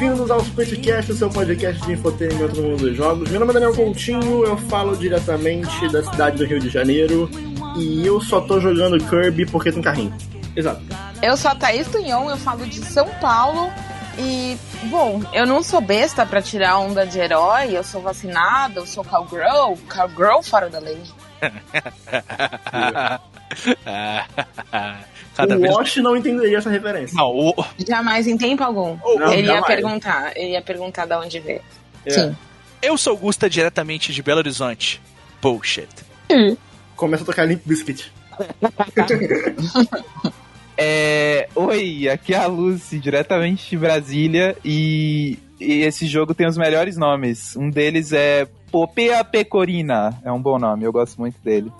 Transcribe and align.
Bem-vindos 0.00 0.30
ao 0.30 0.40
Splitcast, 0.40 1.12
o 1.12 1.14
seu 1.14 1.28
podcast 1.28 1.84
de 1.84 1.92
infotainment 1.92 2.54
no 2.54 2.62
mundo 2.62 2.78
dos 2.78 2.96
jogos. 2.96 3.28
Meu 3.28 3.38
nome 3.38 3.50
é 3.50 3.54
Daniel 3.60 3.76
Coutinho, 3.76 4.46
eu 4.46 4.56
falo 4.56 4.96
diretamente 4.96 5.92
da 5.92 6.02
cidade 6.02 6.38
do 6.38 6.46
Rio 6.46 6.58
de 6.58 6.70
Janeiro 6.70 7.28
e 7.76 8.06
eu 8.06 8.18
só 8.18 8.40
tô 8.40 8.58
jogando 8.58 8.98
Kirby 9.10 9.44
porque 9.44 9.70
tem 9.70 9.82
carrinho. 9.82 10.16
Exato. 10.56 10.80
Eu 11.20 11.36
sou 11.36 11.50
a 11.50 11.54
Thaís 11.54 11.86
Tunhon, 11.88 12.30
eu 12.30 12.38
falo 12.38 12.64
de 12.64 12.82
São 12.82 13.06
Paulo 13.20 13.70
e, 14.18 14.56
bom, 14.84 15.20
eu 15.34 15.46
não 15.46 15.62
sou 15.62 15.82
besta 15.82 16.24
pra 16.24 16.40
tirar 16.40 16.78
onda 16.78 17.06
de 17.06 17.18
herói, 17.18 17.76
eu 17.76 17.84
sou 17.84 18.00
vacinada, 18.00 18.80
eu 18.80 18.86
sou 18.86 19.04
cowgirl, 19.04 19.74
cowgirl 19.86 20.40
fora 20.42 20.70
da 20.70 20.78
lei. 20.78 20.98
Cada 25.40 25.56
o 25.56 25.60
vez... 25.60 25.74
Wash 25.74 25.96
não 25.96 26.16
entenderia 26.16 26.58
essa 26.58 26.70
referência. 26.70 27.16
Não, 27.16 27.30
o... 27.30 27.64
Jamais 27.86 28.26
em 28.26 28.36
tempo 28.36 28.62
algum. 28.62 28.96
Não, 28.96 29.32
ele 29.32 29.46
jamais. 29.46 29.46
ia 29.46 29.62
perguntar, 29.62 30.32
ele 30.36 30.52
ia 30.52 30.62
perguntar 30.62 31.06
de 31.06 31.14
onde 31.14 31.40
veio. 31.40 31.60
É. 32.04 32.10
Sim. 32.10 32.36
Eu 32.82 32.96
sou 32.96 33.16
Gusta 33.16 33.48
diretamente 33.48 34.12
de 34.12 34.22
Belo 34.22 34.38
Horizonte. 34.38 35.00
Bullshit. 35.40 35.88
Hum. 36.30 36.56
Começa 36.96 37.22
a 37.22 37.26
tocar 37.26 37.44
Limp 37.44 37.62
Biscuit. 37.64 38.12
é, 40.76 41.48
oi, 41.54 42.08
aqui 42.08 42.34
é 42.34 42.38
a 42.38 42.46
Lucy, 42.46 42.98
diretamente 42.98 43.70
de 43.70 43.76
Brasília, 43.76 44.56
e, 44.64 45.38
e 45.60 45.82
esse 45.82 46.06
jogo 46.06 46.34
tem 46.34 46.46
os 46.46 46.56
melhores 46.56 46.96
nomes. 46.96 47.54
Um 47.56 47.68
deles 47.68 48.12
é 48.12 48.46
Popea 48.70 49.24
Pecorina, 49.24 50.18
é 50.24 50.32
um 50.32 50.40
bom 50.40 50.58
nome, 50.58 50.84
eu 50.84 50.92
gosto 50.92 51.18
muito 51.18 51.38
dele. 51.42 51.70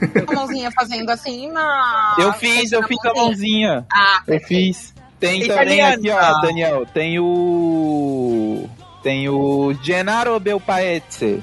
A 0.00 0.32
mãozinha 0.34 0.70
fazendo 0.70 1.10
assim, 1.10 1.50
não. 1.50 2.18
Eu 2.18 2.32
fiz, 2.34 2.72
eu 2.72 2.82
fiz 2.82 2.98
a 3.04 3.14
mãozinha. 3.14 3.86
Ah, 3.92 4.22
eu 4.26 4.40
fiz. 4.40 4.94
Tem 5.18 5.46
também 5.46 5.80
aqui, 5.80 6.10
ó, 6.10 6.40
Daniel, 6.40 6.86
tem 6.86 7.18
o. 7.18 8.68
Tem 9.02 9.28
o 9.28 9.74
Gennaro 9.82 10.38
Belpaetze. 10.38 11.42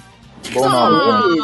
Bom 0.54 0.70
nome. 0.70 1.40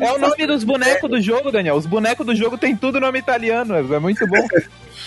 É 0.00 0.12
o 0.12 0.18
nome 0.18 0.46
dos 0.46 0.64
bonecos 0.64 1.10
do 1.10 1.20
jogo, 1.20 1.50
Daniel. 1.50 1.76
Os 1.76 1.86
bonecos 1.86 2.24
do 2.24 2.34
jogo 2.34 2.58
tem 2.58 2.76
tudo 2.76 3.00
nome 3.00 3.18
italiano, 3.18 3.74
é 3.74 3.98
muito 3.98 4.26
bom. 4.26 4.46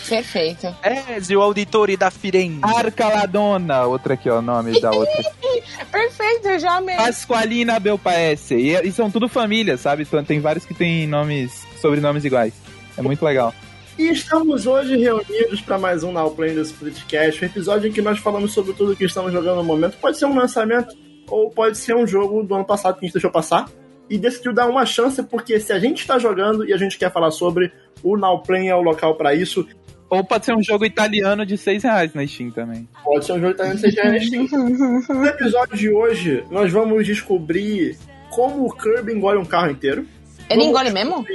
Perfeito. 0.08 0.68
É, 0.82 1.36
o 1.36 1.42
auditori 1.42 1.96
da 1.96 2.10
Firenze. 2.10 2.60
Arcaladona, 2.64 3.84
outra 3.84 4.16
aqui, 4.16 4.30
ó, 4.30 4.40
o 4.40 4.42
nome 4.42 4.80
da 4.82 4.92
outra. 4.92 5.24
Perfeito, 5.92 6.48
eu 6.48 6.60
já 6.60 6.78
amei. 6.78 6.96
Pasqualina 6.96 7.80
Belpaese. 7.80 8.56
E, 8.56 8.88
e 8.88 8.92
são 8.92 9.12
tudo 9.12 9.28
famílias, 9.28 9.82
sabe? 9.82 10.04
Então, 10.04 10.24
tem 10.24 10.40
vários 10.40 10.66
que 10.66 10.74
têm 10.74 11.06
nomes, 11.06 11.66
sobrenomes 11.82 12.26
iguais. 12.26 12.54
É 12.98 13.02
muito 13.02 13.24
legal. 13.24 13.54
E 13.98 14.10
estamos 14.10 14.66
hoje 14.66 14.96
reunidos 14.96 15.62
para 15.62 15.78
mais 15.78 16.04
um 16.04 16.12
Now 16.12 16.32
Playing 16.32 16.56
the 16.56 16.62
Splitcast, 16.62 17.44
um 17.44 17.48
episódio 17.48 17.90
em 17.90 17.92
que 17.92 18.02
nós 18.02 18.18
falamos 18.18 18.54
sobre 18.54 18.74
tudo 18.74 18.96
que 18.96 19.04
estamos 19.04 19.32
jogando 19.34 19.58
no 19.58 19.64
momento. 19.64 19.98
Pode 19.98 20.18
ser 20.18 20.26
um 20.26 20.36
lançamento 20.36 20.96
ou 21.30 21.50
pode 21.50 21.78
ser 21.78 21.96
um 21.96 22.06
jogo 22.06 22.44
do 22.44 22.56
ano 22.56 22.66
passado 22.66 22.96
que 22.96 23.06
a 23.06 23.08
gente 23.08 23.14
deixou 23.14 23.32
passar 23.32 23.70
e 24.10 24.18
decidiu 24.18 24.52
dar 24.54 24.68
uma 24.68 24.86
chance, 24.86 25.22
porque 25.22 25.60
se 25.60 25.72
a 25.72 25.80
gente 25.80 26.00
está 26.00 26.18
jogando 26.18 26.68
e 26.68 26.74
a 26.74 26.78
gente 26.78 26.98
quer 26.98 27.12
falar 27.12 27.32
sobre, 27.32 27.72
o 28.04 28.18
Now 28.18 28.42
Playing 28.42 28.70
é 28.70 28.76
o 28.76 28.82
local 28.82 29.16
para 29.16 29.36
isso. 29.36 29.68
Ou 30.10 30.24
pode 30.24 30.46
ser 30.46 30.56
um 30.56 30.64
jogo 30.64 30.84
italiano 30.84 31.46
de 31.46 31.56
6 31.56 31.84
reais 31.84 32.14
na 32.16 32.26
Steam 32.26 32.50
também. 32.50 32.90
Pode 33.04 33.26
ser 33.26 33.34
um 33.34 33.40
jogo 33.40 33.52
italiano 33.52 33.76
de 33.76 33.82
6 33.82 33.96
reais 33.96 34.32
na 34.32 34.48
Steam. 34.48 35.20
no 35.20 35.26
episódio 35.26 35.78
de 35.78 35.92
hoje, 35.92 36.44
nós 36.50 36.72
vamos 36.72 37.06
descobrir 37.06 37.96
como 38.32 38.66
o 38.66 38.76
Kirby 38.76 39.14
engole 39.14 39.38
um 39.38 39.46
carro 39.46 39.70
inteiro. 39.70 40.08
Ele 40.50 40.62
vamos 40.62 40.66
engole 40.66 40.92
mesmo? 40.92 41.26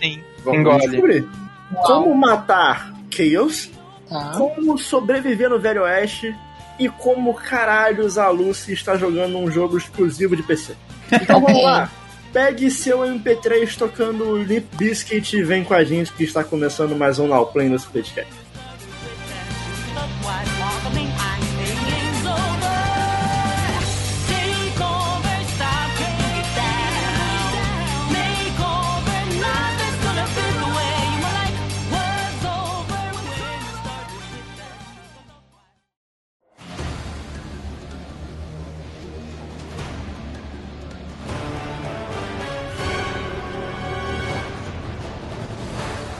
Sim. 0.00 0.20
Vamos 0.42 0.60
engole. 0.60 0.88
descobrir 0.88 1.28
Uau. 1.74 1.84
como 1.84 2.14
matar 2.14 2.94
Chaos, 3.10 3.70
tá. 4.08 4.32
como 4.36 4.78
sobreviver 4.78 5.50
no 5.50 5.58
Velho 5.58 5.82
Oeste 5.82 6.34
e 6.78 6.88
como 6.88 7.34
caralhos 7.34 8.18
a 8.18 8.28
Lucy 8.28 8.72
está 8.72 8.96
jogando 8.96 9.38
um 9.38 9.50
jogo 9.50 9.76
exclusivo 9.76 10.36
de 10.36 10.42
PC. 10.42 10.74
Então 11.10 11.40
vamos 11.40 11.62
lá. 11.62 11.90
Pegue 12.32 12.70
seu 12.70 12.98
MP3 12.98 13.76
tocando 13.78 14.36
Limp 14.36 14.64
Biscuit 14.76 15.36
e 15.36 15.42
vem 15.42 15.64
com 15.64 15.72
a 15.72 15.84
gente 15.84 16.12
que 16.12 16.24
está 16.24 16.44
começando 16.44 16.94
mais 16.94 17.18
um 17.18 17.26
Now 17.26 17.46
Play 17.46 17.68
nesse 17.68 17.86
podcast. 17.86 18.45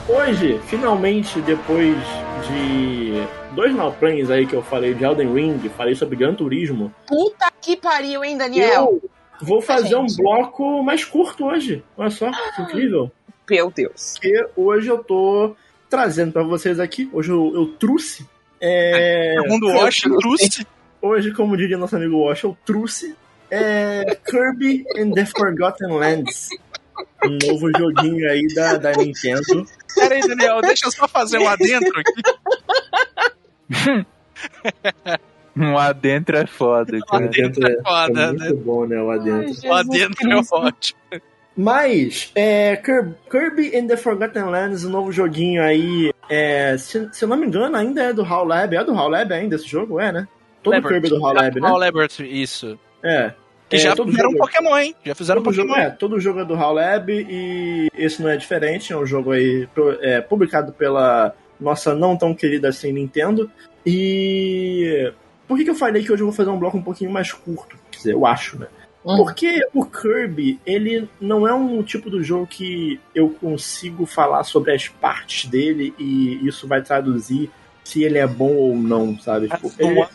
Hoje, 0.07 0.59
finalmente, 0.67 1.41
depois 1.41 1.95
de 2.47 3.23
dois 3.53 3.73
nowplanes 3.73 4.29
aí 4.29 4.45
que 4.45 4.53
eu 4.53 4.61
falei 4.61 4.93
de 4.93 5.03
Elden 5.03 5.33
Ring, 5.33 5.69
falei 5.69 5.95
sobre 5.95 6.15
Gran 6.15 6.33
Turismo. 6.33 6.93
Puta 7.07 7.51
que 7.61 7.75
pariu, 7.75 8.23
hein, 8.23 8.37
Daniel? 8.37 9.01
Eu 9.01 9.11
vou 9.41 9.61
fazer 9.61 9.95
um 9.95 10.07
bloco 10.15 10.83
mais 10.83 11.03
curto 11.03 11.45
hoje. 11.45 11.83
Olha 11.97 12.09
só, 12.09 12.29
que 12.55 12.61
incrível. 12.61 13.11
Meu 13.49 13.71
Deus. 13.71 14.13
Porque 14.13 14.47
hoje 14.55 14.89
eu 14.89 15.03
tô 15.03 15.55
trazendo 15.89 16.31
para 16.31 16.43
vocês 16.43 16.79
aqui, 16.79 17.09
hoje 17.13 17.31
eu, 17.31 17.51
eu 17.55 17.67
trouxe. 17.79 18.27
É, 18.59 19.35
mundo 19.47 19.67
Wash, 19.67 20.01
trouxe. 20.01 20.67
Hoje, 21.01 21.31
como 21.31 21.55
diria 21.55 21.77
nosso 21.77 21.95
amigo 21.95 22.25
Wash, 22.25 22.43
eu 22.43 22.57
trouxe 22.65 23.15
é, 23.49 24.17
Kirby 24.25 24.85
and 24.97 25.11
the 25.11 25.25
Forgotten 25.25 25.91
Lands. 25.91 26.49
Um 27.25 27.37
novo 27.47 27.69
joguinho 27.77 28.29
aí 28.29 28.47
da, 28.53 28.77
da 28.77 28.91
Nintendo. 28.93 29.65
Pera 29.95 30.15
aí, 30.15 30.21
Daniel, 30.21 30.61
deixa 30.61 30.87
eu 30.87 30.91
só 30.91 31.07
fazer 31.07 31.39
um 31.39 31.47
adentro 31.47 31.93
aqui. 31.99 32.21
um 35.55 35.77
adentro 35.77 36.37
é 36.37 36.45
foda, 36.45 36.99
cara. 37.07 37.23
Um 37.23 37.27
adentro 37.27 37.67
é, 37.67 37.71
é 37.73 37.81
foda, 37.81 38.21
é 38.21 38.27
muito 38.27 38.43
né? 38.43 38.53
bom, 38.53 38.85
né? 38.85 39.01
O 39.01 39.11
adentro. 39.11 39.55
Ai, 39.63 39.69
o 39.69 39.73
adentro 39.73 40.31
é 40.31 40.35
ótimo. 40.51 40.99
Mas, 41.57 42.31
é, 42.35 42.75
Kirby 42.75 43.75
and 43.75 43.87
the 43.87 43.97
Forgotten 43.97 44.43
Lands, 44.43 44.83
o 44.83 44.89
um 44.89 44.91
novo 44.91 45.11
joguinho 45.11 45.63
aí, 45.63 46.13
é, 46.29 46.77
se, 46.77 47.09
se, 47.11 47.25
eu 47.25 47.27
não 47.27 47.35
me 47.35 47.47
engano, 47.47 47.75
ainda 47.75 48.03
é 48.03 48.13
do 48.13 48.21
HAL 48.21 48.45
Lab. 48.45 48.75
É 48.75 48.83
do 48.83 48.93
HAL 48.93 49.09
Lab 49.09 49.33
ainda 49.33 49.55
esse 49.55 49.67
jogo? 49.67 49.99
É, 49.99 50.11
né? 50.11 50.27
Todo 50.61 50.75
Labert. 50.75 50.93
Kirby 50.93 51.09
do 51.09 51.25
HAL 51.25 51.33
Lab, 51.33 51.59
né? 51.59 51.67
HAL 51.67 51.77
Laboratory, 51.79 52.41
isso. 52.41 52.79
É. 53.03 53.33
Que 53.69 53.75
é, 53.75 53.79
já 53.79 53.95
fizeram 53.95 54.29
um 54.29 54.37
Pokémon, 54.37 54.77
hein? 54.77 54.95
Já 55.03 55.15
fizeram 55.15 55.41
todo 55.41 55.53
Pokémon. 55.53 55.75
Jogo, 55.75 55.79
é, 55.79 55.89
todo 55.89 56.19
jogo 56.19 56.39
é 56.39 56.45
do 56.45 56.55
HAL 56.55 56.73
Lab 56.73 57.11
e 57.11 57.87
esse 57.93 58.21
não 58.21 58.29
é 58.29 58.37
diferente. 58.37 58.93
É 58.93 58.97
um 58.97 59.05
jogo 59.05 59.31
aí 59.31 59.67
é, 60.01 60.21
publicado 60.21 60.71
pela 60.71 61.33
nossa 61.59 61.93
não 61.93 62.15
tão 62.15 62.33
querida 62.33 62.69
assim 62.69 62.93
Nintendo. 62.93 63.51
E 63.85 65.11
por 65.47 65.57
que, 65.57 65.63
que 65.63 65.69
eu 65.69 65.75
falei 65.75 66.03
que 66.03 66.11
hoje 66.11 66.21
eu 66.21 66.27
vou 66.27 66.35
fazer 66.35 66.49
um 66.49 66.59
bloco 66.59 66.77
um 66.77 66.83
pouquinho 66.83 67.11
mais 67.11 67.31
curto? 67.31 67.77
Quer 67.91 67.97
dizer, 67.97 68.13
eu 68.13 68.25
acho, 68.25 68.59
né? 68.59 68.67
Hum. 69.05 69.17
Porque 69.17 69.65
o 69.73 69.85
Kirby, 69.85 70.59
ele 70.65 71.07
não 71.19 71.47
é 71.47 71.53
um 71.53 71.81
tipo 71.81 72.09
do 72.09 72.23
jogo 72.23 72.47
que 72.47 72.99
eu 73.15 73.29
consigo 73.29 74.05
falar 74.05 74.43
sobre 74.43 74.73
as 74.73 74.87
partes 74.87 75.49
dele 75.49 75.93
e 75.97 76.45
isso 76.45 76.67
vai 76.67 76.81
traduzir 76.81 77.49
se 77.87 78.03
ele 78.03 78.17
é 78.17 78.27
bom 78.27 78.53
ou 78.53 78.75
não, 78.75 79.17
sabe? 79.17 79.47
Tipo, 79.47 79.71
ele... 79.79 80.05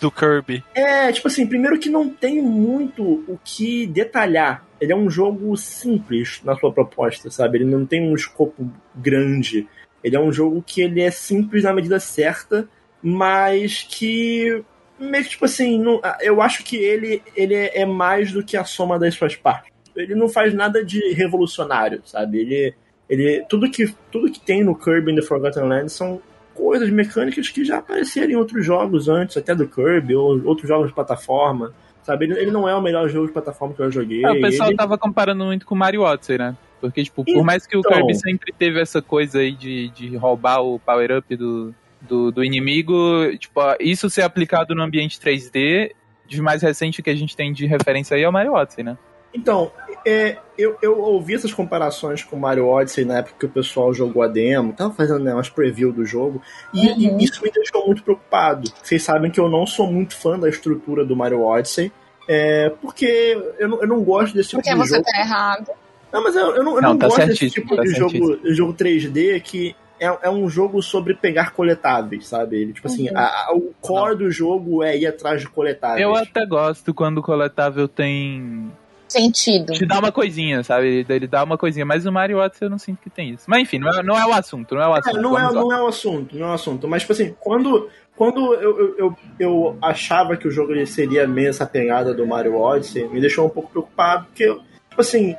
do 0.00 0.10
Kirby. 0.10 0.62
É, 0.74 1.10
tipo 1.10 1.28
assim, 1.28 1.46
primeiro 1.46 1.78
que 1.78 1.88
não 1.88 2.08
tem 2.08 2.42
muito 2.42 3.02
o 3.02 3.38
que 3.42 3.86
detalhar. 3.86 4.66
Ele 4.78 4.92
é 4.92 4.96
um 4.96 5.08
jogo 5.08 5.56
simples 5.56 6.42
na 6.44 6.54
sua 6.56 6.72
proposta, 6.72 7.30
sabe? 7.30 7.58
Ele 7.58 7.64
não 7.64 7.86
tem 7.86 8.02
um 8.02 8.14
escopo 8.14 8.70
grande. 8.94 9.66
Ele 10.04 10.14
é 10.14 10.20
um 10.20 10.30
jogo 10.30 10.62
que 10.66 10.82
ele 10.82 11.00
é 11.00 11.10
simples 11.10 11.64
na 11.64 11.72
medida 11.72 11.98
certa, 11.98 12.68
mas 13.02 13.86
que 13.88 14.62
meio 14.98 15.24
que 15.24 15.30
tipo 15.30 15.46
assim, 15.46 15.78
não, 15.78 16.00
eu 16.20 16.42
acho 16.42 16.62
que 16.62 16.76
ele, 16.76 17.22
ele 17.34 17.54
é 17.54 17.86
mais 17.86 18.30
do 18.30 18.44
que 18.44 18.56
a 18.56 18.64
soma 18.64 18.98
das 18.98 19.14
suas 19.14 19.34
partes. 19.34 19.72
Ele 19.96 20.14
não 20.14 20.28
faz 20.28 20.52
nada 20.52 20.84
de 20.84 21.12
revolucionário, 21.14 22.02
sabe? 22.04 22.40
Ele, 22.40 22.74
ele 23.08 23.44
tudo 23.48 23.70
que 23.70 23.94
tudo 24.10 24.30
que 24.30 24.40
tem 24.40 24.62
no 24.62 24.76
Kirby 24.76 25.12
in 25.12 25.16
the 25.16 25.22
Forgotten 25.22 25.64
Lands 25.64 25.92
são 25.92 26.20
coisas 26.54 26.90
mecânicas 26.90 27.48
que 27.48 27.64
já 27.64 27.78
apareceram 27.78 28.30
em 28.30 28.36
outros 28.36 28.64
jogos 28.64 29.08
antes, 29.08 29.36
até 29.36 29.54
do 29.54 29.66
Kirby, 29.66 30.14
ou 30.14 30.44
outros 30.44 30.68
jogos 30.68 30.88
de 30.88 30.94
plataforma. 30.94 31.72
Sabe, 32.02 32.24
ele, 32.24 32.38
ele 32.38 32.50
não 32.50 32.68
é 32.68 32.74
o 32.74 32.82
melhor 32.82 33.08
jogo 33.08 33.26
de 33.26 33.32
plataforma 33.32 33.74
que 33.74 33.80
eu 33.80 33.90
joguei. 33.90 34.24
Ah, 34.24 34.32
o 34.32 34.40
pessoal 34.40 34.70
ele... 34.70 34.76
tava 34.76 34.98
comparando 34.98 35.44
muito 35.44 35.64
com 35.64 35.74
o 35.74 35.78
Mario 35.78 36.02
Odyssey, 36.02 36.36
né? 36.36 36.56
Porque, 36.80 37.04
tipo, 37.04 37.24
por 37.24 37.44
mais 37.44 37.64
que 37.64 37.76
o 37.76 37.80
então... 37.80 37.92
Kirby 37.92 38.14
sempre 38.16 38.52
teve 38.52 38.80
essa 38.80 39.00
coisa 39.00 39.38
aí 39.38 39.52
de, 39.52 39.88
de 39.90 40.16
roubar 40.16 40.60
o 40.62 40.80
power-up 40.80 41.36
do, 41.36 41.72
do, 42.00 42.32
do, 42.32 42.44
inimigo, 42.44 42.94
tipo, 43.38 43.60
isso 43.78 44.10
ser 44.10 44.22
aplicado 44.22 44.74
no 44.74 44.82
ambiente 44.82 45.20
3D, 45.20 45.92
de 46.26 46.42
mais 46.42 46.60
recente 46.60 47.00
que 47.00 47.10
a 47.10 47.14
gente 47.14 47.36
tem 47.36 47.52
de 47.52 47.66
referência 47.66 48.16
aí 48.16 48.24
é 48.24 48.28
o 48.28 48.32
Mario 48.32 48.54
Odyssey, 48.54 48.82
né? 48.82 48.98
Então, 49.34 49.72
é, 50.06 50.36
eu, 50.58 50.76
eu 50.82 50.98
ouvi 50.98 51.34
essas 51.34 51.52
comparações 51.52 52.22
com 52.22 52.36
Mario 52.36 52.66
Odyssey 52.66 53.04
na 53.04 53.18
época 53.18 53.36
que 53.38 53.46
o 53.46 53.48
pessoal 53.48 53.92
jogou 53.94 54.22
a 54.22 54.28
demo, 54.28 54.72
tava 54.72 54.92
fazendo 54.92 55.20
né, 55.20 55.32
umas 55.32 55.48
preview 55.48 55.92
do 55.92 56.04
jogo, 56.04 56.42
e, 56.72 56.86
uhum. 56.88 57.18
e, 57.18 57.24
isso 57.24 57.42
me 57.42 57.50
deixou 57.50 57.86
muito 57.86 58.02
preocupado. 58.02 58.70
Vocês 58.82 59.02
sabem 59.02 59.30
que 59.30 59.40
eu 59.40 59.48
não 59.48 59.66
sou 59.66 59.86
muito 59.90 60.16
fã 60.16 60.38
da 60.38 60.48
estrutura 60.48 61.04
do 61.04 61.16
Mario 61.16 61.42
Odyssey, 61.42 61.92
é, 62.28 62.70
porque 62.80 63.38
eu 63.58 63.68
não, 63.68 63.80
eu 63.80 63.88
não 63.88 64.02
gosto 64.02 64.34
desse 64.34 64.50
tipo 64.50 64.62
porque 64.62 64.74
de 64.74 64.86
jogo. 64.86 65.02
Porque 65.02 65.10
você 65.10 65.12
tá 65.12 65.20
errado. 65.20 65.70
Não, 66.12 66.22
mas 66.22 66.36
eu, 66.36 66.56
eu 66.56 66.62
não, 66.62 66.76
eu 66.76 66.82
não, 66.82 66.90
não 66.90 66.98
tá 66.98 67.08
gosto 67.08 67.26
desse 67.26 67.50
tipo 67.50 67.74
tá 67.74 67.82
de 67.82 67.90
jogo, 67.90 68.38
jogo 68.52 68.74
3D 68.74 69.40
que 69.40 69.74
é, 69.98 70.06
é 70.22 70.30
um 70.30 70.48
jogo 70.48 70.82
sobre 70.82 71.14
pegar 71.14 71.52
coletáveis, 71.52 72.26
sabe? 72.26 72.56
Ele, 72.56 72.72
tipo 72.72 72.86
assim, 72.86 73.08
uhum. 73.08 73.16
assim, 73.16 73.16
a, 73.16 73.50
a, 73.50 73.54
o 73.54 73.72
core 73.80 74.16
do 74.16 74.30
jogo 74.30 74.82
é 74.82 74.96
ir 74.96 75.06
atrás 75.06 75.40
de 75.40 75.48
coletáveis. 75.48 76.02
Eu 76.02 76.14
até 76.14 76.44
gosto 76.44 76.92
quando 76.92 77.18
o 77.18 77.22
coletável 77.22 77.86
tem 77.86 78.70
sentido. 79.12 79.72
Te 79.72 79.86
dá 79.86 79.98
uma 79.98 80.10
coisinha, 80.12 80.62
sabe? 80.62 81.06
Ele 81.08 81.26
dá 81.26 81.44
uma 81.44 81.58
coisinha. 81.58 81.84
Mas 81.84 82.06
o 82.06 82.12
Mario 82.12 82.38
Odyssey 82.38 82.66
eu 82.66 82.70
não 82.70 82.78
sinto 82.78 83.00
que 83.00 83.10
tem 83.10 83.30
isso. 83.30 83.44
Mas 83.46 83.62
enfim, 83.62 83.78
não 83.78 83.90
é, 83.90 84.02
não 84.02 84.18
é 84.18 84.26
o 84.26 84.32
assunto, 84.32 84.74
não 84.74 84.82
é 84.82 84.88
o 84.88 84.92
assunto. 84.94 85.18
É, 85.18 85.20
não, 85.20 85.38
é, 85.38 85.52
não 85.52 85.72
é 85.72 85.82
o 85.82 85.86
assunto, 85.86 86.36
não 86.36 86.46
é 86.46 86.50
o 86.50 86.54
assunto. 86.54 86.88
Mas, 86.88 87.02
tipo 87.02 87.12
assim, 87.12 87.34
quando, 87.38 87.88
quando 88.16 88.54
eu, 88.54 88.78
eu, 88.78 88.98
eu, 88.98 89.16
eu 89.38 89.78
achava 89.80 90.36
que 90.36 90.48
o 90.48 90.50
jogo 90.50 90.72
seria 90.86 91.26
meio 91.26 91.48
essa 91.48 91.66
pegada 91.66 92.14
do 92.14 92.26
Mario 92.26 92.56
Odyssey, 92.56 93.08
me 93.08 93.20
deixou 93.20 93.46
um 93.46 93.50
pouco 93.50 93.70
preocupado, 93.70 94.26
porque, 94.26 94.46
tipo 94.46 95.00
assim, 95.00 95.36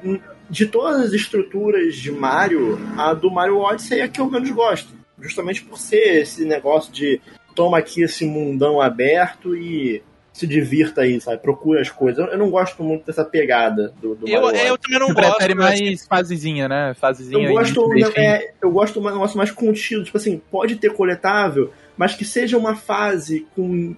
de 0.49 0.65
todas 0.65 1.01
as 1.01 1.13
estruturas 1.13 1.95
de 1.95 2.11
Mario, 2.11 2.79
a 2.97 3.13
do 3.13 3.31
Mario 3.31 3.57
Odyssey 3.57 3.99
é 3.99 4.03
a 4.03 4.07
que 4.07 4.21
eu 4.21 4.29
menos 4.29 4.49
gosto. 4.51 4.93
Justamente 5.19 5.63
por 5.63 5.77
ser 5.77 6.21
esse 6.21 6.43
negócio 6.43 6.91
de 6.91 7.21
toma 7.55 7.77
aqui 7.77 8.01
esse 8.01 8.25
mundão 8.25 8.81
aberto 8.81 9.55
e 9.55 10.01
se 10.33 10.47
divirta 10.47 11.01
aí, 11.01 11.21
sabe? 11.21 11.37
Procura 11.37 11.79
as 11.79 11.91
coisas. 11.91 12.27
Eu 12.27 12.37
não 12.37 12.49
gosto 12.49 12.83
muito 12.83 13.05
dessa 13.05 13.23
pegada 13.23 13.93
do, 14.01 14.15
do 14.15 14.27
eu, 14.27 14.41
Mario 14.41 14.59
eu 14.61 14.77
também 14.79 14.99
não 14.99 15.07
Você 15.07 15.13
gosto. 15.13 15.35
prefere 15.35 15.53
mais 15.55 16.07
fasezinha, 16.07 16.67
né? 16.67 16.95
Fasezinha. 16.95 17.47
Eu 17.47 17.53
gosto, 17.53 17.93
é, 18.17 18.51
eu 18.59 18.71
gosto 18.71 18.99
de 18.99 19.07
um 19.07 19.11
negócio 19.11 19.37
mais 19.37 19.51
contido. 19.51 20.03
Tipo 20.03 20.17
assim, 20.17 20.41
pode 20.49 20.77
ter 20.77 20.91
coletável, 20.91 21.71
mas 21.95 22.15
que 22.15 22.25
seja 22.25 22.57
uma 22.57 22.75
fase 22.75 23.45
com, 23.55 23.95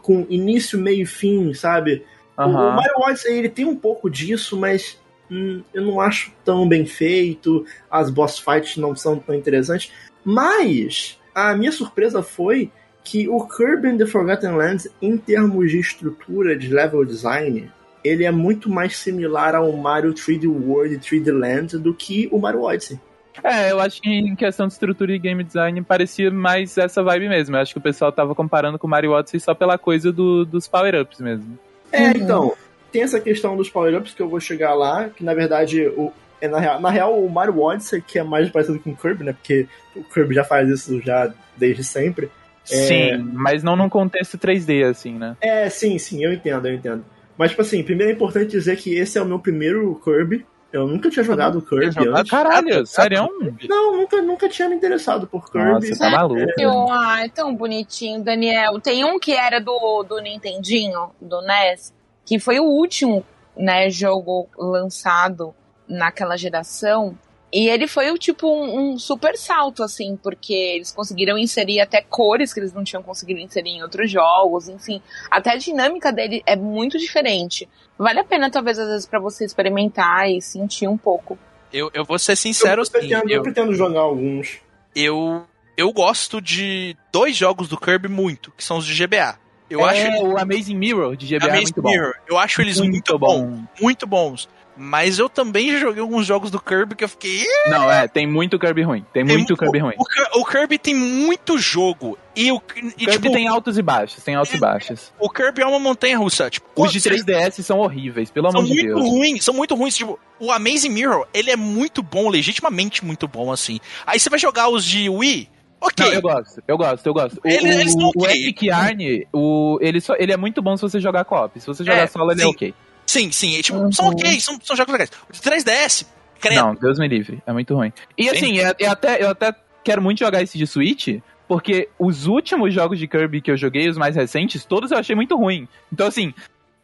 com 0.00 0.26
início, 0.30 0.78
meio 0.78 1.02
e 1.02 1.06
fim, 1.06 1.52
sabe? 1.52 2.02
Uhum. 2.38 2.46
O, 2.46 2.70
o 2.70 2.76
Mario 2.76 2.94
Odyssey, 3.00 3.38
ele 3.38 3.50
tem 3.50 3.66
um 3.66 3.76
pouco 3.76 4.08
disso, 4.08 4.56
mas 4.56 4.98
hum, 5.30 5.62
eu 5.74 5.82
não 5.82 6.00
acho 6.00 6.32
tão 6.42 6.66
bem 6.66 6.86
feito. 6.86 7.66
As 7.90 8.08
boss 8.08 8.38
fights 8.38 8.78
não 8.78 8.96
são 8.96 9.18
tão 9.18 9.34
interessantes. 9.34 9.92
Mas 10.24 11.20
a 11.34 11.54
minha 11.54 11.70
surpresa 11.70 12.22
foi 12.22 12.72
que 13.04 13.28
o 13.28 13.46
Kirby 13.46 13.88
and 13.88 13.98
the 13.98 14.06
Forgotten 14.06 14.56
Lands, 14.56 14.88
em 15.00 15.16
termos 15.18 15.70
de 15.70 15.78
estrutura, 15.78 16.56
de 16.56 16.72
level 16.72 17.04
design, 17.04 17.70
ele 18.02 18.24
é 18.24 18.30
muito 18.30 18.70
mais 18.70 18.96
similar 18.96 19.54
ao 19.54 19.70
Mario 19.72 20.14
3D 20.14 20.48
World 20.48 20.94
e 20.94 20.98
3D 20.98 21.30
Land 21.30 21.78
do 21.78 21.94
que 21.94 22.28
o 22.32 22.38
Mario 22.38 22.62
Odyssey. 22.62 22.98
É, 23.42 23.72
eu 23.72 23.80
acho 23.80 24.00
que 24.00 24.08
em 24.08 24.34
questão 24.34 24.66
de 24.66 24.72
estrutura 24.72 25.12
e 25.12 25.18
game 25.18 25.42
design 25.42 25.82
parecia 25.82 26.30
mais 26.30 26.78
essa 26.78 27.02
vibe 27.02 27.28
mesmo. 27.28 27.56
Eu 27.56 27.60
acho 27.60 27.72
que 27.72 27.78
o 27.78 27.82
pessoal 27.82 28.12
tava 28.12 28.34
comparando 28.34 28.78
com 28.78 28.86
o 28.86 28.90
Mario 28.90 29.12
Odyssey 29.12 29.40
só 29.40 29.54
pela 29.54 29.76
coisa 29.76 30.12
do, 30.12 30.44
dos 30.44 30.68
power-ups 30.68 31.20
mesmo. 31.20 31.58
É, 31.92 32.04
uhum. 32.04 32.12
então, 32.16 32.52
tem 32.92 33.02
essa 33.02 33.20
questão 33.20 33.56
dos 33.56 33.68
power-ups 33.68 34.14
que 34.14 34.22
eu 34.22 34.28
vou 34.28 34.40
chegar 34.40 34.74
lá, 34.74 35.08
que 35.08 35.24
na 35.24 35.34
verdade 35.34 35.86
o, 35.88 36.12
é 36.40 36.46
na 36.46 36.58
real, 36.58 36.80
na 36.80 36.90
real 36.90 37.18
o 37.18 37.28
Mario 37.28 37.60
Odyssey 37.60 38.00
que 38.00 38.18
é 38.18 38.22
mais 38.22 38.48
parecido 38.50 38.78
com 38.78 38.90
o 38.90 38.96
Kirby, 38.96 39.24
né? 39.24 39.32
Porque 39.32 39.66
o 39.96 40.04
Kirby 40.04 40.34
já 40.34 40.44
faz 40.44 40.68
isso 40.68 41.00
já 41.00 41.32
desde 41.56 41.82
sempre. 41.82 42.30
Sim, 42.64 42.94
é... 42.94 43.16
mas 43.18 43.62
não 43.62 43.76
num 43.76 43.88
contexto 43.88 44.38
3D, 44.38 44.88
assim, 44.88 45.18
né? 45.18 45.36
É, 45.40 45.68
sim, 45.68 45.98
sim, 45.98 46.24
eu 46.24 46.32
entendo, 46.32 46.66
eu 46.66 46.74
entendo. 46.74 47.04
Mas, 47.36 47.50
tipo 47.50 47.62
assim, 47.62 47.82
primeiro 47.82 48.12
é 48.12 48.14
importante 48.14 48.50
dizer 48.50 48.76
que 48.76 48.94
esse 48.94 49.18
é 49.18 49.22
o 49.22 49.26
meu 49.26 49.38
primeiro 49.38 50.00
Kirby. 50.04 50.46
Eu 50.72 50.88
nunca 50.88 51.08
tinha 51.08 51.22
jogado 51.22 51.62
Kirby 51.62 51.92
jogado, 51.92 52.16
antes. 52.16 52.30
Caralho, 52.30 52.86
sério? 52.86 53.28
Não, 53.68 53.96
nunca, 53.96 54.22
nunca 54.22 54.48
tinha 54.48 54.68
me 54.68 54.74
interessado 54.74 55.26
por 55.26 55.50
Kirby. 55.50 55.88
Nossa, 55.90 55.98
tá 55.98 56.10
maluco. 56.10 56.40
É... 56.40 56.64
Ah, 56.90 57.24
é 57.24 57.28
tão 57.28 57.54
bonitinho, 57.54 58.22
Daniel. 58.22 58.80
Tem 58.80 59.04
um 59.04 59.18
que 59.18 59.32
era 59.32 59.60
do, 59.60 60.02
do 60.04 60.20
Nintendinho, 60.20 61.10
do 61.20 61.40
NES, 61.42 61.92
que 62.24 62.38
foi 62.38 62.58
o 62.58 62.64
último, 62.64 63.24
né, 63.56 63.90
jogo 63.90 64.48
lançado 64.56 65.54
naquela 65.88 66.36
geração 66.36 67.16
e 67.54 67.68
ele 67.68 67.86
foi 67.86 68.10
o 68.10 68.18
tipo 68.18 68.48
um, 68.48 68.94
um, 68.94 68.98
super 68.98 69.36
salto, 69.38 69.84
assim, 69.84 70.18
porque 70.20 70.52
eles 70.52 70.90
conseguiram 70.90 71.38
inserir 71.38 71.80
até 71.80 72.02
cores 72.02 72.52
que 72.52 72.58
eles 72.58 72.72
não 72.72 72.82
tinham 72.82 73.00
conseguido 73.00 73.38
inserir 73.38 73.70
em 73.70 73.82
outros 73.84 74.10
jogos, 74.10 74.68
enfim. 74.68 75.00
Até 75.30 75.52
a 75.52 75.56
dinâmica 75.56 76.12
dele 76.12 76.42
é 76.46 76.56
muito 76.56 76.98
diferente. 76.98 77.68
Vale 77.96 78.18
a 78.18 78.24
pena, 78.24 78.50
talvez, 78.50 78.76
às 78.76 78.88
vezes, 78.88 79.06
para 79.06 79.20
você 79.20 79.44
experimentar 79.44 80.28
e 80.28 80.42
sentir 80.42 80.88
um 80.88 80.96
pouco. 80.96 81.38
Eu, 81.72 81.92
eu 81.94 82.04
vou 82.04 82.18
ser 82.18 82.34
sincero, 82.34 82.82
eu 82.82 82.90
pretendo, 82.90 83.28
sim, 83.28 83.32
eu, 83.32 83.36
eu 83.36 83.42
pretendo 83.44 83.72
jogar 83.72 84.00
alguns. 84.00 84.58
Eu, 84.92 85.46
eu 85.76 85.92
gosto 85.92 86.40
de 86.40 86.96
dois 87.12 87.36
jogos 87.36 87.68
do 87.68 87.78
Kirby 87.78 88.08
muito, 88.08 88.50
que 88.56 88.64
são 88.64 88.78
os 88.78 88.84
de 88.84 89.06
GBA. 89.06 89.38
Eu 89.70 89.80
é, 89.86 89.90
acho 89.90 90.24
o 90.24 90.36
Amazing 90.36 90.76
Mirror 90.76 91.16
de 91.16 91.26
GBA 91.26 91.46
Amazing 91.46 91.56
é 91.56 91.62
muito 91.62 91.82
Mirror. 91.84 92.14
bom. 92.14 92.34
Eu 92.34 92.38
acho 92.38 92.60
eles 92.60 92.80
muito, 92.80 92.90
muito 92.90 93.18
bom, 93.18 93.46
bom, 93.46 93.64
muito 93.80 94.06
bons. 94.08 94.48
Mas 94.76 95.18
eu 95.18 95.28
também 95.28 95.70
já 95.72 95.78
joguei 95.78 96.00
alguns 96.00 96.26
jogos 96.26 96.50
do 96.50 96.60
Kirby 96.60 96.96
que 96.96 97.04
eu 97.04 97.08
fiquei. 97.08 97.44
Não, 97.68 97.90
é, 97.90 98.08
tem 98.08 98.26
muito 98.26 98.58
Kirby 98.58 98.82
ruim. 98.82 99.06
Tem, 99.12 99.24
tem 99.24 99.36
muito 99.36 99.56
Kirby 99.56 99.78
ruim. 99.78 99.94
O, 99.96 100.40
o, 100.40 100.44
Kirby 100.44 100.78
tem 100.78 100.94
muito 100.94 101.56
jogo. 101.58 102.18
E 102.34 102.50
o 102.50 102.56
e, 102.56 102.60
Kirby 102.90 103.12
tipo, 103.12 103.32
tem 103.32 103.46
altos 103.46 103.78
e 103.78 103.82
baixos, 103.82 104.22
tem 104.24 104.34
altos 104.34 104.52
é, 104.52 104.56
e 104.56 104.60
baixos. 104.60 105.12
O 105.18 105.30
Kirby 105.30 105.62
é 105.62 105.66
uma 105.66 105.78
montanha 105.78 106.18
russa. 106.18 106.50
Tipo, 106.50 106.66
Os 106.76 106.92
de 106.92 107.00
3DS 107.00 107.62
são 107.62 107.78
horríveis, 107.78 108.30
pelo 108.30 108.48
amor 108.48 108.64
de 108.64 108.74
Deus. 108.74 108.98
São 108.98 108.98
muito 108.98 109.16
ruins, 109.16 109.44
são 109.44 109.54
muito 109.54 109.74
ruins. 109.76 109.96
Tipo, 109.96 110.18
o 110.40 110.50
Amazing 110.50 110.90
Mirror, 110.90 111.26
ele 111.32 111.50
é 111.50 111.56
muito 111.56 112.02
bom, 112.02 112.28
legitimamente 112.28 113.04
muito 113.04 113.28
bom, 113.28 113.52
assim. 113.52 113.78
Aí 114.04 114.18
você 114.18 114.28
vai 114.28 114.38
jogar 114.38 114.68
os 114.68 114.84
de 114.84 115.08
Wii, 115.08 115.48
Ok. 115.80 116.06
Não, 116.06 116.12
eu 116.14 116.22
gosto, 116.22 116.62
eu 116.66 116.78
gosto, 116.78 117.06
eu 117.06 117.12
gosto. 117.12 117.40
O, 117.44 117.48
eles, 117.48 117.76
eles 117.76 117.94
o, 117.94 118.08
okay. 118.08 118.22
o 118.22 118.26
Epic 118.26 118.62
Yarn, 118.62 119.26
o, 119.30 119.78
ele, 119.82 120.00
só, 120.00 120.14
ele 120.18 120.32
é 120.32 120.36
muito 120.36 120.62
bom 120.62 120.74
se 120.76 120.82
você 120.82 120.98
jogar 120.98 121.26
co-op. 121.26 121.60
Se 121.60 121.66
você 121.66 121.84
jogar 121.84 121.98
é, 121.98 122.06
solo, 122.06 122.32
ele 122.32 122.40
é 122.40 122.44
sim. 122.44 122.48
é 122.48 122.50
ok. 122.50 122.74
Sim, 123.06 123.30
sim. 123.30 123.60
tipo, 123.60 123.78
uhum. 123.78 123.92
São 123.92 124.08
ok, 124.08 124.40
são, 124.40 124.58
são 124.62 124.76
jogos 124.76 124.92
legais. 124.92 125.10
O 125.28 125.32
de 125.32 125.40
3DS, 125.40 126.06
credo. 126.40 126.62
Não, 126.62 126.74
Deus 126.74 126.98
me 126.98 127.08
livre. 127.08 127.42
É 127.46 127.52
muito 127.52 127.74
ruim. 127.74 127.92
E 128.16 128.24
sim. 128.24 128.30
assim, 128.30 128.56
eu, 128.58 128.74
eu, 128.78 128.90
até, 128.90 129.22
eu 129.22 129.28
até 129.30 129.54
quero 129.82 130.02
muito 130.02 130.18
jogar 130.20 130.42
esse 130.42 130.56
de 130.56 130.66
Switch, 130.66 131.20
porque 131.46 131.88
os 131.98 132.26
últimos 132.26 132.72
jogos 132.72 132.98
de 132.98 133.06
Kirby 133.06 133.40
que 133.40 133.50
eu 133.50 133.56
joguei, 133.56 133.88
os 133.88 133.98
mais 133.98 134.16
recentes, 134.16 134.64
todos 134.64 134.90
eu 134.90 134.98
achei 134.98 135.14
muito 135.14 135.36
ruim. 135.36 135.68
Então, 135.92 136.06
assim, 136.06 136.32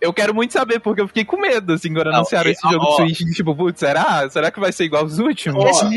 eu 0.01 0.13
quero 0.13 0.35
muito 0.35 0.53
saber, 0.53 0.81
porque 0.81 1.01
eu 1.01 1.09
fiquei 1.09 1.25
com 1.25 1.37
medo, 1.37 1.73
assim, 1.73 1.93
quando 1.93 2.09
anunciaram 2.09 2.51
esse 2.51 2.63
jogo 2.63 2.85
ó, 2.85 3.05
de 3.05 3.15
Switch. 3.15 3.35
Tipo, 3.35 3.55
putz, 3.55 3.81
será? 3.81 4.29
Será 4.31 4.51
que 4.51 4.61
vai 4.61 4.73
ser 4.73 4.85
igual 4.85 5.03
aos 5.03 5.19
últimos? 5.19 5.65
Ó, 5.65 5.91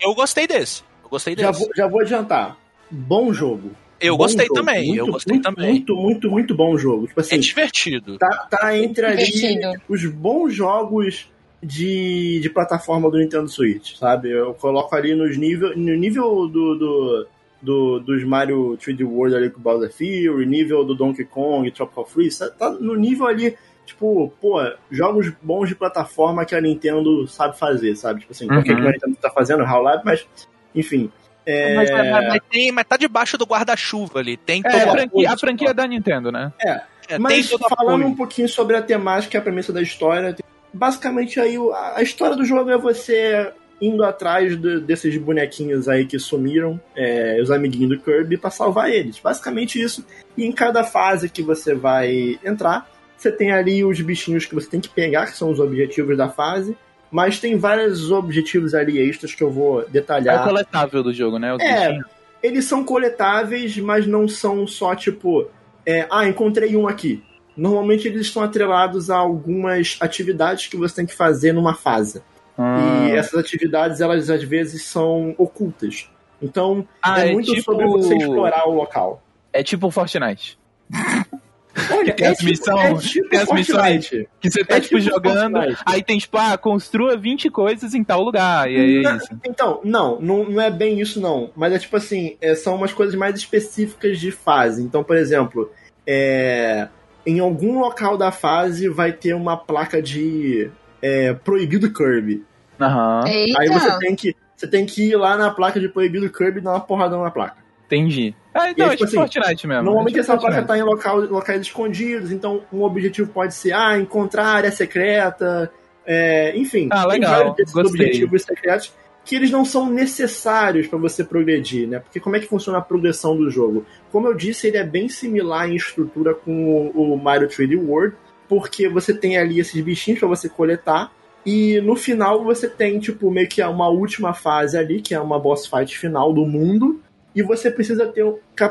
eu 0.00 0.14
gostei 0.14 0.46
desse. 0.46 0.82
Eu 1.02 1.10
gostei 1.10 1.34
desse. 1.34 1.46
Já 1.46 1.52
vou, 1.52 1.68
já 1.76 1.86
vou 1.86 2.00
adiantar. 2.00 2.56
Bom 2.90 3.32
jogo. 3.32 3.72
Eu 4.00 4.16
bom 4.16 4.24
gostei 4.24 4.46
jogo. 4.46 4.60
também, 4.60 4.86
muito, 4.88 4.98
eu 4.98 5.06
gostei 5.06 5.34
muito, 5.34 5.44
também. 5.44 5.70
Muito, 5.70 5.96
muito, 5.96 6.30
muito 6.30 6.54
bom 6.54 6.78
jogo. 6.78 7.06
Tipo 7.06 7.20
assim, 7.20 7.34
é 7.34 7.38
divertido. 7.38 8.18
Tá, 8.18 8.48
tá 8.50 8.76
entre 8.76 9.04
ali 9.06 9.60
os 9.88 10.04
bons 10.06 10.54
jogos 10.54 11.28
de, 11.62 12.40
de 12.40 12.50
plataforma 12.50 13.10
do 13.10 13.18
Nintendo 13.18 13.48
Switch, 13.48 13.96
sabe? 13.96 14.30
Eu 14.30 14.54
coloco 14.54 14.94
ali 14.94 15.14
nos 15.14 15.36
nível, 15.36 15.76
no 15.76 15.94
nível 15.94 16.48
do, 16.48 16.74
do, 16.74 17.26
do, 17.60 18.00
dos 18.00 18.24
Mario 18.24 18.78
3D 18.78 19.04
World 19.04 19.36
ali 19.36 19.50
com 19.50 19.60
Bowser 19.60 19.92
Fury, 19.92 20.46
nível 20.46 20.84
do 20.84 20.94
Donkey 20.94 21.24
Kong 21.24 21.68
e 21.68 21.70
Tropical 21.70 22.06
Freeze, 22.06 22.38
tá, 22.38 22.48
tá 22.50 22.70
no 22.70 22.94
nível 22.94 23.26
ali 23.26 23.54
tipo, 23.84 24.32
pô, 24.40 24.58
jogos 24.90 25.32
bons 25.42 25.68
de 25.68 25.74
plataforma 25.74 26.44
que 26.44 26.54
a 26.54 26.60
Nintendo 26.60 27.26
sabe 27.26 27.58
fazer, 27.58 27.96
sabe? 27.96 28.20
Tipo 28.20 28.32
assim, 28.32 28.48
uhum. 28.48 28.60
o 28.60 28.62
que 28.62 28.70
a 28.70 28.74
Nintendo 28.78 29.16
tá 29.20 29.30
fazendo, 29.30 29.64
Half-Life, 29.64 30.04
mas, 30.04 30.26
enfim, 30.74 31.10
é... 31.44 31.74
Mas, 31.74 31.90
mas, 31.90 32.28
mas, 32.28 32.40
tem, 32.50 32.72
mas 32.72 32.84
tá 32.84 32.96
debaixo 32.96 33.38
do 33.38 33.44
guarda-chuva 33.44 34.18
ali. 34.18 34.36
Tem 34.36 34.62
é, 34.64 34.68
a 34.68 34.90
franquia, 34.90 35.32
a 35.32 35.38
franquia 35.38 35.74
da 35.74 35.86
Nintendo, 35.86 36.30
né? 36.30 36.52
É. 36.60 36.80
é 37.08 37.18
mas 37.18 37.50
falando 37.50 38.06
um 38.06 38.14
pouquinho 38.14 38.48
sobre 38.48 38.76
a 38.76 38.82
temática 38.82 39.36
e 39.36 39.38
a 39.38 39.42
premissa 39.42 39.72
da 39.72 39.82
história, 39.82 40.36
basicamente 40.72 41.40
aí 41.40 41.56
a 41.94 42.02
história 42.02 42.36
do 42.36 42.44
jogo 42.44 42.70
é 42.70 42.78
você 42.78 43.52
indo 43.80 44.04
atrás 44.04 44.60
de, 44.60 44.80
desses 44.80 45.16
bonequinhos 45.16 45.88
aí 45.88 46.04
que 46.04 46.18
sumiram, 46.18 46.78
é, 46.94 47.40
os 47.40 47.50
amiguinhos 47.50 47.96
do 47.96 48.04
Kirby, 48.04 48.36
para 48.36 48.50
salvar 48.50 48.90
eles. 48.90 49.18
Basicamente 49.18 49.80
isso. 49.80 50.04
E 50.36 50.44
em 50.44 50.52
cada 50.52 50.84
fase 50.84 51.30
que 51.30 51.42
você 51.42 51.74
vai 51.74 52.38
entrar, 52.44 52.88
você 53.16 53.32
tem 53.32 53.52
ali 53.52 53.84
os 53.84 54.00
bichinhos 54.00 54.44
que 54.44 54.54
você 54.54 54.68
tem 54.68 54.80
que 54.80 54.88
pegar, 54.88 55.26
que 55.26 55.36
são 55.36 55.50
os 55.50 55.58
objetivos 55.58 56.16
da 56.16 56.28
fase. 56.28 56.76
Mas 57.10 57.40
tem 57.40 57.56
vários 57.56 58.10
objetivos 58.10 58.74
ali 58.74 58.98
extras 58.98 59.34
que 59.34 59.42
eu 59.42 59.50
vou 59.50 59.84
detalhar. 59.88 60.36
É 60.36 60.40
o 60.42 60.44
coletável 60.44 61.02
do 61.02 61.12
jogo, 61.12 61.38
né? 61.38 61.52
Os 61.52 61.60
é, 61.60 61.88
bichinhos. 61.88 62.06
eles 62.42 62.64
são 62.64 62.84
coletáveis, 62.84 63.76
mas 63.78 64.06
não 64.06 64.28
são 64.28 64.66
só 64.66 64.94
tipo, 64.94 65.48
é, 65.84 66.06
ah, 66.10 66.28
encontrei 66.28 66.76
um 66.76 66.86
aqui. 66.86 67.22
Normalmente 67.56 68.06
eles 68.06 68.22
estão 68.22 68.42
atrelados 68.42 69.10
a 69.10 69.16
algumas 69.16 69.98
atividades 70.00 70.68
que 70.68 70.76
você 70.76 70.96
tem 70.96 71.06
que 71.06 71.14
fazer 71.14 71.52
numa 71.52 71.74
fase. 71.74 72.22
Ah. 72.56 73.06
E 73.08 73.12
essas 73.12 73.34
atividades, 73.34 74.00
elas 74.00 74.30
às 74.30 74.42
vezes 74.42 74.84
são 74.84 75.34
ocultas. 75.36 76.08
Então, 76.40 76.86
ah, 77.02 77.20
é, 77.20 77.30
é 77.30 77.32
muito 77.32 77.52
tipo... 77.52 77.62
sobre 77.62 77.86
você 77.86 78.16
explorar 78.16 78.68
o 78.68 78.72
local. 78.72 79.22
É 79.52 79.62
tipo 79.62 79.90
Fortnite. 79.90 80.58
Velho, 81.74 82.14
tem 82.14 82.26
é 82.26 82.30
as 82.30 82.38
tipo, 82.38 82.50
missões, 82.50 83.04
é 83.04 83.08
tipo 83.08 83.28
tem 83.28 83.38
as 83.40 83.52
missões 83.52 84.08
que 84.40 84.50
você 84.50 84.64
tá, 84.64 84.76
é 84.76 84.80
tipo, 84.80 84.98
tipo 84.98 85.10
jogando, 85.10 85.56
Fortnite. 85.56 85.82
aí 85.86 86.02
tem, 86.02 86.18
tipo, 86.18 86.36
ah, 86.36 86.58
construa 86.58 87.16
20 87.16 87.48
coisas 87.50 87.94
em 87.94 88.02
tal 88.02 88.22
lugar, 88.22 88.70
e 88.70 88.76
aí 88.76 89.06
é 89.06 89.16
isso. 89.16 89.28
Então, 89.46 89.80
não, 89.84 90.20
não, 90.20 90.50
não 90.50 90.60
é 90.60 90.70
bem 90.70 91.00
isso 91.00 91.20
não, 91.20 91.50
mas 91.54 91.72
é 91.72 91.78
tipo 91.78 91.96
assim, 91.96 92.36
é, 92.40 92.54
são 92.54 92.74
umas 92.74 92.92
coisas 92.92 93.14
mais 93.14 93.36
específicas 93.36 94.18
de 94.18 94.30
fase. 94.30 94.82
Então, 94.82 95.04
por 95.04 95.16
exemplo, 95.16 95.70
é, 96.06 96.88
em 97.24 97.38
algum 97.38 97.78
local 97.78 98.16
da 98.16 98.32
fase 98.32 98.88
vai 98.88 99.12
ter 99.12 99.34
uma 99.34 99.56
placa 99.56 100.02
de 100.02 100.70
é, 101.00 101.32
proibido 101.32 101.92
Kirby. 101.92 102.44
Uhum. 102.80 103.24
Aí 103.58 103.68
você 103.68 103.98
tem 103.98 104.16
que 104.16 104.34
você 104.56 104.66
tem 104.66 104.84
que 104.84 105.10
ir 105.10 105.16
lá 105.16 105.38
na 105.38 105.50
placa 105.50 105.80
de 105.80 105.88
proibido 105.88 106.30
Kirby 106.30 106.58
e 106.58 106.62
dar 106.62 106.72
uma 106.72 106.80
porrada 106.80 107.16
na 107.16 107.30
placa. 107.30 107.56
Entendi. 107.86 108.34
Ah, 108.52 108.70
então, 108.70 108.86
aí, 108.86 108.94
é 108.94 108.96
tipo, 108.96 109.08
tipo 109.08 109.22
assim, 109.22 109.32
Fortnite 109.32 109.66
mesmo. 109.66 109.84
Normalmente 109.84 110.16
é 110.16 110.20
essa 110.20 110.32
Fortnite. 110.32 110.52
placa 110.52 110.66
tá 110.66 110.78
em 110.78 110.82
local, 110.82 111.20
locais 111.20 111.60
escondidos, 111.60 112.32
então 112.32 112.62
um 112.72 112.82
objetivo 112.82 113.30
pode 113.30 113.54
ser, 113.54 113.72
ah, 113.72 113.98
encontrar 113.98 114.46
área 114.46 114.72
secreta, 114.72 115.70
é, 116.04 116.56
enfim. 116.56 116.88
Ah, 116.90 117.06
legal. 117.06 117.54
Tem 117.54 117.64
vários 117.66 117.92
objetivos 117.92 118.42
secretos 118.42 118.92
que 119.24 119.36
eles 119.36 119.50
não 119.50 119.64
são 119.64 119.88
necessários 119.88 120.86
para 120.86 120.98
você 120.98 121.22
progredir, 121.22 121.86
né? 121.86 122.00
Porque 122.00 122.18
como 122.18 122.36
é 122.36 122.40
que 122.40 122.46
funciona 122.46 122.78
a 122.78 122.82
progressão 122.82 123.36
do 123.36 123.50
jogo? 123.50 123.84
Como 124.10 124.26
eu 124.26 124.34
disse, 124.34 124.66
ele 124.66 124.78
é 124.78 124.84
bem 124.84 125.08
similar 125.08 125.70
em 125.70 125.76
estrutura 125.76 126.34
com 126.34 126.90
o, 126.94 127.14
o 127.14 127.16
Mario 127.16 127.46
3D 127.46 127.78
World, 127.78 128.16
porque 128.48 128.88
você 128.88 129.14
tem 129.14 129.38
ali 129.38 129.60
esses 129.60 129.80
bichinhos 129.80 130.18
para 130.18 130.28
você 130.28 130.48
coletar, 130.48 131.12
e 131.44 131.80
no 131.80 131.96
final 131.96 132.42
você 132.42 132.68
tem, 132.68 132.98
tipo, 132.98 133.30
meio 133.30 133.48
que 133.48 133.62
uma 133.62 133.88
última 133.88 134.34
fase 134.34 134.76
ali, 134.76 135.00
que 135.00 135.14
é 135.14 135.20
uma 135.20 135.38
boss 135.38 135.66
fight 135.66 135.96
final 135.96 136.32
do 136.32 136.44
mundo, 136.44 137.00
e 137.34 137.42
você 137.42 137.70
precisa 137.70 138.06
ter 138.06 138.24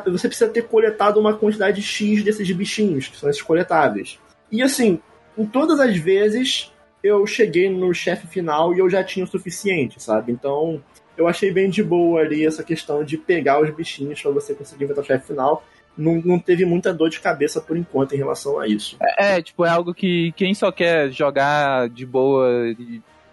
você 0.06 0.28
precisa 0.28 0.50
ter 0.50 0.64
coletado 0.64 1.20
uma 1.20 1.36
quantidade 1.36 1.82
X 1.82 2.24
desses 2.24 2.50
bichinhos, 2.52 3.08
que 3.08 3.18
são 3.18 3.30
esses 3.30 3.42
coletáveis. 3.42 4.20
E 4.52 4.62
assim, 4.62 5.00
em 5.38 5.46
todas 5.46 5.80
as 5.80 5.98
vezes 5.98 6.72
eu 7.04 7.26
cheguei 7.26 7.70
no 7.70 7.94
chefe 7.94 8.28
final 8.28 8.74
e 8.74 8.80
eu 8.80 8.90
já 8.90 9.04
tinha 9.04 9.24
o 9.24 9.28
suficiente, 9.28 10.02
sabe? 10.02 10.32
Então, 10.32 10.82
eu 11.18 11.28
achei 11.28 11.52
bem 11.52 11.70
de 11.70 11.82
boa 11.82 12.22
ali 12.22 12.46
essa 12.46 12.64
questão 12.64 13.04
de 13.04 13.18
pegar 13.18 13.62
os 13.62 13.70
bichinhos 13.74 14.22
para 14.22 14.32
você 14.32 14.54
conseguir 14.54 14.84
enfrentar 14.84 15.02
o 15.02 15.06
chefe 15.06 15.28
final. 15.28 15.64
Não, 15.98 16.16
não 16.24 16.40
teve 16.40 16.66
muita 16.66 16.94
dor 16.94 17.10
de 17.10 17.20
cabeça 17.20 17.60
por 17.60 17.76
enquanto 17.76 18.14
em 18.14 18.18
relação 18.18 18.60
a 18.60 18.68
isso. 18.68 18.98
É, 19.02 19.38
é 19.38 19.42
tipo, 19.42 19.66
é 19.66 19.70
algo 19.70 19.94
que 19.94 20.32
quem 20.34 20.54
só 20.54 20.72
quer 20.72 21.12
jogar 21.12 21.90
de 21.90 22.06
boa, 22.06 22.50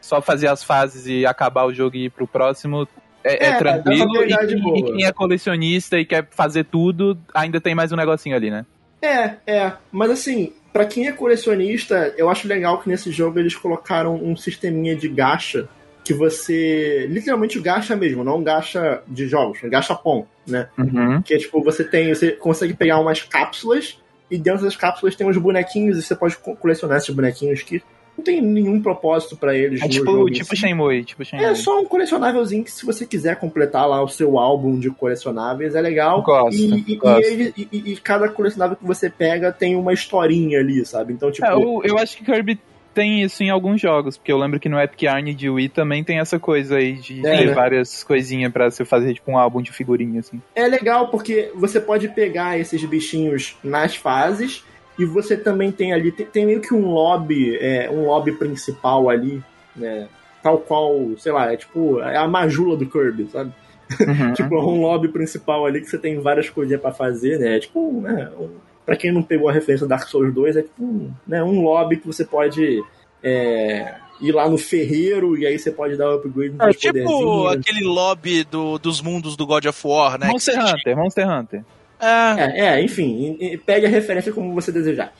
só 0.00 0.20
fazer 0.20 0.48
as 0.48 0.64
fases 0.64 1.06
e 1.06 1.24
acabar 1.24 1.64
o 1.64 1.72
jogo 1.72 1.96
e 1.96 2.06
ir 2.06 2.10
pro 2.10 2.26
próximo, 2.26 2.88
é, 3.26 3.46
é, 3.46 3.48
é 3.48 3.56
tranquilo. 3.56 4.24
E, 4.24 4.80
e, 4.80 4.82
quem 4.84 5.04
é 5.04 5.12
colecionista 5.12 5.98
e 5.98 6.04
quer 6.04 6.26
fazer 6.30 6.64
tudo, 6.64 7.18
ainda 7.34 7.60
tem 7.60 7.74
mais 7.74 7.92
um 7.92 7.96
negocinho 7.96 8.36
ali, 8.36 8.50
né? 8.50 8.64
É, 9.02 9.36
é. 9.46 9.72
Mas 9.90 10.10
assim, 10.10 10.52
para 10.72 10.84
quem 10.86 11.06
é 11.06 11.12
colecionista, 11.12 12.14
eu 12.16 12.28
acho 12.28 12.46
legal 12.46 12.80
que 12.80 12.88
nesse 12.88 13.10
jogo 13.10 13.38
eles 13.38 13.54
colocaram 13.54 14.14
um 14.14 14.36
sisteminha 14.36 14.94
de 14.94 15.08
gacha 15.08 15.68
que 16.04 16.14
você 16.14 17.06
literalmente 17.10 17.58
gacha 17.58 17.96
mesmo, 17.96 18.22
não 18.22 18.40
gacha 18.40 19.02
de 19.08 19.26
jogos, 19.26 19.58
gacha 19.64 19.92
pom, 19.94 20.24
né? 20.46 20.68
Uhum. 20.78 21.20
Que 21.20 21.34
é 21.34 21.38
tipo, 21.38 21.60
você 21.62 21.82
tem, 21.82 22.14
você 22.14 22.30
consegue 22.30 22.74
pegar 22.74 23.00
umas 23.00 23.24
cápsulas 23.24 23.98
e 24.30 24.38
dentro 24.38 24.62
das 24.62 24.76
cápsulas 24.76 25.16
tem 25.16 25.26
uns 25.26 25.36
bonequinhos 25.36 25.98
e 25.98 26.02
você 26.02 26.14
pode 26.14 26.36
colecionar 26.36 26.98
esses 26.98 27.12
bonequinhos 27.12 27.62
que 27.62 27.82
não 28.16 28.24
tem 28.24 28.40
nenhum 28.40 28.80
propósito 28.80 29.36
para 29.36 29.54
eles. 29.54 29.82
É 29.82 29.88
tipo, 29.88 30.30
tipo 30.30 30.56
Shenmue, 30.56 31.04
tipo 31.04 31.24
Shenmue. 31.24 31.44
É 31.44 31.54
só 31.54 31.80
um 31.80 31.84
colecionávelzinho 31.84 32.64
que 32.64 32.70
se 32.70 32.86
você 32.86 33.04
quiser 33.04 33.36
completar 33.36 33.86
lá 33.88 34.02
o 34.02 34.08
seu 34.08 34.38
álbum 34.38 34.78
de 34.78 34.90
colecionáveis 34.90 35.74
é 35.74 35.80
legal. 35.80 36.22
Gosto, 36.22 36.56
e, 36.56 36.84
e, 36.88 36.96
gosto. 36.96 37.28
E, 37.28 37.68
e, 37.70 37.92
e, 37.92 37.96
cada 37.96 38.28
colecionável 38.28 38.76
que 38.76 38.84
você 38.84 39.10
pega 39.10 39.52
tem 39.52 39.76
uma 39.76 39.92
historinha 39.92 40.60
ali, 40.60 40.84
sabe? 40.84 41.12
Então, 41.12 41.30
tipo. 41.30 41.46
É, 41.46 41.52
eu, 41.52 41.82
eu 41.84 41.98
acho 41.98 42.16
que 42.16 42.24
Kirby 42.24 42.58
tem 42.94 43.22
isso 43.22 43.42
em 43.42 43.50
alguns 43.50 43.78
jogos, 43.78 44.16
porque 44.16 44.32
eu 44.32 44.38
lembro 44.38 44.58
que 44.58 44.70
no 44.70 44.80
Epic 44.80 45.02
Yarn 45.02 45.34
de 45.34 45.50
Wii 45.50 45.68
também 45.68 46.02
tem 46.02 46.18
essa 46.18 46.38
coisa 46.38 46.76
aí 46.76 46.94
de 46.94 47.18
é, 47.26 47.36
ter 47.36 47.46
né? 47.48 47.52
várias 47.52 48.02
coisinhas 48.02 48.50
para 48.50 48.70
você 48.70 48.86
fazer 48.86 49.12
tipo 49.12 49.30
um 49.30 49.36
álbum 49.36 49.60
de 49.60 49.70
figurinha 49.70 50.20
assim. 50.20 50.40
É 50.54 50.66
legal 50.66 51.08
porque 51.08 51.52
você 51.54 51.78
pode 51.78 52.08
pegar 52.08 52.58
esses 52.58 52.82
bichinhos 52.86 53.54
nas 53.62 53.94
fases 53.94 54.64
e 54.98 55.04
você 55.04 55.36
também 55.36 55.70
tem 55.70 55.92
ali, 55.92 56.10
tem, 56.10 56.26
tem 56.26 56.46
meio 56.46 56.60
que 56.60 56.74
um 56.74 56.90
lobby, 56.90 57.56
é, 57.56 57.90
um 57.90 58.06
lobby 58.06 58.32
principal 58.32 59.08
ali, 59.10 59.42
né? 59.74 60.08
Tal 60.42 60.58
qual, 60.58 60.94
sei 61.18 61.32
lá, 61.32 61.52
é 61.52 61.56
tipo, 61.56 62.00
é 62.00 62.16
a 62.16 62.26
majula 62.26 62.76
do 62.76 62.86
Kirby, 62.86 63.28
sabe? 63.30 63.52
Uhum. 64.00 64.32
tipo, 64.34 64.54
é 64.54 64.58
um 64.58 64.80
lobby 64.80 65.08
principal 65.08 65.66
ali 65.66 65.80
que 65.80 65.86
você 65.86 65.98
tem 65.98 66.18
várias 66.20 66.48
coisinhas 66.48 66.80
para 66.80 66.92
fazer, 66.92 67.38
né? 67.38 67.56
É 67.56 67.60
tipo, 67.60 68.00
né? 68.00 68.30
Um, 68.38 68.50
pra 68.86 68.96
quem 68.96 69.12
não 69.12 69.22
pegou 69.22 69.48
a 69.48 69.52
referência 69.52 69.86
Dark 69.86 70.08
Souls 70.08 70.32
2, 70.32 70.56
é 70.56 70.62
tipo 70.62 70.82
um, 70.82 71.10
né, 71.26 71.42
um 71.42 71.60
lobby 71.60 71.96
que 71.96 72.06
você 72.06 72.24
pode 72.24 72.82
é, 73.22 73.96
ir 74.20 74.32
lá 74.32 74.48
no 74.48 74.56
ferreiro 74.56 75.36
e 75.36 75.44
aí 75.44 75.58
você 75.58 75.72
pode 75.72 75.96
dar 75.96 76.14
upgrade 76.14 76.54
É 76.60 76.72
tipo 76.72 77.48
aquele 77.48 77.84
lobby 77.84 78.44
do, 78.44 78.78
dos 78.78 79.00
mundos 79.02 79.36
do 79.36 79.44
God 79.44 79.66
of 79.66 79.86
War, 79.86 80.18
né? 80.18 80.28
Monster 80.28 80.58
Hunter, 80.58 80.96
Monster 80.96 81.28
Hunter. 81.28 81.64
É, 82.00 82.40
é, 82.40 82.66
é 82.66 82.82
enfim, 82.82 83.38
pegue 83.64 83.86
a 83.86 83.88
referência 83.88 84.32
como 84.32 84.54
você 84.54 84.70
desejar. 84.70 85.12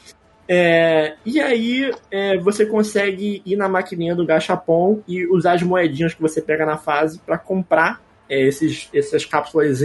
É, 0.49 1.16
e 1.25 1.40
aí 1.40 1.90
é, 2.11 2.38
você 2.38 2.64
consegue 2.64 3.42
ir 3.45 3.56
na 3.56 3.68
maquininha 3.68 4.14
do 4.14 4.25
Gachapon 4.25 5.00
e 5.06 5.26
usar 5.26 5.54
as 5.54 5.62
moedinhas 5.62 6.14
que 6.14 6.23
você 6.23 6.40
pega 6.40 6.64
na 6.64 6.76
fase 6.76 7.18
para 7.18 7.37
comprar 7.37 8.00
é, 8.28 8.40
esses, 8.42 8.88
essas 8.95 9.25
cápsulas 9.25 9.80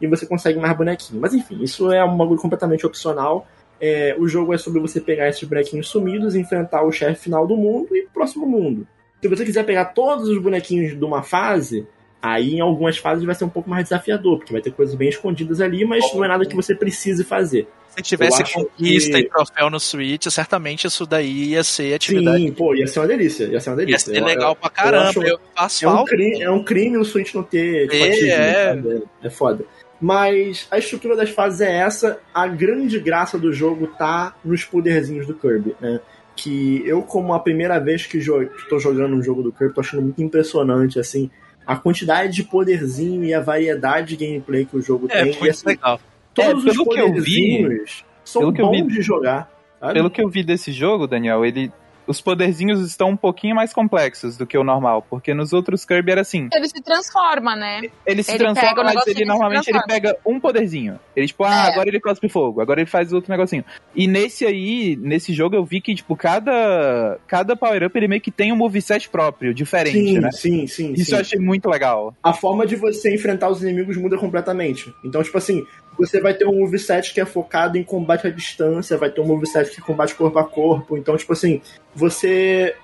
e 0.00 0.06
você 0.06 0.26
consegue 0.26 0.58
mais 0.58 0.76
bonequinhos. 0.76 1.20
Mas 1.20 1.34
enfim, 1.34 1.62
isso 1.62 1.90
é 1.90 2.04
um 2.04 2.16
bagulho 2.16 2.40
completamente 2.40 2.86
opcional. 2.86 3.46
É, 3.80 4.14
o 4.18 4.28
jogo 4.28 4.54
é 4.54 4.58
sobre 4.58 4.80
você 4.80 5.00
pegar 5.00 5.28
esses 5.28 5.42
bonequinhos 5.42 5.88
sumidos, 5.88 6.36
enfrentar 6.36 6.82
o 6.84 6.92
chefe 6.92 7.22
final 7.22 7.46
do 7.46 7.56
mundo 7.56 7.96
e 7.96 8.06
próximo 8.12 8.46
mundo. 8.46 8.86
Se 9.20 9.28
você 9.28 9.44
quiser 9.44 9.64
pegar 9.64 9.86
todos 9.86 10.28
os 10.28 10.40
bonequinhos 10.40 10.96
de 10.96 11.04
uma 11.04 11.22
fase, 11.22 11.86
Aí 12.22 12.56
em 12.56 12.60
algumas 12.60 12.98
fases 12.98 13.24
vai 13.24 13.34
ser 13.34 13.44
um 13.44 13.48
pouco 13.48 13.70
mais 13.70 13.84
desafiador, 13.84 14.38
porque 14.38 14.52
vai 14.52 14.60
ter 14.60 14.70
coisas 14.72 14.94
bem 14.94 15.08
escondidas 15.08 15.60
ali, 15.60 15.86
mas 15.86 16.12
não 16.12 16.22
é 16.22 16.28
nada 16.28 16.44
que 16.44 16.54
você 16.54 16.74
precise 16.74 17.24
fazer. 17.24 17.66
Se 17.96 18.02
tivesse 18.02 18.44
conquista 18.52 19.12
que... 19.12 19.24
e 19.24 19.28
troféu 19.28 19.70
no 19.70 19.80
Switch, 19.80 20.26
certamente 20.28 20.86
isso 20.86 21.06
daí 21.06 21.50
ia 21.50 21.64
ser 21.64 21.94
atividade. 21.94 22.38
Sim, 22.38 22.52
pô, 22.52 22.74
ia 22.74 22.86
ser 22.86 23.00
uma 23.00 23.08
delícia. 23.08 23.44
Ia 23.46 23.58
ser 23.58 23.70
uma 23.70 23.76
delícia. 23.76 24.10
Ia 24.10 24.18
ser 24.18 24.24
legal 24.24 24.52
eu, 24.52 24.56
pra 24.56 24.70
caramba. 24.70 25.12
Eu, 25.16 25.22
eu 25.22 25.40
faço 25.56 25.86
é, 25.86 25.88
um 25.88 26.04
crime, 26.04 26.42
é 26.42 26.50
um 26.50 26.62
crime 26.62 26.98
o 26.98 27.04
Switch 27.04 27.34
não 27.34 27.42
ter 27.42 27.88
é, 27.90 28.28
é. 28.28 29.02
é 29.22 29.30
foda. 29.30 29.64
Mas 30.00 30.66
a 30.70 30.78
estrutura 30.78 31.16
das 31.16 31.30
fases 31.30 31.62
é 31.62 31.78
essa. 31.78 32.20
A 32.32 32.46
grande 32.46 32.98
graça 33.00 33.38
do 33.38 33.52
jogo 33.52 33.86
tá 33.86 34.36
nos 34.44 34.62
poderzinhos 34.62 35.26
do 35.26 35.34
Kirby, 35.34 35.74
né? 35.80 36.00
Que 36.36 36.82
eu, 36.86 37.02
como 37.02 37.34
a 37.34 37.40
primeira 37.40 37.78
vez 37.78 38.06
que 38.06 38.18
estou 38.18 38.78
jogando 38.78 39.16
um 39.16 39.22
jogo 39.22 39.42
do 39.42 39.52
Kirby, 39.52 39.74
tô 39.74 39.80
achando 39.80 40.02
muito 40.02 40.22
impressionante, 40.22 40.98
assim 40.98 41.30
a 41.66 41.76
quantidade 41.76 42.32
de 42.32 42.44
poderzinho 42.44 43.24
e 43.24 43.34
a 43.34 43.40
variedade 43.40 44.16
de 44.16 44.26
gameplay 44.26 44.64
que 44.64 44.76
o 44.76 44.82
jogo 44.82 45.06
é, 45.10 45.24
tem. 45.24 45.32
Foi 45.32 45.48
e, 45.48 45.50
assim, 45.50 45.66
legal. 45.66 46.00
Todos 46.34 46.66
é, 46.66 46.70
os 46.70 46.76
poderzinhos 46.76 48.04
são 48.24 48.52
bons 48.52 48.86
vi, 48.86 48.94
de 48.94 49.02
jogar. 49.02 49.50
Sabe? 49.78 49.94
Pelo 49.94 50.10
que 50.10 50.22
eu 50.22 50.28
vi 50.28 50.42
desse 50.42 50.72
jogo, 50.72 51.06
Daniel, 51.06 51.44
ele 51.44 51.72
os 52.06 52.20
poderzinhos 52.20 52.80
estão 52.80 53.10
um 53.10 53.16
pouquinho 53.16 53.54
mais 53.54 53.72
complexos 53.72 54.36
do 54.36 54.46
que 54.46 54.56
o 54.56 54.64
normal, 54.64 55.04
porque 55.08 55.32
nos 55.34 55.52
outros 55.52 55.84
Kirby 55.84 56.12
era 56.12 56.20
assim. 56.20 56.48
Ele 56.52 56.68
se 56.68 56.82
transforma, 56.82 57.54
né? 57.56 57.82
Ele 58.06 58.22
se 58.22 58.32
ele 58.32 58.38
transforma, 58.38 58.84
mas 58.84 59.06
ele 59.06 59.24
normalmente 59.24 59.68
ele 59.68 59.82
pega 59.82 60.16
um 60.24 60.40
poderzinho. 60.40 60.98
Ele, 61.14 61.26
tipo, 61.26 61.44
ah, 61.44 61.66
é. 61.66 61.72
agora 61.72 61.88
ele 61.88 62.00
cospe 62.00 62.28
fogo, 62.28 62.60
agora 62.60 62.80
ele 62.80 62.90
faz 62.90 63.12
outro 63.12 63.30
negocinho. 63.30 63.64
E 63.94 64.06
nesse 64.06 64.44
aí, 64.46 64.96
nesse 64.96 65.32
jogo, 65.32 65.54
eu 65.54 65.64
vi 65.64 65.80
que, 65.80 65.94
tipo, 65.94 66.16
cada, 66.16 67.18
cada 67.26 67.56
power-up 67.56 67.96
ele 67.96 68.08
meio 68.08 68.20
que 68.20 68.30
tem 68.30 68.52
um 68.52 68.56
moveset 68.56 69.08
próprio, 69.08 69.54
diferente, 69.54 69.98
sim, 69.98 70.18
né? 70.18 70.30
Sim, 70.32 70.66
sim, 70.66 70.92
Isso 70.92 71.06
sim. 71.06 71.14
eu 71.14 71.20
achei 71.20 71.38
muito 71.38 71.68
legal. 71.68 72.14
A 72.22 72.32
forma 72.32 72.66
de 72.66 72.76
você 72.76 73.14
enfrentar 73.14 73.48
os 73.48 73.62
inimigos 73.62 73.96
muda 73.96 74.16
completamente. 74.16 74.94
Então, 75.04 75.22
tipo 75.22 75.36
assim, 75.38 75.66
você 75.98 76.20
vai 76.20 76.34
ter 76.34 76.46
um 76.46 76.58
moveset 76.58 77.12
que 77.12 77.20
é 77.20 77.26
focado 77.26 77.76
em 77.76 77.84
combate 77.84 78.26
à 78.26 78.30
distância, 78.30 78.96
vai 78.96 79.10
ter 79.10 79.20
um 79.20 79.26
moveset 79.26 79.70
que 79.70 79.80
combate 79.80 80.14
corpo 80.14 80.38
a 80.38 80.44
corpo. 80.44 80.96
Então, 80.96 81.16
tipo 81.16 81.32
assim, 81.32 81.60
você 81.94 82.74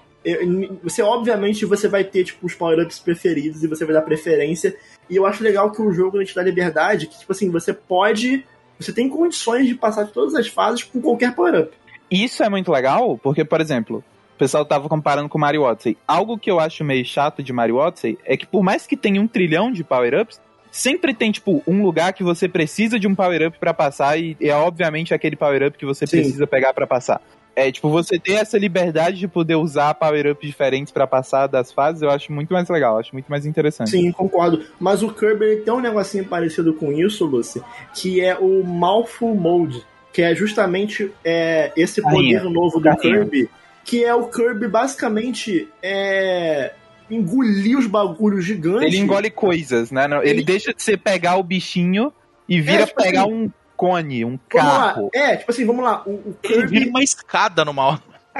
você 0.82 1.02
obviamente 1.02 1.64
você 1.64 1.86
vai 1.86 2.02
ter 2.02 2.24
tipo 2.24 2.46
os 2.46 2.54
power-ups 2.54 2.98
preferidos 2.98 3.62
e 3.62 3.68
você 3.68 3.84
vai 3.84 3.94
dar 3.94 4.02
preferência. 4.02 4.76
E 5.08 5.16
eu 5.16 5.24
acho 5.24 5.42
legal 5.42 5.70
que 5.70 5.80
o 5.80 5.92
jogo 5.92 6.22
te 6.24 6.34
dá 6.34 6.42
liberdade, 6.42 7.06
que 7.06 7.18
tipo 7.18 7.30
assim, 7.30 7.50
você 7.50 7.72
pode, 7.72 8.44
você 8.78 8.92
tem 8.92 9.08
condições 9.08 9.66
de 9.66 9.74
passar 9.74 10.06
todas 10.08 10.34
as 10.34 10.48
fases 10.48 10.82
com 10.82 11.00
qualquer 11.00 11.34
power-up. 11.34 11.72
Isso 12.10 12.42
é 12.42 12.48
muito 12.48 12.72
legal, 12.72 13.16
porque 13.18 13.44
por 13.44 13.60
exemplo, 13.60 14.02
o 14.34 14.38
pessoal 14.38 14.64
tava 14.64 14.88
comparando 14.88 15.28
com 15.28 15.38
Mario 15.38 15.62
Odyssey. 15.62 15.96
Algo 16.06 16.36
que 16.36 16.50
eu 16.50 16.58
acho 16.58 16.82
meio 16.82 17.04
chato 17.04 17.42
de 17.42 17.52
Mario 17.52 17.76
Odyssey 17.76 18.18
é 18.24 18.36
que 18.36 18.46
por 18.46 18.62
mais 18.62 18.86
que 18.86 18.96
tenha 18.96 19.20
um 19.20 19.28
trilhão 19.28 19.70
de 19.70 19.84
power-ups, 19.84 20.40
sempre 20.76 21.14
tem, 21.14 21.32
tipo, 21.32 21.62
um 21.66 21.82
lugar 21.82 22.12
que 22.12 22.22
você 22.22 22.46
precisa 22.46 22.98
de 22.98 23.08
um 23.08 23.14
power-up 23.14 23.58
para 23.58 23.72
passar 23.72 24.18
e 24.18 24.36
é 24.40 24.54
obviamente 24.54 25.14
aquele 25.14 25.34
power-up 25.34 25.76
que 25.76 25.86
você 25.86 26.06
Sim. 26.06 26.18
precisa 26.18 26.46
pegar 26.46 26.74
para 26.74 26.86
passar. 26.86 27.20
É, 27.54 27.72
tipo, 27.72 27.88
você 27.88 28.18
ter 28.18 28.34
essa 28.34 28.58
liberdade 28.58 29.18
de 29.18 29.26
poder 29.26 29.54
usar 29.54 29.94
power-ups 29.94 30.46
diferentes 30.46 30.92
para 30.92 31.06
passar 31.06 31.46
das 31.46 31.72
fases, 31.72 32.02
eu 32.02 32.10
acho 32.10 32.30
muito 32.30 32.52
mais 32.52 32.68
legal, 32.68 32.98
acho 32.98 33.14
muito 33.14 33.28
mais 33.28 33.46
interessante. 33.46 33.90
Sim, 33.90 34.12
concordo. 34.12 34.62
Mas 34.78 35.02
o 35.02 35.08
Kirby 35.08 35.62
tem 35.64 35.72
um 35.72 35.80
negocinho 35.80 36.26
parecido 36.26 36.74
com 36.74 36.92
isso, 36.92 37.24
Lucy, 37.24 37.62
que 37.94 38.20
é 38.20 38.36
o 38.36 38.62
Mouthful 38.62 39.34
Mode, 39.34 39.82
que 40.12 40.20
é 40.20 40.34
justamente 40.34 41.10
é, 41.24 41.72
esse 41.74 42.02
poder 42.02 42.44
novo 42.44 42.78
do 42.78 42.94
Kirby, 42.98 43.48
que 43.82 44.04
é 44.04 44.14
o 44.14 44.28
Kirby 44.28 44.68
basicamente 44.68 45.66
é, 45.82 46.74
engolir 47.10 47.78
os 47.78 47.86
bagulhos 47.86 48.44
gigantes. 48.44 48.92
Ele 48.92 48.98
engole 48.98 49.30
coisas, 49.30 49.90
né? 49.90 50.04
Ele, 50.04 50.30
ele 50.30 50.44
deixa 50.44 50.72
de 50.74 50.82
você 50.82 50.96
pegar 50.96 51.36
o 51.36 51.42
bichinho 51.42 52.12
e 52.48 52.60
vira 52.60 52.82
é, 52.82 52.86
tipo 52.86 53.02
pegar 53.02 53.22
assim, 53.22 53.32
um 53.32 53.50
cone, 53.76 54.24
um 54.24 54.38
carro. 54.48 55.10
É, 55.14 55.36
tipo 55.36 55.50
assim, 55.50 55.64
vamos 55.64 55.84
lá. 55.84 56.02
O, 56.06 56.14
o 56.14 56.36
Kirby... 56.42 56.62
Ele 56.62 56.66
vira 56.66 56.90
uma 56.90 57.02
escada 57.02 57.64
no 57.64 57.72
mal. 57.72 57.98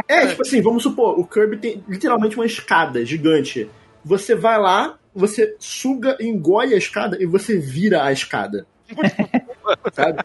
É, 0.08 0.26
tipo 0.26 0.42
assim, 0.42 0.60
vamos 0.60 0.82
supor, 0.82 1.18
o 1.18 1.26
Kirby 1.26 1.56
tem 1.56 1.84
literalmente 1.88 2.36
uma 2.36 2.46
escada 2.46 3.04
gigante. 3.04 3.68
Você 4.04 4.34
vai 4.34 4.58
lá, 4.58 4.98
você 5.14 5.56
suga, 5.58 6.16
engole 6.20 6.74
a 6.74 6.78
escada 6.78 7.16
e 7.20 7.26
você 7.26 7.58
vira 7.58 8.04
a 8.04 8.12
escada. 8.12 8.66
Sabe? 9.92 10.22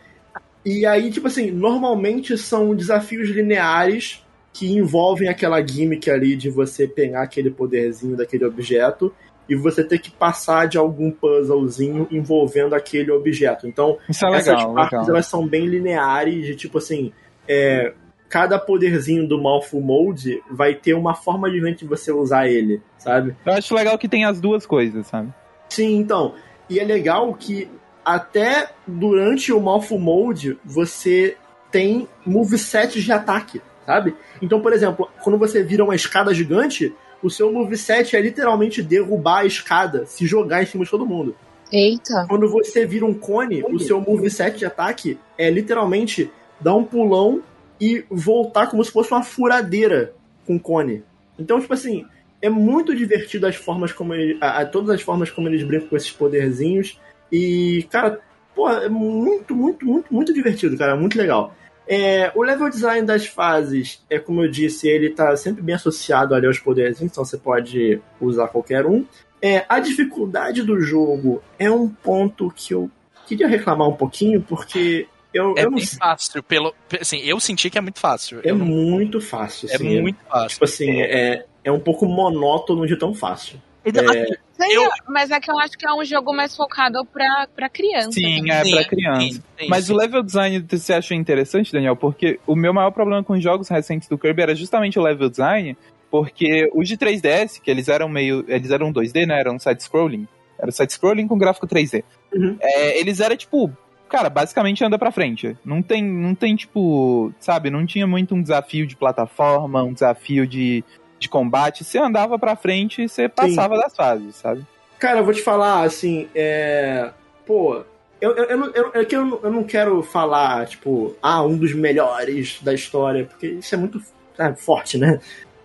E 0.64 0.86
aí, 0.86 1.10
tipo 1.10 1.28
assim, 1.28 1.50
normalmente 1.50 2.38
são 2.38 2.76
desafios 2.76 3.30
lineares 3.30 4.24
que 4.54 4.72
envolvem 4.72 5.30
aquela 5.30 5.66
gimmick 5.66 6.10
ali 6.10 6.36
de 6.36 6.50
você 6.50 6.88
pegar 6.88 7.24
aquele 7.24 7.50
poderzinho 7.50 8.18
daquele 8.18 8.46
objeto 8.46 9.14
e 9.48 9.56
você 9.56 9.84
ter 9.84 10.00
que 10.00 10.12
passar 10.12 10.68
de 10.68 10.78
algum 10.78 11.12
puzzlezinho 11.12 12.08
envolvendo 12.12 12.74
aquele 12.74 13.12
objeto. 13.12 13.68
Então, 13.68 13.98
é 14.08 14.12
essas 14.12 14.48
legal, 14.48 14.74
partes 14.74 15.00
legal. 15.00 15.10
elas 15.10 15.26
são 15.26 15.48
bem 15.48 15.66
lineares, 15.66 16.46
de 16.46 16.56
tipo 16.56 16.78
assim, 16.78 17.12
é, 17.48 17.94
cada 18.30 18.58
poderzinho 18.58 19.28
do 19.28 19.42
Malfo 19.42 19.82
Mode 19.82 20.42
vai 20.50 20.74
ter 20.74 20.94
uma 20.94 21.14
forma 21.14 21.52
diferente 21.52 21.80
de 21.80 21.86
você 21.86 22.12
usar 22.14 22.48
ele, 22.48 22.82
sabe? 22.98 23.36
Eu 23.46 23.54
acho 23.54 23.76
legal 23.76 23.98
que 23.98 24.08
tem 24.08 24.24
as 24.24 24.40
duas 24.40 24.66
coisas, 24.66 25.08
sabe? 25.08 25.34
Sim, 25.68 25.98
então. 25.98 26.34
E 26.70 26.80
é 26.80 26.84
legal 26.86 27.34
que 27.34 27.70
até 28.06 28.70
durante 28.88 29.52
o 29.52 29.60
Malfo 29.60 30.00
Mode 30.00 30.58
você 30.64 31.36
tem 31.70 32.08
movesets 32.26 33.04
de 33.04 33.12
ataque, 33.12 33.62
sabe? 33.92 34.16
Então, 34.42 34.62
por 34.62 34.72
exemplo, 34.72 35.10
quando 35.22 35.38
você 35.38 35.62
vira 35.62 35.84
uma 35.84 35.96
escada 35.96 36.34
gigante, 36.34 36.94
o 37.22 37.30
seu 37.30 37.52
moveset 37.52 38.16
é 38.16 38.22
literalmente 38.22 38.82
derrubar 38.82 39.40
a 39.40 39.46
escada, 39.46 40.06
se 40.06 40.26
jogar 40.26 40.64
em 40.64 40.66
cima 40.66 40.86
de 40.86 40.92
todo 40.92 41.06
mundo. 41.06 41.36
Eita. 41.72 42.26
Quando 42.28 42.50
você 42.50 42.86
vira 42.86 43.06
um 43.06 43.14
cone, 43.14 43.64
o 43.64 43.80
seu 43.80 44.00
moveset 44.00 44.58
de 44.58 44.66
ataque 44.66 45.20
é 45.38 45.50
literalmente 45.50 46.32
dar 46.60 46.74
um 46.76 46.84
pulão 46.84 47.42
e 47.80 48.06
voltar 48.10 48.68
como 48.68 48.84
se 48.84 48.92
fosse 48.92 49.12
uma 49.12 49.24
furadeira 49.24 50.14
com 50.46 50.58
cone. 50.58 51.04
Então, 51.38 51.60
tipo 51.60 51.74
assim, 51.74 52.06
é 52.42 52.50
muito 52.50 52.96
divertido 52.96 53.46
as 53.46 53.56
formas 53.56 53.92
como 53.92 54.14
ele, 54.14 54.38
a, 54.40 54.62
a, 54.62 54.66
todas 54.66 54.90
as 54.90 55.02
formas 55.02 55.30
como 55.30 55.48
eles 55.48 55.64
brincam 55.64 55.90
com 55.90 55.98
esses 55.98 56.12
poderzinhos. 56.12 57.00
E, 57.32 57.86
cara, 57.90 58.20
pô, 58.56 58.70
é 58.70 58.90
muito, 58.90 59.56
muito, 59.56 59.86
muito, 59.86 60.14
muito 60.14 60.34
divertido, 60.34 60.78
cara. 60.78 60.96
Muito 60.96 61.18
legal. 61.18 61.54
É, 61.94 62.32
o 62.34 62.42
level 62.42 62.70
design 62.70 63.06
das 63.06 63.26
fases, 63.26 64.02
é 64.10 64.18
como 64.18 64.42
eu 64.42 64.50
disse, 64.50 64.88
ele 64.88 65.10
tá 65.10 65.36
sempre 65.36 65.62
bem 65.62 65.76
associado 65.76 66.34
ali 66.34 66.48
aos 66.48 66.58
poderes, 66.58 67.02
então 67.02 67.26
você 67.26 67.38
pode 67.38 68.00
usar 68.22 68.48
qualquer 68.48 68.86
um. 68.86 69.06
É, 69.42 69.66
a 69.68 69.78
dificuldade 69.78 70.64
do 70.64 70.80
jogo 70.80 71.44
é 71.60 71.70
um 71.70 71.90
ponto 71.90 72.50
que 72.56 72.74
eu 72.74 72.90
queria 73.28 73.46
reclamar 73.46 73.90
um 73.90 73.96
pouquinho, 73.98 74.42
porque 74.42 75.06
eu, 75.34 75.54
é 75.58 75.66
eu 75.66 75.72
bem 75.72 75.86
fácil, 75.86 76.42
pelo, 76.42 76.74
assim, 76.98 77.18
eu 77.26 77.38
senti 77.42 77.70
que 77.70 77.78
é 77.78 77.82
muito 77.82 78.00
fácil. 78.00 78.40
É 78.42 78.52
eu 78.52 78.56
muito 78.58 79.18
não... 79.18 79.26
fácil. 79.26 79.68
É 79.70 79.78
muito 79.78 80.20
fácil. 80.30 80.50
Tipo 80.50 80.64
assim, 80.64 81.02
é, 81.02 81.46
é 81.62 81.72
um 81.74 81.80
pouco 81.82 82.06
monótono 82.06 82.88
de 82.88 82.96
tão 82.96 83.14
fácil. 83.14 83.62
É... 83.84 84.52
Eu... 84.70 84.90
Mas 85.08 85.32
é 85.32 85.40
que 85.40 85.50
eu 85.50 85.58
acho 85.58 85.78
que 85.78 85.88
é 85.88 85.94
um 85.94 86.06
jogo 86.06 86.34
mais 86.34 86.56
focado 86.56 87.04
pra, 87.06 87.48
pra 87.56 87.68
criança. 87.68 88.12
Sim, 88.12 88.38
também. 88.38 88.52
é 88.52 88.64
sim, 88.64 88.72
pra 88.72 88.86
criança. 88.86 89.22
Sim, 89.22 89.32
sim, 89.32 89.68
mas 89.68 89.90
o 89.90 89.96
level 89.96 90.22
design 90.22 90.66
você 90.70 90.94
acha 90.94 91.16
interessante, 91.16 91.72
Daniel? 91.72 91.96
Porque 91.96 92.40
o 92.46 92.56
meu 92.56 92.74
maior 92.74 92.92
problema 92.92 93.24
com 93.24 93.34
os 93.34 93.44
jogos 93.44 93.70
recentes 93.70 94.08
do 94.08 94.18
Kirby 94.18 94.44
era 94.44 94.56
justamente 94.56 95.00
o 95.00 95.02
level 95.02 95.30
design, 95.30 95.76
porque 96.12 96.70
os 96.76 96.88
de 96.88 96.98
3DS, 96.98 97.60
que 97.62 97.72
eles 97.72 97.88
eram 97.88 98.08
meio. 98.10 98.46
Eles 98.48 98.70
eram 98.70 98.94
2D, 98.94 99.26
né? 99.26 99.40
Eram 99.40 99.58
side-scrolling. 99.58 100.28
Era 100.60 100.72
side-scrolling 100.72 101.28
com 101.28 101.38
gráfico 101.38 101.66
3D. 101.66 102.04
Uhum. 102.34 102.58
É, 102.62 103.00
eles 103.00 103.20
eram 103.20 103.36
tipo. 103.36 103.72
Cara, 104.08 104.30
basicamente 104.30 104.84
anda 104.84 105.00
pra 105.00 105.10
frente. 105.10 105.58
Não 105.64 105.82
tem, 105.82 106.04
não 106.04 106.36
tem, 106.36 106.54
tipo, 106.54 107.34
sabe, 107.40 107.70
não 107.70 107.86
tinha 107.86 108.06
muito 108.06 108.36
um 108.36 108.42
desafio 108.42 108.86
de 108.86 108.98
plataforma, 108.98 109.82
um 109.84 109.94
desafio 109.94 110.46
de, 110.46 110.84
de 111.22 111.30
combate, 111.30 111.84
você 111.84 112.00
andava 112.00 112.38
pra 112.40 112.56
frente 112.56 113.04
e 113.04 113.08
você 113.08 113.30
passava 113.30 113.76
Sim. 113.76 113.82
das 113.82 113.96
fases, 113.96 114.36
sabe? 114.36 114.66
Cara, 114.98 115.20
eu 115.20 115.24
vou 115.24 115.34
te 115.34 115.42
falar, 115.42 115.84
assim, 115.84 116.28
é. 116.34 117.12
Pô, 117.46 117.84
eu, 118.20 118.36
eu, 118.36 118.44
eu, 118.46 118.66
eu, 118.74 118.92
eu, 118.94 119.08
eu, 119.10 119.40
eu 119.44 119.52
não 119.52 119.64
quero 119.64 120.02
falar, 120.02 120.66
tipo, 120.66 121.16
ah, 121.22 121.44
um 121.44 121.56
dos 121.56 121.74
melhores 121.74 122.60
da 122.62 122.74
história, 122.74 123.26
porque 123.26 123.48
isso 123.48 123.74
é 123.74 123.78
muito 123.78 124.02
é, 124.38 124.54
forte, 124.54 124.98
né? 124.98 125.20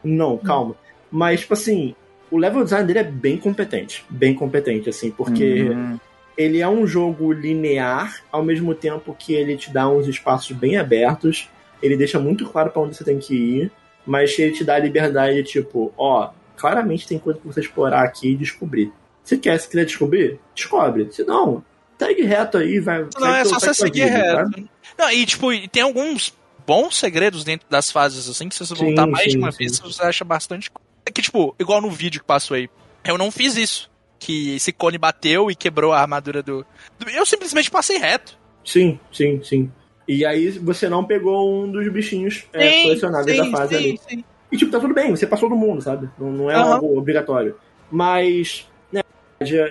Não, 0.05 0.37
calma. 0.37 0.77
Mas, 1.11 1.41
tipo 1.41 1.55
assim, 1.55 1.95
o 2.31 2.37
level 2.37 2.63
design 2.63 2.87
dele 2.87 2.99
é 2.99 3.05
bem 3.05 3.39
competente. 3.39 4.05
Bem 4.11 4.35
competente, 4.35 4.91
assim, 4.91 5.11
porque 5.11 5.71
uhum. 5.71 5.99
ele 6.37 6.61
é 6.61 6.69
um 6.69 6.87
jogo 6.87 7.33
linear, 7.33 8.23
ao 8.31 8.43
mesmo 8.43 8.75
tempo 8.75 9.17
que 9.19 9.35
ele 9.35 9.57
te 9.57 9.73
dá 9.73 9.89
uns 9.89 10.07
espaços 10.07 10.55
bem 10.55 10.77
abertos. 10.77 11.49
Ele 11.83 11.97
deixa 11.97 12.19
muito 12.19 12.47
claro 12.47 12.71
para 12.71 12.83
onde 12.83 12.95
você 12.95 13.05
tem 13.05 13.19
que 13.19 13.35
ir 13.35 13.73
mas 14.07 14.39
ele 14.39 14.53
te 14.53 14.65
dá 14.65 14.77
a 14.77 14.79
liberdade, 14.79 15.43
tipo, 15.43 15.93
ó, 15.97 16.31
claramente 16.57 17.07
tem 17.07 17.19
coisa 17.19 17.39
pra 17.39 17.53
você 17.53 17.61
explorar 17.61 18.03
aqui 18.03 18.31
e 18.31 18.37
descobrir. 18.37 18.93
Se 19.25 19.37
quer, 19.37 19.59
se 19.59 19.69
quiser 19.69 19.85
descobrir, 19.85 20.39
descobre. 20.55 21.09
Se 21.11 21.25
não, 21.25 21.65
segue 21.99 22.23
reto 22.23 22.59
aí, 22.59 22.79
vai. 22.79 23.07
Não, 23.19 23.35
é 23.35 23.45
só 23.45 23.59
você 23.59 23.75
seguir 23.75 24.05
vida, 24.05 24.17
reto. 24.17 24.51
Tá? 24.53 24.63
Não, 24.99 25.11
e 25.11 25.27
tipo, 25.27 25.49
tem 25.69 25.83
alguns 25.83 26.33
bons 26.67 26.97
segredos 26.97 27.45
dentro 27.45 27.67
das 27.69 27.91
fases, 27.91 28.29
assim, 28.29 28.49
que 28.49 28.55
se 28.55 28.65
você 28.65 28.75
sim, 28.75 28.85
voltar 28.87 29.07
mais 29.07 29.25
sim, 29.25 29.31
de 29.31 29.39
uma 29.39 29.53
sim. 29.53 29.59
vez, 29.59 29.79
você 29.79 30.03
acha 30.03 30.25
bastante. 30.25 30.71
É 31.05 31.11
que, 31.11 31.23
tipo, 31.23 31.55
igual 31.59 31.81
no 31.81 31.91
vídeo 31.91 32.21
que 32.21 32.27
passou 32.27 32.57
aí. 32.57 32.69
Eu 33.05 33.17
não 33.19 33.31
fiz 33.31 33.57
isso. 33.57 33.91
Que 34.19 34.57
esse 34.57 34.73
cone 34.73 34.97
bateu 34.97 35.51
e 35.51 35.55
quebrou 35.55 35.93
a 35.93 36.01
armadura 36.01 36.43
do. 36.43 36.67
Eu 37.13 37.27
simplesmente 37.27 37.71
passei 37.71 37.99
reto. 37.99 38.37
Sim, 38.65 38.99
sim, 39.13 39.43
sim. 39.45 39.71
E 40.09 40.25
aí 40.25 40.51
você 40.51 40.89
não 40.89 41.05
pegou 41.05 41.65
um 41.65 41.71
dos 41.71 41.87
bichinhos 41.89 42.47
é, 42.53 42.71
sim, 42.71 42.83
colecionáveis 42.85 43.37
sim, 43.37 43.51
da 43.51 43.59
fase 43.59 43.77
sim, 43.77 43.85
ali. 43.85 44.01
Sim. 44.09 44.25
E 44.51 44.57
tipo, 44.57 44.71
tá 44.71 44.79
tudo 44.79 44.95
bem, 44.95 45.11
você 45.11 45.27
passou 45.27 45.49
do 45.49 45.57
mundo, 45.57 45.83
sabe? 45.83 46.09
Não, 46.19 46.31
não 46.31 46.51
é 46.51 46.57
uhum. 46.57 46.73
algo 46.73 46.99
obrigatório. 46.99 47.57
Mas, 47.91 48.69
né, 48.93 49.03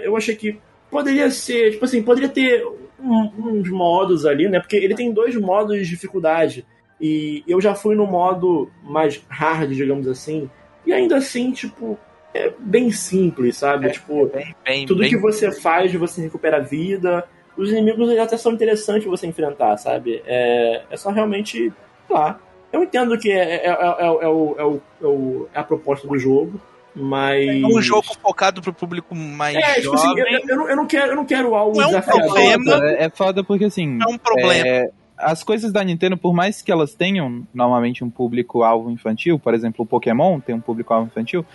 eu 0.04 0.16
achei 0.18 0.36
que 0.36 0.60
poderia 0.92 1.32
ser, 1.32 1.72
tipo 1.72 1.86
assim, 1.86 2.04
poderia 2.04 2.30
ter 2.30 2.66
um, 3.00 3.32
uns 3.38 3.70
modos 3.70 4.26
ali, 4.26 4.50
né? 4.50 4.60
Porque 4.60 4.76
ele 4.76 4.96
tem 4.96 5.14
dois 5.14 5.36
modos 5.36 5.78
de 5.78 5.88
dificuldade. 5.88 6.66
E 7.00 7.44
eu 7.48 7.62
já 7.62 7.74
fui 7.74 7.96
no 7.96 8.06
modo 8.06 8.70
mais 8.84 9.22
hard, 9.30 9.72
digamos 9.72 10.08
assim. 10.08 10.50
E 10.86 10.92
ainda 10.92 11.18
assim, 11.18 11.52
tipo, 11.52 11.98
é 12.34 12.52
bem 12.60 12.92
simples, 12.92 13.58
sabe? 13.58 13.88
É, 13.88 13.90
tipo, 13.92 14.28
é 14.28 14.38
bem, 14.38 14.56
bem, 14.66 14.86
tudo 14.86 15.00
bem... 15.00 15.10
que 15.10 15.18
você 15.18 15.52
faz, 15.52 15.94
você 15.94 16.22
recupera 16.22 16.62
vida 16.62 17.26
os 17.58 17.72
inimigos 17.72 18.18
até 18.18 18.38
são 18.38 18.54
interessantes 18.54 19.08
você 19.08 19.28
enfrentar, 19.28 19.78
sabe? 19.78 20.22
É, 20.26 20.84
é 20.90 20.98
só 20.98 21.10
realmente. 21.10 21.72
lá. 22.10 22.40
Eu 22.72 22.84
entendo 22.84 23.18
que 23.18 23.32
é, 23.32 23.68
é, 23.68 23.70
é, 23.70 23.72
é, 23.72 24.28
o, 24.28 24.56
é, 24.58 25.06
o, 25.06 25.48
é 25.54 25.60
a 25.60 25.64
proposta 25.64 26.08
do 26.08 26.18
jogo, 26.20 26.60
mas. 26.94 27.48
É 27.48 27.66
um 27.66 27.82
jogo 27.82 28.08
focado 28.22 28.62
pro 28.62 28.74
público 28.74 29.16
mais 29.16 29.56
é, 29.56 29.76
tipo 29.76 29.94
assim, 29.94 30.14
eu, 30.18 30.26
eu, 30.26 30.70
eu, 30.70 30.76
não 30.76 30.86
quero, 30.86 31.12
eu 31.12 31.16
não 31.16 31.26
quero 31.26 31.56
algo 31.56 31.80
não 31.80 31.90
é 31.90 31.98
um 31.98 32.02
problema. 32.02 32.76
É, 32.88 33.10
foda 33.10 33.44
porque 33.44 33.66
assim. 33.66 33.98
É 34.02 34.08
um 34.12 34.18
problema. 34.18 34.90
as 35.18 35.42
coisas 35.42 35.72
da 35.72 35.84
Nintendo, 35.84 36.18
por 36.18 36.34
mais 36.34 36.62
que 36.62 36.72
elas 36.72 36.94
tenham 36.94 37.48
normalmente 37.54 38.04
um 38.04 38.10
público-alvo 38.10 38.92
infantil, 38.92 39.40
por 39.40 39.54
exemplo, 39.54 39.86
o 39.86 39.88
Pokémon 39.88 40.42
tem 40.42 40.54
um 40.54 40.62
público-alvo 40.62 41.08
infantil, 41.08 41.46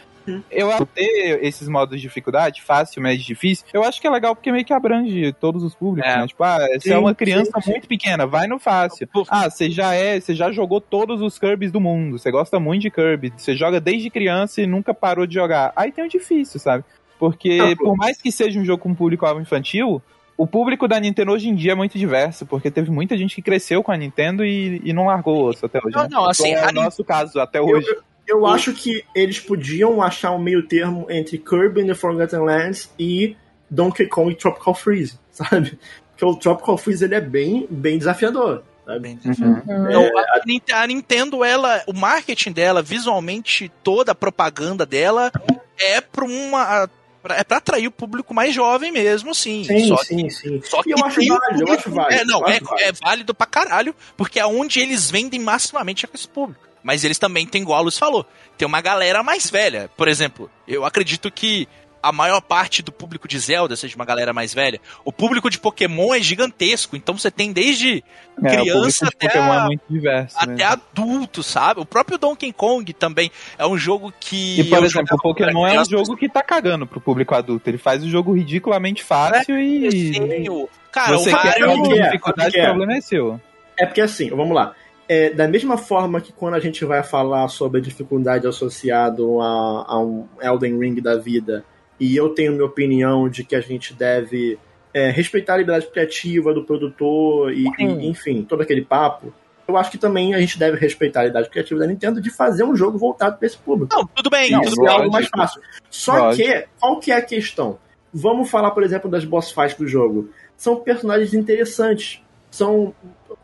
eu 0.51 0.71
acho 0.71 0.87
ter 0.87 1.39
esses 1.43 1.69
modos 1.69 1.97
de 1.97 2.03
dificuldade, 2.03 2.63
fácil, 2.63 3.03
médio, 3.03 3.25
difícil, 3.25 3.67
eu 3.73 3.83
acho 3.83 4.01
que 4.01 4.07
é 4.07 4.11
legal 4.11 4.35
porque 4.35 4.53
meio 4.53 4.65
que 4.65 4.73
abrange 4.73 5.33
todos 5.35 5.63
os 5.63 5.75
públicos, 5.75 6.11
é. 6.11 6.19
né? 6.19 6.27
Tipo, 6.27 6.43
ah, 6.45 6.59
você 6.79 6.93
é 6.93 6.99
uma 6.99 7.15
criança 7.15 7.51
sim, 7.57 7.61
sim. 7.61 7.71
muito 7.71 7.89
pequena, 7.89 8.27
vai 8.27 8.47
no 8.47 8.59
fácil. 8.59 9.09
Ah, 9.29 9.49
você 9.49 9.71
já 9.71 9.95
é, 9.95 10.21
você 10.21 10.35
já 10.35 10.51
jogou 10.51 10.81
todos 10.81 11.21
os 11.21 11.39
Kirby's 11.39 11.73
do 11.73 11.81
mundo, 11.81 12.19
você 12.19 12.31
gosta 12.31 12.59
muito 12.59 12.83
de 12.83 12.91
Kirby, 12.91 13.33
você 13.37 13.55
joga 13.55 13.81
desde 13.81 14.11
criança 14.11 14.61
e 14.63 14.67
nunca 14.67 14.95
parou 14.95 15.27
de 15.27 15.35
jogar. 15.35 15.73
Aí 15.77 15.93
tem 15.93 16.05
o 16.05 16.09
difícil, 16.09 16.61
sabe? 16.61 16.85
Porque 17.19 17.59
ah, 17.61 17.77
por 17.77 17.97
mais 17.97 18.21
que 18.21 18.33
seja 18.33 18.59
um 18.59 18.65
jogo 18.65 18.83
com 18.83 18.95
público-alvo 18.95 19.41
infantil, 19.41 20.03
o 20.41 20.47
público 20.47 20.89
da 20.89 20.99
Nintendo 20.99 21.33
hoje 21.33 21.51
em 21.51 21.55
dia 21.55 21.73
é 21.73 21.75
muito 21.75 21.99
diverso, 21.99 22.47
porque 22.47 22.71
teve 22.71 22.91
muita 22.91 23.15
gente 23.15 23.35
que 23.35 23.43
cresceu 23.43 23.83
com 23.83 23.93
a 23.93 23.97
Nintendo 23.99 24.43
e, 24.43 24.81
e 24.83 24.91
não 24.91 25.05
largou 25.05 25.37
o 25.37 25.45
osso 25.45 25.67
até 25.67 25.79
hoje. 25.85 25.95
Não, 25.95 26.05
né? 26.05 26.09
não, 26.11 26.25
assim, 26.25 26.53
então, 26.53 26.65
é 26.65 26.69
o 26.71 26.73
nosso 26.73 27.05
caso 27.05 27.39
até 27.39 27.61
hoje. 27.61 27.87
Eu, 27.87 28.03
eu 28.31 28.47
acho 28.47 28.73
que 28.73 29.05
eles 29.15 29.41
podiam 29.41 30.01
achar 30.01 30.31
um 30.31 30.39
meio 30.39 30.67
termo 30.67 31.07
entre 31.11 31.37
Kirby 31.37 31.83
and 31.83 31.87
the 31.87 31.95
Forgotten 31.95 32.41
Lands 32.41 32.89
e 32.99 33.37
Donkey 33.69 34.07
Kong 34.07 34.31
e 34.31 34.37
Tropical 34.37 34.75
Freeze, 34.75 35.19
sabe? 35.31 35.79
Porque 36.11 36.25
o 36.25 36.37
Tropical 36.37 36.79
Freeze 36.79 37.05
ele 37.05 37.17
é 37.17 37.21
bem, 37.21 37.67
bem 37.69 37.99
desafiador. 37.99 38.63
Sabe? 38.87 39.19
Uhum. 39.25 39.89
É, 39.89 40.75
a, 40.75 40.83
a 40.83 40.87
Nintendo, 40.87 41.45
ela, 41.45 41.83
o 41.87 41.93
marketing 41.93 42.53
dela, 42.53 42.83
visualmente, 42.83 43.71
toda 43.83 44.13
a 44.13 44.15
propaganda 44.15 44.87
dela 44.87 45.33
é 45.79 46.01
para 46.01 46.25
uma 46.25 46.89
é 47.29 47.45
pra 47.45 47.59
atrair 47.59 47.87
o 47.87 47.91
público 47.91 48.33
mais 48.33 48.55
jovem 48.55 48.91
mesmo, 48.91 49.35
sim. 49.35 49.63
Sim, 49.65 49.89
só 49.89 49.97
sim, 49.99 50.25
que, 50.25 50.31
sim. 50.31 50.63
Só 50.65 50.83
que 50.83 50.93
eu 50.93 51.05
acho 51.05 51.21
válido, 51.27 51.69
eu 51.69 51.75
acho 51.75 51.91
válido. 51.91 52.21
É, 52.21 52.25
não, 52.25 52.39
é, 52.49 52.61
válido. 52.61 52.75
é 52.79 52.93
válido 52.93 53.35
pra 53.35 53.47
caralho, 53.47 53.95
porque 54.17 54.41
é 54.41 54.47
onde 54.47 54.81
eles 54.81 55.11
vendem 55.11 55.39
maximamente 55.39 56.07
com 56.07 56.17
esse 56.17 56.27
público. 56.27 56.70
Mas 56.83 57.05
eles 57.05 57.19
também 57.19 57.47
têm, 57.47 57.63
igual 57.63 57.79
a 57.79 57.83
Luz 57.83 57.99
falou, 57.99 58.27
tem 58.57 58.67
uma 58.67 58.81
galera 58.81 59.23
mais 59.23 59.51
velha. 59.51 59.91
Por 59.97 60.09
exemplo, 60.09 60.51
eu 60.67 60.85
acredito 60.85 61.31
que 61.31 61.69
a 62.03 62.13
maior 62.13 62.41
parte 62.41 62.83
do 62.83 62.91
público 62.91 63.29
de 63.29 63.39
Zelda 63.39 63.77
seja 63.77 63.95
uma 63.95 64.05
galera 64.05 64.33
mais 64.33 64.55
velha. 64.55 64.81
O 65.05 65.13
público 65.13 65.51
de 65.51 65.59
Pokémon 65.59 66.15
é 66.15 66.21
gigantesco, 66.21 66.97
então 66.97 67.17
você 67.17 67.31
tem 67.31 67.53
desde 67.53 68.03
é, 68.43 68.57
criança 68.57 69.09
até, 69.09 69.39
a, 69.39 69.69
é 69.71 69.77
diverso, 69.89 70.37
até 70.39 70.55
né? 70.55 70.65
adulto, 70.65 71.43
sabe? 71.43 71.81
O 71.81 71.85
próprio 71.85 72.19
Donkey 72.19 72.53
Kong 72.53 72.93
também 72.95 73.31
é 73.59 73.67
um 73.67 73.77
jogo 73.77 74.13
que. 74.19 74.61
E, 74.61 74.65
por 74.65 74.83
exemplo, 74.85 75.17
o 75.17 75.23
Pokémon 75.23 75.67
é 75.67 75.81
um 75.81 75.85
jogo 75.85 76.17
que 76.17 76.29
tá 76.29 76.43
cagando 76.43 76.87
pro 76.87 77.01
público 77.01 77.35
adulto. 77.35 77.69
Ele 77.69 77.79
faz 77.79 78.03
o 78.03 78.09
jogo 78.09 78.33
ridiculamente 78.33 79.03
fácil 79.05 79.57
é, 79.57 79.63
e. 79.63 80.69
Cara, 80.91 81.19
você 81.19 81.31
o 81.31 81.33
Mario. 81.33 81.83
Quer 81.83 82.05
dificuldade, 82.05 82.59
o 82.59 82.65
problema 82.65 82.95
é 82.95 83.01
seu. 83.01 83.41
É 83.79 83.87
porque 83.87 84.01
assim, 84.01 84.31
vamos 84.31 84.55
lá. 84.55 84.75
É, 85.13 85.31
da 85.31 85.49
mesma 85.49 85.77
forma 85.77 86.21
que 86.21 86.33
quando 86.33 86.55
a 86.55 86.61
gente 86.61 86.85
vai 86.85 87.03
falar 87.03 87.49
sobre 87.49 87.81
a 87.81 87.83
dificuldade 87.83 88.47
associada 88.47 89.21
a, 89.21 89.85
a 89.89 89.99
um 90.01 90.29
Elden 90.41 90.79
Ring 90.79 91.01
da 91.01 91.17
vida, 91.17 91.65
e 91.99 92.15
eu 92.15 92.29
tenho 92.29 92.53
minha 92.53 92.65
opinião 92.65 93.29
de 93.29 93.43
que 93.43 93.57
a 93.57 93.61
gente 93.61 93.93
deve 93.93 94.57
é, 94.95 95.11
respeitar 95.11 95.55
a 95.55 95.57
liberdade 95.57 95.91
criativa 95.91 96.55
do 96.55 96.63
produtor 96.63 97.53
e, 97.53 97.65
e, 97.77 98.07
enfim, 98.07 98.45
todo 98.45 98.61
aquele 98.61 98.85
papo. 98.85 99.35
Eu 99.67 99.77
acho 99.77 99.91
que 99.91 99.99
também 99.99 100.33
a 100.33 100.39
gente 100.39 100.57
deve 100.57 100.77
respeitar 100.79 101.23
a 101.23 101.25
liberdade 101.25 101.51
criativa 101.51 101.81
da 101.81 101.89
Nintendo 101.89 102.21
de 102.21 102.31
fazer 102.31 102.63
um 102.63 102.77
jogo 102.77 102.97
voltado 102.97 103.37
para 103.37 103.49
esse 103.49 103.59
público. 103.59 103.93
Não, 103.93 104.07
tudo 104.07 104.31
bem, 104.31 104.53
Não, 104.53 104.61
tudo 104.61 104.87
é 104.87 104.91
algo 104.93 105.11
mais 105.11 105.27
fácil. 105.27 105.61
Só 105.91 106.33
que, 106.33 106.69
qual 106.79 107.01
que 107.01 107.11
é 107.11 107.17
a 107.17 107.23
questão? 107.23 107.81
Vamos 108.15 108.49
falar, 108.49 108.71
por 108.71 108.85
exemplo, 108.85 109.11
das 109.11 109.25
boss 109.25 109.51
fights 109.51 109.75
do 109.75 109.89
jogo. 109.89 110.31
São 110.57 110.77
personagens 110.77 111.35
interessantes. 111.35 112.23
São, 112.49 112.95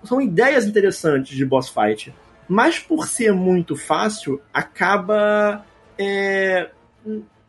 são 0.05 0.21
ideias 0.21 0.67
interessantes 0.67 1.37
de 1.37 1.45
boss 1.45 1.69
fight. 1.69 2.15
Mas 2.49 2.79
por 2.79 3.07
ser 3.09 3.33
muito 3.33 3.77
fácil, 3.77 4.41
acaba 4.53 5.65
é, 5.99 6.71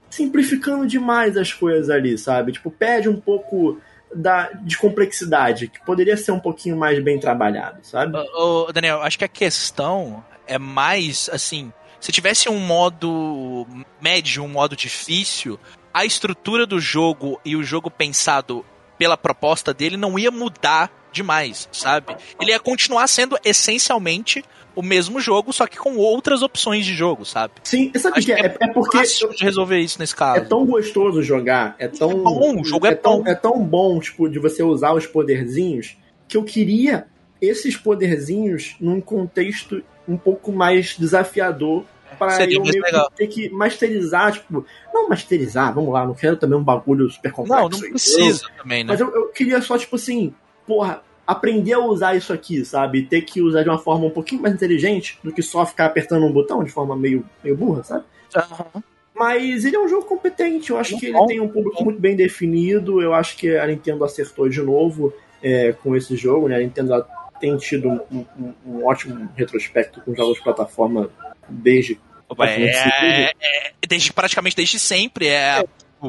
simplificando 0.09 0.87
demais 0.87 1.37
as 1.37 1.53
coisas 1.53 1.89
ali, 1.89 2.17
sabe? 2.17 2.53
Tipo, 2.53 2.71
perde 2.71 3.07
um 3.07 3.19
pouco 3.19 3.79
da, 4.13 4.51
de 4.53 4.77
complexidade, 4.77 5.67
que 5.67 5.83
poderia 5.85 6.17
ser 6.17 6.31
um 6.31 6.39
pouquinho 6.39 6.77
mais 6.77 7.01
bem 7.03 7.19
trabalhado, 7.19 7.79
sabe? 7.83 8.17
Ô, 8.35 8.71
Daniel, 8.71 9.01
acho 9.01 9.17
que 9.17 9.25
a 9.25 9.29
questão 9.29 10.23
é 10.47 10.57
mais 10.57 11.29
assim. 11.31 11.71
Se 11.99 12.11
tivesse 12.11 12.47
um 12.47 12.59
modo 12.59 13.67
médio, 14.01 14.43
um 14.43 14.47
modo 14.47 14.75
difícil, 14.75 15.59
a 15.93 16.05
estrutura 16.05 16.65
do 16.65 16.79
jogo 16.79 17.39
e 17.43 17.55
o 17.55 17.63
jogo 17.63 17.89
pensado 17.89 18.65
pela 18.97 19.17
proposta 19.17 19.73
dele 19.73 19.97
não 19.97 20.17
ia 20.17 20.31
mudar 20.31 20.91
demais, 21.11 21.67
sabe? 21.71 22.15
Ele 22.39 22.51
ia 22.51 22.59
continuar 22.59 23.07
sendo 23.07 23.37
essencialmente 23.43 24.43
o 24.75 24.83
mesmo 24.83 25.19
jogo, 25.19 25.51
só 25.51 25.65
que 25.65 25.75
com 25.75 25.97
outras 25.97 26.43
opções 26.43 26.85
de 26.85 26.93
jogo, 26.93 27.25
sabe? 27.25 27.53
Sim, 27.63 27.91
sabe 27.95 28.23
que 28.23 28.31
é, 28.31 28.41
é, 28.41 28.57
é 28.59 28.67
porque 28.67 29.01
de 29.01 29.43
resolver 29.43 29.79
isso 29.79 29.97
nesse 29.99 30.15
caso. 30.15 30.37
É 30.37 30.41
tão 30.41 30.65
gostoso 30.67 31.23
jogar, 31.23 31.75
é 31.79 31.87
tão 31.87 32.11
é 32.11 32.13
bom, 32.13 32.61
o 32.61 32.63
jogo 32.63 32.85
é, 32.85 32.91
é 32.91 32.95
tão 32.95 33.23
é 33.25 33.33
tão 33.33 33.59
bom, 33.63 33.99
tipo, 33.99 34.29
de 34.29 34.37
você 34.37 34.61
usar 34.61 34.93
os 34.93 35.07
poderzinhos, 35.07 35.97
que 36.27 36.37
eu 36.37 36.43
queria 36.43 37.07
esses 37.41 37.75
poderzinhos 37.75 38.75
num 38.79 39.01
contexto 39.01 39.83
um 40.07 40.15
pouco 40.15 40.51
mais 40.51 40.95
desafiador 40.95 41.83
para 42.17 42.43
eu 42.45 42.61
meio 42.61 42.83
que 42.83 43.15
ter 43.15 43.27
que 43.27 43.49
masterizar, 43.49 44.33
tipo, 44.33 44.65
não 44.93 45.09
masterizar, 45.09 45.73
vamos 45.73 45.91
lá, 45.93 46.05
não 46.05 46.13
quero 46.13 46.37
também 46.37 46.57
um 46.57 46.63
bagulho 46.63 47.09
super 47.09 47.31
complexo. 47.31 47.69
Não, 47.69 47.69
não 47.69 47.89
precisa 47.89 48.45
eu, 48.45 48.63
também, 48.63 48.83
né? 48.83 48.91
Mas 48.91 48.99
eu, 48.99 49.13
eu, 49.13 49.27
queria 49.27 49.61
só, 49.61 49.77
tipo 49.77 49.95
assim, 49.95 50.33
porra, 50.65 51.01
aprender 51.25 51.73
a 51.73 51.79
usar 51.79 52.15
isso 52.15 52.31
aqui, 52.31 52.63
sabe? 52.63 53.03
Ter 53.03 53.21
que 53.21 53.41
usar 53.41 53.63
de 53.63 53.69
uma 53.69 53.77
forma 53.77 54.05
um 54.05 54.09
pouquinho 54.09 54.41
mais 54.41 54.53
inteligente 54.53 55.19
do 55.23 55.31
que 55.31 55.41
só 55.41 55.65
ficar 55.65 55.85
apertando 55.85 56.25
um 56.25 56.31
botão 56.31 56.63
de 56.63 56.71
forma 56.71 56.95
meio, 56.95 57.25
meio 57.43 57.55
burra, 57.55 57.83
sabe? 57.83 58.05
Uhum. 58.35 58.81
Mas 59.13 59.65
ele 59.65 59.75
é 59.75 59.79
um 59.79 59.87
jogo 59.87 60.05
competente, 60.05 60.69
eu 60.69 60.77
acho 60.77 60.97
que 60.97 61.07
ele 61.07 61.25
tem 61.25 61.39
um 61.39 61.47
público 61.47 61.83
muito 61.83 61.99
bem 61.99 62.15
definido, 62.15 63.01
eu 63.01 63.13
acho 63.13 63.35
que 63.35 63.57
a 63.57 63.65
Nintendo 63.65 64.05
acertou 64.05 64.47
de 64.47 64.61
novo 64.61 65.11
é, 65.41 65.73
com 65.73 65.95
esse 65.95 66.15
jogo, 66.15 66.47
né? 66.47 66.57
A 66.57 66.59
Nintendo 66.59 67.03
tem 67.39 67.55
tido 67.57 67.89
um, 67.89 68.25
um, 68.39 68.53
um 68.65 68.85
ótimo 68.85 69.27
retrospecto 69.35 70.01
com 70.01 70.15
jogos 70.15 70.37
de 70.37 70.43
plataforma 70.43 71.09
desde. 71.49 71.99
É, 72.39 73.31
é, 73.31 73.73
desde 73.87 74.11
praticamente 74.11 74.55
desde 74.55 74.77
sempre. 74.79 75.27
É, 75.27 75.63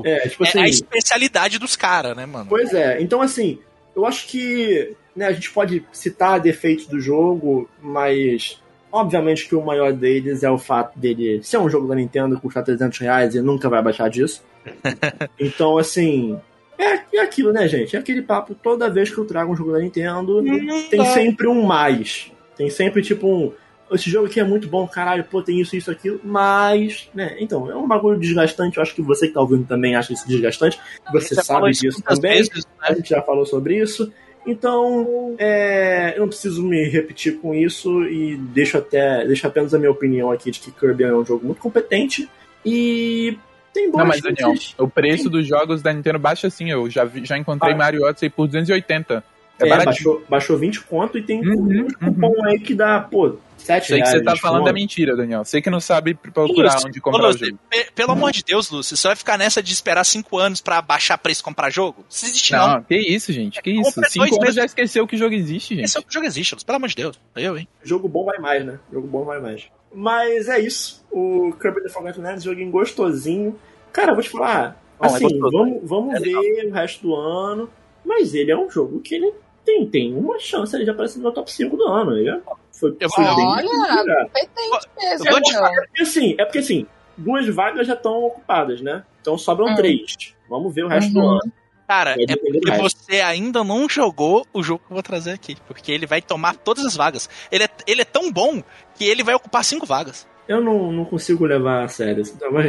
é, 0.05 0.29
tipo 0.29 0.43
assim, 0.43 0.59
é 0.59 0.63
a 0.63 0.69
especialidade 0.69 1.59
dos 1.59 1.77
caras, 1.77 2.17
né, 2.17 2.27
mano? 2.27 2.47
Pois 2.49 2.75
é, 2.75 3.01
então 3.01 3.23
assim, 3.23 3.59
eu 3.95 4.05
acho 4.05 4.27
que 4.27 4.97
né, 5.15 5.27
a 5.27 5.33
gente 5.33 5.51
pode 5.51 5.85
citar 5.93 6.41
defeitos 6.41 6.87
do 6.87 7.01
jogo, 7.01 7.69
mas 7.81 8.61
obviamente 8.91 9.49
que 9.49 9.55
o 9.55 9.65
maior 9.65 9.93
deles 9.93 10.43
é 10.43 10.51
o 10.51 10.59
fato 10.59 10.99
dele 10.99 11.41
ser 11.43 11.59
um 11.59 11.69
jogo 11.69 11.87
da 11.87 11.95
Nintendo, 11.95 12.41
custar 12.41 12.65
300 12.65 12.99
reais 12.99 13.35
e 13.35 13.41
nunca 13.41 13.69
vai 13.69 13.83
baixar 13.83 14.09
disso. 14.09 14.43
então, 15.39 15.79
assim, 15.79 16.39
é, 16.79 17.01
é 17.17 17.21
aquilo, 17.21 17.53
né, 17.53 17.67
gente? 17.69 17.97
É 17.97 17.99
aquele 17.99 18.23
papo 18.23 18.55
toda 18.55 18.89
vez 18.89 19.11
que 19.11 19.19
eu 19.19 19.25
trago 19.25 19.53
um 19.53 19.57
jogo 19.57 19.73
da 19.73 19.81
Nintendo, 19.81 20.43
tem 20.91 21.05
sempre 21.07 21.49
um 21.49 21.63
mais. 21.63 22.31
Tem 22.57 22.71
sempre, 22.71 23.03
tipo, 23.03 23.27
um 23.29 23.53
esse 23.93 24.11
jogo 24.11 24.27
aqui 24.27 24.41
é 24.41 24.45
muito 24.45 24.69
bom, 24.69 24.87
caralho, 24.87 25.25
pô, 25.25 25.43
tem 25.43 25.61
isso, 25.61 25.77
isso, 25.77 25.91
aquilo, 25.91 26.21
mas, 26.25 27.09
né, 27.15 27.37
então, 27.39 27.71
é 27.71 27.77
um 27.77 27.87
bagulho 27.87 28.19
desgastante, 28.19 28.77
eu 28.77 28.83
acho 28.83 28.95
que 28.95 29.03
você 29.03 29.29
que 29.29 29.35
tá 29.35 29.41
ouvindo 29.41 29.67
também 29.67 29.97
acha 29.97 30.13
isso 30.13 30.27
desgastante, 30.27 30.79
você 31.13 31.35
sabe 31.35 31.71
disso 31.73 32.03
também, 32.03 32.37
vezes, 32.37 32.55
né? 32.55 32.63
a 32.83 32.95
gente 32.95 33.09
já 33.11 33.23
falou 33.23 33.47
sobre 33.47 33.81
isso, 33.81 34.13
então, 34.47 35.37
é, 35.39 36.15
eu 36.17 36.21
não 36.21 36.29
preciso 36.29 36.63
me 36.63 36.89
repetir 36.89 37.39
com 37.39 37.55
isso 37.55 38.05
e 38.05 38.37
deixo 38.37 38.79
até, 38.79 39.27
deixo 39.27 39.47
apenas 39.47 39.75
a 39.75 39.79
minha 39.79 39.91
opinião 39.91 40.31
aqui 40.31 40.51
de 40.51 40.61
que 40.61 40.71
Kirby 40.71 41.05
é 41.05 41.15
um 41.15 41.25
jogo 41.25 41.45
muito 41.45 41.61
competente 41.61 42.29
e 42.65 43.37
tem 43.75 43.91
Não, 43.91 44.07
mas 44.07 44.23
Daniel, 44.23 44.55
o 44.79 44.89
preço 44.89 45.25
tem... 45.25 45.33
dos 45.33 45.47
jogos 45.47 45.83
da 45.83 45.93
Nintendo 45.93 46.19
baixa 46.19 46.47
assim, 46.47 46.71
eu 46.71 46.89
já, 46.89 47.05
vi, 47.05 47.25
já 47.25 47.37
encontrei 47.37 47.75
ah. 47.75 47.77
Mario 47.77 48.05
Odyssey 48.05 48.31
por 48.31 48.47
280. 48.47 49.23
É, 49.61 49.69
é 49.69 49.85
baixou, 49.85 50.23
baixou 50.29 50.59
20 50.59 50.81
conto 50.83 51.19
e 51.19 51.23
tem 51.23 51.41
uhum, 51.41 51.87
um 51.87 51.89
cupom 51.91 52.29
uhum. 52.29 52.45
aí 52.47 52.59
que 52.61 52.75
dá, 52.75 53.01
pô, 53.01 53.37
7 53.59 53.87
Sei 53.87 53.97
reais, 53.97 54.13
que 54.13 54.19
você 54.19 54.25
tá 54.25 54.37
falando 54.37 54.65
da 54.65 54.73
mentira, 54.73 55.17
Daniel. 55.17 55.45
Sei 55.45 55.61
que 55.61 55.69
não 55.69 55.81
sabe 55.81 56.15
procurar 56.15 56.75
Lúcio, 56.75 56.89
onde 56.89 57.01
comprar 57.01 57.27
Lúcio, 57.27 57.43
o 57.43 57.47
jogo. 57.47 57.59
Pelo 57.95 58.13
amor 58.13 58.33
de 58.33 58.43
Deus, 58.43 58.71
Lúcio, 58.71 58.97
você 58.97 59.09
vai 59.09 59.17
ficar 59.17 59.37
nessa 59.37 59.63
de 59.63 59.73
esperar 59.73 60.05
5 60.05 60.39
anos 60.39 60.61
pra 60.61 60.81
baixar 60.81 61.19
preço 61.19 61.41
e 61.41 61.45
comprar 61.45 61.71
jogo? 61.71 62.05
Isso 62.09 62.27
existe 62.27 62.53
não. 62.53 62.69
Não, 62.69 62.83
que 62.83 62.97
isso, 62.97 63.33
gente, 63.33 63.61
que 63.61 63.71
isso. 63.71 64.01
5 64.09 64.43
anos 64.43 64.55
já 64.55 64.65
esqueceu 64.65 65.07
que 65.07 65.17
o 65.17 65.19
jogo 65.19 65.35
existe, 65.35 65.75
gente. 65.75 65.85
Esqueceu 65.85 66.03
que 66.03 66.09
o 66.09 66.13
jogo 66.13 66.27
existe, 66.27 66.55
Lúcio, 66.55 66.67
pelo 66.67 66.77
amor 66.77 66.89
de 66.89 66.97
Deus. 66.97 67.21
Eu, 67.37 67.59
hein. 67.59 67.69
Jogo 67.83 68.09
bom 68.09 68.25
vai 68.25 68.39
mais, 68.39 68.65
né? 68.65 68.79
Jogo 68.93 69.07
bom 69.07 69.25
vai 69.25 69.41
mais. 69.41 69.67
Mas 69.93 70.49
é 70.49 70.61
isso. 70.61 71.05
O 71.11 71.53
Kirby 71.61 71.83
The 71.83 71.89
Forgotten 71.89 72.23
Lands, 72.23 72.45
joguinho 72.45 72.71
gostosinho. 72.71 73.59
Cara, 73.93 74.13
eu 74.13 74.15
vou 74.15 74.23
te 74.23 74.31
falar, 74.31 74.81
assim, 75.01 75.27
é 75.27 75.39
vamos, 75.39 75.81
vamos 75.83 76.15
é 76.15 76.21
ver 76.21 76.67
o 76.67 76.73
resto 76.73 77.03
do 77.03 77.15
ano. 77.15 77.71
Mas 78.05 78.33
ele 78.35 78.51
é 78.51 78.57
um 78.57 78.71
jogo 78.71 79.01
que 79.01 79.15
ele 79.15 79.33
tem, 79.69 79.87
tem 79.87 80.15
uma 80.17 80.39
chance 80.39 80.83
de 80.83 80.89
aparecer 80.89 81.19
no 81.19 81.31
top 81.31 81.53
5 81.53 81.77
do 81.77 81.87
ano. 81.87 82.17
Ele 82.17 82.41
foi, 82.73 82.97
eu 82.99 83.11
foi 83.11 83.25
Olha, 83.25 83.37
competente 83.37 84.89
mesmo. 84.97 85.29
É, 85.29 85.87
porque, 85.87 86.03
assim, 86.03 86.35
é 86.39 86.45
porque 86.45 86.59
assim, 86.59 86.87
duas 87.17 87.47
vagas 87.49 87.87
já 87.87 87.93
estão 87.93 88.25
ocupadas, 88.25 88.81
né? 88.81 89.05
Então 89.21 89.37
sobram 89.37 89.73
hum. 89.73 89.75
três. 89.75 90.35
Vamos 90.49 90.75
ver 90.75 90.85
o 90.85 90.89
resto 90.89 91.09
uhum. 91.09 91.23
do 91.23 91.29
ano. 91.29 91.53
Cara, 91.87 92.17
é 92.19 92.37
porque 92.37 92.71
você 92.73 93.21
ainda 93.21 93.65
não 93.65 93.89
jogou 93.89 94.47
o 94.53 94.63
jogo 94.63 94.83
que 94.87 94.93
eu 94.93 94.95
vou 94.95 95.03
trazer 95.03 95.33
aqui. 95.33 95.57
Porque 95.67 95.91
ele 95.91 96.07
vai 96.07 96.21
tomar 96.21 96.55
todas 96.57 96.85
as 96.85 96.95
vagas. 96.95 97.29
Ele 97.51 97.65
é, 97.65 97.69
ele 97.87 98.03
é 98.03 98.05
tão 98.05 98.31
bom 98.31 98.63
que 98.95 99.05
ele 99.05 99.23
vai 99.23 99.35
ocupar 99.35 99.65
cinco 99.65 99.87
vagas. 99.87 100.27
Eu 100.47 100.63
não, 100.63 100.93
não 100.93 101.05
consigo 101.05 101.47
levar 101.47 101.85
a 101.85 101.89
sério. 101.89 102.23
Então, 102.27 102.53
mas, 102.53 102.67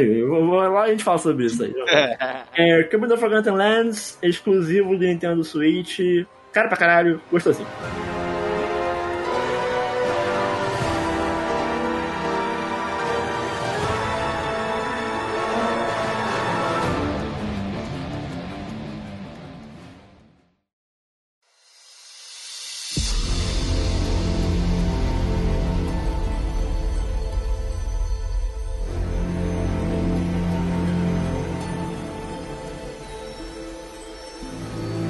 lá 0.72 0.82
a 0.82 0.88
gente 0.88 1.04
fala 1.04 1.18
sobre 1.18 1.46
isso 1.46 1.62
aí. 1.62 1.74
É, 2.56 2.80
é 2.80 2.82
Kirby 2.84 3.06
of 3.06 3.20
Forgotten 3.20 3.52
Lands, 3.52 4.18
exclusivo 4.22 4.96
do 4.96 5.04
Nintendo 5.04 5.44
Switch. 5.44 6.00
Cara 6.52 6.68
pra 6.68 6.76
caralho, 6.76 7.20
gostosinho. 7.30 7.68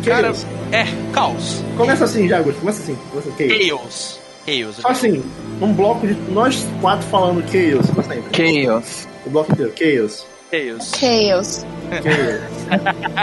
Cara, 0.04 0.32
é, 0.72 0.84
caos. 1.12 1.64
Começa 1.76 2.04
assim 2.04 2.28
já, 2.28 2.38
Augusto. 2.38 2.60
Começa 2.60 2.82
assim. 2.82 2.96
Começa 3.10 3.30
Chaos. 3.36 4.20
Chaos. 4.46 4.80
Assim, 4.84 5.22
um 5.60 5.72
bloco 5.72 6.06
de 6.06 6.14
nós 6.30 6.66
quatro 6.80 7.06
falando 7.08 7.42
Chaos. 7.50 7.86
Chaos. 8.32 9.08
O 9.26 9.30
bloco 9.30 9.52
inteiro, 9.52 9.72
Chaos. 9.76 10.26
Chaos. 10.50 10.92
Chaos. 10.98 11.66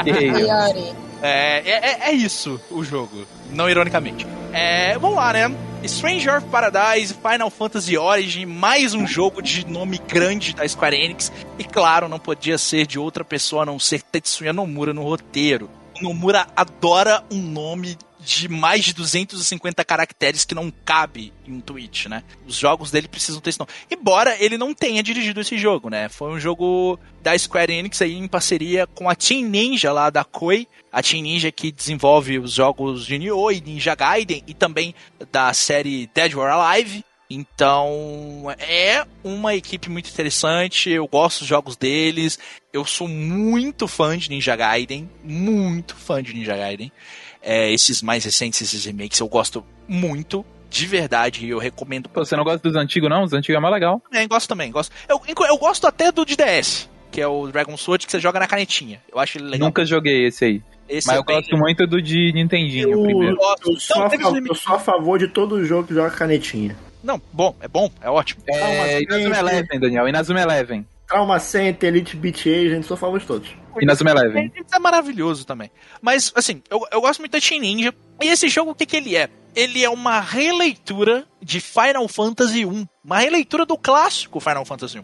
Chaos. 0.04 0.96
É, 1.22 1.64
é, 1.66 2.10
é 2.10 2.12
isso 2.12 2.60
o 2.70 2.84
jogo, 2.84 3.26
não 3.52 3.70
ironicamente. 3.70 4.28
É, 4.54 4.98
vamos 4.98 5.18
lá, 5.18 5.34
né? 5.34 5.52
Stranger 5.86 6.38
of 6.38 6.48
Paradise, 6.48 7.14
Final 7.14 7.50
Fantasy 7.50 7.98
Origin, 7.98 8.46
mais 8.46 8.94
um 8.94 9.06
jogo 9.08 9.42
de 9.42 9.66
nome 9.68 10.00
grande 10.08 10.54
da 10.54 10.68
Square 10.68 10.96
Enix. 10.96 11.32
E 11.58 11.64
claro, 11.64 12.08
não 12.08 12.20
podia 12.20 12.58
ser 12.58 12.86
de 12.86 13.00
outra 13.00 13.24
pessoa 13.24 13.64
a 13.64 13.66
não 13.66 13.80
ser 13.80 14.02
Tetsuya 14.02 14.54
Nomura 14.54 14.94
no 14.94 15.04
roteiro. 15.04 15.70
Nomura 16.02 16.48
adora 16.56 17.24
um 17.32 17.42
nome 17.42 17.98
de 18.20 18.50
mais 18.50 18.84
de 18.84 18.94
250 18.94 19.86
caracteres 19.86 20.44
que 20.44 20.54
não 20.54 20.72
cabe 20.84 21.32
em 21.48 21.54
um 21.54 21.62
tweet, 21.62 22.10
né? 22.10 22.24
Os 22.46 22.56
jogos 22.56 22.92
dele 22.92 23.08
precisam 23.08 23.40
ter 23.40 23.52
esse 23.52 23.60
nome. 23.60 23.72
Embora 23.90 24.36
ele 24.40 24.58
não 24.58 24.74
tenha 24.74 25.02
dirigido 25.02 25.40
esse 25.40 25.58
jogo, 25.58 25.90
né? 25.90 26.10
Foi 26.10 26.30
um 26.30 26.40
jogo 26.40 27.00
da 27.22 27.38
Square 27.38 27.72
Enix 27.72 28.02
aí 28.02 28.16
em 28.16 28.28
parceria 28.28 28.86
com 28.88 29.10
a 29.10 29.16
Team 29.16 29.48
Ninja 29.48 29.92
lá 29.92 30.10
da 30.10 30.24
Koei, 30.24 30.68
a 30.92 31.02
Team 31.02 31.24
Ninja 31.24 31.52
que 31.52 31.72
desenvolve 31.72 32.38
os 32.40 32.52
jogos 32.52 33.06
de 33.06 33.18
Nioh 33.18 33.52
e 33.52 33.62
Ninja 33.62 33.96
Gaiden 33.96 34.44
e 34.46 34.54
também 34.54 34.94
da 35.32 35.54
série 35.54 36.10
Dead 36.14 36.36
or 36.36 36.50
Alive. 36.50 37.04
Então, 37.30 38.46
é 38.58 39.06
uma 39.24 39.54
equipe 39.54 39.90
muito 39.90 40.10
interessante. 40.10 40.90
Eu 40.90 41.08
gosto 41.08 41.40
dos 41.40 41.48
jogos 41.48 41.76
deles. 41.76 42.40
Eu 42.72 42.86
sou 42.86 43.08
muito 43.08 43.88
fã 43.88 44.18
de 44.18 44.30
Ninja 44.30 44.56
Gaiden. 44.56 45.10
Muito 45.24 45.96
fã 45.96 46.24
de 46.24 46.34
Ninja 46.34 46.56
Gaiden. 46.56 46.92
É, 47.42 47.72
esses 47.72 48.02
mais 48.02 48.24
recentes, 48.24 48.62
esses 48.62 48.86
remakes, 48.86 49.20
eu 49.20 49.28
gosto 49.28 49.64
muito. 49.88 50.46
De 50.70 50.86
verdade, 50.86 51.48
eu 51.48 51.60
recomendo. 51.60 52.10
Pô, 52.10 52.26
você 52.26 52.36
não 52.36 52.44
gosta 52.44 52.60
dos 52.68 52.78
antigos, 52.78 53.10
não? 53.10 53.24
Os 53.24 53.34
antigos 53.34 53.58
é 53.58 53.60
mais 53.60 53.74
legal. 53.74 54.02
É, 54.14 54.24
eu 54.24 54.28
gosto 54.28 54.50
também. 54.50 54.70
Gosto. 54.70 54.94
Eu, 55.08 55.22
eu 55.28 55.58
gosto 55.58 55.88
até 55.88 56.12
do 56.12 56.26
de 56.26 56.36
DS, 56.36 56.90
que 57.10 57.22
é 57.22 57.28
o 57.28 57.48
Dragon 57.48 57.78
Sword, 57.78 58.06
que 58.06 58.12
você 58.12 58.20
joga 58.20 58.38
na 58.38 58.48
canetinha. 58.48 59.02
Eu 59.10 59.18
acho 59.18 59.38
ele 59.38 59.46
legal. 59.46 59.68
Nunca 59.68 59.86
joguei 59.86 60.28
esse 60.28 60.44
aí. 60.44 60.64
Esse 60.90 61.08
Mas 61.08 61.18
eu 61.18 61.24
gosto 61.24 61.58
muito 61.58 61.86
do 61.88 62.02
de 62.02 62.32
Nintendinho 62.34 62.90
eu, 62.90 63.04
primeiro. 63.04 63.38
Eu, 63.38 63.74
eu, 63.74 63.80
sou 63.80 63.98
não, 63.98 64.38
eu, 64.46 64.56
sou 64.56 64.76
a 64.76 64.80
favor 64.80 65.18
de 65.20 65.28
todo 65.28 65.64
jogo 65.64 65.88
que 65.88 65.94
joga 65.94 66.10
canetinha. 66.12 66.76
Não, 67.04 67.22
bom, 67.32 67.56
é 67.62 67.68
bom, 67.68 67.90
é 68.02 68.10
ótimo. 68.10 68.44
É, 68.48 69.02
Inazuma 69.02 69.38
Eleven, 69.38 69.80
Daniel, 69.80 70.08
Inazuma 70.08 70.42
Eleven. 70.42 70.86
Trauma 71.08 71.40
Center, 71.40 71.88
Elite 71.88 72.18
Beat 72.18 72.42
Agent, 72.42 72.84
sou 72.84 72.98
favor 72.98 73.20
de 73.20 73.26
todos. 73.26 73.50
Inazuma 73.80 74.12
Eleven. 74.12 74.52
É 74.74 74.80
maravilhoso 74.80 75.46
também. 75.46 75.72
Mas, 76.02 76.34
assim, 76.36 76.62
eu, 76.70 76.82
eu 76.92 77.00
gosto 77.00 77.20
muito 77.20 77.32
da 77.32 77.40
Team 77.40 77.62
Ninja. 77.62 77.94
E 78.22 78.28
esse 78.28 78.50
jogo, 78.50 78.72
o 78.72 78.76
que, 78.76 78.86
que 78.86 78.98
ele 78.98 79.16
é? 79.16 79.30
Ele 79.56 79.84
é 79.84 79.90
uma 79.90 80.20
releitura 80.20 81.26
de 81.42 81.62
Final 81.62 82.08
Fantasy 82.08 82.66
1. 82.66 82.86
Uma 83.04 83.20
releitura 83.20 83.66
do 83.66 83.78
clássico 83.78 84.40
Final 84.40 84.66
Fantasy 84.66 85.00
1. 85.00 85.04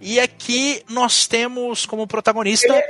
E 0.00 0.20
aqui 0.20 0.82
nós 0.90 1.26
temos 1.26 1.86
como 1.86 2.06
protagonista. 2.06 2.66
Ele 2.66 2.76
é, 2.76 2.88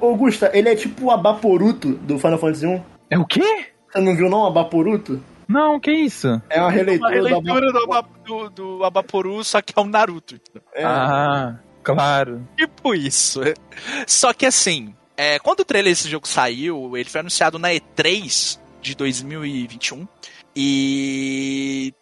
Augusta, 0.00 0.50
ele 0.54 0.68
é 0.68 0.76
tipo 0.76 1.06
o 1.06 1.10
Abaporuto 1.10 1.94
do 1.94 2.18
Final 2.18 2.38
Fantasy 2.38 2.66
1. 2.66 2.82
É 3.10 3.18
o 3.18 3.26
quê? 3.26 3.66
Você 3.90 4.00
não 4.00 4.16
viu 4.16 4.30
não, 4.30 4.46
Abaporuto? 4.46 5.20
Não, 5.48 5.80
que 5.80 5.90
isso? 5.90 6.40
É 6.50 6.60
uma 6.60 6.70
releitura, 6.70 7.08
uma 7.08 7.30
releitura 7.30 7.72
do, 7.72 7.92
Ab 7.94 8.08
do, 8.24 8.50
do, 8.50 8.84
Abaporu, 8.84 9.42
só 9.42 9.62
que 9.62 9.72
é 9.74 9.80
o 9.80 9.86
Naruto. 9.86 10.38
É. 10.74 10.84
Ah, 10.84 11.58
claro. 11.82 12.46
Tipo 12.56 12.94
isso. 12.94 13.40
Só 14.06 14.34
que 14.34 14.44
assim, 14.44 14.94
é, 15.16 15.38
quando 15.38 15.60
o 15.60 15.64
trailer 15.64 15.90
desse 15.90 16.08
jogo 16.08 16.28
saiu, 16.28 16.96
ele 16.96 17.08
foi 17.08 17.20
anunciado 17.20 17.58
na 17.58 17.70
E3 17.70 18.60
de 18.82 18.94
2021. 18.94 20.06
E 20.54 21.94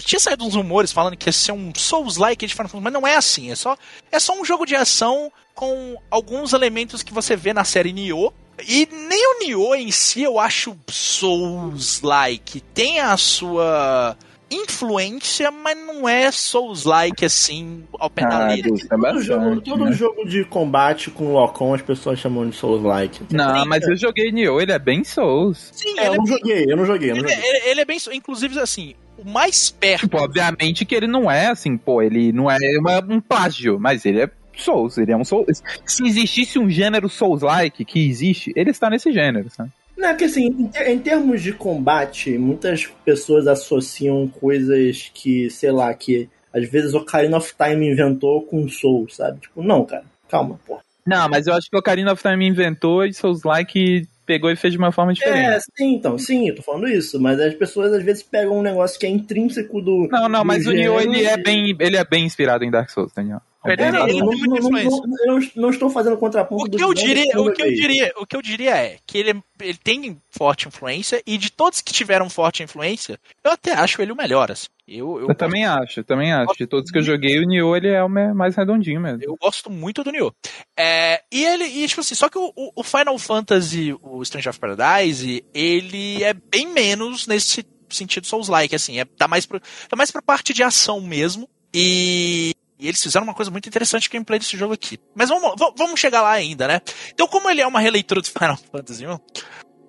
tinha 0.00 0.20
saído 0.20 0.44
uns 0.44 0.54
rumores 0.54 0.92
falando 0.92 1.16
que 1.16 1.28
ia 1.28 1.32
ser 1.32 1.52
um 1.52 1.72
Souls-like 1.74 2.46
de 2.46 2.52
Final 2.52 2.68
Fantasy, 2.68 2.84
mas 2.84 2.92
não 2.92 3.06
é 3.06 3.16
assim. 3.16 3.50
É 3.50 3.56
só, 3.56 3.76
é 4.12 4.18
só 4.18 4.38
um 4.38 4.44
jogo 4.44 4.66
de 4.66 4.76
ação 4.76 5.32
com 5.54 5.96
alguns 6.10 6.52
elementos 6.52 7.02
que 7.02 7.14
você 7.14 7.34
vê 7.34 7.52
na 7.52 7.64
série 7.64 7.92
Nioh. 7.92 8.32
E 8.66 8.88
nem 8.90 9.26
o 9.34 9.38
Nioh 9.40 9.74
em 9.74 9.90
si 9.90 10.22
eu 10.22 10.38
acho 10.38 10.76
Souls-like. 10.88 12.60
Tem 12.72 13.00
a 13.00 13.16
sua 13.16 14.16
influência, 14.50 15.50
mas 15.50 15.76
não 15.76 16.08
é 16.08 16.30
Souls-like 16.30 17.24
assim 17.24 17.84
ao 17.98 18.08
pé 18.08 18.22
da 18.22 18.46
letra. 18.46 18.70
Ah, 18.90 18.96
todo, 18.96 19.22
jogo, 19.22 19.60
todo 19.60 19.84
né? 19.86 19.92
jogo 19.92 20.24
de 20.24 20.44
combate 20.44 21.10
com 21.10 21.32
Locom 21.32 21.74
as 21.74 21.82
pessoas 21.82 22.18
chamam 22.18 22.48
de 22.48 22.56
Souls-like. 22.56 23.22
Não, 23.32 23.66
mas 23.66 23.86
eu 23.86 23.96
joguei 23.96 24.30
Nioh, 24.30 24.60
ele 24.60 24.72
é 24.72 24.78
bem 24.78 25.02
Souls. 25.02 25.70
Sim, 25.72 25.98
é, 25.98 26.08
eu, 26.08 26.14
não 26.14 26.24
é 26.24 26.26
joguei, 26.26 26.64
eu 26.68 26.76
não 26.76 26.86
joguei, 26.86 27.10
eu 27.10 27.16
não 27.16 27.28
joguei. 27.28 27.36
Ele, 27.36 27.70
ele, 27.70 27.80
é 27.80 27.84
bem 27.84 27.98
Inclusive, 28.12 28.58
assim, 28.60 28.94
o 29.18 29.28
mais 29.28 29.70
perto. 29.70 30.02
Tipo, 30.02 30.18
obviamente 30.18 30.84
que 30.84 30.94
ele 30.94 31.06
não 31.06 31.30
é 31.30 31.48
assim, 31.48 31.76
pô, 31.76 32.02
ele 32.02 32.32
não 32.32 32.50
é 32.50 32.58
uma, 32.78 32.98
um 33.08 33.20
plágio, 33.20 33.78
mas 33.80 34.04
ele 34.04 34.22
é 34.22 34.30
Souls, 34.56 34.98
ele 34.98 35.12
é 35.12 35.16
um 35.16 35.24
Souls. 35.24 35.62
Se 35.84 36.06
existisse 36.06 36.58
um 36.58 36.68
gênero 36.68 37.08
Souls-like 37.08 37.84
que 37.84 38.08
existe, 38.08 38.52
ele 38.56 38.70
está 38.70 38.88
nesse 38.90 39.12
gênero, 39.12 39.50
sabe? 39.50 39.70
Não, 39.96 40.08
é 40.08 40.14
que 40.14 40.24
assim, 40.24 40.70
em, 40.86 40.98
termos 40.98 41.42
de 41.42 41.52
combate, 41.52 42.36
muitas 42.36 42.86
pessoas 43.04 43.46
associam 43.46 44.26
coisas 44.28 45.10
que, 45.14 45.48
sei 45.50 45.70
lá, 45.70 45.92
que 45.94 46.28
às 46.52 46.68
vezes 46.68 46.94
o 46.94 46.98
Ocarina 46.98 47.36
of 47.36 47.54
Time 47.56 47.90
inventou 47.90 48.42
com 48.42 48.68
Soul, 48.68 49.08
sabe? 49.08 49.40
Tipo, 49.40 49.62
não, 49.62 49.84
cara, 49.84 50.04
calma, 50.28 50.58
pô. 50.66 50.78
Não, 51.06 51.28
mas 51.28 51.46
eu 51.46 51.54
acho 51.54 51.68
que 51.70 51.76
o 51.76 51.78
Ocarina 51.78 52.12
of 52.12 52.22
Time 52.22 52.46
inventou 52.46 53.04
e 53.04 53.12
Souls-like 53.12 54.08
pegou 54.26 54.50
e 54.50 54.56
fez 54.56 54.72
de 54.72 54.78
uma 54.78 54.90
forma 54.90 55.12
diferente. 55.12 55.46
É, 55.46 55.60
sim, 55.60 55.94
então, 55.94 56.18
sim, 56.18 56.48
eu 56.48 56.54
tô 56.54 56.62
falando 56.62 56.88
isso, 56.88 57.20
mas 57.20 57.38
as 57.40 57.54
pessoas 57.54 57.92
às 57.92 58.02
vezes 58.02 58.22
pegam 58.22 58.58
um 58.58 58.62
negócio 58.62 58.98
que 58.98 59.06
é 59.06 59.10
intrínseco 59.10 59.80
do. 59.80 60.08
Não, 60.10 60.28
não, 60.28 60.44
mas 60.44 60.66
o 60.66 60.72
Nioh 60.72 61.00
ele 61.00 61.24
é 61.24 61.36
bem, 61.36 61.76
ele 61.78 61.96
é 61.96 62.04
bem 62.04 62.24
inspirado 62.24 62.64
em 62.64 62.70
Dark 62.70 62.90
Souls, 62.90 63.12
Daniel. 63.14 63.40
Ele, 63.64 63.82
ele, 63.82 63.96
ele 64.10 64.20
não, 64.20 64.32
não, 64.32 65.00
não, 65.26 65.40
não, 65.56 65.70
estou 65.70 65.88
fazendo 65.88 66.18
contraponto 66.18 66.66
o 66.66 66.70
que 66.70 66.84
eu 66.84 66.92
diria 66.92 67.40
o 67.40 67.50
que 67.50 67.62
eu 67.62 67.72
diria 67.72 68.12
o 68.18 68.26
que 68.26 68.36
eu 68.36 68.42
diria 68.42 68.76
é 68.76 68.98
que 69.06 69.16
ele, 69.16 69.42
ele 69.58 69.78
tem 69.78 70.20
forte 70.30 70.68
influência 70.68 71.22
e 71.26 71.38
de 71.38 71.50
todos 71.50 71.80
que 71.80 71.92
tiveram 71.92 72.28
forte 72.28 72.62
influência 72.62 73.18
eu 73.42 73.52
até 73.52 73.72
acho 73.72 74.02
ele 74.02 74.12
o 74.12 74.16
melhor 74.16 74.52
assim. 74.52 74.66
eu, 74.86 75.18
eu, 75.18 75.28
eu 75.28 75.34
também 75.34 75.64
acho 75.64 76.00
eu 76.00 76.04
também 76.04 76.32
acho. 76.32 76.52
De 76.58 76.66
todos 76.66 76.90
que 76.90 76.98
eu 76.98 77.02
joguei 77.02 77.38
o 77.38 77.46
Nioh 77.46 77.74
ele 77.74 77.88
é 77.88 78.04
o 78.04 78.08
mais 78.08 78.54
redondinho 78.54 79.00
mesmo. 79.00 79.22
Eu 79.22 79.36
gosto 79.40 79.70
muito 79.70 80.04
do 80.04 80.12
Nioh. 80.12 80.34
É, 80.78 81.22
e 81.32 81.44
ele 81.44 81.64
e 81.64 81.88
tipo 81.88 82.02
assim 82.02 82.14
só 82.14 82.28
que 82.28 82.38
o, 82.38 82.52
o 82.54 82.82
Final 82.82 83.18
Fantasy 83.18 83.96
o 84.02 84.22
Strange 84.22 84.48
of 84.50 84.58
Paradise 84.58 85.42
ele 85.54 86.22
é 86.22 86.34
bem 86.34 86.66
menos 86.66 87.26
nesse 87.26 87.64
sentido 87.88 88.26
Souls-like 88.26 88.74
assim. 88.74 89.00
É 89.00 89.04
tá 89.04 89.26
mais 89.26 89.46
pro, 89.46 89.60
tá 89.60 89.96
mais 89.96 90.10
pra 90.10 90.20
parte 90.20 90.52
de 90.52 90.62
ação 90.62 91.00
mesmo. 91.00 91.48
E 91.72 92.54
e 92.84 92.88
eles 92.88 93.02
fizeram 93.02 93.24
uma 93.24 93.32
coisa 93.32 93.50
muito 93.50 93.66
interessante 93.66 94.10
que 94.10 94.14
o 94.14 94.18
gameplay 94.18 94.38
desse 94.38 94.58
jogo 94.58 94.74
aqui. 94.74 95.00
Mas 95.14 95.30
vamos, 95.30 95.54
vamos 95.74 95.98
chegar 95.98 96.20
lá 96.20 96.32
ainda, 96.32 96.68
né? 96.68 96.82
Então, 97.14 97.26
como 97.26 97.48
ele 97.48 97.62
é 97.62 97.66
uma 97.66 97.80
releitura 97.80 98.20
do 98.20 98.28
Final 98.28 98.58
Fantasy 98.70 99.06
1, 99.06 99.18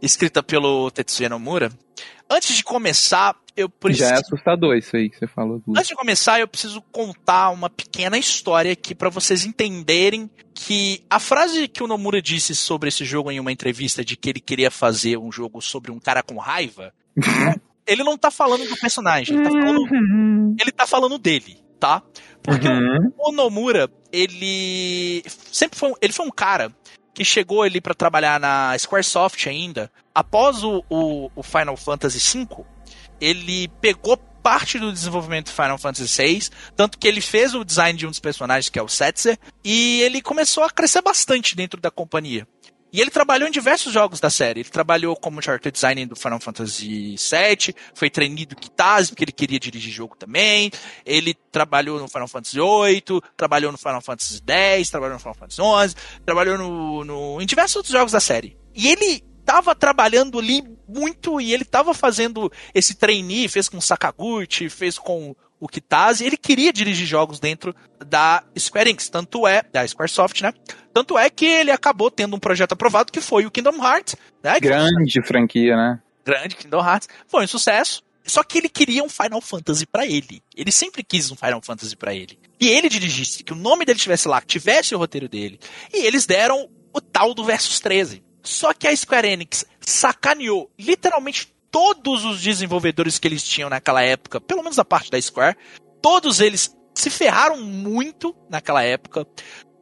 escrita 0.01 0.41
pelo 0.41 0.89
Tetsuya 0.89 1.27
Nomura, 1.27 1.69
antes 2.29 2.55
de 2.55 2.63
começar, 2.63 3.35
eu 3.53 3.67
preciso. 3.69 4.07
Já 4.07 4.15
é 4.15 4.19
assustador 4.19 4.77
isso 4.77 4.95
aí 4.95 5.09
que 5.09 5.17
você 5.19 5.27
falou. 5.27 5.61
Antes 5.75 5.89
de 5.89 5.95
começar, 5.95 6.39
eu 6.39 6.47
preciso 6.47 6.81
contar 6.83 7.49
uma 7.49 7.69
pequena 7.69 8.17
história 8.17 8.71
aqui 8.71 8.95
para 8.95 9.09
vocês 9.09 9.45
entenderem 9.45 10.29
que 10.53 11.03
a 11.09 11.19
frase 11.19 11.67
que 11.67 11.83
o 11.83 11.87
Nomura 11.87 12.21
disse 12.21 12.55
sobre 12.55 12.87
esse 12.87 13.03
jogo 13.03 13.29
em 13.29 13.41
uma 13.41 13.51
entrevista 13.51 14.05
de 14.05 14.15
que 14.15 14.29
ele 14.29 14.39
queria 14.39 14.71
fazer 14.71 15.17
um 15.17 15.33
jogo 15.33 15.61
sobre 15.61 15.91
um 15.91 15.99
cara 15.99 16.23
com 16.23 16.37
raiva. 16.37 16.93
ele 17.85 18.05
não 18.05 18.17
tá 18.17 18.31
falando 18.31 18.65
do 18.65 18.77
personagem, 18.77 19.35
ele 19.35 19.43
tá 19.43 19.51
falando, 19.51 19.79
uhum. 19.81 20.55
ele 20.57 20.71
tá 20.71 20.87
falando 20.87 21.17
dele 21.17 21.65
tá? 21.85 22.01
Porque 22.45 22.67
uhum. 22.67 23.11
o 23.17 23.31
Nomura, 23.31 23.89
ele 24.11 25.23
sempre 25.51 25.77
foi, 25.77 25.93
ele 26.01 26.13
foi 26.13 26.25
um 26.25 26.31
cara 26.31 26.71
que 27.13 27.23
chegou 27.23 27.61
ali 27.63 27.79
para 27.79 27.95
trabalhar 27.95 28.39
na 28.39 28.77
Squaresoft 28.77 29.47
ainda. 29.47 29.91
Após 30.13 30.63
o, 30.63 30.83
o, 30.89 31.31
o, 31.35 31.41
Final 31.41 31.77
Fantasy 31.77 32.19
V, 32.19 32.63
ele 33.19 33.69
pegou 33.79 34.17
parte 34.17 34.77
do 34.77 34.91
desenvolvimento 34.91 35.45
do 35.45 35.53
Final 35.53 35.77
Fantasy 35.77 36.21
VI, 36.21 36.49
tanto 36.75 36.99
que 36.99 37.07
ele 37.07 37.21
fez 37.21 37.55
o 37.55 37.65
design 37.65 37.97
de 37.97 38.05
um 38.05 38.09
dos 38.09 38.19
personagens, 38.19 38.69
que 38.69 38.77
é 38.77 38.83
o 38.83 38.87
Setzer, 38.87 39.39
e 39.63 40.01
ele 40.01 40.21
começou 40.21 40.63
a 40.63 40.69
crescer 40.69 41.01
bastante 41.01 41.55
dentro 41.55 41.81
da 41.81 41.89
companhia. 41.89 42.47
E 42.91 43.01
ele 43.01 43.09
trabalhou 43.09 43.47
em 43.47 43.51
diversos 43.51 43.91
jogos 43.91 44.19
da 44.19 44.29
série. 44.29 44.61
Ele 44.61 44.69
trabalhou 44.69 45.15
como 45.15 45.41
character 45.41 45.71
designer 45.71 46.05
do 46.05 46.15
Final 46.15 46.39
Fantasy 46.39 47.15
VII, 47.17 47.75
foi 47.93 48.09
treinado 48.09 48.47
do 48.47 48.55
Kitase, 48.55 49.09
porque 49.09 49.23
ele 49.23 49.31
queria 49.31 49.59
dirigir 49.59 49.91
jogo 49.91 50.15
também. 50.15 50.71
Ele 51.05 51.33
trabalhou 51.51 51.99
no 51.99 52.07
Final 52.07 52.27
Fantasy 52.27 52.57
VIII, 52.57 53.21
trabalhou 53.35 53.71
no 53.71 53.77
Final 53.77 54.01
Fantasy 54.01 54.41
X, 54.47 54.89
trabalhou 54.89 55.15
no 55.15 55.19
Final 55.19 55.35
Fantasy 55.35 55.61
XI, 55.61 55.95
trabalhou 56.25 56.57
no, 56.57 57.03
no, 57.03 57.41
em 57.41 57.45
diversos 57.45 57.75
outros 57.75 57.91
jogos 57.91 58.11
da 58.13 58.19
série. 58.19 58.57
E 58.73 58.87
ele 58.87 59.23
estava 59.45 59.75
trabalhando 59.75 60.39
ali 60.39 60.63
muito 60.87 61.39
e 61.39 61.53
ele 61.53 61.63
estava 61.63 61.93
fazendo 61.93 62.51
esse 62.73 62.95
trainee, 62.95 63.47
fez 63.47 63.69
com 63.69 63.79
Sakaguchi, 63.79 64.69
fez 64.69 64.97
com 64.97 65.35
o 65.59 65.67
Kitase, 65.67 66.25
ele 66.25 66.37
queria 66.37 66.71
dirigir 66.71 67.07
jogos 67.07 67.39
dentro 67.39 67.75
da 68.05 68.43
Square 68.57 68.89
Enix, 68.89 69.09
tanto 69.09 69.47
é, 69.47 69.63
da 69.71 69.87
Squaresoft, 69.87 70.41
né? 70.41 70.53
Tanto 70.93 71.17
é 71.17 71.29
que 71.29 71.45
ele 71.45 71.71
acabou 71.71 72.11
tendo 72.11 72.35
um 72.35 72.39
projeto 72.39 72.73
aprovado 72.73 73.11
que 73.11 73.21
foi 73.21 73.45
o 73.45 73.51
Kingdom 73.51 73.83
Hearts, 73.83 74.15
né? 74.43 74.59
Grande 74.59 75.21
franquia, 75.25 75.75
né? 75.75 75.99
Grande 76.25 76.55
Kingdom 76.55 76.85
Hearts. 76.85 77.07
Foi 77.27 77.43
um 77.43 77.47
sucesso. 77.47 78.03
Só 78.25 78.43
que 78.43 78.57
ele 78.57 78.69
queria 78.69 79.03
um 79.03 79.09
Final 79.09 79.39
Fantasy 79.39 79.85
para 79.85 80.05
ele. 80.05 80.41
Ele 80.55 80.71
sempre 80.71 81.03
quis 81.03 81.31
um 81.31 81.35
Final 81.35 81.61
Fantasy 81.61 81.95
para 81.95 82.13
ele. 82.13 82.39
E 82.59 82.69
ele 82.69 82.89
dirigisse, 82.89 83.43
que 83.43 83.53
o 83.53 83.55
nome 83.55 83.85
dele 83.85 83.97
estivesse 83.97 84.27
lá, 84.27 84.41
que 84.41 84.47
tivesse 84.47 84.95
o 84.95 84.97
roteiro 84.97 85.29
dele. 85.29 85.59
E 85.93 86.05
eles 86.05 86.25
deram 86.25 86.67
o 86.91 86.99
tal 86.99 87.33
do 87.35 87.43
Versus 87.43 87.79
13. 87.79 88.23
Só 88.41 88.73
que 88.73 88.87
a 88.87 88.95
Square 88.95 89.27
Enix 89.27 89.65
sacaneou 89.79 90.71
literalmente 90.79 91.53
todos 91.71 92.23
os 92.25 92.41
desenvolvedores 92.41 93.19
que 93.19 93.27
eles 93.27 93.43
tinham 93.43 93.69
naquela 93.69 94.01
época, 94.01 94.39
pelo 94.39 94.63
menos 94.63 94.79
a 94.79 94.85
parte 94.85 95.11
da 95.11 95.21
Square, 95.21 95.57
todos 96.01 96.39
eles 96.39 96.75
se 96.93 97.09
ferraram 97.09 97.61
muito 97.61 98.35
naquela 98.49 98.83
época. 98.83 99.27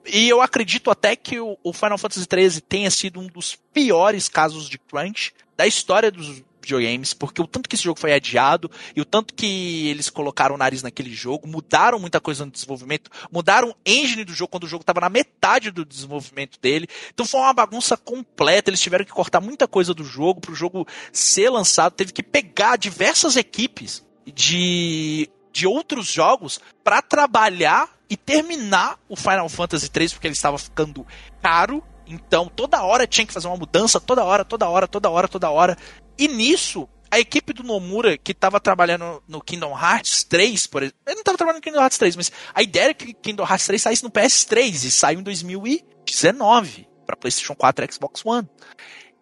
E 0.06 0.28
eu 0.28 0.42
acredito 0.42 0.92
até 0.92 1.16
que 1.16 1.40
o, 1.40 1.74
Final 1.74 1.98
Fantasy 1.98 2.28
XIII 2.30 2.62
tenha 2.62 2.92
sido 2.92 3.20
um 3.20 3.28
dos 3.28 3.56
piores 3.72 4.28
casos 4.28 4.68
de 4.68 4.78
crunch 4.78 5.34
da 5.56 5.66
história 5.66 6.12
dos 6.12 6.44
videogames, 6.64 7.14
porque 7.14 7.42
o 7.42 7.48
tanto 7.48 7.70
que 7.70 7.76
esse 7.76 7.84
jogo 7.84 8.00
foi 8.00 8.14
adiado 8.14 8.70
e 8.96 9.02
o 9.02 9.06
tanto 9.06 9.34
que 9.34 9.88
eles 9.90 10.10
colocaram 10.10 10.56
o 10.56 10.58
nariz 10.58 10.82
naquele 10.82 11.14
jogo, 11.14 11.48
mudaram 11.48 12.00
muita 12.00 12.20
coisa 12.20 12.46
no 12.46 12.52
desenvolvimento, 12.52 13.12
mudaram 13.32 13.70
o 13.70 13.76
engine 13.86 14.24
do 14.24 14.34
jogo 14.34 14.50
quando 14.50 14.64
o 14.64 14.68
jogo 14.68 14.82
estava 14.82 15.02
na 15.02 15.10
metade 15.10 15.72
do 15.72 15.86
desenvolvimento 15.86 16.60
dele. 16.60 16.88
Então 17.14 17.26
foi 17.26 17.40
uma 17.40 17.54
bagunça 17.54 17.96
completa, 17.96 18.70
eles 18.70 18.82
tiveram 18.82 19.06
que 19.06 19.12
cortar 19.12 19.42
muita 19.42 19.68
coisa 19.68 19.94
do 19.94 20.04
jogo 20.04 20.42
para 20.42 20.52
o 20.52 20.56
jogo 20.56 20.88
ser 21.12 21.50
lançado, 21.50 21.94
teve 21.94 22.12
que 22.12 22.24
pegar 22.24 22.78
diversas 22.78 23.36
equipes 23.36 24.04
de 24.26 25.30
de 25.54 25.68
outros 25.68 26.08
jogos 26.08 26.60
para 26.84 27.02
trabalhar 27.02 27.88
e 28.10 28.18
terminar 28.18 28.98
o 29.08 29.16
Final 29.16 29.48
Fantasy 29.48 29.90
3 29.90 30.14
porque 30.14 30.28
ele 30.28 30.34
estava 30.34 30.58
ficando 30.58 31.06
caro. 31.42 31.84
Então 32.06 32.52
toda 32.54 32.84
hora 32.84 33.08
tinha 33.08 33.26
que 33.26 33.32
fazer 33.32 33.48
uma 33.48 33.56
mudança, 33.56 34.00
toda 34.00 34.24
hora, 34.24 34.44
toda 34.44 34.68
hora, 34.68 34.88
toda 34.88 35.10
hora, 35.10 35.28
toda 35.28 35.50
hora. 35.50 35.78
E 36.18 36.28
nisso, 36.28 36.88
a 37.10 37.20
equipe 37.20 37.54
do 37.54 37.64
Nomura, 37.64 38.18
que 38.18 38.32
estava 38.32 38.60
trabalhando 38.60 39.22
no 39.28 39.42
Kingdom 39.42 39.78
Hearts 39.78 40.24
3, 40.24 40.68
por 40.68 40.84
exemplo. 40.84 41.00
Ele 41.06 41.16
não 41.16 41.22
estava 41.22 41.38
trabalhando 41.38 41.58
no 41.58 41.64
Kingdom 41.64 41.82
Hearts 41.82 41.98
3, 41.98 42.16
mas 42.16 42.32
a 42.54 42.64
ideia 42.64 42.86
era 42.86 42.94
que 42.94 43.14
Kingdom 43.14 43.44
Hearts 43.44 43.68
3 43.68 43.82
saísse 43.82 44.04
no 44.04 44.10
PS3 44.12 44.86
e 44.86 44.92
saiu 44.92 45.20
em 45.20 45.24
2019 45.24 46.88
para 47.06 47.16
PlayStation 47.16 47.56
4 47.56 47.86
e 47.86 47.94
Xbox 47.94 48.26
One. 48.26 48.48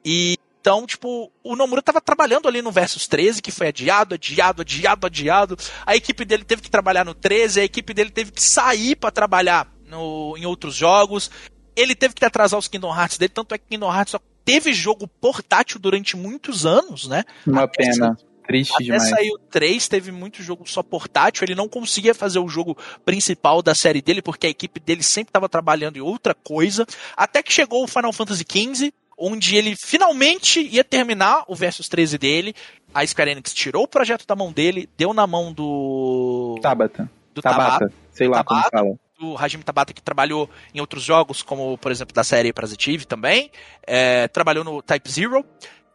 E 0.06 0.38
então, 0.62 0.86
tipo, 0.86 1.32
o 1.43 1.56
Nomura 1.56 1.82
tava 1.82 1.99
trabalhando 1.99 2.47
ali 2.47 2.62
no 2.62 2.71
Versus 2.71 3.08
13, 3.08 3.41
que 3.41 3.51
foi 3.51 3.69
adiado, 3.69 4.13
adiado, 4.13 4.62
adiado, 4.62 5.08
adiado. 5.08 5.58
A 5.84 5.95
equipe 5.95 6.23
dele 6.23 6.43
teve 6.43 6.62
que 6.62 6.69
trabalhar 6.69 7.04
no 7.04 7.15
13, 7.15 7.62
a 7.62 7.63
equipe 7.63 7.95
dele 7.95 8.12
teve 8.12 8.32
que 8.32 8.43
sair 8.43 8.95
para 8.95 9.10
trabalhar 9.10 9.67
no, 9.88 10.36
em 10.38 10.45
outros 10.45 10.75
jogos. 10.75 11.32
Ele 11.75 11.95
teve 11.95 12.13
que 12.13 12.23
atrasar 12.23 12.60
os 12.60 12.67
Kingdom 12.67 12.95
Hearts 12.95 13.17
dele, 13.17 13.34
tanto 13.34 13.56
é 13.56 13.58
que 13.58 13.65
Kingdom 13.69 13.91
Hearts 13.91 14.12
só 14.12 14.19
teve 14.43 14.73
jogo 14.73 15.08
portátil 15.08 15.80
durante 15.80 16.15
muitos 16.15 16.65
anos, 16.65 17.08
né? 17.08 17.23
Uma 17.45 17.63
Até 17.63 17.84
pena. 17.84 18.17
Triste 18.45 18.73
Até 18.73 18.84
demais. 18.84 19.10
saiu 19.10 19.39
3, 19.49 19.88
teve 19.88 20.12
muito 20.12 20.41
jogo 20.43 20.67
só 20.67 20.82
portátil. 20.84 21.45
Ele 21.45 21.56
não 21.56 21.69
conseguia 21.69 22.13
fazer 22.13 22.39
o 22.39 22.47
jogo 22.47 22.77
principal 23.06 23.62
da 23.62 23.73
série 23.73 24.01
dele, 24.01 24.21
porque 24.21 24.47
a 24.47 24.49
equipe 24.49 24.80
dele 24.80 25.04
sempre 25.04 25.30
estava 25.30 25.47
trabalhando 25.47 25.97
em 25.97 26.01
outra 26.01 26.34
coisa. 26.34 26.86
Até 27.15 27.41
que 27.41 27.54
chegou 27.54 27.84
o 27.84 27.88
Final 27.88 28.12
Fantasy 28.12 28.43
XV, 28.49 28.91
onde 29.17 29.56
ele 29.56 29.75
finalmente 29.75 30.60
ia 30.60 30.84
terminar 30.84 31.43
o 31.47 31.56
Versus 31.56 31.88
13 31.88 32.17
dele. 32.17 32.56
A 32.93 33.06
Square 33.06 33.32
Enix 33.32 33.54
tirou 33.54 33.84
o 33.84 33.88
projeto 33.88 34.25
da 34.25 34.36
mão 34.36 34.51
dele, 34.51 34.89
deu 34.97 35.13
na 35.13 35.25
mão 35.25 35.54
do. 35.54 36.60
Tabata. 36.62 37.10
Do 37.34 37.41
Tabata. 37.41 37.71
Tabata. 37.71 37.93
Sei 38.12 38.27
lá 38.27 38.43
Tabata, 38.43 38.69
como 38.71 38.84
fala. 38.84 38.99
Do 39.21 39.38
Hajime 39.38 39.63
Tabata, 39.63 39.93
que 39.93 40.01
trabalhou 40.01 40.49
em 40.73 40.79
outros 40.79 41.03
jogos, 41.03 41.43
como, 41.43 41.77
por 41.77 41.91
exemplo, 41.91 42.12
da 42.12 42.23
série 42.23 42.51
Parasitive 42.51 43.05
também. 43.05 43.51
É, 43.86 44.27
trabalhou 44.27 44.63
no 44.63 44.81
Type 44.81 45.12
Zero, 45.12 45.45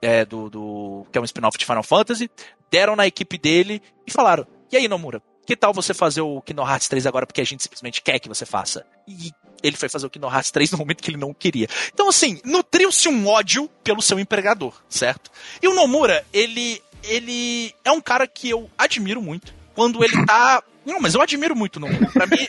é, 0.00 0.24
do, 0.24 0.48
do, 0.48 1.06
que 1.10 1.18
é 1.18 1.20
um 1.20 1.24
spin-off 1.24 1.58
de 1.58 1.66
Final 1.66 1.82
Fantasy. 1.82 2.30
Deram 2.70 2.94
na 2.94 3.04
equipe 3.04 3.36
dele 3.36 3.82
e 4.06 4.12
falaram: 4.12 4.46
E 4.70 4.76
aí, 4.76 4.86
Nomura? 4.86 5.20
Que 5.44 5.56
tal 5.56 5.74
você 5.74 5.92
fazer 5.92 6.20
o 6.20 6.40
Kingdom 6.40 6.68
Hearts 6.68 6.86
3 6.86 7.04
agora 7.04 7.26
porque 7.26 7.40
a 7.40 7.44
gente 7.44 7.64
simplesmente 7.64 8.00
quer 8.00 8.20
que 8.20 8.28
você 8.28 8.46
faça? 8.46 8.86
E 9.08 9.32
ele 9.60 9.76
foi 9.76 9.88
fazer 9.88 10.06
o 10.06 10.10
Kingdom 10.10 10.30
Hearts 10.30 10.52
3 10.52 10.70
no 10.70 10.78
momento 10.78 11.02
que 11.02 11.10
ele 11.10 11.18
não 11.18 11.34
queria. 11.34 11.66
Então, 11.92 12.08
assim, 12.08 12.40
nutriu-se 12.44 13.08
um 13.08 13.26
ódio 13.26 13.68
pelo 13.82 14.00
seu 14.00 14.20
empregador, 14.20 14.72
certo? 14.88 15.32
E 15.60 15.66
o 15.66 15.74
Nomura, 15.74 16.24
ele, 16.32 16.80
ele 17.02 17.74
é 17.84 17.90
um 17.90 18.00
cara 18.00 18.26
que 18.28 18.48
eu 18.50 18.70
admiro 18.78 19.20
muito. 19.20 19.52
Quando 19.76 20.02
ele 20.02 20.26
tá. 20.26 20.62
Não, 20.84 21.00
mas 21.00 21.14
eu 21.14 21.22
admiro 21.22 21.54
muito 21.54 21.76
o 21.76 21.80
Nomura. 21.80 22.10
Pra 22.12 22.26
mim. 22.26 22.46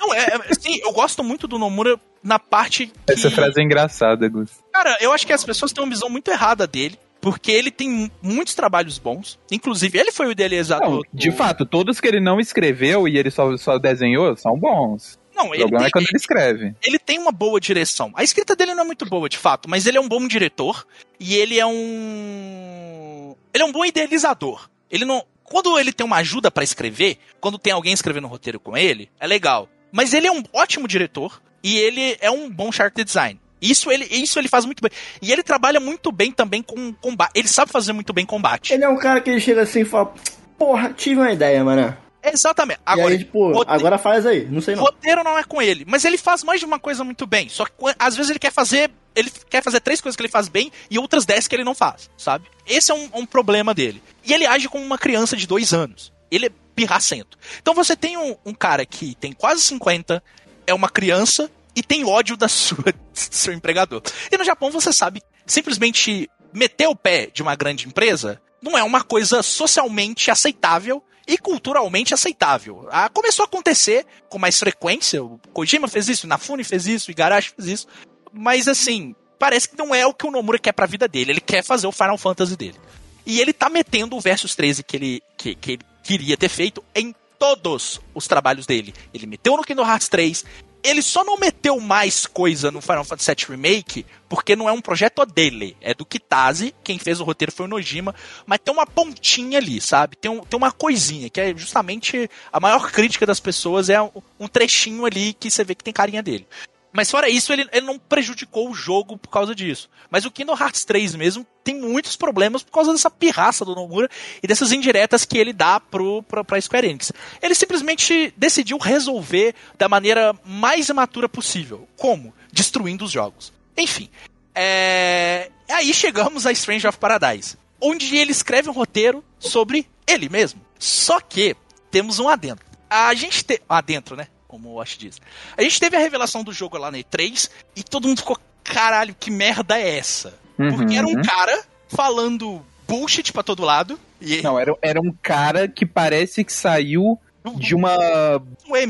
Não, 0.00 0.12
é, 0.14 0.20
é. 0.20 0.54
Sim, 0.54 0.80
eu 0.82 0.92
gosto 0.92 1.22
muito 1.22 1.46
do 1.46 1.58
Nomura 1.58 2.00
na 2.22 2.38
parte. 2.38 2.86
Que... 2.86 3.12
Essa 3.12 3.30
frase 3.30 3.60
é 3.60 3.62
engraçada, 3.62 4.28
Gus. 4.28 4.50
Cara, 4.72 4.96
eu 5.00 5.12
acho 5.12 5.26
que 5.26 5.32
as 5.32 5.44
pessoas 5.44 5.72
têm 5.72 5.84
uma 5.84 5.90
visão 5.90 6.08
muito 6.08 6.30
errada 6.30 6.66
dele 6.66 6.98
porque 7.20 7.52
ele 7.52 7.70
tem 7.70 8.10
muitos 8.20 8.54
trabalhos 8.54 8.98
bons. 8.98 9.38
Inclusive, 9.50 9.96
ele 9.96 10.10
foi 10.10 10.26
o 10.26 10.32
idealizador. 10.32 10.90
Não, 10.90 11.02
de 11.12 11.30
fato, 11.30 11.64
todos 11.64 12.00
que 12.00 12.08
ele 12.08 12.20
não 12.20 12.40
escreveu 12.40 13.06
e 13.06 13.16
ele 13.16 13.30
só, 13.30 13.56
só 13.56 13.78
desenhou 13.78 14.36
são 14.36 14.58
bons. 14.58 15.20
Não, 15.34 15.46
o 15.46 15.50
problema 15.50 15.78
tem, 15.78 15.86
é 15.86 15.90
quando 15.90 16.06
ele 16.08 16.16
escreve. 16.16 16.74
Ele 16.82 16.98
tem 16.98 17.18
uma 17.18 17.32
boa 17.32 17.60
direção. 17.60 18.12
A 18.14 18.24
escrita 18.24 18.54
dele 18.54 18.74
não 18.74 18.82
é 18.82 18.86
muito 18.86 19.06
boa, 19.06 19.28
de 19.28 19.38
fato, 19.38 19.70
mas 19.70 19.86
ele 19.86 19.96
é 19.96 20.00
um 20.00 20.08
bom 20.08 20.26
diretor 20.26 20.86
e 21.18 21.34
ele 21.34 21.58
é 21.58 21.66
um. 21.66 23.34
Ele 23.54 23.62
é 23.62 23.66
um 23.66 23.72
bom 23.72 23.84
idealizador. 23.84 24.68
Ele 24.90 25.04
não. 25.04 25.24
Quando 25.52 25.78
ele 25.78 25.92
tem 25.92 26.06
uma 26.06 26.16
ajuda 26.16 26.50
para 26.50 26.64
escrever, 26.64 27.18
quando 27.38 27.58
tem 27.58 27.74
alguém 27.74 27.92
escrevendo 27.92 28.26
um 28.26 28.30
roteiro 28.30 28.58
com 28.58 28.74
ele, 28.74 29.10
é 29.20 29.26
legal. 29.26 29.68
Mas 29.92 30.14
ele 30.14 30.26
é 30.26 30.32
um 30.32 30.42
ótimo 30.50 30.88
diretor 30.88 31.42
e 31.62 31.76
ele 31.76 32.16
é 32.22 32.30
um 32.30 32.48
bom 32.48 32.72
chart 32.72 32.94
design. 32.94 33.38
Isso 33.60 33.90
ele, 33.92 34.06
isso 34.10 34.38
ele 34.38 34.48
faz 34.48 34.64
muito 34.64 34.80
bem. 34.80 34.90
E 35.20 35.30
ele 35.30 35.42
trabalha 35.42 35.78
muito 35.78 36.10
bem 36.10 36.32
também 36.32 36.62
com 36.62 36.94
combate. 36.94 37.32
Ele 37.34 37.48
sabe 37.48 37.70
fazer 37.70 37.92
muito 37.92 38.14
bem 38.14 38.24
combate. 38.24 38.72
Ele 38.72 38.82
é 38.82 38.88
um 38.88 38.96
cara 38.96 39.20
que 39.20 39.28
ele 39.28 39.40
chega 39.40 39.60
assim 39.60 39.80
e 39.80 39.84
fala: 39.84 40.14
Porra, 40.56 40.90
tive 40.94 41.20
uma 41.20 41.30
ideia, 41.30 41.62
mano. 41.62 41.94
Exatamente. 42.22 42.80
Agora, 42.86 43.12
aí, 43.12 43.18
tipo, 43.18 43.52
roteiro, 43.52 43.70
agora 43.70 43.98
faz 43.98 44.24
aí, 44.24 44.46
não 44.46 44.60
sei 44.60 44.76
não. 44.76 44.84
Roteiro 44.84 45.24
não 45.24 45.36
é 45.36 45.42
com 45.42 45.60
ele, 45.60 45.84
mas 45.86 46.04
ele 46.04 46.16
faz 46.16 46.44
mais 46.44 46.60
de 46.60 46.66
uma 46.66 46.78
coisa 46.78 47.02
muito 47.02 47.26
bem. 47.26 47.48
Só 47.48 47.64
que 47.64 47.72
às 47.98 48.16
vezes 48.16 48.30
ele 48.30 48.38
quer 48.38 48.52
fazer. 48.52 48.90
Ele 49.14 49.30
quer 49.50 49.62
fazer 49.62 49.80
três 49.80 50.00
coisas 50.00 50.16
que 50.16 50.22
ele 50.22 50.30
faz 50.30 50.48
bem 50.48 50.72
e 50.90 50.98
outras 50.98 51.26
dez 51.26 51.46
que 51.46 51.54
ele 51.54 51.64
não 51.64 51.74
faz, 51.74 52.08
sabe? 52.16 52.46
Esse 52.66 52.90
é 52.90 52.94
um, 52.94 53.10
um 53.14 53.26
problema 53.26 53.74
dele. 53.74 54.02
E 54.24 54.32
ele 54.32 54.46
age 54.46 54.68
como 54.68 54.84
uma 54.84 54.96
criança 54.96 55.36
de 55.36 55.46
dois 55.46 55.74
anos. 55.74 56.12
Ele 56.30 56.46
é 56.46 56.50
pirracento. 56.74 57.36
Então 57.60 57.74
você 57.74 57.94
tem 57.94 58.16
um, 58.16 58.34
um 58.46 58.54
cara 58.54 58.86
que 58.86 59.14
tem 59.16 59.32
quase 59.32 59.60
50, 59.62 60.22
é 60.66 60.72
uma 60.72 60.88
criança 60.88 61.50
e 61.76 61.82
tem 61.82 62.04
ódio 62.04 62.36
da 62.36 62.48
sua 62.48 62.84
do 62.84 62.94
seu 63.12 63.52
empregador. 63.52 64.00
E 64.30 64.38
no 64.38 64.44
Japão 64.44 64.70
você 64.70 64.92
sabe, 64.92 65.22
simplesmente 65.46 66.30
meter 66.52 66.86
o 66.86 66.96
pé 66.96 67.26
de 67.26 67.42
uma 67.42 67.54
grande 67.54 67.86
empresa 67.86 68.40
não 68.62 68.78
é 68.78 68.82
uma 68.82 69.02
coisa 69.02 69.42
socialmente 69.42 70.30
aceitável 70.30 71.02
e 71.32 71.38
culturalmente 71.38 72.12
aceitável. 72.12 72.86
Ah, 72.90 73.08
começou 73.08 73.44
a 73.44 73.46
acontecer 73.46 74.04
com 74.28 74.38
mais 74.38 74.58
frequência. 74.58 75.24
O 75.24 75.40
Kojima 75.52 75.88
fez 75.88 76.08
isso, 76.08 76.26
Nafune 76.26 76.62
fez 76.62 76.86
isso, 76.86 77.10
Igarashi 77.10 77.54
fez 77.56 77.68
isso. 77.68 77.86
Mas 78.30 78.68
assim, 78.68 79.14
parece 79.38 79.70
que 79.70 79.78
não 79.78 79.94
é 79.94 80.06
o 80.06 80.12
que 80.12 80.26
o 80.26 80.30
Nomura 80.30 80.58
quer 80.58 80.72
pra 80.72 80.84
vida 80.84 81.08
dele. 81.08 81.32
Ele 81.32 81.40
quer 81.40 81.64
fazer 81.64 81.86
o 81.86 81.92
Final 81.92 82.18
Fantasy 82.18 82.54
dele. 82.54 82.78
E 83.24 83.40
ele 83.40 83.54
tá 83.54 83.70
metendo 83.70 84.14
o 84.14 84.20
Versus 84.20 84.54
13 84.54 84.82
que 84.82 84.96
ele, 84.96 85.22
que, 85.38 85.54
que 85.54 85.72
ele 85.72 85.82
queria 86.02 86.36
ter 86.36 86.50
feito 86.50 86.84
em 86.94 87.14
todos 87.38 87.98
os 88.14 88.28
trabalhos 88.28 88.66
dele. 88.66 88.92
Ele 89.14 89.26
meteu 89.26 89.56
no 89.56 89.64
Kingdom 89.64 89.88
Hearts 89.88 90.08
3, 90.08 90.44
ele 90.82 91.02
só 91.02 91.24
não 91.24 91.36
meteu 91.36 91.78
mais 91.80 92.26
coisa 92.26 92.70
no 92.70 92.80
Final 92.80 93.04
Fantasy 93.04 93.34
VII 93.34 93.56
Remake 93.56 94.06
porque 94.28 94.56
não 94.56 94.68
é 94.68 94.72
um 94.72 94.80
projeto 94.80 95.24
dele. 95.26 95.76
É 95.80 95.92
do 95.92 96.06
Kitase, 96.06 96.74
quem 96.82 96.98
fez 96.98 97.20
o 97.20 97.24
roteiro 97.24 97.52
foi 97.52 97.66
o 97.66 97.68
Nojima, 97.68 98.14
mas 98.46 98.58
tem 98.64 98.72
uma 98.72 98.86
pontinha 98.86 99.58
ali, 99.58 99.80
sabe? 99.80 100.16
Tem, 100.16 100.30
um, 100.30 100.40
tem 100.40 100.56
uma 100.56 100.72
coisinha, 100.72 101.28
que 101.28 101.40
é 101.40 101.54
justamente 101.54 102.30
a 102.50 102.58
maior 102.58 102.90
crítica 102.90 103.26
das 103.26 103.38
pessoas 103.38 103.90
é 103.90 104.00
um 104.00 104.48
trechinho 104.48 105.04
ali 105.04 105.34
que 105.34 105.50
você 105.50 105.62
vê 105.62 105.74
que 105.74 105.84
tem 105.84 105.92
carinha 105.92 106.22
dele. 106.22 106.46
Mas 106.92 107.10
fora 107.10 107.28
isso, 107.28 107.52
ele, 107.52 107.66
ele 107.72 107.86
não 107.86 107.98
prejudicou 107.98 108.68
o 108.68 108.74
jogo 108.74 109.16
por 109.16 109.30
causa 109.30 109.54
disso. 109.54 109.88
Mas 110.10 110.26
o 110.26 110.30
Kingdom 110.30 110.56
Hearts 110.56 110.84
3 110.84 111.14
mesmo 111.14 111.46
tem 111.64 111.80
muitos 111.80 112.16
problemas 112.16 112.62
por 112.62 112.72
causa 112.72 112.92
dessa 112.92 113.10
pirraça 113.10 113.64
do 113.64 113.74
Nomura 113.74 114.10
e 114.42 114.46
dessas 114.46 114.72
indiretas 114.72 115.24
que 115.24 115.38
ele 115.38 115.52
dá 115.52 115.80
pro, 115.80 116.22
pro, 116.24 116.44
pra 116.44 116.60
Square 116.60 116.86
Enix. 116.86 117.10
Ele 117.40 117.54
simplesmente 117.54 118.34
decidiu 118.36 118.76
resolver 118.76 119.54
da 119.78 119.88
maneira 119.88 120.34
mais 120.44 120.88
imatura 120.88 121.28
possível. 121.28 121.88
Como? 121.96 122.34
Destruindo 122.52 123.06
os 123.06 123.10
jogos. 123.10 123.52
Enfim. 123.76 124.10
É... 124.54 125.50
Aí 125.70 125.94
chegamos 125.94 126.46
a 126.46 126.52
Strange 126.52 126.86
of 126.86 126.98
Paradise. 126.98 127.56
Onde 127.80 128.16
ele 128.16 128.32
escreve 128.32 128.68
um 128.68 128.72
roteiro 128.72 129.24
sobre 129.38 129.88
ele 130.06 130.28
mesmo. 130.28 130.60
Só 130.78 131.20
que 131.20 131.56
temos 131.90 132.18
um 132.18 132.28
adentro. 132.28 132.66
A 132.88 133.14
gente 133.14 133.44
tem. 133.44 133.58
Adentro, 133.68 134.14
né? 134.14 134.28
Como 134.52 134.74
o 134.74 134.82
Ash 134.82 134.98
diz. 134.98 135.18
A 135.56 135.62
gente 135.62 135.80
teve 135.80 135.96
a 135.96 135.98
revelação 135.98 136.44
do 136.44 136.52
jogo 136.52 136.76
lá 136.76 136.90
na 136.90 136.98
E3 136.98 137.48
e 137.74 137.82
todo 137.82 138.06
mundo 138.06 138.18
ficou, 138.18 138.38
caralho, 138.62 139.16
que 139.18 139.30
merda 139.30 139.80
é 139.80 139.96
essa? 139.96 140.38
Uhum. 140.58 140.76
Porque 140.76 140.94
era 140.94 141.06
um 141.06 141.22
cara 141.22 141.64
falando 141.88 142.60
bullshit 142.86 143.32
pra 143.32 143.42
todo 143.42 143.64
lado. 143.64 143.98
E... 144.20 144.42
Não, 144.42 144.60
era, 144.60 144.76
era 144.82 145.00
um 145.00 145.10
cara 145.22 145.66
que 145.66 145.86
parece 145.86 146.44
que 146.44 146.52
saiu 146.52 147.18
de 147.56 147.74
uma 147.74 147.96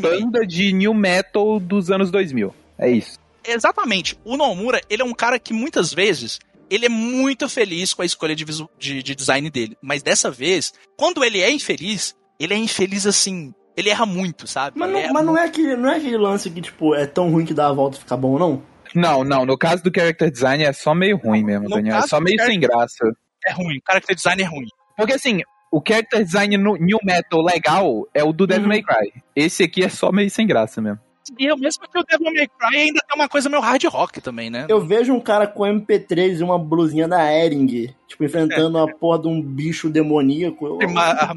banda 0.00 0.44
de 0.44 0.72
new 0.72 0.92
metal 0.92 1.60
dos 1.60 1.92
anos 1.92 2.10
2000. 2.10 2.52
É 2.76 2.90
isso. 2.90 3.16
Exatamente. 3.46 4.18
O 4.24 4.36
Nomura, 4.36 4.80
ele 4.90 5.02
é 5.02 5.04
um 5.04 5.14
cara 5.14 5.38
que 5.38 5.52
muitas 5.52 5.94
vezes 5.94 6.40
ele 6.68 6.86
é 6.86 6.88
muito 6.88 7.48
feliz 7.48 7.94
com 7.94 8.02
a 8.02 8.04
escolha 8.04 8.34
de, 8.34 8.44
de, 8.44 9.00
de 9.00 9.14
design 9.14 9.48
dele. 9.48 9.78
Mas 9.80 10.02
dessa 10.02 10.28
vez, 10.28 10.74
quando 10.96 11.22
ele 11.22 11.40
é 11.40 11.52
infeliz, 11.52 12.16
ele 12.40 12.52
é 12.52 12.56
infeliz 12.56 13.06
assim. 13.06 13.54
Ele 13.76 13.90
erra 13.90 14.04
muito, 14.04 14.46
sabe? 14.46 14.78
Mas, 14.78 14.90
não, 14.90 15.12
mas 15.12 15.24
não, 15.24 15.38
é 15.38 15.44
aquele, 15.44 15.76
não 15.76 15.90
é 15.90 15.96
aquele 15.96 16.18
lance 16.18 16.50
que, 16.50 16.60
tipo, 16.60 16.94
é 16.94 17.06
tão 17.06 17.30
ruim 17.30 17.44
que 17.44 17.54
dá 17.54 17.68
a 17.68 17.72
volta 17.72 17.96
e 17.96 18.00
fica 18.00 18.16
bom, 18.16 18.38
não? 18.38 18.62
Não, 18.94 19.24
não. 19.24 19.46
No 19.46 19.56
caso 19.56 19.82
do 19.82 19.90
character 19.94 20.30
design 20.30 20.62
é 20.64 20.72
só 20.72 20.94
meio 20.94 21.16
ruim 21.16 21.42
mesmo, 21.42 21.68
no 21.68 21.76
Daniel. 21.76 21.98
É 21.98 22.02
só 22.02 22.20
meio 22.20 22.42
sem 22.44 22.60
graça. 22.60 23.10
É 23.46 23.52
ruim. 23.52 23.78
O 23.78 23.82
character 23.86 24.14
design 24.14 24.42
é 24.42 24.46
ruim. 24.46 24.66
Porque 24.96 25.14
assim, 25.14 25.40
o 25.70 25.82
character 25.86 26.22
design 26.22 26.56
no 26.58 26.76
New 26.76 26.98
Metal 27.02 27.40
legal 27.42 28.06
é 28.12 28.22
o 28.22 28.32
do 28.32 28.46
Devil 28.46 28.64
uhum. 28.64 28.68
May 28.68 28.82
Cry. 28.82 29.22
Esse 29.34 29.62
aqui 29.62 29.82
é 29.82 29.88
só 29.88 30.12
meio 30.12 30.30
sem 30.30 30.46
graça 30.46 30.80
mesmo. 30.80 31.00
E 31.38 31.46
eu 31.46 31.56
mesmo 31.56 31.84
que 31.88 31.98
o 31.98 32.04
Devil 32.04 32.32
May 32.32 32.48
Cry 32.48 32.76
ainda 32.76 33.00
tem 33.00 33.16
uma 33.16 33.28
coisa 33.28 33.48
meio 33.48 33.62
hard 33.62 33.84
rock 33.84 34.20
também, 34.20 34.50
né? 34.50 34.66
Eu 34.68 34.84
vejo 34.84 35.12
um 35.12 35.20
cara 35.20 35.46
com 35.46 35.62
MP3 35.62 36.40
e 36.40 36.42
uma 36.42 36.58
blusinha 36.58 37.06
da 37.06 37.32
Ering, 37.32 37.94
tipo, 38.08 38.24
enfrentando 38.24 38.78
é. 38.78 38.82
a 38.82 38.86
porra 38.88 39.20
de 39.20 39.28
um 39.28 39.40
bicho 39.40 39.88
demoníaco. 39.88 40.66
Eu, 40.66 40.78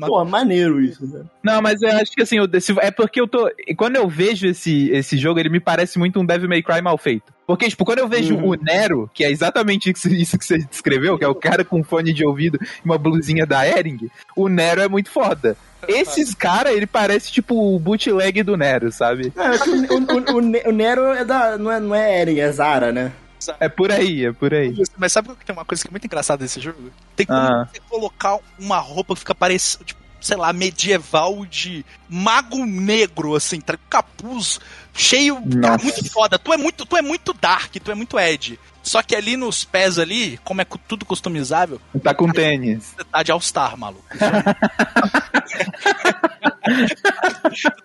Pô, 0.08 0.26
maneiro 0.26 0.82
isso, 0.82 1.06
né? 1.06 1.24
Não, 1.44 1.62
mas 1.62 1.82
eu 1.82 1.90
acho 1.92 2.12
que 2.12 2.22
assim, 2.22 2.38
eu, 2.38 2.48
é 2.82 2.90
porque 2.90 3.22
eu 3.22 3.28
tô. 3.28 3.50
Quando 3.78 3.96
eu 3.96 4.08
vejo 4.08 4.48
esse, 4.48 4.90
esse 4.90 5.18
jogo, 5.18 5.40
ele 5.40 5.50
me 5.50 5.60
parece 5.60 6.00
muito 6.00 6.20
um 6.20 6.26
Devil 6.26 6.50
May 6.50 6.64
Cry 6.64 6.82
mal 6.82 6.98
feito. 6.98 7.34
Porque, 7.46 7.70
tipo, 7.70 7.86
quando 7.86 8.00
eu 8.00 8.08
vejo 8.08 8.36
uhum. 8.36 8.50
o 8.50 8.56
Nero, 8.56 9.10
que 9.14 9.24
é 9.24 9.30
exatamente 9.30 9.94
isso 10.06 10.38
que 10.38 10.46
você 10.46 10.58
descreveu, 10.58 11.18
que 11.18 11.24
é 11.24 11.28
o 11.28 11.36
cara 11.36 11.64
com 11.64 11.84
fone 11.84 12.12
de 12.12 12.26
ouvido 12.26 12.58
e 12.62 12.86
uma 12.86 12.98
blusinha 12.98 13.46
da 13.46 13.68
Ering, 13.68 14.10
o 14.36 14.50
Nero 14.50 14.82
é 14.82 14.88
muito 14.88 15.12
foda. 15.12 15.56
Esses 15.92 16.34
caras, 16.34 16.74
ele 16.74 16.88
parece 16.88 17.32
tipo 17.32 17.76
o 17.76 17.80
bootleg 17.80 18.44
do 18.44 18.58
Nero, 18.58 18.92
sabe? 18.92 19.32
É, 19.36 19.94
o, 19.94 19.98
o, 19.98 20.36
o, 20.36 20.70
o, 20.70 20.72
Nero 20.72 21.06
é 21.14 21.24
da, 21.24 21.58
não, 21.58 21.72
é, 21.72 21.80
não 21.80 21.96
é 21.96 22.22
Eren, 22.22 22.40
é 22.40 22.52
Zara, 22.52 22.92
né? 22.92 23.12
É 23.60 23.70
por 23.70 23.92
aí, 23.92 24.26
é 24.26 24.32
por 24.32 24.54
aí. 24.54 24.74
Mas 24.98 25.12
sabe 25.12 25.30
que 25.36 25.46
tem 25.46 25.56
uma 25.56 25.66
coisa 25.66 25.84
que 25.84 25.90
é 25.90 25.92
muito 25.92 26.06
engraçada 26.06 26.42
nesse 26.42 26.60
jogo? 26.60 26.92
Tem 27.16 27.26
como 27.26 27.40
ah. 27.40 27.70
você 27.72 27.80
colocar 27.90 28.38
uma 28.58 28.80
roupa 28.80 29.14
que 29.14 29.20
fica 29.20 29.36
parecendo, 29.36 29.84
tipo, 29.84 30.02
sei 30.20 30.38
lá, 30.38 30.52
medieval 30.52 31.46
de 31.46 31.86
mago 32.10 32.66
negro, 32.66 33.36
assim, 33.36 33.62
tá? 33.62 33.78
capuz 33.90 34.60
cheio, 34.96 35.42
cara, 35.62 35.78
muito 35.82 36.12
foda. 36.12 36.40
Tu 36.40 36.54
é 36.54 36.58
muito, 36.58 36.86
tu 36.86 36.98
é 36.98 37.02
muito 37.02 37.34
dark, 37.34 37.76
tu 37.76 37.92
é 37.92 37.96
muito 37.96 38.20
Ed. 38.20 38.60
Só 38.86 39.02
que 39.02 39.16
ali 39.16 39.36
nos 39.36 39.66
pés 39.66 39.98
ali, 39.98 40.40
como 40.44 40.62
é 40.62 40.66
tudo 40.88 41.06
customizável. 41.06 41.82
Tá 42.04 42.14
com 42.14 42.30
tênis. 42.30 42.94
Tá 43.12 43.24
de 43.24 43.32
All-Star, 43.32 43.76
maluco. 43.76 44.06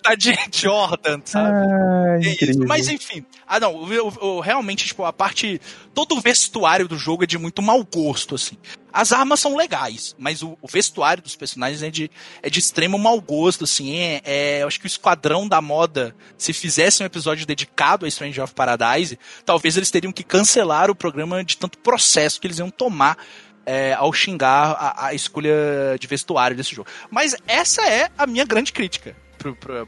tá 0.03 0.15
de 0.15 0.39
Jordan, 0.53 1.23
sabe? 1.25 1.49
Ah, 1.49 2.19
é 2.21 2.67
Mas 2.67 2.89
enfim. 2.89 3.25
Ah, 3.47 3.59
não. 3.59 3.91
Eu, 3.91 4.13
eu, 4.21 4.41
realmente, 4.41 4.85
tipo, 4.87 5.05
a 5.05 5.13
parte. 5.13 5.59
Todo 5.95 6.17
o 6.17 6.21
vestuário 6.21 6.87
do 6.87 6.99
jogo 6.99 7.25
é 7.25 7.27
de 7.27 7.39
muito 7.39 7.63
mau 7.63 7.83
gosto, 7.83 8.35
assim. 8.35 8.59
As 8.93 9.13
armas 9.13 9.41
são 9.41 9.57
legais, 9.57 10.15
mas 10.19 10.43
o, 10.43 10.59
o 10.61 10.69
vestuário 10.69 11.23
dos 11.23 11.37
personagens 11.37 11.83
é 11.83 11.91
de, 11.91 12.11
é 12.43 12.51
de 12.51 12.59
extremo 12.59 12.99
mau 12.99 13.21
gosto, 13.21 13.65
assim. 13.65 13.97
É, 13.97 14.23
é, 14.25 14.63
eu 14.63 14.67
acho 14.67 14.81
que 14.81 14.87
o 14.87 14.89
Esquadrão 14.89 15.49
da 15.49 15.61
Moda, 15.61 16.15
se 16.37 16.53
fizesse 16.53 17.03
um 17.03 17.07
episódio 17.07 17.47
dedicado 17.47 18.05
a 18.05 18.09
Strange 18.09 18.41
of 18.41 18.55
Paradise, 18.55 19.19
talvez 19.45 19.77
eles 19.77 19.91
teriam 19.91 20.13
que 20.13 20.25
cancelar 20.25 20.91
o 20.91 20.95
programa 20.95 21.45
de 21.45 21.57
tanto 21.57 21.79
processo 21.79 22.41
que 22.41 22.47
eles 22.47 22.59
iam 22.59 22.71
tomar 22.71 23.17
é, 23.65 23.93
ao 23.95 24.13
xingar 24.13 24.73
a, 24.73 25.07
a, 25.07 25.15
escolha 25.15 25.55
de 25.99 26.07
vestuário 26.07 26.57
desse 26.57 26.75
jogo. 26.75 26.89
Mas 27.11 27.37
essa 27.47 27.83
é 27.83 28.09
a 28.19 28.27
minha 28.27 28.45
grande 28.45 28.73
crítica 28.73 29.15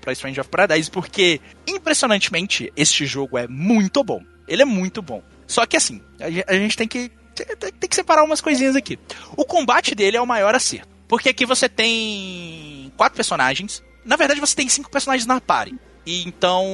para 0.00 0.12
Strange 0.12 0.40
of 0.40 0.48
Paradise, 0.48 0.90
porque 0.90 1.40
impressionantemente 1.66 2.72
este 2.76 3.04
jogo 3.06 3.36
é 3.36 3.46
muito 3.46 4.02
bom. 4.02 4.22
Ele 4.48 4.62
é 4.62 4.64
muito 4.64 5.02
bom. 5.02 5.22
Só 5.46 5.66
que 5.66 5.76
assim, 5.76 6.00
a, 6.20 6.52
a 6.52 6.54
gente 6.54 6.76
tem 6.76 6.88
que 6.88 7.10
tem 7.34 7.88
que 7.88 7.96
separar 7.96 8.24
umas 8.24 8.40
coisinhas 8.40 8.76
aqui. 8.76 8.98
O 9.36 9.44
combate 9.44 9.94
dele 9.94 10.16
é 10.16 10.20
o 10.20 10.26
maior 10.26 10.54
acerto. 10.54 10.88
Porque 11.08 11.28
aqui 11.28 11.44
você 11.44 11.68
tem 11.68 12.92
quatro 12.96 13.16
personagens. 13.16 13.82
Na 14.04 14.16
verdade, 14.16 14.40
você 14.40 14.56
tem 14.56 14.68
cinco 14.68 14.90
personagens 14.90 15.26
na 15.26 15.40
party. 15.40 15.78
E 16.04 16.24
então, 16.26 16.66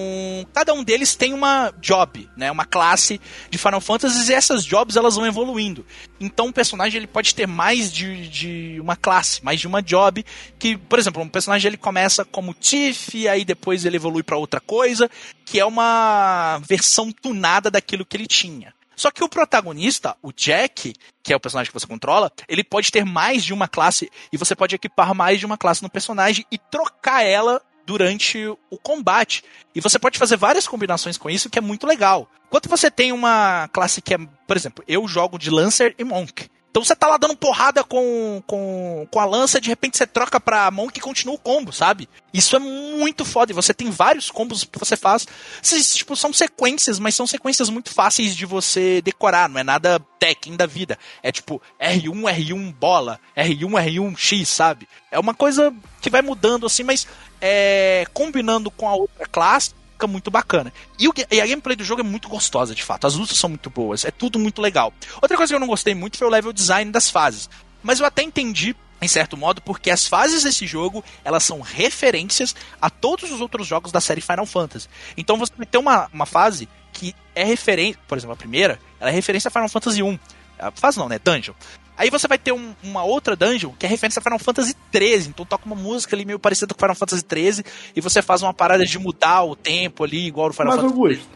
cada 0.55 0.73
um 0.73 0.83
deles 0.83 1.15
tem 1.15 1.35
uma 1.35 1.73
job, 1.81 2.29
né? 2.37 2.51
Uma 2.51 2.65
classe 2.65 3.21
de 3.51 3.59
Final 3.59 3.81
Fantasy 3.81 4.31
e 4.31 4.35
essas 4.35 4.65
jobs 4.65 4.97
elas 4.97 5.17
vão 5.17 5.27
evoluindo. 5.27 5.85
Então, 6.19 6.47
um 6.47 6.53
personagem 6.53 6.99
ele 6.99 7.07
pode 7.07 7.35
ter 7.35 7.47
mais 7.47 7.93
de, 7.93 8.29
de 8.29 8.81
uma 8.81 8.97
classe, 8.97 9.45
mais 9.45 9.61
de 9.61 9.67
uma 9.67 9.83
job. 9.83 10.25
Que, 10.59 10.79
por 10.79 10.99
exemplo, 10.99 11.23
um 11.23 11.29
personagem 11.29 11.69
ele 11.69 11.77
começa 11.77 12.25
como 12.25 12.55
Tiff, 12.55 13.29
aí 13.29 13.45
depois 13.45 13.85
ele 13.85 13.97
evolui 13.97 14.23
para 14.23 14.39
outra 14.39 14.61
coisa, 14.61 15.11
que 15.45 15.61
é 15.61 15.65
uma 15.65 16.59
versão 16.67 17.13
tunada 17.13 17.71
daquilo 17.71 18.07
que 18.07 18.17
ele 18.17 18.27
tinha. 18.27 18.73
Só 18.99 19.13
que 19.13 19.23
o 19.23 19.29
protagonista, 19.29 20.17
o 20.21 20.33
Jack, 20.33 20.93
que 21.23 21.33
é 21.33 21.37
o 21.37 21.41
personagem 21.41 21.71
que 21.71 21.79
você 21.79 21.87
controla, 21.87 22.33
ele 22.49 22.65
pode 22.65 22.91
ter 22.91 23.05
mais 23.05 23.45
de 23.45 23.55
uma 23.55 23.69
classe 23.69 24.11
e 24.33 24.37
você 24.37 24.57
pode 24.57 24.75
equipar 24.75 25.15
mais 25.15 25.39
de 25.39 25.47
uma 25.47 25.57
classe 25.57 25.85
no 25.85 25.89
personagem 25.89 26.45
e 26.51 26.59
trocar 26.59 27.23
ela 27.23 27.63
durante 27.87 28.45
o 28.69 28.77
combate. 28.77 29.45
E 29.73 29.81
você 29.81 30.01
pode 30.01 30.19
fazer 30.19 30.37
várias 30.37 30.67
combinações 30.67 31.17
com 31.17 31.31
isso, 31.31 31.49
que 31.49 31.61
é 31.61 31.63
muito 31.63 31.87
legal. 31.87 32.29
Quando 32.51 32.69
você 32.69 32.91
tem 32.91 33.13
uma 33.13 33.69
classe 33.69 34.03
que 34.03 34.15
é, 34.15 34.19
por 34.19 34.57
exemplo, 34.57 34.85
eu 34.89 35.07
jogo 35.07 35.39
de 35.39 35.49
Lancer 35.49 35.95
e 35.97 36.03
Monk. 36.03 36.51
Então 36.79 36.85
você 36.85 36.95
tá 36.95 37.09
lá 37.09 37.17
dando 37.17 37.37
porrada 37.37 37.83
com, 37.83 38.41
com, 38.47 39.05
com 39.11 39.19
a 39.19 39.25
lança, 39.25 39.61
de 39.61 39.69
repente 39.69 39.99
você 39.99 40.07
troca 40.07 40.39
pra 40.39 40.71
Monk 40.71 40.97
e 40.97 41.03
continua 41.03 41.35
o 41.35 41.39
combo, 41.39 41.73
sabe? 41.73 42.09
Isso 42.33 42.55
é 42.55 42.61
muito 42.61 43.25
foda. 43.25 43.51
E 43.51 43.55
você 43.55 43.75
tem 43.75 43.91
vários 43.91 44.31
combos 44.31 44.63
que 44.63 44.79
você 44.79 44.97
faz. 44.97 45.27
Esses, 45.61 45.97
tipo, 45.97 46.15
são 46.15 46.33
sequências, 46.33 47.01
mas 47.01 47.17
são 47.17 47.27
sequências 47.27 47.69
muito 47.69 47.91
fáceis 47.93 48.37
de 48.37 48.47
você 48.47 49.03
decorar. 49.03 49.49
Não 49.49 49.59
é 49.59 49.65
nada 49.65 49.99
Tekken 50.21 50.55
da 50.55 50.67
vida. 50.67 50.97
É 51.21 51.33
tipo 51.33 51.61
R1, 51.81 52.13
R1 52.13 52.75
bola, 52.75 53.19
R1, 53.37 53.73
R1 53.73 54.17
X, 54.17 54.49
sabe? 54.49 54.89
É 55.11 55.19
uma 55.19 55.35
coisa 55.35 55.75
que 56.01 56.11
vai 56.11 56.23
mudando 56.23 56.65
assim, 56.65 56.85
mas 56.85 57.09
é, 57.41 58.07
combinando 58.13 58.71
com 58.71 58.89
a 58.89 58.95
outra 58.95 59.27
classe, 59.27 59.75
fica 59.99 60.07
muito 60.07 60.31
bacana. 60.31 60.73
E, 60.97 61.09
o, 61.09 61.13
e, 61.31 61.41
a 61.41 61.47
gameplay 61.47 61.75
do 61.75 61.83
jogo 61.83 62.01
é 62.01 62.05
muito 62.05 62.29
gostosa, 62.29 62.75
de 62.75 62.85
fato. 62.85 63.07
As 63.07 63.17
lutas 63.17 63.37
são 63.37 63.51
muito 63.51 63.69
boas, 63.69 64.05
é 64.05 64.13
tudo 64.13 64.39
muito 64.39 64.63
legal. 64.63 64.93
Outra 65.21 65.37
coisa 65.37 65.51
que 65.51 65.57
eu 65.57 65.61
não 65.61 65.67
gostei 65.67 65.95
muito 65.95 66.17
foi 66.17 66.29
o 66.29 66.31
level 66.31 66.53
design 66.53 66.93
das 66.93 67.11
fases. 67.11 67.51
Mas 67.83 67.99
eu 67.99 68.07
até 68.07 68.23
entendi, 68.23 68.77
em 69.03 69.09
certo 69.09 69.37
modo, 69.37 69.61
porque 69.61 69.91
as 69.91 70.07
fases 70.07 70.45
desse 70.45 70.67
jogo, 70.67 71.05
elas 71.25 71.43
são 71.43 71.61
referências 71.61 72.55
a 72.81 72.89
todos 72.89 73.31
os 73.33 73.41
outros 73.41 73.67
jogos 73.67 73.91
da 73.91 74.01
série 74.01 74.21
Final 74.21 74.47
Fantasy. 74.47 74.89
Então 75.17 75.37
você 75.37 75.53
vai 75.57 75.67
ter 75.67 75.79
uma, 75.79 76.09
uma 76.13 76.27
fase 76.27 76.69
que 76.93 77.15
é 77.35 77.43
referência, 77.45 78.01
por 78.07 78.17
exemplo, 78.17 78.35
a 78.35 78.37
primeira, 78.37 78.81
ela 79.01 79.11
é 79.11 79.13
referência 79.13 79.49
a 79.49 79.51
Final 79.51 79.69
Fantasy 79.69 80.03
1. 80.03 80.19
A 80.61 80.71
fase 80.71 80.99
não, 80.99 81.09
né? 81.09 81.19
Dungeon. 81.19 81.55
Aí 81.99 82.11
você 82.11 82.29
vai 82.29 82.39
ter 82.39 82.53
um, 82.53 82.73
uma 82.83 83.03
outra 83.03 83.35
dungeon 83.35 83.73
que 83.77 83.85
é 83.85 83.89
referência 83.89 84.21
a 84.21 84.23
Final 84.23 84.39
Fantasy 84.39 84.75
XIII. 84.95 85.29
Então 85.29 85.45
toca 85.45 85.67
uma 85.67 85.75
música 85.75 86.15
ali 86.15 86.25
meio 86.25 86.39
parecida 86.39 86.73
com 86.73 86.81
Final 86.81 86.95
Fantasy 86.95 87.25
XIII 87.29 87.65
e 87.97 88.01
você 88.01 88.23
faz 88.23 88.41
uma 88.41 88.55
parada 88.55 88.87
de 88.87 88.99
mudar 88.99 89.43
o 89.43 89.57
tempo 89.57 90.05
ali, 90.05 90.27
igual 90.27 90.51
o 90.51 90.53
Final 90.53 90.69
Mas, 90.69 90.77
Fantasy 90.77 90.95
Augusto, 90.95 91.29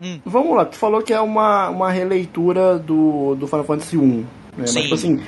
hum. 0.00 0.20
vamos 0.24 0.56
lá, 0.56 0.66
tu 0.66 0.76
falou 0.76 1.02
que 1.02 1.12
é 1.12 1.20
uma, 1.20 1.70
uma 1.70 1.90
releitura 1.90 2.78
do, 2.78 3.34
do 3.34 3.46
Final 3.46 3.64
Fantasy 3.64 3.96
I. 3.96 4.00
Né? 4.00 4.26
Mas, 4.58 4.74
tipo 4.74 4.94
assim, 4.94 5.20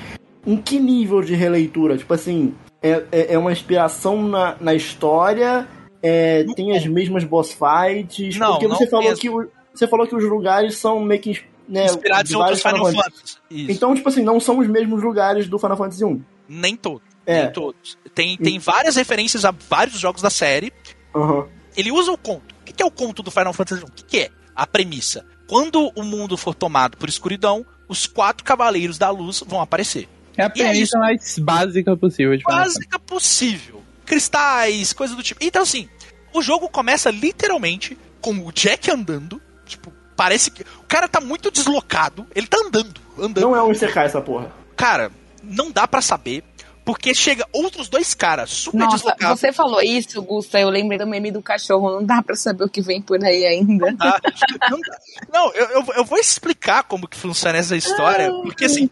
em 0.46 0.56
que 0.58 0.78
nível 0.78 1.22
de 1.22 1.34
releitura? 1.34 1.96
Tipo 1.96 2.12
assim, 2.12 2.54
é, 2.82 3.02
é, 3.10 3.34
é 3.34 3.38
uma 3.38 3.52
inspiração 3.52 4.22
na, 4.22 4.56
na 4.60 4.74
história? 4.74 5.66
É, 6.02 6.44
tem 6.56 6.76
as 6.76 6.84
mesmas 6.84 7.24
boss 7.24 7.52
fights? 7.52 8.36
Não, 8.36 8.52
porque 8.52 8.68
você 8.68 8.86
falou 8.88 9.14
que 9.14 9.30
você 9.72 9.86
falou 9.86 10.06
que 10.06 10.14
os 10.14 10.24
lugares 10.24 10.76
são 10.76 11.00
meio 11.00 11.20
que 11.20 11.40
né, 11.72 11.86
inspirados 11.86 12.30
em 12.30 12.36
outros 12.36 12.60
Final, 12.60 12.86
Final 12.86 13.04
Fantasy. 13.04 13.36
Então, 13.50 13.94
tipo 13.94 14.08
assim, 14.08 14.22
não 14.22 14.38
são 14.38 14.58
os 14.58 14.68
mesmos 14.68 15.02
lugares 15.02 15.48
do 15.48 15.58
Final 15.58 15.76
Fantasy 15.76 16.04
1. 16.04 16.22
Nem 16.48 16.76
todos. 16.76 17.08
É. 17.24 17.44
Nem 17.44 17.52
todos. 17.52 17.98
Tem, 18.14 18.36
tem 18.36 18.56
e... 18.56 18.58
várias 18.58 18.96
referências 18.96 19.44
a 19.44 19.50
vários 19.50 19.98
jogos 19.98 20.20
da 20.20 20.28
série. 20.28 20.70
Uhum. 21.14 21.48
Ele 21.74 21.90
usa 21.90 22.12
o 22.12 22.18
conto. 22.18 22.54
O 22.60 22.64
que 22.64 22.82
é 22.82 22.86
o 22.86 22.90
conto 22.90 23.22
do 23.22 23.30
Final 23.30 23.54
Fantasy 23.54 23.82
1? 23.82 23.86
O 23.86 23.90
que 23.90 24.18
é? 24.18 24.30
A 24.54 24.66
premissa. 24.66 25.24
Quando 25.48 25.90
o 25.96 26.02
mundo 26.02 26.36
for 26.36 26.54
tomado 26.54 26.98
por 26.98 27.08
escuridão, 27.08 27.64
os 27.88 28.06
quatro 28.06 28.44
cavaleiros 28.44 28.98
da 28.98 29.08
luz 29.08 29.42
vão 29.46 29.60
aparecer. 29.60 30.08
É 30.36 30.44
a 30.44 30.50
premissa 30.50 30.96
é 30.96 31.00
mais 31.00 31.38
básica 31.38 31.96
possível. 31.96 32.36
De 32.36 32.42
básica 32.42 32.98
possível. 32.98 33.82
Cristais, 34.04 34.92
coisa 34.92 35.14
do 35.14 35.22
tipo. 35.22 35.42
Então, 35.42 35.62
assim, 35.62 35.88
o 36.34 36.42
jogo 36.42 36.68
começa 36.68 37.10
literalmente 37.10 37.96
com 38.20 38.46
o 38.46 38.52
Jack 38.52 38.90
andando, 38.90 39.40
tipo, 39.64 39.92
parece 40.16 40.50
que. 40.50 40.62
O 40.62 40.86
cara 40.88 41.08
tá 41.08 41.20
muito 41.20 41.50
deslocado, 41.50 42.26
ele 42.34 42.46
tá 42.46 42.58
andando, 42.58 43.00
andando. 43.18 43.40
Não 43.40 43.56
é 43.56 43.62
um 43.62 43.72
Isekai 43.72 44.06
essa 44.06 44.20
porra. 44.20 44.52
Cara, 44.76 45.10
não 45.42 45.70
dá 45.70 45.86
para 45.86 46.00
saber. 46.00 46.44
Porque 46.84 47.14
chega 47.14 47.46
outros 47.52 47.88
dois 47.88 48.12
caras 48.12 48.50
super 48.50 48.78
Nossa, 48.78 48.96
deslocados. 48.96 49.40
Você 49.40 49.52
falou 49.52 49.80
isso, 49.80 50.20
Gusta, 50.20 50.58
eu 50.58 50.68
lembrei 50.68 50.98
do 50.98 51.06
meme 51.06 51.30
do 51.30 51.40
cachorro. 51.40 51.92
Não 51.92 52.04
dá 52.04 52.20
pra 52.20 52.34
saber 52.34 52.64
o 52.64 52.68
que 52.68 52.82
vem 52.82 53.00
por 53.00 53.22
aí 53.22 53.46
ainda. 53.46 53.86
Não, 53.86 53.96
dá, 53.96 54.20
não, 54.68 54.80
dá. 54.80 54.98
não 55.32 55.52
eu, 55.54 55.66
eu, 55.66 55.84
eu, 55.98 56.04
vou 56.04 56.18
explicar 56.18 56.82
como 56.82 57.06
que 57.06 57.16
funciona 57.16 57.56
essa 57.56 57.76
história. 57.76 58.32
Porque 58.42 58.64
assim, 58.64 58.90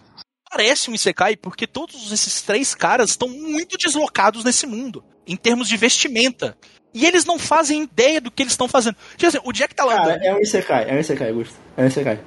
parece 0.49 0.89
um 0.89 0.95
Isekai 0.95 1.37
porque 1.37 1.67
todos 1.67 2.13
esses 2.13 2.43
três 2.43 2.77
caras 2.77 3.11
estão 3.11 3.29
muito 3.29 3.77
deslocados 3.77 4.45
nesse 4.45 4.69
mundo. 4.69 5.03
Em 5.27 5.37
termos 5.37 5.69
de 5.69 5.77
vestimenta. 5.77 6.57
E 6.93 7.07
eles 7.07 7.25
não 7.25 7.39
fazem 7.39 7.83
ideia 7.83 8.21
do 8.21 8.31
que 8.31 8.43
eles 8.43 8.53
estão 8.53 8.69
fazendo. 8.69 8.97
Tipo 9.17 9.27
assim, 9.27 9.39
o 9.45 9.53
Jack 9.53 9.75
tá 9.75 9.85
lá 9.85 9.97
Cara. 9.97 10.21
É 10.25 10.35
um 10.35 10.41
Isekai, 10.41 10.91
é 10.91 10.95
um 10.95 10.99
Isekai, 10.99 11.29
Augusto. 11.29 11.55
É 11.77 11.83
um 11.83 11.87
Isekai. 11.87 12.21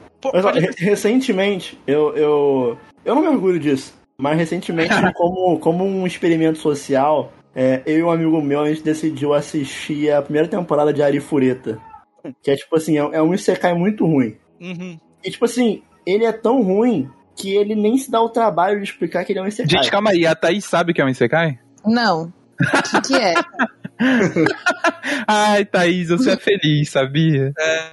recentemente, 0.77 1.77
eu, 1.85 2.15
eu. 2.15 2.77
Eu 3.03 3.15
não 3.15 3.21
me 3.21 3.27
orgulho 3.27 3.59
disso. 3.59 3.93
Mas 4.17 4.37
recentemente, 4.37 4.93
como, 5.15 5.59
como 5.59 5.85
um 5.85 6.07
experimento 6.07 6.59
social, 6.59 7.33
é, 7.55 7.81
eu 7.85 7.99
e 7.99 8.03
um 8.03 8.11
amigo 8.11 8.41
meu, 8.41 8.61
a 8.61 8.69
gente 8.69 8.83
decidiu 8.83 9.33
assistir 9.33 10.11
a 10.11 10.21
primeira 10.21 10.47
temporada 10.47 10.93
de 10.93 11.01
Arifureta. 11.01 11.79
Que 12.41 12.51
é 12.51 12.55
tipo 12.55 12.75
assim, 12.77 12.97
é, 12.97 13.01
é 13.01 13.21
um 13.21 13.33
Isekai 13.33 13.73
muito 13.73 14.05
ruim. 14.05 14.37
Uhum. 14.61 14.97
E 15.23 15.29
tipo 15.29 15.43
assim, 15.43 15.83
ele 16.05 16.23
é 16.23 16.31
tão 16.31 16.61
ruim 16.61 17.09
que 17.35 17.53
ele 17.53 17.75
nem 17.75 17.97
se 17.97 18.09
dá 18.09 18.21
o 18.21 18.29
trabalho 18.29 18.77
de 18.77 18.85
explicar 18.85 19.25
que 19.25 19.33
ele 19.33 19.39
é 19.39 19.41
um 19.41 19.47
Isekai. 19.47 19.69
Gente, 19.69 19.91
calma 19.91 20.11
aí, 20.11 20.25
a 20.25 20.33
Thaís 20.35 20.63
sabe 20.63 20.93
que 20.93 21.01
é 21.01 21.05
um 21.05 21.09
Isekai? 21.09 21.59
Não. 21.85 22.31
O 22.61 23.01
que, 23.01 23.01
que 23.07 23.15
é? 23.15 23.33
Ai, 25.27 25.65
Thaís, 25.65 26.09
você 26.09 26.31
é 26.31 26.37
feliz, 26.37 26.89
sabia? 26.89 27.53
É. 27.57 27.91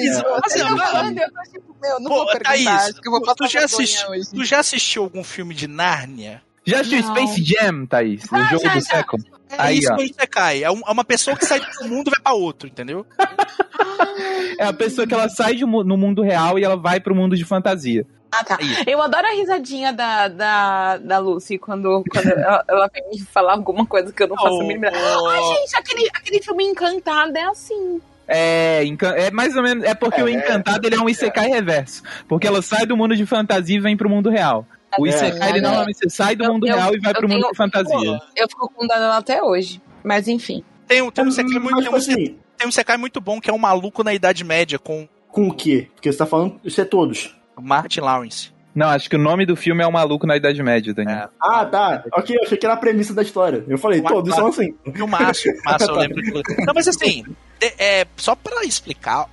Isso, 0.00 0.22
você 0.42 0.58
falando, 0.58 1.18
eu 1.18 1.32
tô 1.32 1.42
tipo, 1.52 1.76
meu, 1.80 2.00
não 2.00 2.10
Pô, 2.10 2.16
vou 2.16 2.26
perguntar, 2.26 2.50
Thaís, 2.50 3.00
eu 3.04 3.10
vou 3.10 3.34
tu 3.34 3.46
já, 3.46 3.64
assisti, 3.64 4.06
hoje. 4.06 4.30
tu 4.30 4.44
já 4.44 4.58
assistiu 4.58 5.04
algum 5.04 5.22
filme 5.24 5.54
de 5.54 5.68
Nárnia? 5.68 6.42
Já 6.66 6.80
assistiu 6.80 7.02
Space 7.02 7.44
Jam, 7.44 7.86
Thaís? 7.86 8.24
Ah, 8.32 8.38
o 8.38 8.44
jogo 8.44 8.64
já, 8.64 8.74
do 8.74 8.80
século? 8.80 9.24
É 9.50 9.56
Aí, 9.58 9.78
isso 9.78 9.92
ó. 9.92 9.96
quando 9.96 10.14
você 10.14 10.26
cai. 10.26 10.64
É, 10.64 10.66
é 10.66 10.70
uma 10.70 11.04
pessoa 11.04 11.36
que 11.36 11.44
sai 11.44 11.60
de 11.60 11.66
um 11.84 11.88
mundo 11.88 12.08
e 12.08 12.10
vai 12.10 12.20
pra 12.20 12.32
outro, 12.32 12.68
entendeu? 12.68 13.06
é 14.58 14.66
a 14.66 14.72
pessoa 14.72 15.06
que 15.06 15.14
ela 15.14 15.28
sai 15.28 15.54
de, 15.54 15.64
no 15.64 15.96
mundo 15.96 16.22
real 16.22 16.58
e 16.58 16.64
ela 16.64 16.76
vai 16.76 17.00
pro 17.00 17.14
mundo 17.14 17.36
de 17.36 17.44
fantasia. 17.44 18.06
Ah, 18.36 18.44
tá. 18.44 18.58
Eu 18.86 19.00
adoro 19.00 19.26
a 19.26 19.30
risadinha 19.30 19.92
da, 19.92 20.26
da, 20.26 20.96
da 20.98 21.18
Lucy 21.18 21.56
quando, 21.56 22.02
quando 22.10 22.28
ela, 22.28 22.64
ela 22.68 22.90
vem 22.92 23.08
me 23.10 23.20
falar 23.20 23.52
alguma 23.52 23.86
coisa 23.86 24.12
que 24.12 24.22
eu 24.22 24.28
não 24.28 24.36
faço 24.36 24.56
oh, 24.56 24.66
mínima. 24.66 24.88
Oh. 24.92 25.26
Ai, 25.28 25.42
gente, 25.42 25.76
aquele, 25.76 26.08
aquele 26.12 26.42
filme 26.42 26.64
Encantado 26.64 27.36
é 27.36 27.44
assim. 27.44 28.00
É, 28.26 28.82
é 29.16 29.30
mais 29.30 29.54
ou 29.54 29.62
menos. 29.62 29.84
É 29.84 29.94
porque 29.94 30.20
é, 30.20 30.24
o 30.24 30.28
Encantado 30.28 30.86
ele 30.86 30.96
é 30.96 31.00
um 31.00 31.08
Isekai 31.08 31.48
reverso. 31.48 32.02
Porque 32.26 32.46
ela 32.46 32.60
sai 32.62 32.86
do 32.86 32.96
mundo 32.96 33.14
de 33.14 33.24
fantasia 33.24 33.76
e 33.76 33.80
vem 33.80 33.96
pro 33.96 34.10
mundo 34.10 34.30
real. 34.30 34.66
O 34.98 35.06
Isekai, 35.06 35.50
ele 35.50 35.60
normalmente 35.60 35.98
você 35.98 36.10
sai 36.10 36.34
do 36.34 36.44
mundo 36.44 36.66
eu, 36.66 36.74
real 36.74 36.94
e 36.94 37.00
vai 37.00 37.12
pro 37.12 37.28
tenho, 37.28 37.40
mundo 37.40 37.50
de 37.50 37.56
fantasia. 37.56 38.18
Eu 38.36 38.48
fico 38.48 38.68
com 38.68 38.86
dano 38.86 39.12
até 39.12 39.42
hoje. 39.42 39.80
Mas 40.02 40.26
enfim. 40.26 40.64
Tem, 40.88 41.02
um, 41.02 41.10
tem 41.10 41.24
um 41.24 41.28
Isekai 41.28 41.58
muito, 41.58 41.82
tem 41.82 41.90
um, 41.90 41.96
assim, 41.96 42.38
tem 42.56 42.66
um 42.66 42.70
Isekai 42.70 42.96
muito 42.96 43.20
bom 43.20 43.40
que 43.40 43.50
é 43.50 43.52
um 43.52 43.58
maluco 43.58 44.02
na 44.02 44.14
Idade 44.14 44.44
Média 44.44 44.78
com. 44.78 45.08
Com 45.28 45.48
o 45.48 45.54
quê? 45.54 45.88
Porque 45.94 46.10
você 46.10 46.18
tá 46.18 46.26
falando. 46.26 46.60
Isso 46.64 46.80
é 46.80 46.84
todos. 46.84 47.34
Martin 47.60 48.00
Lawrence. 48.00 48.54
Não, 48.74 48.88
acho 48.88 49.08
que 49.08 49.14
o 49.14 49.20
nome 49.20 49.46
do 49.46 49.54
filme 49.54 49.84
é 49.84 49.86
O 49.86 49.92
Maluco 49.92 50.26
na 50.26 50.36
Idade 50.36 50.60
Média, 50.60 50.92
Daniel. 50.92 51.26
É. 51.26 51.28
Ah, 51.40 51.64
tá. 51.64 52.02
Ok, 52.12 52.36
eu 52.36 52.42
achei 52.42 52.58
que 52.58 52.66
era 52.66 52.74
a 52.74 52.78
premissa 52.78 53.14
da 53.14 53.22
história. 53.22 53.64
Eu 53.68 53.78
falei, 53.78 54.02
todos 54.02 54.34
são 54.34 54.48
assim. 54.48 54.74
O 55.00 55.06
Márcio, 55.06 55.52
o 55.52 55.62
Márcio, 55.64 55.90
eu 55.90 55.94
lembro. 55.94 56.20
Não, 56.66 56.74
mas 56.74 56.88
assim, 56.88 57.24
é, 57.60 58.00
é, 58.00 58.06
só 58.16 58.34
pra 58.34 58.64
explicar, 58.64 59.28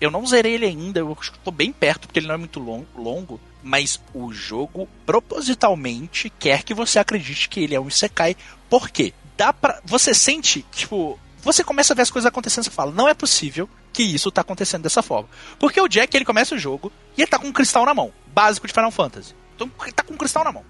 eu 0.00 0.10
não 0.10 0.24
zerei 0.26 0.54
ele 0.54 0.64
ainda, 0.64 1.00
eu 1.00 1.16
tô 1.44 1.50
bem 1.50 1.72
perto, 1.72 2.06
porque 2.06 2.20
ele 2.20 2.26
não 2.26 2.36
é 2.36 2.38
muito 2.38 2.58
longo, 2.58 2.86
longo 2.96 3.38
mas 3.66 4.00
o 4.14 4.32
jogo 4.32 4.88
propositalmente 5.04 6.30
quer 6.30 6.62
que 6.62 6.72
você 6.72 7.00
acredite 7.00 7.48
que 7.48 7.60
ele 7.60 7.74
é 7.74 7.80
um 7.80 7.88
Isekai. 7.88 8.36
Por 8.70 8.88
quê? 8.88 9.12
Dá 9.36 9.52
pra. 9.52 9.80
Você 9.84 10.14
sente, 10.14 10.64
tipo, 10.70 11.18
você 11.42 11.62
começa 11.62 11.92
a 11.92 11.96
ver 11.96 12.02
as 12.02 12.10
coisas 12.10 12.26
acontecendo 12.26 12.66
e 12.66 12.70
fala, 12.70 12.92
não 12.92 13.08
é 13.08 13.14
possível 13.14 13.68
que 13.92 14.02
isso 14.02 14.30
tá 14.30 14.40
acontecendo 14.40 14.82
dessa 14.82 15.02
forma. 15.02 15.28
Porque 15.58 15.80
o 15.80 15.88
Jack, 15.88 16.16
ele 16.16 16.24
começa 16.24 16.54
o 16.54 16.58
jogo 16.58 16.92
e 17.16 17.22
ele 17.22 17.30
tá 17.30 17.38
com 17.38 17.46
um 17.46 17.52
cristal 17.52 17.84
na 17.86 17.94
mão, 17.94 18.12
básico 18.26 18.66
de 18.66 18.72
Final 18.72 18.90
Fantasy. 18.90 19.34
Então 19.54 19.70
ele 19.82 19.92
tá 19.92 20.02
com 20.02 20.14
um 20.14 20.18
cristal 20.18 20.44
na 20.44 20.52
mão. 20.52 20.64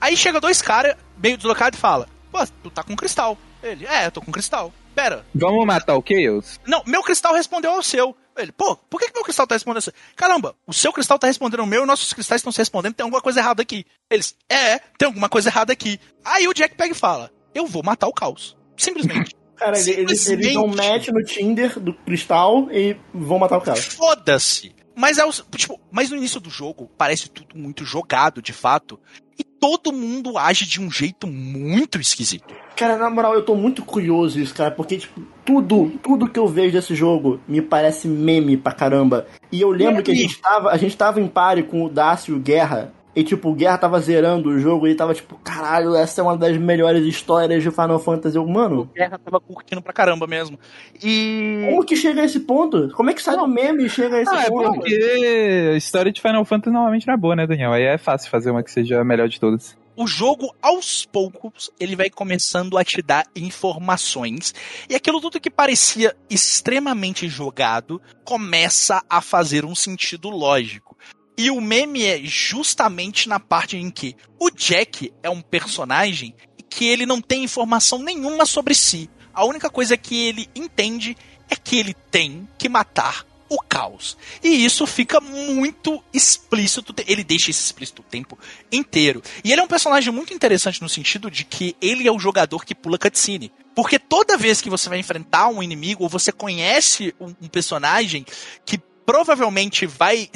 Aí 0.00 0.16
chega 0.16 0.40
dois 0.40 0.60
caras, 0.60 0.96
meio 1.16 1.36
deslocados, 1.36 1.78
e 1.78 1.80
fala: 1.80 2.08
Pô, 2.30 2.46
tu 2.62 2.70
tá 2.70 2.82
com 2.82 2.92
um 2.92 2.96
cristal. 2.96 3.38
Ele, 3.62 3.86
é, 3.86 4.06
eu 4.06 4.12
tô 4.12 4.20
com 4.20 4.30
um 4.30 4.32
cristal. 4.32 4.72
Pera. 4.94 5.26
Vamos 5.34 5.66
matar 5.66 5.96
o 5.96 6.04
Chaos? 6.06 6.60
Não, 6.66 6.82
meu 6.86 7.02
cristal 7.02 7.34
respondeu 7.34 7.70
ao 7.70 7.82
seu. 7.82 8.16
Ele, 8.36 8.52
pô, 8.52 8.76
por 8.76 9.00
que, 9.00 9.08
que 9.08 9.14
meu 9.14 9.24
cristal 9.24 9.46
tá 9.46 9.54
respondendo 9.54 9.78
assim? 9.78 9.90
Caramba, 10.14 10.54
o 10.66 10.72
seu 10.72 10.92
cristal 10.92 11.18
tá 11.18 11.26
respondendo 11.26 11.60
ao 11.60 11.66
meu 11.66 11.82
e 11.82 11.86
nossos 11.86 12.12
cristais 12.12 12.40
estão 12.40 12.52
se 12.52 12.58
respondendo, 12.58 12.94
tem 12.94 13.04
alguma 13.04 13.22
coisa 13.22 13.40
errada 13.40 13.62
aqui. 13.62 13.86
Eles, 14.10 14.36
é, 14.48 14.78
tem 14.98 15.06
alguma 15.06 15.28
coisa 15.28 15.48
errada 15.48 15.72
aqui. 15.72 15.98
Aí 16.24 16.46
o 16.46 16.52
Jack 16.52 16.74
pega 16.74 16.92
e 16.92 16.94
fala: 16.94 17.30
Eu 17.54 17.66
vou 17.66 17.82
matar 17.82 18.06
o 18.06 18.12
caos. 18.12 18.56
Simplesmente. 18.76 19.34
Cara, 19.56 19.78
eles, 19.78 20.28
eles 20.28 20.54
dão 20.54 20.66
match 20.66 21.08
no 21.08 21.22
Tinder 21.24 21.80
do 21.80 21.92
Cristal 21.92 22.68
e 22.70 22.96
vão 23.12 23.38
matar 23.38 23.58
o 23.58 23.60
cara. 23.60 23.80
Foda-se! 23.80 24.74
Mas, 24.94 25.18
é 25.18 25.24
o, 25.26 25.30
tipo, 25.30 25.78
mas 25.90 26.10
no 26.10 26.16
início 26.16 26.40
do 26.40 26.48
jogo 26.48 26.90
parece 26.96 27.28
tudo 27.28 27.54
muito 27.54 27.84
jogado, 27.84 28.40
de 28.40 28.54
fato. 28.54 28.98
E 29.38 29.44
todo 29.44 29.92
mundo 29.92 30.38
age 30.38 30.64
de 30.64 30.80
um 30.80 30.90
jeito 30.90 31.26
muito 31.26 32.00
esquisito. 32.00 32.54
Cara, 32.74 32.96
na 32.96 33.10
moral, 33.10 33.34
eu 33.34 33.44
tô 33.44 33.54
muito 33.54 33.84
curioso 33.84 34.40
isso, 34.40 34.54
cara, 34.54 34.70
porque, 34.70 34.96
tipo, 34.96 35.20
tudo, 35.44 35.92
tudo 36.02 36.28
que 36.28 36.38
eu 36.38 36.48
vejo 36.48 36.72
desse 36.72 36.94
jogo 36.94 37.38
me 37.46 37.60
parece 37.60 38.08
meme 38.08 38.56
pra 38.56 38.72
caramba. 38.72 39.26
E 39.52 39.60
eu 39.60 39.70
lembro 39.70 40.02
que 40.02 40.10
a 40.10 40.14
gente 40.14 40.38
tava, 40.38 40.70
a 40.70 40.76
gente 40.78 40.96
tava 40.96 41.20
em 41.20 41.28
pare 41.28 41.62
com 41.62 41.84
o 41.84 41.90
Dácio 41.90 42.38
Guerra, 42.38 42.94
e, 43.16 43.24
tipo, 43.24 43.48
o 43.48 43.54
Guerra 43.54 43.78
tava 43.78 43.98
zerando 43.98 44.50
o 44.50 44.60
jogo 44.60 44.86
e 44.86 44.94
tava, 44.94 45.14
tipo, 45.14 45.36
caralho, 45.36 45.96
essa 45.96 46.20
é 46.20 46.24
uma 46.24 46.36
das 46.36 46.54
melhores 46.58 47.02
histórias 47.06 47.62
de 47.62 47.70
Final 47.70 47.98
Fantasy. 47.98 48.38
Mano. 48.38 48.82
O 48.82 48.84
Guerra 48.84 49.18
tava 49.18 49.40
curtindo 49.40 49.80
pra 49.80 49.94
caramba 49.94 50.26
mesmo. 50.26 50.58
E. 51.02 51.64
Como 51.70 51.82
que 51.86 51.96
chega 51.96 52.20
a 52.20 52.24
esse 52.26 52.40
ponto? 52.40 52.90
Como 52.94 53.08
é 53.08 53.14
que 53.14 53.22
sai 53.22 53.38
do 53.38 53.48
meme 53.48 53.86
e 53.86 53.88
chega 53.88 54.16
a 54.16 54.20
esse 54.20 54.34
ah, 54.34 54.42
é 54.42 54.48
ponto? 54.48 54.68
É 54.68 54.74
porque 54.74 55.70
a 55.72 55.76
história 55.78 56.12
de 56.12 56.20
Final 56.20 56.44
Fantasy 56.44 56.74
normalmente 56.74 57.06
não 57.06 57.14
é 57.14 57.16
boa, 57.16 57.34
né, 57.34 57.46
Daniel? 57.46 57.72
Aí 57.72 57.84
é 57.84 57.96
fácil 57.96 58.30
fazer 58.30 58.50
uma 58.50 58.62
que 58.62 58.70
seja 58.70 59.00
a 59.00 59.04
melhor 59.04 59.28
de 59.30 59.40
todas 59.40 59.74
o 59.96 60.06
jogo, 60.06 60.54
aos 60.60 61.06
poucos, 61.06 61.70
ele 61.80 61.96
vai 61.96 62.10
começando 62.10 62.76
a 62.76 62.84
te 62.84 63.00
dar 63.00 63.26
informações. 63.34 64.54
E 64.90 64.94
aquilo 64.94 65.20
tudo 65.22 65.40
que 65.40 65.50
parecia 65.50 66.14
extremamente 66.28 67.26
jogado 67.28 68.00
começa 68.22 69.02
a 69.08 69.22
fazer 69.22 69.64
um 69.64 69.74
sentido 69.74 70.28
lógico. 70.28 70.85
E 71.36 71.50
o 71.50 71.60
meme 71.60 72.04
é 72.04 72.20
justamente 72.24 73.28
na 73.28 73.38
parte 73.38 73.76
em 73.76 73.90
que 73.90 74.16
o 74.38 74.50
Jack 74.50 75.12
é 75.22 75.28
um 75.28 75.42
personagem 75.42 76.34
que 76.68 76.86
ele 76.86 77.06
não 77.06 77.20
tem 77.20 77.44
informação 77.44 77.98
nenhuma 77.98 78.46
sobre 78.46 78.74
si. 78.74 79.10
A 79.34 79.44
única 79.44 79.68
coisa 79.68 79.96
que 79.96 80.26
ele 80.26 80.48
entende 80.54 81.16
é 81.50 81.56
que 81.56 81.78
ele 81.78 81.94
tem 82.10 82.48
que 82.58 82.68
matar 82.68 83.26
o 83.48 83.60
caos. 83.60 84.16
E 84.42 84.64
isso 84.64 84.86
fica 84.86 85.20
muito 85.20 86.02
explícito, 86.12 86.94
ele 87.06 87.22
deixa 87.22 87.50
isso 87.50 87.64
explícito 87.64 88.02
o 88.02 88.04
tempo 88.04 88.38
inteiro. 88.72 89.22
E 89.44 89.52
ele 89.52 89.60
é 89.60 89.64
um 89.64 89.68
personagem 89.68 90.12
muito 90.12 90.34
interessante 90.34 90.82
no 90.82 90.88
sentido 90.88 91.30
de 91.30 91.44
que 91.44 91.76
ele 91.80 92.08
é 92.08 92.12
o 92.12 92.18
jogador 92.18 92.64
que 92.64 92.74
pula 92.74 92.98
cutscene. 92.98 93.52
Porque 93.74 93.98
toda 93.98 94.36
vez 94.36 94.60
que 94.60 94.70
você 94.70 94.88
vai 94.88 94.98
enfrentar 94.98 95.48
um 95.48 95.62
inimigo, 95.62 96.02
ou 96.02 96.08
você 96.08 96.32
conhece 96.32 97.14
um, 97.20 97.34
um 97.42 97.48
personagem 97.48 98.24
que 98.64 98.78
provavelmente 98.78 99.86
vai 99.86 100.28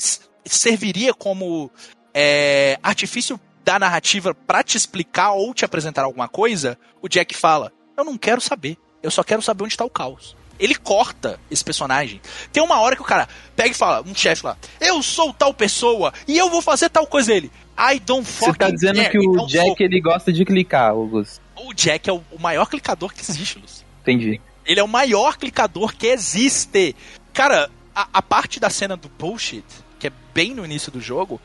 serviria 0.44 1.12
como 1.14 1.70
é, 2.14 2.78
artifício 2.82 3.38
da 3.64 3.78
narrativa 3.78 4.34
para 4.34 4.62
te 4.62 4.76
explicar 4.76 5.32
ou 5.32 5.54
te 5.54 5.64
apresentar 5.64 6.02
alguma 6.02 6.28
coisa, 6.28 6.78
o 7.00 7.08
Jack 7.08 7.36
fala: 7.36 7.72
Eu 7.96 8.04
não 8.04 8.16
quero 8.16 8.40
saber. 8.40 8.76
Eu 9.02 9.10
só 9.10 9.22
quero 9.22 9.42
saber 9.42 9.64
onde 9.64 9.74
está 9.74 9.84
o 9.84 9.90
caos. 9.90 10.36
Ele 10.58 10.74
corta 10.74 11.40
esse 11.50 11.64
personagem. 11.64 12.20
Tem 12.52 12.62
uma 12.62 12.80
hora 12.80 12.94
que 12.94 13.00
o 13.00 13.04
cara 13.04 13.26
pega 13.56 13.70
e 13.70 13.74
fala, 13.74 14.02
um 14.06 14.14
chefe 14.14 14.44
lá, 14.44 14.58
eu 14.78 15.02
sou 15.02 15.32
tal 15.32 15.54
pessoa 15.54 16.12
e 16.28 16.36
eu 16.36 16.50
vou 16.50 16.60
fazer 16.60 16.90
tal 16.90 17.06
coisa 17.06 17.32
dele. 17.32 17.50
I 17.78 17.98
don't 17.98 18.26
fucking 18.26 18.52
Você 18.52 18.58
tá 18.58 18.70
dizendo 18.70 18.96
care, 18.96 19.10
que 19.10 19.18
o 19.18 19.46
Jack 19.46 19.82
ele 19.82 20.00
gosta 20.02 20.30
de 20.30 20.44
clicar, 20.44 20.94
Luz. 20.94 21.40
O 21.56 21.72
Jack 21.72 22.10
é 22.10 22.12
o, 22.12 22.22
o 22.30 22.38
maior 22.38 22.66
clicador 22.66 23.14
que 23.14 23.22
existe, 23.22 23.58
Luz. 23.58 23.82
Entendi. 24.02 24.38
Ele 24.66 24.80
é 24.80 24.82
o 24.84 24.88
maior 24.88 25.38
clicador 25.38 25.96
que 25.96 26.06
existe. 26.08 26.94
Cara, 27.32 27.70
a, 27.94 28.06
a 28.12 28.20
parte 28.20 28.60
da 28.60 28.68
cena 28.68 28.98
do 28.98 29.08
bullshit 29.08 29.64
que 30.00 30.08
é 30.08 30.12
bem 30.34 30.54
no 30.54 30.64
início 30.64 30.90
do 30.90 31.00
jogo, 31.00 31.40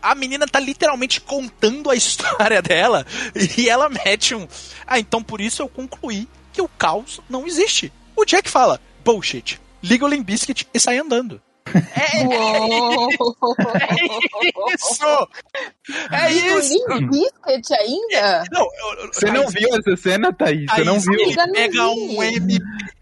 a 0.00 0.14
menina 0.14 0.46
tá 0.46 0.60
literalmente 0.60 1.20
contando 1.20 1.90
a 1.90 1.96
história 1.96 2.62
dela 2.62 3.04
e 3.58 3.68
ela 3.68 3.88
mete 3.88 4.34
um. 4.34 4.46
Ah, 4.86 4.98
então 4.98 5.22
por 5.22 5.40
isso 5.40 5.60
eu 5.60 5.68
concluí 5.68 6.28
que 6.52 6.62
o 6.62 6.68
caos 6.68 7.20
não 7.28 7.46
existe. 7.46 7.92
O 8.14 8.24
Jack 8.24 8.48
fala, 8.48 8.80
bullshit, 9.04 9.60
liga 9.82 10.04
o 10.04 10.08
Limbiskit 10.08 10.66
e 10.72 10.80
sai 10.80 10.98
andando. 10.98 11.42
É, 11.74 12.18
é, 12.22 12.68
isso! 14.74 15.28
É 16.12 16.32
isso! 16.32 16.94
Limbiskit 16.94 17.74
ainda? 17.74 18.44
Não, 18.50 18.62
eu, 18.62 19.12
Você 19.12 19.30
não 19.30 19.48
viu 19.48 19.68
essa 19.74 19.96
cena, 19.96 20.32
Thaís? 20.32 20.66
Você 20.70 20.84
não 20.84 21.00
viu? 21.00 21.14
Ele 21.14 21.36
pega 21.52 21.88
um 21.88 22.22
M. 22.22 22.58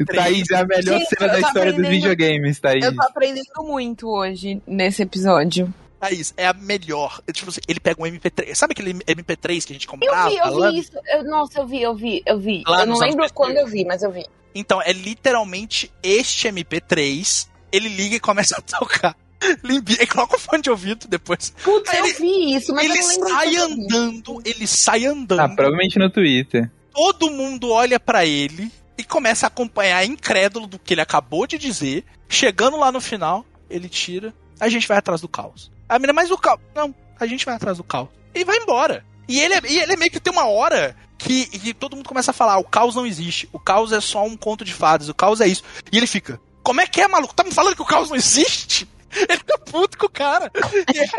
Thaís 0.06 0.50
é 0.50 0.56
a 0.56 0.66
melhor 0.66 0.98
Gente, 0.98 1.08
cena 1.08 1.32
da 1.32 1.40
história 1.40 1.72
dos 1.72 1.88
videogames, 1.88 2.58
Thaís. 2.60 2.84
Eu 2.84 2.94
tô 2.94 3.02
aprendendo 3.02 3.62
muito 3.62 4.08
hoje 4.08 4.62
nesse 4.66 5.02
episódio. 5.02 5.72
Thaís, 6.00 6.34
é 6.36 6.46
a 6.46 6.52
melhor. 6.52 7.20
Tipo 7.32 7.50
assim, 7.50 7.60
ele 7.66 7.80
pega 7.80 8.02
um 8.02 8.06
MP3. 8.06 8.54
Sabe 8.54 8.72
aquele 8.72 8.94
MP3 8.94 9.64
que 9.64 9.72
a 9.72 9.74
gente 9.74 9.86
comprava? 9.86 10.30
Eu 10.30 10.30
vi, 10.30 10.36
eu 10.36 10.72
vi 10.72 10.78
isso. 10.78 10.92
Eu, 11.06 11.24
nossa, 11.24 11.60
eu 11.60 11.66
vi, 11.66 11.82
eu 11.82 11.94
vi, 11.94 12.22
eu 12.26 12.38
vi. 12.38 12.62
Lá 12.66 12.80
eu 12.80 12.86
não 12.86 12.98
lembro 12.98 13.26
quando 13.32 13.56
eu 13.56 13.66
vi, 13.66 13.84
mas 13.84 14.02
eu 14.02 14.10
vi. 14.12 14.24
Então, 14.54 14.80
é 14.80 14.92
literalmente 14.92 15.90
este 16.02 16.48
MP3. 16.48 17.48
Ele 17.74 17.88
liga 17.88 18.16
e 18.16 18.20
começa 18.20 18.56
a 18.56 18.60
tocar. 18.60 19.16
Limbi, 19.62 19.94
e 20.00 20.06
coloca 20.06 20.36
o 20.36 20.38
fone 20.38 20.62
de 20.62 20.70
ouvido 20.70 21.06
depois. 21.08 21.52
Putz, 21.62 21.92
eu 21.92 22.04
vi 22.14 22.54
isso, 22.54 22.72
mas 22.72 22.84
ele 22.84 22.98
eu 22.98 23.18
não 23.18 23.28
sai 23.28 23.56
andando, 23.56 24.42
ele 24.44 24.66
sai 24.66 25.04
andando. 25.06 25.40
Ah, 25.40 25.48
provavelmente 25.48 25.98
no 25.98 26.08
Twitter. 26.08 26.70
Todo 26.92 27.30
mundo 27.30 27.70
olha 27.70 27.98
para 27.98 28.24
ele 28.24 28.70
e 28.96 29.04
começa 29.04 29.46
a 29.46 29.48
acompanhar 29.48 30.04
incrédulo 30.04 30.66
do 30.66 30.78
que 30.78 30.94
ele 30.94 31.00
acabou 31.00 31.46
de 31.46 31.58
dizer. 31.58 32.04
Chegando 32.28 32.78
lá 32.78 32.90
no 32.90 33.00
final, 33.00 33.44
ele 33.68 33.88
tira 33.88 34.32
a 34.60 34.68
gente 34.68 34.86
vai 34.86 34.96
atrás 34.96 35.20
do 35.20 35.28
caos. 35.28 35.70
A 35.88 35.98
menina, 35.98 36.12
mas 36.12 36.30
o 36.30 36.38
caos. 36.38 36.60
Não, 36.74 36.94
a 37.18 37.26
gente 37.26 37.44
vai 37.44 37.54
atrás 37.54 37.78
do 37.78 37.84
caos. 37.84 38.08
E 38.34 38.44
vai 38.44 38.56
embora. 38.56 39.04
E 39.28 39.40
ele, 39.40 39.54
é, 39.54 39.60
e 39.68 39.78
ele 39.78 39.92
é 39.92 39.96
meio 39.96 40.10
que 40.10 40.20
tem 40.20 40.32
uma 40.32 40.46
hora 40.46 40.96
que, 41.16 41.46
que 41.46 41.74
todo 41.74 41.96
mundo 41.96 42.08
começa 42.08 42.30
a 42.30 42.34
falar: 42.34 42.58
o 42.58 42.64
caos 42.64 42.94
não 42.94 43.06
existe, 43.06 43.48
o 43.52 43.58
caos 43.58 43.92
é 43.92 44.00
só 44.00 44.24
um 44.24 44.36
conto 44.36 44.64
de 44.64 44.72
fadas, 44.72 45.08
o 45.08 45.14
caos 45.14 45.40
é 45.40 45.46
isso. 45.46 45.62
E 45.92 45.96
ele 45.96 46.06
fica: 46.06 46.40
como 46.64 46.80
é 46.80 46.86
que 46.86 47.00
é, 47.00 47.06
maluco? 47.06 47.34
Tá 47.34 47.44
me 47.44 47.52
falando 47.52 47.76
que 47.76 47.82
o 47.82 47.86
caos 47.86 48.08
não 48.08 48.16
existe? 48.16 48.88
Ele 49.28 49.38
tá 49.44 49.56
puto 49.58 49.96
com 49.96 50.06
o 50.06 50.10
cara. 50.10 50.50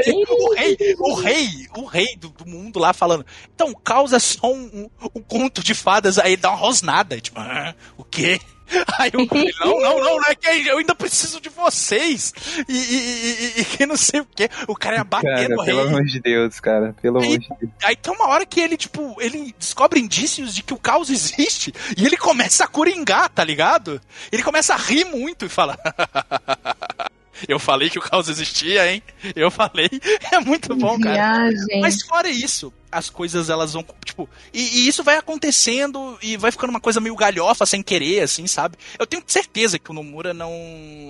Aí, 0.06 0.26
o 0.28 0.54
rei, 0.54 0.78
o 1.00 1.14
rei, 1.14 1.68
o 1.78 1.86
rei 1.86 2.16
do, 2.18 2.30
do, 2.30 2.46
mundo 2.46 2.78
lá 2.78 2.92
falando. 2.92 3.26
Então, 3.54 3.70
o 3.70 3.78
caos 3.78 4.12
é 4.12 4.20
só 4.20 4.52
um, 4.52 4.90
um, 5.02 5.10
um 5.16 5.22
conto 5.22 5.64
de 5.64 5.74
fadas. 5.74 6.20
Aí 6.20 6.34
ele 6.34 6.42
dá 6.42 6.50
uma 6.50 6.58
rosnada. 6.58 7.22
Tipo, 7.22 7.40
ah, 7.40 7.74
o 7.96 8.04
quê? 8.04 8.42
Aí 9.00 9.12
eu, 9.14 9.20
não, 9.60 9.80
não, 9.80 10.00
não, 10.00 10.16
não 10.18 10.26
é 10.28 10.36
que 10.36 10.68
eu 10.68 10.78
ainda 10.78 10.96
preciso 10.96 11.40
de 11.40 11.50
vocês. 11.50 12.34
E, 12.68 12.74
e, 12.74 13.58
e, 13.58 13.62
e 13.62 13.66
que 13.66 13.86
não 13.86 13.96
sei 13.96 14.22
o 14.22 14.26
que. 14.26 14.50
O 14.68 14.76
cara 14.76 14.98
ia 14.98 15.04
bater 15.04 15.50
no 15.50 15.62
rei. 15.62 15.76
Pelo 15.76 15.88
amor 15.88 16.04
de 16.04 16.20
Deus, 16.20 16.60
cara. 16.60 16.96
Pelo 17.02 17.20
amor 17.20 17.38
de 17.38 17.48
Deus. 17.48 17.72
Aí 17.84 17.96
tem 17.96 18.14
uma 18.14 18.28
hora 18.28 18.46
que 18.46 18.60
ele, 18.60 18.78
tipo, 18.78 19.16
ele 19.20 19.54
descobre 19.58 20.00
indícios 20.00 20.54
de 20.54 20.64
que 20.64 20.74
o 20.74 20.80
caos 20.80 21.10
existe. 21.10 21.74
E 21.98 22.06
ele 22.06 22.18
começa 22.18 22.64
a 22.64 22.68
coringar, 22.68 23.30
tá 23.30 23.44
ligado? 23.44 24.02
Ele 24.32 24.44
começa 24.44 24.74
a 24.74 24.78
rir 24.78 25.06
muito 25.06 25.46
e 25.46 25.50
fala. 25.50 25.78
Eu 27.48 27.60
falei 27.60 27.90
que 27.90 28.00
o 28.00 28.02
caos 28.02 28.30
existia, 28.30 28.90
hein? 28.92 29.04
Eu 29.36 29.52
falei. 29.52 29.90
É 30.32 30.40
muito 30.40 30.76
bom, 30.76 31.00
cara. 31.00 31.14
Viagem. 31.14 31.82
Mas 31.82 32.02
fora 32.02 32.30
isso, 32.30 32.74
as 32.96 33.10
coisas 33.10 33.50
elas 33.50 33.74
vão, 33.74 33.86
tipo, 34.06 34.30
e, 34.54 34.62
e, 34.62 34.88
isso 34.88 35.04
vai 35.04 35.18
acontecendo 35.18 36.18
e 36.22 36.38
vai 36.38 36.50
ficando 36.50 36.70
uma 36.70 36.80
coisa 36.80 37.02
meio 37.02 37.14
galhofa 37.14 37.66
sem 37.66 37.84
querer, 37.84 38.22
assim, 38.22 38.48
sabe? 38.48 38.78
Eu 38.98 39.06
tenho 39.06 39.22
certeza 39.28 39.78
que 39.78 39.92
o 39.92 39.94
Nomura 39.94 40.34
não. 40.34 40.50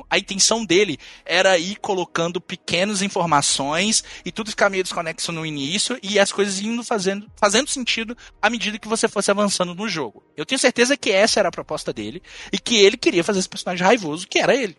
A 0.10 0.18
intenção 0.18 0.66
dele 0.66 0.98
era 1.24 1.60
ir 1.60 1.76
colocando 1.76 2.42
pequenas 2.42 3.04
informações 3.04 4.04
e 4.26 4.32
tudo 4.32 4.50
ficar 4.50 4.68
meio 4.68 4.82
desconexo 4.82 5.32
no 5.32 5.46
início 5.46 6.00
e 6.02 6.20
as 6.20 6.32
coisas 6.32 6.60
indo 6.60 6.84
fazendo, 6.84 7.30
fazendo 7.36 7.70
sentido 7.70 8.18
à 8.42 8.50
medida 8.50 8.80
que 8.80 8.88
você 8.88 9.08
fosse 9.08 9.30
avançando 9.30 9.76
no 9.76 9.88
jogo. 9.88 10.24
Eu 10.36 10.46
tenho 10.46 10.58
certeza 10.58 10.98
que 10.98 11.12
essa 11.12 11.40
era 11.40 11.50
a 11.50 11.52
proposta 11.52 11.94
dele 11.94 12.20
e 12.52 12.58
que 12.58 12.78
ele 12.78 12.98
queria 12.98 13.24
fazer 13.24 13.40
esse 13.40 13.50
personagem 13.50 13.86
raivoso, 13.86 14.28
que 14.28 14.40
era 14.40 14.56
ele. 14.56 14.76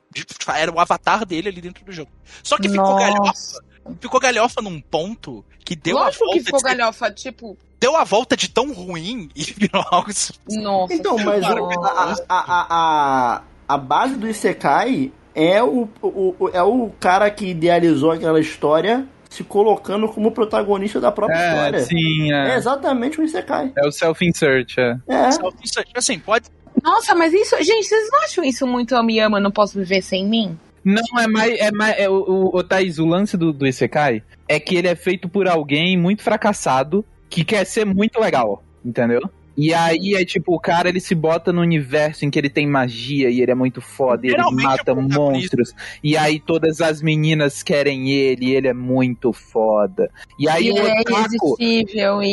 Era 0.48 0.72
o 0.72 0.80
avatar 0.80 1.24
dele 1.24 1.50
ali 1.50 1.60
dentro 1.60 1.84
do 1.84 1.92
jogo. 1.92 2.10
Só 2.42 2.56
que 2.56 2.68
ficou 2.68 2.84
Nossa. 2.84 2.98
galhofa 2.98 3.65
ficou 4.00 4.20
galhofa 4.20 4.60
num 4.62 4.80
ponto 4.80 5.44
que 5.64 5.74
deu 5.74 5.96
Lógico 5.96 6.24
a 6.24 6.26
volta. 6.26 6.38
que 6.38 6.44
ficou 6.44 6.58
de... 6.58 6.64
galhofa, 6.64 7.10
tipo. 7.10 7.56
Deu 7.78 7.96
a 7.96 8.04
volta 8.04 8.36
de 8.36 8.48
tão 8.48 8.72
ruim 8.72 9.28
e 9.34 9.44
virou 9.56 9.84
algo. 9.90 10.10
Nossa. 10.50 10.94
Então, 10.94 11.16
mas 11.18 11.44
o, 11.44 11.70
a, 11.84 12.14
a, 12.28 12.66
a, 12.70 13.42
a, 13.68 13.78
base 13.78 14.16
do 14.16 14.28
Isekai 14.28 15.12
é 15.34 15.62
o, 15.62 15.88
o, 16.00 16.50
é 16.52 16.62
o 16.62 16.90
cara 16.98 17.30
que 17.30 17.46
idealizou 17.46 18.12
aquela 18.12 18.40
história 18.40 19.06
se 19.28 19.44
colocando 19.44 20.08
como 20.08 20.32
protagonista 20.32 20.98
da 20.98 21.12
própria 21.12 21.36
é, 21.36 21.48
história. 21.48 21.80
Sim, 21.80 22.32
é. 22.32 22.52
é 22.52 22.56
exatamente 22.56 23.20
o 23.20 23.24
Isekai. 23.24 23.72
É 23.76 23.86
o 23.86 23.92
self-insert, 23.92 24.78
é. 24.78 24.96
é. 25.08 25.30
Self-insert. 25.32 25.88
Assim, 25.94 26.18
pode. 26.18 26.46
Nossa, 26.82 27.14
mas 27.14 27.32
isso. 27.34 27.56
Gente, 27.62 27.84
vocês 27.84 28.08
não 28.10 28.22
acham 28.22 28.44
isso 28.44 28.66
muito 28.66 28.96
Amiyama, 28.96 29.40
não 29.40 29.50
posso 29.50 29.78
viver 29.78 30.02
sem 30.02 30.26
mim? 30.26 30.58
Não, 30.86 31.20
é 31.20 31.26
mais. 31.26 31.58
É 31.58 31.72
mais 31.72 31.98
é, 31.98 32.08
o, 32.08 32.14
o, 32.14 32.56
o 32.58 32.62
Thaís, 32.62 33.00
o 33.00 33.04
lance 33.04 33.36
do, 33.36 33.52
do 33.52 33.66
Isekai 33.66 34.22
é 34.48 34.60
que 34.60 34.76
ele 34.76 34.86
é 34.86 34.94
feito 34.94 35.28
por 35.28 35.48
alguém 35.48 35.96
muito 35.96 36.22
fracassado 36.22 37.04
que 37.28 37.44
quer 37.44 37.66
ser 37.66 37.84
muito 37.84 38.20
legal, 38.20 38.62
entendeu? 38.84 39.20
E 39.56 39.72
aí 39.72 40.14
é 40.14 40.24
tipo, 40.24 40.54
o 40.54 40.60
cara 40.60 40.88
ele 40.88 41.00
se 41.00 41.14
bota 41.14 41.50
no 41.50 41.62
universo 41.62 42.24
em 42.24 42.30
que 42.30 42.38
ele 42.38 42.50
tem 42.50 42.66
magia 42.66 43.30
e 43.30 43.40
ele 43.40 43.50
é 43.50 43.54
muito 43.54 43.80
foda, 43.80 44.26
e 44.26 44.30
ele 44.30 44.42
mata 44.62 44.94
monstros. 44.94 45.74
E 46.04 46.16
aí 46.16 46.38
todas 46.38 46.80
as 46.80 47.00
meninas 47.00 47.62
querem 47.62 48.10
ele, 48.10 48.46
e 48.46 48.54
ele 48.54 48.68
é 48.68 48.74
muito 48.74 49.32
foda. 49.32 50.10
E 50.38 50.46
aí 50.46 50.68
e 50.68 50.72
o 50.72 50.78
é 50.78 51.00
otaku, 51.00 51.56
e, 51.58 51.84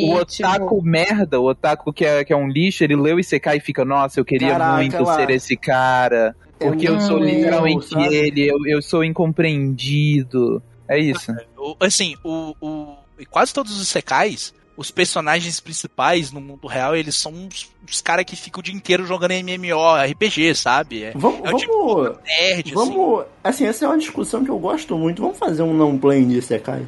o 0.05 0.15
otaku 0.15 0.75
tipo... 0.75 0.81
merda, 0.83 1.39
o 1.39 1.45
otaku 1.45 1.93
que 1.93 2.03
é, 2.03 2.25
que 2.25 2.33
é 2.33 2.35
um 2.35 2.49
lixo, 2.49 2.83
ele 2.83 2.95
leu 2.95 3.19
Isekai 3.19 3.57
e 3.57 3.61
fica, 3.61 3.85
nossa, 3.85 4.19
eu 4.19 4.25
queria 4.25 4.51
Caraca, 4.51 4.75
muito 4.75 5.01
lá. 5.01 5.15
ser 5.15 5.29
esse 5.29 5.55
cara. 5.55 6.35
Porque 6.59 6.87
eu 6.87 6.99
sou 7.01 7.17
literalmente 7.17 7.95
ele, 7.97 8.49
eu, 8.49 8.57
eu 8.65 8.81
sou 8.81 9.03
incompreendido. 9.03 10.61
É 10.87 10.99
isso. 10.99 11.33
Assim, 11.79 12.15
o, 12.23 12.55
o, 12.61 12.97
quase 13.29 13.53
todos 13.53 13.79
os 13.79 13.87
secais, 13.87 14.53
os 14.75 14.91
personagens 14.91 15.59
principais 15.59 16.31
no 16.31 16.41
mundo 16.41 16.67
real, 16.67 16.95
eles 16.95 17.15
são 17.15 17.31
os, 17.31 17.69
os 17.89 18.01
caras 18.01 18.25
que 18.25 18.35
ficam 18.35 18.59
o 18.59 18.63
dia 18.63 18.73
inteiro 18.73 19.05
jogando 19.05 19.31
MMO, 19.31 19.95
RPG, 20.11 20.55
sabe? 20.55 21.03
É, 21.03 21.11
vamos, 21.15 21.41
é 21.43 21.53
tipo 21.55 21.95
vamos, 21.95 22.17
nerd, 22.25 22.73
vamos, 22.73 23.19
assim. 23.19 23.27
assim. 23.43 23.65
essa 23.65 23.85
é 23.85 23.87
uma 23.87 23.97
discussão 23.97 24.43
que 24.43 24.51
eu 24.51 24.59
gosto 24.59 24.97
muito. 24.97 25.21
Vamos 25.21 25.37
fazer 25.37 25.63
um 25.63 25.73
não 25.73 25.97
play 25.97 26.25
de 26.25 26.41
Sekai? 26.41 26.85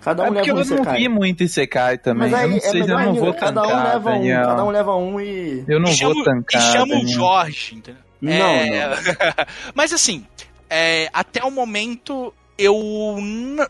Cada 0.00 0.22
um 0.22 0.26
é 0.26 0.30
leva 0.30 0.54
um 0.54 0.60
Isekai. 0.60 0.80
Eu 0.80 0.84
não 0.84 0.94
vi 0.94 1.08
muito 1.08 1.42
Isekai 1.42 1.98
também. 1.98 2.30
Mas 2.30 2.34
aí, 2.34 2.44
eu 2.44 2.50
não 2.50 2.56
é 2.56 2.60
sei, 2.60 2.80
é 2.80 2.84
eu 2.84 2.98
não 2.98 3.14
vou 3.14 3.34
cada 3.34 3.62
tancar, 3.62 3.80
um 3.80 3.84
leva 3.84 4.10
Daniel. 4.10 4.40
um, 4.40 4.46
Cada 4.46 4.64
um 4.64 4.70
leva 4.70 4.96
um 4.96 5.20
e... 5.20 5.64
Eu 5.66 5.80
não 5.80 5.90
e 5.90 5.96
vou 5.96 6.14
chamo, 6.14 6.24
tancar, 6.24 6.62
E 6.62 6.72
chama 6.72 6.96
o 6.96 7.06
Jorge, 7.06 7.74
entendeu? 7.74 8.07
Não, 8.20 8.32
é... 8.32 8.88
não. 8.88 8.96
Mas 9.74 9.92
assim, 9.92 10.26
é, 10.68 11.08
até 11.12 11.44
o 11.44 11.50
momento 11.50 12.34
eu 12.58 13.16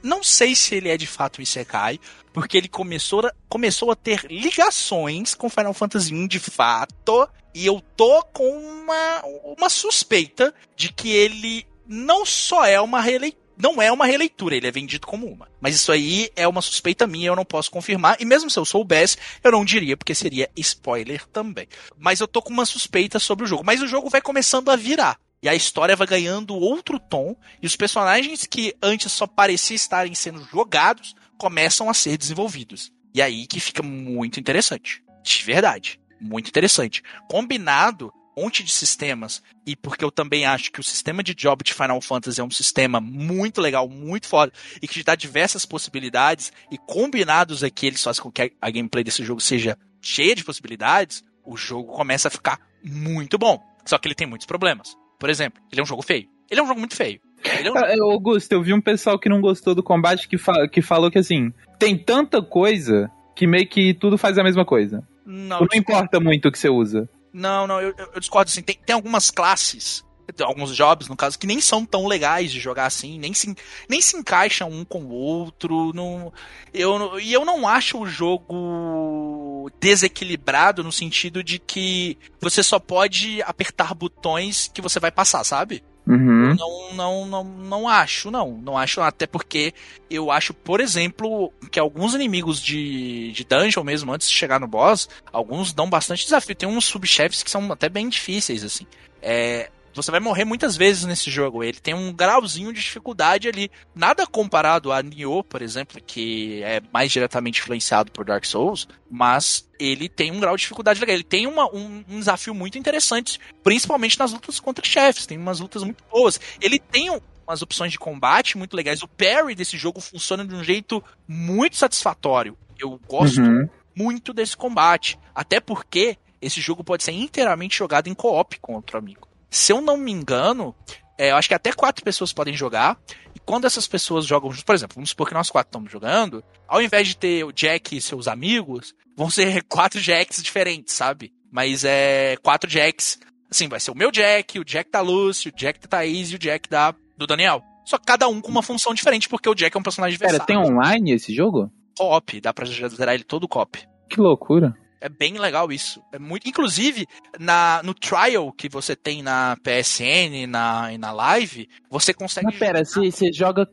não 0.02 0.24
sei 0.24 0.56
se 0.56 0.74
ele 0.74 0.88
é 0.88 0.96
de 0.96 1.06
fato 1.06 1.38
um 1.38 1.42
Isekai, 1.42 2.00
porque 2.32 2.56
ele 2.56 2.68
começou 2.68 3.26
a, 3.26 3.32
começou 3.48 3.90
a 3.90 3.96
ter 3.96 4.24
ligações 4.30 5.34
com 5.34 5.50
Final 5.50 5.74
Fantasy 5.74 6.14
I 6.14 6.26
de 6.26 6.38
fato, 6.38 7.28
e 7.54 7.66
eu 7.66 7.82
tô 7.96 8.22
com 8.32 8.48
uma, 8.48 9.22
uma 9.58 9.68
suspeita 9.68 10.54
de 10.74 10.90
que 10.90 11.10
ele 11.10 11.66
não 11.86 12.24
só 12.24 12.64
é 12.64 12.80
uma 12.80 13.00
releitura 13.00 13.47
não 13.60 13.82
é 13.82 13.90
uma 13.90 14.06
releitura, 14.06 14.54
ele 14.54 14.68
é 14.68 14.70
vendido 14.70 15.06
como 15.06 15.26
uma. 15.26 15.48
Mas 15.60 15.74
isso 15.74 15.90
aí 15.90 16.30
é 16.36 16.46
uma 16.46 16.62
suspeita 16.62 17.06
minha, 17.06 17.28
eu 17.28 17.36
não 17.36 17.44
posso 17.44 17.70
confirmar. 17.70 18.16
E 18.20 18.24
mesmo 18.24 18.48
se 18.48 18.58
eu 18.58 18.64
soubesse, 18.64 19.16
eu 19.42 19.50
não 19.50 19.64
diria, 19.64 19.96
porque 19.96 20.14
seria 20.14 20.48
spoiler 20.56 21.26
também. 21.26 21.66
Mas 21.98 22.20
eu 22.20 22.28
tô 22.28 22.40
com 22.40 22.52
uma 22.52 22.64
suspeita 22.64 23.18
sobre 23.18 23.44
o 23.44 23.48
jogo. 23.48 23.64
Mas 23.64 23.82
o 23.82 23.88
jogo 23.88 24.08
vai 24.08 24.20
começando 24.20 24.70
a 24.70 24.76
virar. 24.76 25.18
E 25.42 25.48
a 25.48 25.54
história 25.54 25.96
vai 25.96 26.06
ganhando 26.06 26.54
outro 26.54 27.00
tom. 27.00 27.36
E 27.60 27.66
os 27.66 27.74
personagens 27.74 28.46
que 28.46 28.74
antes 28.80 29.10
só 29.10 29.26
pareciam 29.26 29.76
estarem 29.76 30.14
sendo 30.14 30.46
jogados 30.50 31.14
começam 31.36 31.90
a 31.90 31.94
ser 31.94 32.16
desenvolvidos. 32.16 32.92
E 33.14 33.20
aí 33.20 33.46
que 33.46 33.58
fica 33.58 33.82
muito 33.82 34.38
interessante. 34.38 35.02
De 35.22 35.44
verdade. 35.44 36.00
Muito 36.20 36.48
interessante. 36.48 37.02
Combinado 37.28 38.12
monte 38.40 38.62
de 38.62 38.72
sistemas, 38.72 39.42
e 39.66 39.74
porque 39.74 40.04
eu 40.04 40.10
também 40.10 40.46
acho 40.46 40.70
que 40.70 40.80
o 40.80 40.84
sistema 40.84 41.22
de 41.22 41.34
job 41.34 41.64
de 41.64 41.74
Final 41.74 42.00
Fantasy 42.00 42.40
é 42.40 42.44
um 42.44 42.50
sistema 42.50 43.00
muito 43.00 43.60
legal, 43.60 43.88
muito 43.88 44.26
foda, 44.26 44.52
e 44.80 44.86
que 44.86 44.94
te 44.94 45.04
dá 45.04 45.14
diversas 45.14 45.66
possibilidades, 45.66 46.52
e 46.70 46.78
combinados 46.78 47.64
aqui 47.64 47.86
eles 47.86 48.02
fazem 48.02 48.22
com 48.22 48.30
que 48.30 48.52
a 48.60 48.70
gameplay 48.70 49.02
desse 49.02 49.24
jogo 49.24 49.40
seja 49.40 49.76
cheia 50.00 50.34
de 50.34 50.44
possibilidades, 50.44 51.24
o 51.44 51.56
jogo 51.56 51.92
começa 51.92 52.28
a 52.28 52.30
ficar 52.30 52.60
muito 52.84 53.38
bom. 53.38 53.60
Só 53.84 53.98
que 53.98 54.06
ele 54.06 54.14
tem 54.14 54.26
muitos 54.26 54.46
problemas. 54.46 54.96
Por 55.18 55.30
exemplo, 55.30 55.62
ele 55.72 55.80
é 55.80 55.82
um 55.82 55.86
jogo 55.86 56.02
feio. 56.02 56.28
Ele 56.50 56.60
é 56.60 56.62
um 56.62 56.66
jogo 56.66 56.78
muito 56.78 56.94
feio. 56.94 57.20
É 57.42 57.70
um... 57.70 57.76
Ah, 57.76 58.12
Augusto, 58.12 58.52
eu 58.52 58.62
vi 58.62 58.72
um 58.72 58.80
pessoal 58.80 59.18
que 59.18 59.28
não 59.28 59.40
gostou 59.40 59.74
do 59.74 59.82
combate 59.82 60.28
que, 60.28 60.36
fa 60.36 60.68
que 60.68 60.82
falou 60.82 61.10
que 61.10 61.18
assim, 61.18 61.52
tem 61.78 61.96
tanta 61.96 62.42
coisa 62.42 63.10
que 63.34 63.46
meio 63.46 63.68
que 63.68 63.94
tudo 63.94 64.18
faz 64.18 64.36
a 64.38 64.42
mesma 64.42 64.64
coisa. 64.64 65.06
Não, 65.24 65.60
não 65.60 65.68
importa 65.74 66.18
muito 66.18 66.48
o 66.48 66.52
que 66.52 66.58
você 66.58 66.68
usa. 66.68 67.08
Não, 67.32 67.66
não, 67.66 67.80
eu, 67.80 67.94
eu 68.14 68.20
discordo 68.20 68.50
assim. 68.50 68.62
Tem, 68.62 68.78
tem 68.84 68.94
algumas 68.94 69.30
classes, 69.30 70.04
alguns 70.40 70.74
jobs, 70.74 71.08
no 71.08 71.16
caso, 71.16 71.38
que 71.38 71.46
nem 71.46 71.60
são 71.60 71.84
tão 71.84 72.06
legais 72.06 72.50
de 72.50 72.60
jogar 72.60 72.86
assim, 72.86 73.18
nem 73.18 73.32
se, 73.32 73.54
nem 73.88 74.00
se 74.00 74.16
encaixam 74.16 74.70
um 74.70 74.84
com 74.84 75.04
o 75.04 75.12
outro. 75.12 75.92
Não, 75.94 76.32
eu, 76.72 77.18
e 77.18 77.32
eu 77.32 77.44
não 77.44 77.66
acho 77.66 77.98
o 77.98 78.06
jogo 78.06 79.70
desequilibrado 79.80 80.84
no 80.84 80.92
sentido 80.92 81.42
de 81.42 81.58
que 81.58 82.18
você 82.40 82.62
só 82.62 82.78
pode 82.78 83.42
apertar 83.42 83.94
botões 83.94 84.70
que 84.72 84.82
você 84.82 85.00
vai 85.00 85.10
passar, 85.10 85.44
sabe? 85.44 85.82
Uhum. 86.08 86.54
Não, 86.54 86.94
não, 86.94 87.26
não, 87.26 87.44
não 87.44 87.88
acho, 87.88 88.30
não. 88.30 88.58
Não 88.62 88.78
acho, 88.78 89.02
até 89.02 89.26
porque 89.26 89.74
eu 90.10 90.30
acho, 90.30 90.54
por 90.54 90.80
exemplo, 90.80 91.52
que 91.70 91.78
alguns 91.78 92.14
inimigos 92.14 92.62
de, 92.62 93.30
de 93.32 93.44
dungeon 93.44 93.84
mesmo, 93.84 94.12
antes 94.12 94.28
de 94.28 94.34
chegar 94.34 94.58
no 94.58 94.66
boss, 94.66 95.08
alguns 95.30 95.74
dão 95.74 95.88
bastante 95.88 96.24
desafio. 96.24 96.56
Tem 96.56 96.68
uns 96.68 96.86
subchefes 96.86 97.42
que 97.42 97.50
são 97.50 97.70
até 97.70 97.90
bem 97.90 98.08
difíceis, 98.08 98.64
assim. 98.64 98.86
É, 99.20 99.70
você 99.94 100.10
vai 100.10 100.20
morrer 100.20 100.44
muitas 100.44 100.76
vezes 100.76 101.04
nesse 101.04 101.30
jogo. 101.30 101.64
Ele 101.64 101.78
tem 101.78 101.94
um 101.94 102.12
grauzinho 102.12 102.72
de 102.72 102.80
dificuldade 102.80 103.48
ali. 103.48 103.70
Nada 103.94 104.26
comparado 104.26 104.92
a 104.92 105.02
Nioh, 105.02 105.42
por 105.42 105.62
exemplo, 105.62 106.00
que 106.04 106.62
é 106.62 106.80
mais 106.92 107.10
diretamente 107.10 107.60
influenciado 107.60 108.12
por 108.12 108.24
Dark 108.24 108.44
Souls, 108.44 108.86
mas 109.10 109.68
ele 109.78 110.08
tem 110.08 110.30
um 110.30 110.40
grau 110.40 110.56
de 110.56 110.62
dificuldade 110.62 111.00
legal. 111.00 111.14
Ele 111.14 111.24
tem 111.24 111.46
uma, 111.46 111.66
um, 111.74 112.04
um, 112.08 112.18
desafio 112.18 112.54
muito 112.54 112.78
interessante, 112.78 113.38
principalmente 113.62 114.18
nas 114.18 114.32
lutas 114.32 114.60
contra 114.60 114.84
chefes. 114.84 115.26
Tem 115.26 115.38
umas 115.38 115.60
lutas 115.60 115.82
muito 115.82 116.04
boas. 116.10 116.40
Ele 116.60 116.78
tem 116.78 117.10
um, 117.10 117.20
umas 117.46 117.62
opções 117.62 117.92
de 117.92 117.98
combate 117.98 118.58
muito 118.58 118.76
legais. 118.76 119.02
O 119.02 119.08
parry 119.08 119.54
desse 119.54 119.76
jogo 119.76 120.00
funciona 120.00 120.44
de 120.44 120.54
um 120.54 120.62
jeito 120.62 121.02
muito 121.26 121.76
satisfatório. 121.76 122.56
Eu 122.78 123.00
gosto 123.08 123.40
uhum. 123.40 123.68
muito 123.94 124.32
desse 124.32 124.56
combate. 124.56 125.18
Até 125.34 125.60
porque 125.60 126.16
esse 126.40 126.60
jogo 126.60 126.84
pode 126.84 127.02
ser 127.02 127.12
inteiramente 127.12 127.76
jogado 127.76 128.08
em 128.08 128.14
co-op 128.14 128.58
com 128.60 128.74
outro 128.74 128.98
amigo. 128.98 129.27
Se 129.50 129.72
eu 129.72 129.80
não 129.80 129.96
me 129.96 130.12
engano, 130.12 130.74
É, 131.20 131.32
eu 131.32 131.36
acho 131.36 131.48
que 131.48 131.54
até 131.54 131.72
quatro 131.72 132.04
pessoas 132.04 132.32
podem 132.32 132.54
jogar. 132.54 132.96
E 133.34 133.40
quando 133.40 133.64
essas 133.66 133.88
pessoas 133.88 134.24
jogam 134.24 134.50
juntos, 134.50 134.62
por 134.62 134.72
exemplo, 134.72 134.94
vamos 134.94 135.10
supor 135.10 135.26
que 135.26 135.34
nós 135.34 135.50
quatro 135.50 135.68
estamos 135.68 135.90
jogando, 135.90 136.44
ao 136.68 136.80
invés 136.80 137.08
de 137.08 137.16
ter 137.16 137.44
o 137.44 137.50
Jack 137.50 137.96
e 137.96 138.00
seus 138.00 138.28
amigos, 138.28 138.94
vão 139.16 139.28
ser 139.28 139.64
quatro 139.68 140.00
Jacks 140.00 140.40
diferentes, 140.40 140.94
sabe? 140.94 141.32
Mas 141.50 141.84
é 141.84 142.36
quatro 142.40 142.70
Jacks. 142.70 143.18
Assim, 143.50 143.66
vai 143.66 143.80
ser 143.80 143.90
o 143.90 143.96
meu 143.96 144.12
Jack, 144.12 144.60
o 144.60 144.64
Jack 144.64 144.92
da 144.92 145.00
Lucy, 145.00 145.48
o 145.48 145.52
Jack 145.56 145.80
da 145.80 145.88
Thaís 145.88 146.30
e 146.30 146.36
o 146.36 146.38
Jack 146.38 146.68
da, 146.68 146.94
do 147.16 147.26
Daniel. 147.26 147.64
Só 147.84 147.98
cada 147.98 148.28
um 148.28 148.40
com 148.40 148.50
uma 148.50 148.62
função 148.62 148.94
diferente, 148.94 149.28
porque 149.28 149.48
o 149.48 149.54
Jack 149.56 149.76
é 149.76 149.80
um 149.80 149.82
personagem 149.82 150.16
versátil. 150.16 150.46
Pera, 150.46 150.60
tem 150.62 150.72
online 150.72 151.12
esse 151.14 151.34
jogo? 151.34 151.68
Co-op, 151.96 152.40
dá 152.40 152.54
pra 152.54 152.64
zerar 152.64 153.14
ele 153.16 153.24
todo 153.24 153.48
co-op. 153.48 153.76
Que 154.08 154.20
loucura. 154.20 154.72
É 155.00 155.08
bem 155.08 155.38
legal 155.38 155.70
isso. 155.70 156.02
É 156.12 156.18
muito, 156.18 156.48
inclusive 156.48 157.06
na 157.38 157.80
no 157.84 157.94
trial 157.94 158.52
que 158.52 158.68
você 158.68 158.96
tem 158.96 159.22
na 159.22 159.56
PSN 159.62 160.46
na 160.48 160.92
e 160.92 160.98
na 160.98 161.12
live, 161.12 161.68
você 161.90 162.12
consegue. 162.12 162.46
Mas 162.46 162.58
pera, 162.58 162.84
você, 162.84 163.32
joga 163.32 163.68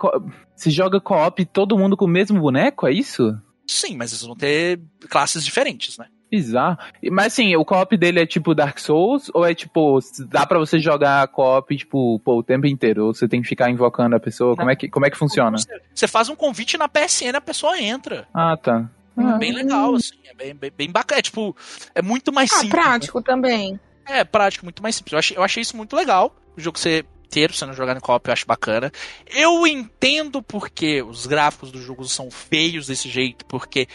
você 0.56 0.70
joga 0.70 1.00
co-op 1.00 1.44
todo 1.46 1.78
mundo 1.78 1.98
com 1.98 2.06
o 2.06 2.10
mesmo 2.10 2.40
boneco, 2.40 2.88
é 2.88 2.92
isso? 2.92 3.36
Sim, 3.68 3.98
mas 3.98 4.12
eles 4.12 4.24
vão 4.24 4.36
ter 4.36 4.80
classes 5.10 5.44
diferentes, 5.44 5.98
né? 5.98 6.06
Bizarro. 6.30 6.78
Mas 7.12 7.28
assim, 7.28 7.56
o 7.56 7.66
co-op 7.66 7.96
dele 7.98 8.20
é 8.20 8.26
tipo 8.26 8.54
Dark 8.54 8.78
Souls 8.80 9.30
ou 9.34 9.46
é 9.46 9.54
tipo, 9.54 10.00
dá 10.28 10.46
para 10.46 10.60
você 10.60 10.80
jogar 10.80 11.28
co-op 11.30 11.76
tipo, 11.76 12.20
pô, 12.20 12.40
o 12.40 12.44
tempo 12.44 12.68
inteiro? 12.68 13.08
Ou 13.08 13.14
você 13.14 13.28
tem 13.28 13.42
que 13.42 13.48
ficar 13.48 13.70
invocando 13.70 14.16
a 14.16 14.20
pessoa? 14.20 14.56
Como 14.56 14.70
é 14.70 14.76
que, 14.76 14.90
como 14.90 15.06
é 15.06 15.10
que 15.10 15.18
funciona? 15.18 15.58
Você 15.94 16.08
faz 16.08 16.30
um 16.30 16.36
convite 16.36 16.78
na 16.78 16.88
PSN, 16.88 17.36
a 17.36 17.42
pessoa 17.42 17.80
entra. 17.80 18.28
Ah, 18.34 18.58
tá. 18.58 18.90
É 19.18 19.38
bem 19.38 19.54
legal, 19.54 19.96
assim. 19.96 20.16
É 20.26 20.34
bem, 20.34 20.56
bem, 20.56 20.72
bem 20.76 20.92
bacana. 20.92 21.20
É, 21.20 21.22
tipo, 21.22 21.56
é 21.94 22.02
muito 22.02 22.34
mais 22.34 22.52
ah, 22.52 22.56
simples. 22.58 22.72
prático 22.72 23.20
né? 23.20 23.24
também. 23.26 23.80
É, 24.06 24.24
prático, 24.24 24.66
muito 24.66 24.84
mais 24.84 24.96
simples. 24.96 25.14
Eu 25.14 25.20
achei, 25.20 25.38
eu 25.38 25.44
achei 25.44 25.62
isso 25.62 25.78
muito 25.78 25.96
legal. 25.96 26.36
O 26.56 26.62
jogo 26.62 26.78
ser 26.78 27.06
inteiro 27.26 27.54
sendo 27.54 27.74
jogado 27.74 27.98
em 27.98 28.02
co-op 28.02 28.28
eu 28.28 28.34
acho 28.34 28.46
bacana. 28.46 28.92
Eu 29.28 29.66
entendo 29.68 30.42
porque 30.42 31.02
os 31.02 31.26
gráficos 31.26 31.72
do 31.72 31.82
jogo 31.82 32.06
são 32.06 32.32
feios 32.32 32.88
desse 32.88 33.10
jeito, 33.10 33.46
porque 33.46 33.88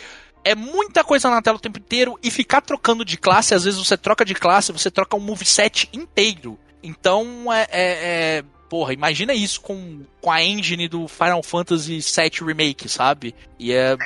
é 0.44 0.54
muita 0.54 1.04
coisa 1.04 1.30
na 1.30 1.40
tela 1.40 1.56
o 1.56 1.60
tempo 1.60 1.78
inteiro 1.78 2.18
e 2.22 2.30
ficar 2.30 2.60
trocando 2.60 3.04
de 3.04 3.16
classe, 3.16 3.54
às 3.54 3.64
vezes 3.64 3.78
você 3.78 3.96
troca 3.96 4.24
de 4.24 4.34
classe, 4.34 4.72
você 4.72 4.90
troca 4.90 5.16
um 5.16 5.20
moveset 5.20 5.88
inteiro. 5.92 6.58
Então 6.82 7.52
é, 7.52 7.62
é, 7.62 7.68
é 7.72 8.44
porra, 8.70 8.94
imagina 8.94 9.34
isso 9.34 9.60
com, 9.60 10.02
com 10.20 10.30
a 10.30 10.40
engine 10.40 10.86
do 10.86 11.08
Final 11.08 11.42
Fantasy 11.42 11.98
VII 11.98 12.46
Remake, 12.46 12.88
sabe? 12.88 13.34
E 13.58 13.72
é 13.72 13.96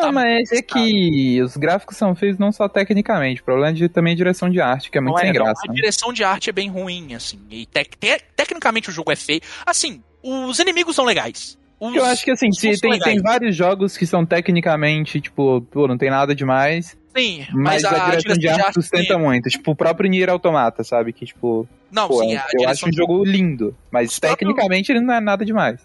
Não, 0.00 0.10
mas 0.10 0.50
é 0.50 0.62
que 0.62 1.40
os 1.42 1.58
gráficos 1.58 1.98
são 1.98 2.14
feitos 2.16 2.38
não 2.38 2.50
só 2.50 2.66
tecnicamente, 2.66 3.42
o 3.42 3.44
problema 3.44 3.68
é 3.68 3.72
de, 3.74 3.88
também 3.88 4.14
a 4.14 4.16
direção 4.16 4.48
de 4.48 4.62
arte, 4.62 4.90
que 4.90 4.96
é 4.96 5.00
muito 5.02 5.14
não 5.14 5.20
sem 5.20 5.28
é, 5.28 5.32
graça. 5.32 5.60
Não, 5.66 5.70
a 5.70 5.74
né? 5.74 5.74
direção 5.74 6.12
de 6.12 6.24
arte 6.24 6.48
é 6.48 6.52
bem 6.52 6.70
ruim, 6.70 7.14
assim. 7.14 7.38
E 7.50 7.66
tec 7.66 7.96
te 7.96 8.18
tecnicamente 8.34 8.88
o 8.88 8.92
jogo 8.92 9.12
é 9.12 9.16
feio. 9.16 9.42
Assim, 9.66 10.02
os 10.22 10.58
inimigos 10.58 10.96
são 10.96 11.04
legais. 11.04 11.58
Os, 11.78 11.94
eu 11.94 12.04
acho 12.04 12.24
que 12.24 12.30
assim, 12.30 12.48
tem, 12.80 12.98
tem 12.98 13.20
vários 13.20 13.54
jogos 13.54 13.94
que 13.94 14.06
são 14.06 14.24
tecnicamente, 14.24 15.20
tipo, 15.20 15.60
pô, 15.70 15.86
não 15.86 15.98
tem 15.98 16.08
nada 16.08 16.34
demais. 16.34 16.96
Sim, 17.16 17.46
mas, 17.52 17.82
mas 17.82 17.84
a, 17.84 18.06
a, 18.06 18.16
direção, 18.16 18.38
de 18.38 18.48
arte 18.48 18.74
sustenta 18.74 19.16
muito. 19.16 19.48
Tipo, 19.48 19.70
o 19.70 19.76
próprio 19.76 20.10
Nier 20.10 20.28
Automata, 20.28 20.82
sabe? 20.82 21.12
Que, 21.12 21.24
tipo. 21.24 21.68
Não, 21.90 22.08
pô, 22.08 22.24
sim, 22.24 22.36
eu 22.60 22.68
acho 22.68 22.88
um 22.88 22.92
jogo 22.92 23.24
lindo. 23.24 23.76
Mas 23.90 24.18
tecnicamente 24.18 24.90
ele 24.90 25.00
não 25.00 25.14
é 25.14 25.20
nada 25.20 25.44
demais. 25.44 25.80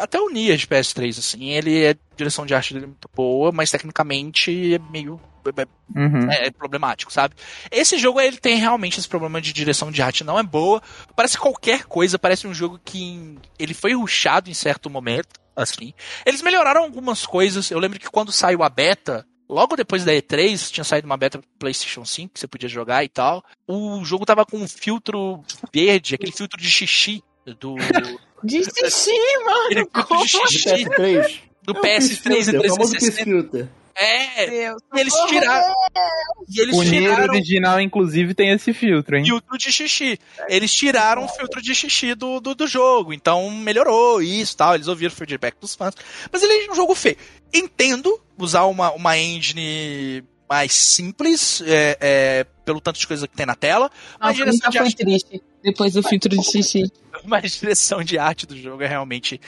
Até 0.00 0.20
o 0.20 0.28
Nier 0.28 0.56
de 0.56 0.66
PS3, 0.66 1.18
assim, 1.18 1.50
ele 1.50 1.84
é. 1.84 1.90
A 1.90 2.16
direção 2.16 2.44
de 2.46 2.54
arte 2.54 2.74
dele 2.74 2.84
é 2.84 2.88
muito 2.88 3.08
boa, 3.14 3.50
mas 3.50 3.70
tecnicamente 3.70 4.74
é 4.74 4.78
meio. 4.90 5.20
É, 5.44 5.98
uhum. 5.98 6.30
é, 6.30 6.46
é, 6.46 6.50
problemático, 6.50 7.12
sabe? 7.12 7.34
Esse 7.70 7.98
jogo 7.98 8.18
ele 8.18 8.38
tem 8.38 8.56
realmente 8.56 8.98
esse 8.98 9.06
problema 9.06 9.42
de 9.42 9.52
direção 9.52 9.90
de 9.90 10.00
arte 10.00 10.24
não 10.24 10.38
é 10.38 10.42
boa. 10.42 10.82
Parece 11.14 11.36
qualquer 11.36 11.84
coisa, 11.84 12.18
parece 12.18 12.46
um 12.46 12.54
jogo 12.54 12.80
que 12.82 13.36
ele 13.58 13.74
foi 13.74 13.92
ruxado 13.92 14.48
em 14.48 14.54
certo 14.54 14.88
momento, 14.88 15.38
assim. 15.54 15.92
Eles 16.24 16.40
melhoraram 16.40 16.82
algumas 16.82 17.26
coisas. 17.26 17.70
Eu 17.70 17.78
lembro 17.78 17.98
que 17.98 18.10
quando 18.10 18.32
saiu 18.32 18.62
a 18.62 18.70
beta, 18.70 19.26
Logo 19.54 19.76
depois 19.76 20.04
da 20.04 20.10
E3, 20.10 20.72
tinha 20.72 20.82
saído 20.82 21.06
uma 21.06 21.16
beta 21.16 21.40
PlayStation 21.60 22.04
5 22.04 22.34
que 22.34 22.40
você 22.40 22.48
podia 22.48 22.68
jogar 22.68 23.04
e 23.04 23.08
tal. 23.08 23.40
O 23.68 24.04
jogo 24.04 24.26
tava 24.26 24.44
com 24.44 24.56
um 24.56 24.66
filtro 24.66 25.44
verde, 25.72 26.16
aquele 26.16 26.32
filtro 26.32 26.60
de 26.60 26.68
xixi 26.68 27.22
do. 27.60 27.76
De 28.42 28.62
xixi, 28.62 29.12
mano! 29.46 29.88
Aquele 29.94 30.26
filtro 30.26 30.48
de 30.50 30.58
xixi. 30.58 31.40
Do 31.62 31.72
PS3 31.76 32.48
e 32.48 32.58
360. 32.58 33.72
É, 33.96 34.50
Deus, 34.50 34.82
e 34.92 35.00
eles 35.00 35.14
tiraram. 35.28 35.74
E 36.48 36.60
eles 36.60 36.76
o 36.76 36.84
tiraram, 36.84 37.32
original, 37.32 37.80
inclusive, 37.80 38.34
tem 38.34 38.50
esse 38.50 38.72
filtro, 38.72 39.16
hein? 39.16 39.24
Filtro 39.24 39.56
de 39.56 39.72
xixi. 39.72 40.18
Eles 40.48 40.72
tiraram 40.72 41.24
o 41.24 41.28
filtro 41.28 41.62
de 41.62 41.74
xixi 41.74 42.14
do, 42.14 42.40
do, 42.40 42.54
do 42.54 42.66
jogo. 42.66 43.12
Então 43.12 43.48
melhorou 43.50 44.20
isso 44.20 44.56
tal. 44.56 44.74
Eles 44.74 44.88
ouviram 44.88 45.12
o 45.12 45.16
feedback 45.16 45.54
dos 45.60 45.76
fãs. 45.76 45.94
Mas 46.32 46.42
ele 46.42 46.66
é 46.66 46.72
um 46.72 46.74
jogo 46.74 46.94
feio. 46.94 47.16
Entendo 47.52 48.20
usar 48.36 48.64
uma, 48.64 48.90
uma 48.92 49.16
engine 49.16 50.24
mais 50.48 50.72
simples, 50.72 51.62
é, 51.66 51.96
é, 52.00 52.46
pelo 52.64 52.80
tanto 52.80 52.98
de 52.98 53.06
coisa 53.06 53.28
que 53.28 53.36
tem 53.36 53.46
na 53.46 53.54
tela. 53.54 53.90
Nossa, 54.20 54.30
a 54.30 54.32
direção 54.32 54.70
de 54.70 54.78
foi 54.78 54.86
arte... 54.86 54.96
triste 54.96 55.42
depois 55.62 55.92
do 55.94 56.02
filtro 56.02 56.36
de 56.36 56.42
xixi. 56.42 56.92
Mas 57.24 57.44
a 57.44 57.60
direção 57.60 58.02
de 58.02 58.18
arte 58.18 58.46
do 58.46 58.56
jogo 58.56 58.82
é 58.82 58.86
realmente 58.86 59.40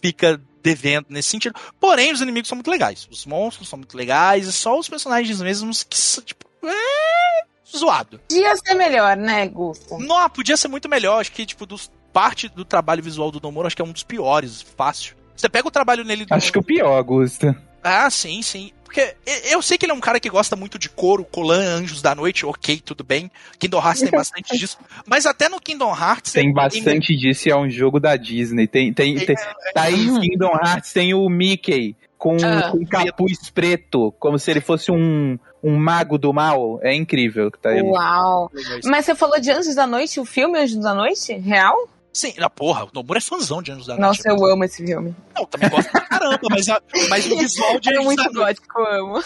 fica 0.00 0.40
devendo 0.64 1.06
nesse 1.10 1.28
sentido. 1.28 1.54
Porém, 1.78 2.10
os 2.10 2.22
inimigos 2.22 2.48
são 2.48 2.56
muito 2.56 2.70
legais. 2.70 3.06
Os 3.10 3.26
monstros 3.26 3.68
são 3.68 3.76
muito 3.76 3.96
legais, 3.96 4.48
e 4.48 4.52
só 4.52 4.78
os 4.78 4.88
personagens 4.88 5.40
mesmos 5.40 5.82
que 5.82 5.96
são, 5.96 6.24
tipo, 6.24 6.46
é 6.64 7.44
zoado. 7.76 8.18
Podia 8.28 8.56
ser 8.56 8.74
melhor, 8.74 9.16
né, 9.16 9.46
Gusto? 9.46 9.98
Não, 9.98 10.30
podia 10.30 10.56
ser 10.56 10.68
muito 10.68 10.88
melhor. 10.88 11.20
Acho 11.20 11.30
que, 11.30 11.44
tipo, 11.44 11.66
dos, 11.66 11.90
parte 12.12 12.48
do 12.48 12.64
trabalho 12.64 13.02
visual 13.02 13.30
do 13.30 13.40
Nomura, 13.40 13.66
acho 13.66 13.76
que 13.76 13.82
é 13.82 13.84
um 13.84 13.92
dos 13.92 14.02
piores, 14.02 14.62
fácil. 14.62 15.14
Você 15.36 15.48
pega 15.48 15.68
o 15.68 15.70
trabalho 15.70 16.04
nele... 16.04 16.24
Do... 16.24 16.32
Acho 16.32 16.50
que 16.50 16.58
o 16.58 16.62
pior, 16.62 17.02
Gusto. 17.02 17.54
Ah, 17.82 18.08
sim, 18.08 18.40
sim. 18.40 18.72
Porque 18.84 19.14
eu 19.50 19.60
sei 19.62 19.76
que 19.76 19.86
ele 19.86 19.92
é 19.92 19.94
um 19.94 20.00
cara 20.00 20.20
que 20.20 20.28
gosta 20.28 20.54
muito 20.54 20.78
de 20.78 20.88
couro, 20.88 21.24
Colan, 21.24 21.80
Anjos 21.80 22.00
da 22.00 22.14
Noite, 22.14 22.46
ok, 22.46 22.80
tudo 22.84 23.02
bem. 23.02 23.30
Kingdom 23.58 23.78
Hearts 23.78 24.02
tem 24.02 24.10
bastante 24.16 24.56
disso. 24.56 24.78
Mas 25.06 25.26
até 25.26 25.48
no 25.48 25.60
Kingdom 25.60 25.90
Hearts. 25.90 26.32
Tem 26.32 26.52
bastante 26.52 27.08
tem... 27.08 27.16
disso 27.16 27.48
e 27.48 27.52
é 27.52 27.56
um 27.56 27.68
jogo 27.68 27.98
da 27.98 28.16
Disney. 28.16 28.66
Tem, 28.66 28.92
tem, 28.92 29.16
é, 29.16 29.24
tem, 29.24 29.36
é, 29.36 29.72
tá 29.72 29.82
aí 29.82 30.06
em 30.06 30.20
Kingdom 30.20 30.52
Hearts 30.52 30.92
tem 30.92 31.14
o 31.14 31.28
Mickey 31.28 31.96
com, 32.16 32.36
ah, 32.42 32.70
com 32.70 32.86
capuz 32.86 33.50
preto, 33.50 34.12
como 34.18 34.38
se 34.38 34.50
ele 34.50 34.60
fosse 34.60 34.90
um, 34.90 35.38
um 35.62 35.76
mago 35.76 36.16
do 36.16 36.32
mal. 36.32 36.78
É 36.82 36.94
incrível 36.94 37.50
que 37.50 37.58
tá 37.58 37.70
aí. 37.70 37.82
Uau! 37.82 38.50
Mas 38.84 39.04
você 39.04 39.14
falou 39.14 39.40
de 39.40 39.50
Anjos 39.50 39.74
da 39.74 39.86
Noite, 39.86 40.20
o 40.20 40.24
filme 40.24 40.58
Anjos 40.58 40.78
da 40.78 40.94
Noite? 40.94 41.34
Real? 41.34 41.88
Sim, 42.14 42.32
na 42.38 42.48
porra, 42.48 42.84
o 42.84 42.90
Nomura 42.94 43.18
é 43.18 43.20
fãzão 43.20 43.60
de 43.60 43.72
Anjos 43.72 43.88
da 43.88 43.96
Noite. 43.96 44.06
Nossa, 44.06 44.28
eu 44.28 44.46
amo 44.46 44.62
esse 44.62 44.86
filme. 44.86 45.12
Não, 45.34 45.44
também 45.46 45.68
gosto 45.68 45.90
pra 45.90 46.00
caramba, 46.02 46.38
mas, 46.48 46.68
a, 46.68 46.80
mas 47.10 47.26
o 47.26 47.36
visual 47.36 47.80
de 47.80 47.88
é 47.90 47.92
Anjos 47.92 48.02
é 48.02 48.04
muito 48.04 48.22
da 48.22 48.30
gótico, 48.30 48.78
Noite. 48.78 48.94
Eu 48.94 49.04
amo. 49.04 49.18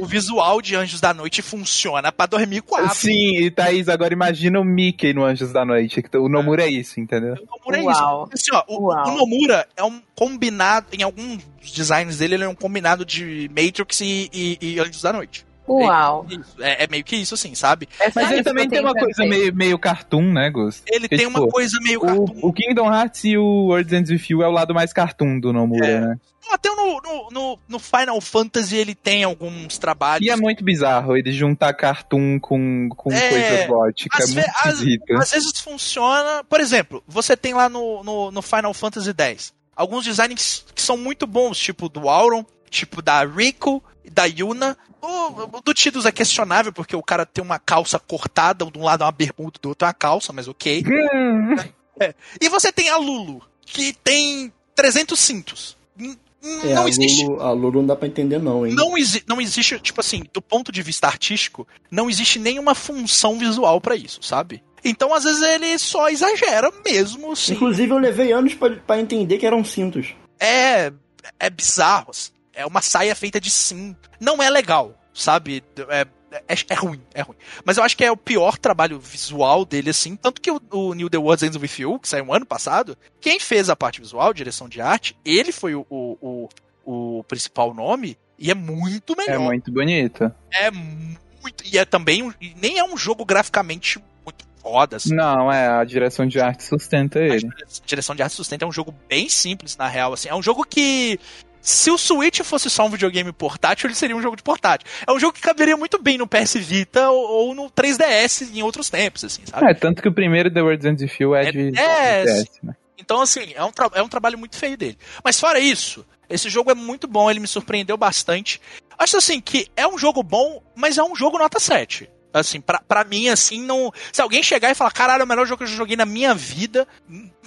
O, 0.00 0.04
o, 0.04 0.06
visual 0.06 0.62
de 0.62 0.74
Anjos 0.74 0.98
da 0.98 1.12
Noite 1.12 1.42
funciona 1.42 2.10
pra 2.10 2.24
2004. 2.24 2.94
Sim, 2.94 3.36
e 3.36 3.50
Thaís, 3.50 3.86
agora 3.86 4.14
imagina 4.14 4.58
o 4.58 4.64
Mickey 4.64 5.12
no 5.12 5.24
Anjos 5.24 5.52
da 5.52 5.62
Noite. 5.62 6.02
O 6.14 6.28
Nomura 6.30 6.62
é, 6.62 6.68
é 6.68 6.70
isso, 6.70 6.98
entendeu? 7.00 7.34
O 7.34 7.58
Nomura 7.58 7.78
é 7.78 7.82
Uau. 7.82 8.30
isso. 8.32 8.50
Assim, 8.50 8.56
ó, 8.56 8.64
o, 8.66 8.90
o, 8.90 9.14
Nomura 9.14 9.68
é 9.76 9.84
um 9.84 10.00
combinado, 10.14 10.86
em 10.90 11.02
alguns 11.02 11.44
designs 11.60 12.16
dele, 12.16 12.36
ele 12.36 12.44
é 12.44 12.48
um 12.48 12.54
combinado 12.54 13.04
de 13.04 13.50
Matrix 13.50 14.00
e, 14.00 14.30
e, 14.32 14.58
e 14.58 14.80
Anjos 14.80 15.02
da 15.02 15.12
Noite. 15.12 15.44
Uau! 15.68 16.26
É, 16.60 16.84
é, 16.84 16.86
meio 16.88 17.04
que 17.04 17.16
isso, 17.16 17.34
assim, 17.34 17.54
sabe? 17.54 17.88
É 18.00 18.10
Mas 18.14 18.30
ele 18.30 18.42
também 18.42 18.68
tem 18.68 18.80
uma 18.80 18.94
coisa 18.94 19.24
meio, 19.24 19.54
meio 19.54 19.78
cartoon, 19.78 20.32
né, 20.32 20.50
Gus? 20.50 20.82
Ele 20.86 21.00
Porque, 21.00 21.16
tem 21.16 21.26
tipo, 21.26 21.38
uma 21.38 21.48
coisa 21.48 21.78
meio 21.80 22.00
cartoon. 22.00 22.38
O, 22.42 22.52
Kingdom 22.52 22.92
Hearts 22.92 23.24
e 23.24 23.36
o 23.36 23.66
World's 23.66 23.92
End 23.92 24.12
With 24.12 24.24
You 24.28 24.42
é 24.42 24.48
o 24.48 24.52
lado 24.52 24.74
mais 24.74 24.92
cartoon 24.92 25.38
do 25.38 25.52
Nomura, 25.52 25.86
é. 25.86 26.00
né? 26.00 26.16
Até 26.50 26.68
no, 26.68 27.00
no, 27.00 27.28
no, 27.30 27.58
no, 27.66 27.78
Final 27.78 28.20
Fantasy 28.20 28.76
ele 28.76 28.94
tem 28.94 29.24
alguns 29.24 29.78
trabalhos. 29.78 30.26
E 30.26 30.30
é 30.30 30.36
muito 30.36 30.62
bizarro 30.62 31.16
ele 31.16 31.32
juntar 31.32 31.72
cartoon 31.72 32.38
com, 32.38 32.88
com 32.90 33.10
é, 33.12 33.28
coisa 33.30 33.66
gótica. 33.68 34.22
É 34.22 34.26
muito 34.26 34.38
esquisito. 34.38 35.12
Às, 35.14 35.20
às, 35.20 35.30
vezes 35.30 35.60
funciona. 35.60 36.44
Por 36.44 36.60
exemplo, 36.60 37.02
você 37.06 37.36
tem 37.36 37.54
lá 37.54 37.68
no, 37.68 38.04
no, 38.04 38.30
no 38.30 38.42
Final 38.42 38.74
Fantasy 38.74 39.14
X 39.16 39.54
alguns 39.74 40.04
designs 40.04 40.64
que 40.74 40.82
são 40.82 40.96
muito 40.96 41.26
bons, 41.26 41.58
tipo 41.58 41.88
do 41.88 42.08
Auron, 42.08 42.44
tipo 42.72 43.02
da 43.02 43.24
Rico, 43.24 43.82
da 44.10 44.24
Yuna. 44.24 44.76
O, 45.00 45.60
do 45.60 45.74
Tidus 45.74 46.06
é 46.06 46.12
questionável, 46.12 46.72
porque 46.72 46.96
o 46.96 47.02
cara 47.02 47.26
tem 47.26 47.44
uma 47.44 47.58
calça 47.58 47.98
cortada, 47.98 48.64
de 48.64 48.78
um 48.78 48.84
lado 48.84 49.02
é 49.02 49.06
uma 49.06 49.12
bermuda, 49.12 49.58
do 49.60 49.68
outro 49.68 49.84
é 49.84 49.88
uma 49.88 49.94
calça, 49.94 50.32
mas 50.32 50.48
ok. 50.48 50.82
é. 52.00 52.14
E 52.40 52.48
você 52.48 52.72
tem 52.72 52.88
a 52.88 52.96
Lulu, 52.96 53.42
que 53.64 53.92
tem 53.92 54.52
300 54.74 55.18
cintos. 55.18 55.76
É, 55.98 56.74
não 56.74 56.84
a 56.84 56.88
existe. 56.88 57.24
Lulu, 57.24 57.40
a 57.42 57.52
Lulu 57.52 57.80
não 57.80 57.86
dá 57.86 57.96
pra 57.96 58.08
entender, 58.08 58.38
não, 58.38 58.66
hein? 58.66 58.74
Não, 58.74 58.96
exi 58.96 59.22
não 59.26 59.40
existe, 59.40 59.78
tipo 59.80 60.00
assim, 60.00 60.24
do 60.32 60.40
ponto 60.40 60.72
de 60.72 60.82
vista 60.82 61.06
artístico, 61.06 61.66
não 61.90 62.08
existe 62.08 62.38
nenhuma 62.38 62.74
função 62.74 63.38
visual 63.38 63.80
para 63.80 63.96
isso, 63.96 64.20
sabe? 64.22 64.62
Então, 64.84 65.14
às 65.14 65.22
vezes, 65.22 65.42
ele 65.42 65.78
só 65.78 66.08
exagera 66.08 66.72
mesmo, 66.84 67.36
sim. 67.36 67.54
Inclusive, 67.54 67.92
eu 67.92 67.98
levei 67.98 68.32
anos 68.32 68.54
para 68.54 69.00
entender 69.00 69.38
que 69.38 69.46
eram 69.46 69.64
cintos. 69.64 70.14
É. 70.40 70.92
É 71.38 71.48
bizarro. 71.48 72.10
Assim 72.10 72.32
é 72.54 72.66
uma 72.66 72.82
saia 72.82 73.14
feita 73.14 73.40
de 73.40 73.50
cinto. 73.50 74.10
Não 74.20 74.42
é 74.42 74.50
legal, 74.50 74.98
sabe? 75.12 75.62
É, 75.88 76.06
é, 76.48 76.54
é, 76.68 76.74
ruim, 76.74 77.00
é 77.14 77.22
ruim. 77.22 77.36
Mas 77.64 77.76
eu 77.76 77.84
acho 77.84 77.96
que 77.96 78.04
é 78.04 78.10
o 78.10 78.16
pior 78.16 78.56
trabalho 78.56 78.98
visual 78.98 79.64
dele, 79.64 79.90
assim. 79.90 80.16
Tanto 80.16 80.40
que 80.40 80.50
o, 80.50 80.60
o 80.70 80.94
New 80.94 81.10
The 81.10 81.18
World 81.18 81.44
Ends 81.44 81.56
With 81.56 81.82
You, 81.82 81.98
que 81.98 82.08
saiu 82.08 82.24
um 82.24 82.34
ano 82.34 82.46
passado, 82.46 82.96
quem 83.20 83.38
fez 83.38 83.68
a 83.68 83.76
parte 83.76 84.00
visual, 84.00 84.32
direção 84.32 84.68
de 84.68 84.80
arte, 84.80 85.16
ele 85.24 85.52
foi 85.52 85.74
o, 85.74 85.86
o, 85.90 86.48
o, 86.84 87.18
o 87.18 87.24
principal 87.24 87.74
nome. 87.74 88.16
E 88.38 88.50
é 88.50 88.54
muito 88.54 89.16
melhor. 89.16 89.34
É 89.34 89.38
muito 89.38 89.70
bonito. 89.70 90.32
É 90.50 90.70
muito. 90.70 91.64
E 91.64 91.78
é 91.78 91.84
também. 91.84 92.32
Nem 92.56 92.78
é 92.78 92.84
um 92.84 92.96
jogo 92.96 93.24
graficamente 93.24 94.02
muito 94.24 94.44
foda. 94.60 94.96
Assim. 94.96 95.14
Não, 95.14 95.52
é, 95.52 95.68
a 95.68 95.84
direção 95.84 96.26
de 96.26 96.40
arte 96.40 96.64
sustenta 96.64 97.20
ele. 97.20 97.46
A 97.46 97.86
direção 97.86 98.16
de 98.16 98.22
arte 98.22 98.34
sustenta 98.34 98.64
é 98.64 98.68
um 98.68 98.72
jogo 98.72 98.94
bem 99.08 99.28
simples, 99.28 99.76
na 99.76 99.86
real, 99.86 100.12
assim. 100.12 100.28
É 100.28 100.34
um 100.34 100.42
jogo 100.42 100.64
que 100.64 101.20
se 101.62 101.90
o 101.90 101.96
Switch 101.96 102.40
fosse 102.40 102.68
só 102.68 102.84
um 102.84 102.90
videogame 102.90 103.32
portátil, 103.32 103.86
ele 103.86 103.94
seria 103.94 104.16
um 104.16 104.20
jogo 104.20 104.36
de 104.36 104.42
portátil. 104.42 104.86
É 105.06 105.12
um 105.12 105.18
jogo 105.18 105.32
que 105.32 105.40
caberia 105.40 105.76
muito 105.76 106.02
bem 106.02 106.18
no 106.18 106.26
PS 106.26 106.54
Vita 106.56 107.08
ou, 107.10 107.30
ou 107.30 107.54
no 107.54 107.70
3DS 107.70 108.52
em 108.52 108.62
outros 108.62 108.90
tempos, 108.90 109.24
assim, 109.24 109.42
sabe? 109.46 109.70
É, 109.70 109.72
tanto 109.72 110.02
que 110.02 110.08
o 110.08 110.12
primeiro 110.12 110.52
The 110.52 110.60
World 110.60 110.88
Ends 110.88 111.02
With 111.02 111.16
You 111.20 111.34
é, 111.36 111.48
é 111.48 111.52
de 111.52 111.78
é, 111.78 112.24
DS, 112.24 112.50
né? 112.62 112.74
Então, 112.98 113.20
assim, 113.20 113.52
é 113.54 113.64
um, 113.64 113.70
é 113.94 114.02
um 114.02 114.08
trabalho 114.08 114.36
muito 114.36 114.56
feio 114.56 114.76
dele. 114.76 114.98
Mas 115.24 115.38
fora 115.38 115.60
isso, 115.60 116.04
esse 116.28 116.50
jogo 116.50 116.70
é 116.70 116.74
muito 116.74 117.06
bom, 117.06 117.30
ele 117.30 117.40
me 117.40 117.46
surpreendeu 117.46 117.96
bastante. 117.96 118.60
Acho 118.98 119.18
assim 119.18 119.40
que 119.40 119.68
é 119.76 119.86
um 119.86 119.98
jogo 119.98 120.22
bom, 120.22 120.62
mas 120.74 120.98
é 120.98 121.02
um 121.02 121.14
jogo 121.14 121.38
nota 121.38 121.60
7. 121.60 122.10
Assim, 122.32 122.60
pra, 122.60 122.80
pra 122.80 123.04
mim, 123.04 123.28
assim, 123.28 123.60
não. 123.60 123.92
Se 124.10 124.22
alguém 124.22 124.42
chegar 124.42 124.70
e 124.70 124.74
falar, 124.74 124.90
caralho, 124.90 125.20
é 125.20 125.24
o 125.24 125.28
melhor 125.28 125.46
jogo 125.46 125.58
que 125.58 125.64
eu 125.64 125.68
já 125.68 125.76
joguei 125.76 125.96
na 125.96 126.06
minha 126.06 126.34
vida, 126.34 126.88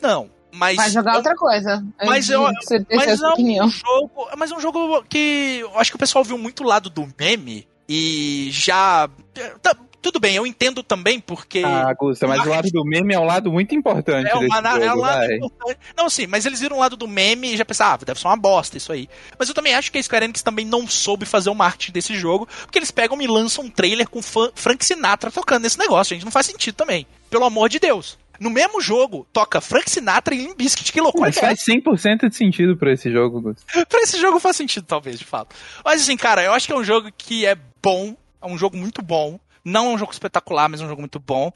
não. 0.01 0.29
Mas 0.55 0.77
Vai 0.77 0.89
jogar 0.89 1.11
eu, 1.11 1.17
outra 1.17 1.35
coisa. 1.35 1.85
Mas, 2.05 2.29
eu, 2.29 2.43
mas 2.43 3.21
é 3.21 3.61
um 3.61 3.69
jogo. 3.69 4.29
Mas 4.37 4.51
é 4.51 4.55
um 4.55 4.59
jogo 4.59 5.03
que 5.03 5.59
eu 5.61 5.77
acho 5.77 5.91
que 5.91 5.95
o 5.95 5.99
pessoal 5.99 6.23
viu 6.23 6.37
muito 6.37 6.63
o 6.63 6.67
lado 6.67 6.89
do 6.89 7.07
meme 7.19 7.67
e 7.87 8.49
já. 8.51 9.09
Tá, 9.61 9.75
tudo 10.05 10.19
bem, 10.19 10.35
eu 10.35 10.45
entendo 10.45 10.83
também, 10.83 11.19
porque. 11.19 11.63
Ah, 11.65 11.91
Gusta, 11.93 12.27
mas 12.27 12.45
o 12.45 12.49
lado 12.49 12.69
do 12.69 12.85
meme 12.85 13.15
é 13.15 13.19
um 13.19 13.25
lado 13.25 13.51
muito 13.51 13.73
importante. 13.73 14.29
É, 14.29 14.35
uma, 14.35 14.61
jogo, 14.61 14.83
é 14.83 14.93
um 14.93 14.99
lado 14.99 15.31
importante. 15.33 15.79
Não, 15.97 16.09
sim, 16.11 16.27
mas 16.27 16.45
eles 16.45 16.59
viram 16.59 16.77
o 16.77 16.79
lado 16.79 16.95
do 16.95 17.07
meme 17.07 17.53
e 17.53 17.57
já 17.57 17.65
pensaram, 17.65 17.95
ah, 17.95 18.05
deve 18.05 18.19
ser 18.19 18.27
uma 18.27 18.37
bosta 18.37 18.77
isso 18.77 18.91
aí. 18.91 19.09
Mas 19.37 19.49
eu 19.49 19.55
também 19.55 19.73
acho 19.73 19.91
que 19.91 19.97
a 19.97 20.03
Square 20.03 20.25
Enix 20.25 20.43
também 20.43 20.63
não 20.63 20.87
soube 20.87 21.25
fazer 21.25 21.49
o 21.49 21.55
marketing 21.55 21.91
desse 21.91 22.15
jogo, 22.15 22.47
porque 22.61 22.77
eles 22.77 22.91
pegam 22.91 23.19
e 23.19 23.25
lançam 23.25 23.63
um 23.63 23.69
trailer 23.69 24.07
com 24.07 24.21
Frank 24.21 24.85
Sinatra 24.85 25.31
tocando 25.31 25.63
nesse 25.63 25.79
negócio, 25.79 26.15
gente. 26.15 26.23
Não 26.23 26.31
faz 26.31 26.45
sentido 26.45 26.75
também. 26.75 27.07
Pelo 27.27 27.45
amor 27.45 27.67
de 27.67 27.79
Deus. 27.79 28.15
No 28.39 28.49
mesmo 28.49 28.81
jogo, 28.81 29.27
toca 29.31 29.61
Frank 29.61 29.89
Sinatra 29.89 30.33
e 30.35 30.39
Limp 30.39 30.57
Bizkit. 30.57 30.91
Que 30.91 31.01
loucura 31.01 31.27
Mas 31.27 31.37
é 31.37 31.41
faz 31.41 31.59
100% 31.59 32.29
de 32.29 32.35
sentido 32.35 32.77
pra 32.77 32.91
esse 32.91 33.11
jogo, 33.11 33.41
Gus. 33.41 33.57
pra 33.89 34.01
esse 34.01 34.19
jogo 34.19 34.39
faz 34.39 34.55
sentido, 34.55 34.85
talvez, 34.85 35.19
de 35.19 35.25
fato. 35.25 35.55
Mas 35.83 36.01
assim, 36.01 36.17
cara, 36.17 36.43
eu 36.43 36.53
acho 36.53 36.67
que 36.67 36.73
é 36.73 36.77
um 36.77 36.83
jogo 36.83 37.09
que 37.17 37.45
é 37.45 37.57
bom. 37.81 38.15
É 38.41 38.47
um 38.47 38.57
jogo 38.57 38.77
muito 38.77 39.01
bom. 39.01 39.39
Não 39.63 39.87
é 39.87 39.89
um 39.95 39.97
jogo 39.97 40.11
espetacular, 40.11 40.69
mas 40.69 40.81
é 40.81 40.85
um 40.85 40.87
jogo 40.87 41.01
muito 41.01 41.19
bom. 41.19 41.51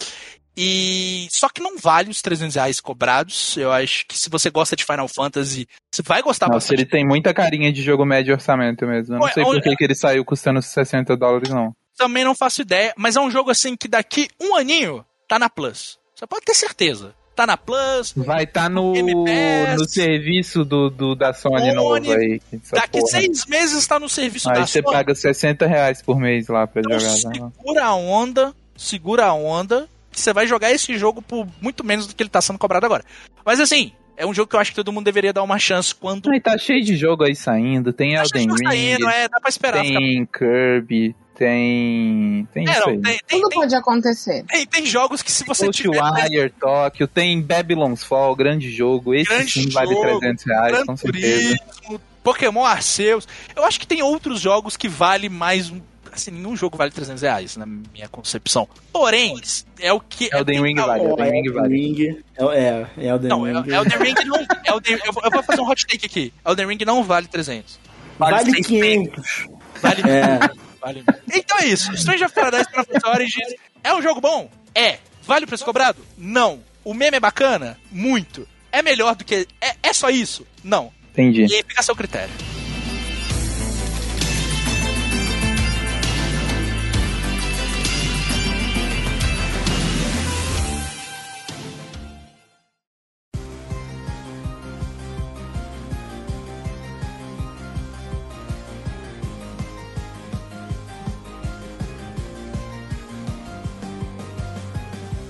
E 0.57 1.27
só 1.31 1.47
que 1.47 1.61
não 1.61 1.77
vale 1.77 2.09
os 2.09 2.21
300 2.21 2.55
reais 2.55 2.79
cobrados. 2.79 3.55
Eu 3.55 3.71
acho 3.71 4.05
que 4.07 4.17
se 4.17 4.29
você 4.29 4.49
gosta 4.49 4.75
de 4.75 4.83
Final 4.83 5.07
Fantasy, 5.07 5.67
você 5.89 6.01
vai 6.01 6.21
gostar 6.21 6.47
Nossa, 6.47 6.57
bastante. 6.57 6.81
ele 6.81 6.89
tem 6.89 7.05
muita 7.05 7.33
carinha 7.33 7.71
de 7.71 7.81
jogo 7.81 8.03
médio 8.05 8.33
orçamento 8.33 8.85
mesmo. 8.85 9.15
Eu 9.15 9.19
não 9.19 9.27
sei 9.29 9.43
por 9.43 9.61
que, 9.61 9.75
que 9.75 9.83
ele 9.83 9.95
saiu 9.95 10.25
custando 10.25 10.61
60 10.61 11.15
dólares, 11.15 11.49
não. 11.49 11.73
Também 11.97 12.23
não 12.23 12.33
faço 12.33 12.61
ideia, 12.61 12.93
mas 12.97 13.15
é 13.15 13.21
um 13.21 13.29
jogo 13.29 13.51
assim 13.51 13.75
que 13.75 13.87
daqui 13.87 14.27
um 14.39 14.55
aninho 14.55 15.05
tá 15.27 15.37
na 15.37 15.49
Plus. 15.49 15.98
Você 16.19 16.27
pode 16.27 16.43
ter 16.43 16.53
certeza 16.53 17.15
tá 17.33 17.47
na 17.47 17.55
Plus. 17.55 18.13
Vai 18.17 18.43
estar 18.43 18.63
tá 18.63 18.69
no, 18.69 18.93
no 18.93 19.87
serviço 19.87 20.65
do, 20.65 20.89
do 20.89 21.15
da 21.15 21.33
Sony, 21.33 21.59
Sony 21.59 21.71
novo 21.71 22.11
aí. 22.11 22.41
Daqui 22.73 22.99
porra. 22.99 23.11
seis 23.11 23.45
meses 23.45 23.87
tá 23.87 23.97
no 23.97 24.09
serviço 24.09 24.49
aí 24.49 24.55
da 24.55 24.67
Sony. 24.67 24.83
Aí 24.85 24.91
você 24.91 24.97
paga 24.97 25.15
60 25.15 25.65
reais 25.65 26.01
por 26.01 26.19
mês 26.19 26.49
lá 26.49 26.67
pra 26.67 26.81
então, 26.81 26.99
jogar. 26.99 27.39
Né? 27.39 27.51
Segura 27.55 27.85
a 27.85 27.95
onda, 27.95 28.53
segura 28.75 29.25
a 29.27 29.33
onda, 29.33 29.87
que 30.11 30.19
você 30.19 30.33
vai 30.33 30.45
jogar 30.45 30.69
esse 30.71 30.97
jogo 30.97 31.21
por 31.21 31.47
muito 31.61 31.81
menos 31.81 32.07
do 32.07 32.13
que 32.13 32.21
ele 32.21 32.29
tá 32.29 32.41
sendo 32.41 32.59
cobrado 32.59 32.85
agora. 32.85 33.05
Mas 33.45 33.61
assim, 33.61 33.93
é 34.17 34.25
um 34.25 34.33
jogo 34.33 34.49
que 34.49 34.57
eu 34.57 34.59
acho 34.59 34.71
que 34.71 34.75
todo 34.75 34.91
mundo 34.91 35.05
deveria 35.05 35.31
dar 35.31 35.43
uma 35.43 35.57
chance 35.57 35.95
quando. 35.95 36.29
Aí 36.29 36.41
tá 36.41 36.57
cheio 36.57 36.83
de 36.83 36.97
jogo 36.97 37.23
aí 37.23 37.37
saindo. 37.37 37.93
Tem 37.93 38.15
tá 38.15 38.23
Elden 38.23 38.47
Ring. 38.49 38.67
Saindo, 38.67 39.07
é, 39.07 39.29
dá 39.29 39.39
pra 39.39 39.49
esperar. 39.49 39.81
Tem. 39.81 40.25
Kirby, 40.25 41.15
tem. 41.39 42.45
Tem 42.53 42.67
é, 42.67 42.71
isso 42.71 42.89
aí. 42.89 43.01
Tem, 43.01 43.19
tem, 43.25 43.39
Tudo 43.39 43.49
tem, 43.49 43.59
pode 43.59 43.75
acontecer. 43.75 44.43
Tem, 44.43 44.65
tem 44.67 44.85
jogos 44.85 45.21
que 45.21 45.31
se 45.31 45.45
você 45.45 45.67
Ghostwire, 45.67 46.29
tiver... 46.29 46.51
Tokyo, 46.59 47.07
tem 47.07 47.41
Babylon's 47.41 48.03
Fall, 48.03 48.35
grande 48.35 48.69
jogo. 48.69 49.15
Esse 49.15 49.29
grande 49.29 49.49
sim 49.49 49.61
jogo, 49.61 49.73
vale 49.73 50.19
300 50.19 50.43
reais, 50.43 50.71
Gran 50.73 50.85
com 50.85 50.97
certeza. 50.97 51.57
Turismo, 51.57 52.01
Pokémon 52.21 52.65
Arceus. 52.65 53.25
Eu 53.55 53.63
acho 53.63 53.79
que 53.79 53.87
tem 53.87 54.01
outros 54.01 54.41
jogos 54.41 54.75
que 54.75 54.89
vale 54.89 55.29
mais 55.29 55.71
assim, 56.11 56.31
nenhum 56.31 56.57
jogo 56.57 56.75
vale 56.75 56.91
300 56.91 57.21
reais, 57.21 57.55
na 57.55 57.65
minha 57.65 58.09
concepção. 58.11 58.67
Porém, 58.91 59.39
é 59.79 59.93
o 59.93 60.01
que. 60.01 60.29
Elden 60.33 60.61
Ring 60.61 60.75
vale, 60.75 61.05
Elden 61.05 61.31
Ring 61.31 61.49
vale. 61.53 62.23
É, 62.37 62.87
é, 62.97 63.07
Elden 63.07 63.29
não, 63.29 63.43
Ring. 63.43 63.73
Elden 63.73 63.97
Ring 63.97 64.25
não. 64.25 64.75
Elden, 64.75 64.99
eu, 65.05 65.13
eu 65.23 65.31
vou 65.31 65.43
fazer 65.43 65.61
um 65.61 65.69
hot 65.69 65.87
take 65.87 66.05
aqui. 66.05 66.33
Elden 66.45 66.67
Ring 66.67 66.85
não 66.85 67.01
vale 67.01 67.27
300. 67.27 67.79
Vale, 68.17 68.35
vale 68.35 68.61
500. 68.61 69.47
Vale. 69.81 70.01
É. 70.01 70.68
Vale 70.81 71.03
então 71.33 71.57
é 71.59 71.65
isso. 71.65 71.95
Stranger 71.97 72.25
of 72.27 72.33
Paradise 72.33 72.69
Prophet 72.71 73.05
Origins 73.05 73.53
é 73.83 73.93
um 73.93 74.01
jogo 74.01 74.21
bom? 74.21 74.49
É. 74.73 74.97
Vale 75.23 75.45
o 75.45 75.47
preço 75.47 75.65
cobrado? 75.65 76.03
Não. 76.17 76.63
O 76.83 76.93
meme 76.93 77.17
é 77.17 77.19
bacana? 77.19 77.77
Muito. 77.91 78.47
É 78.71 78.81
melhor 78.81 79.15
do 79.15 79.25
que. 79.25 79.47
É, 79.61 79.75
é 79.83 79.93
só 79.93 80.09
isso? 80.09 80.45
Não. 80.63 80.91
Entendi. 81.11 81.45
E 81.45 81.55
aí 81.55 81.63
fica 81.67 81.81
a 81.81 81.83
seu 81.83 81.95
critério. 81.95 82.33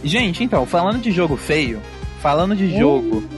Gente, 0.09 0.43
então, 0.43 0.65
falando 0.65 0.99
de 0.99 1.11
jogo 1.11 1.37
feio, 1.37 1.79
falando 2.19 2.55
de 2.55 2.75
jogo 2.75 3.17
uh. 3.17 3.29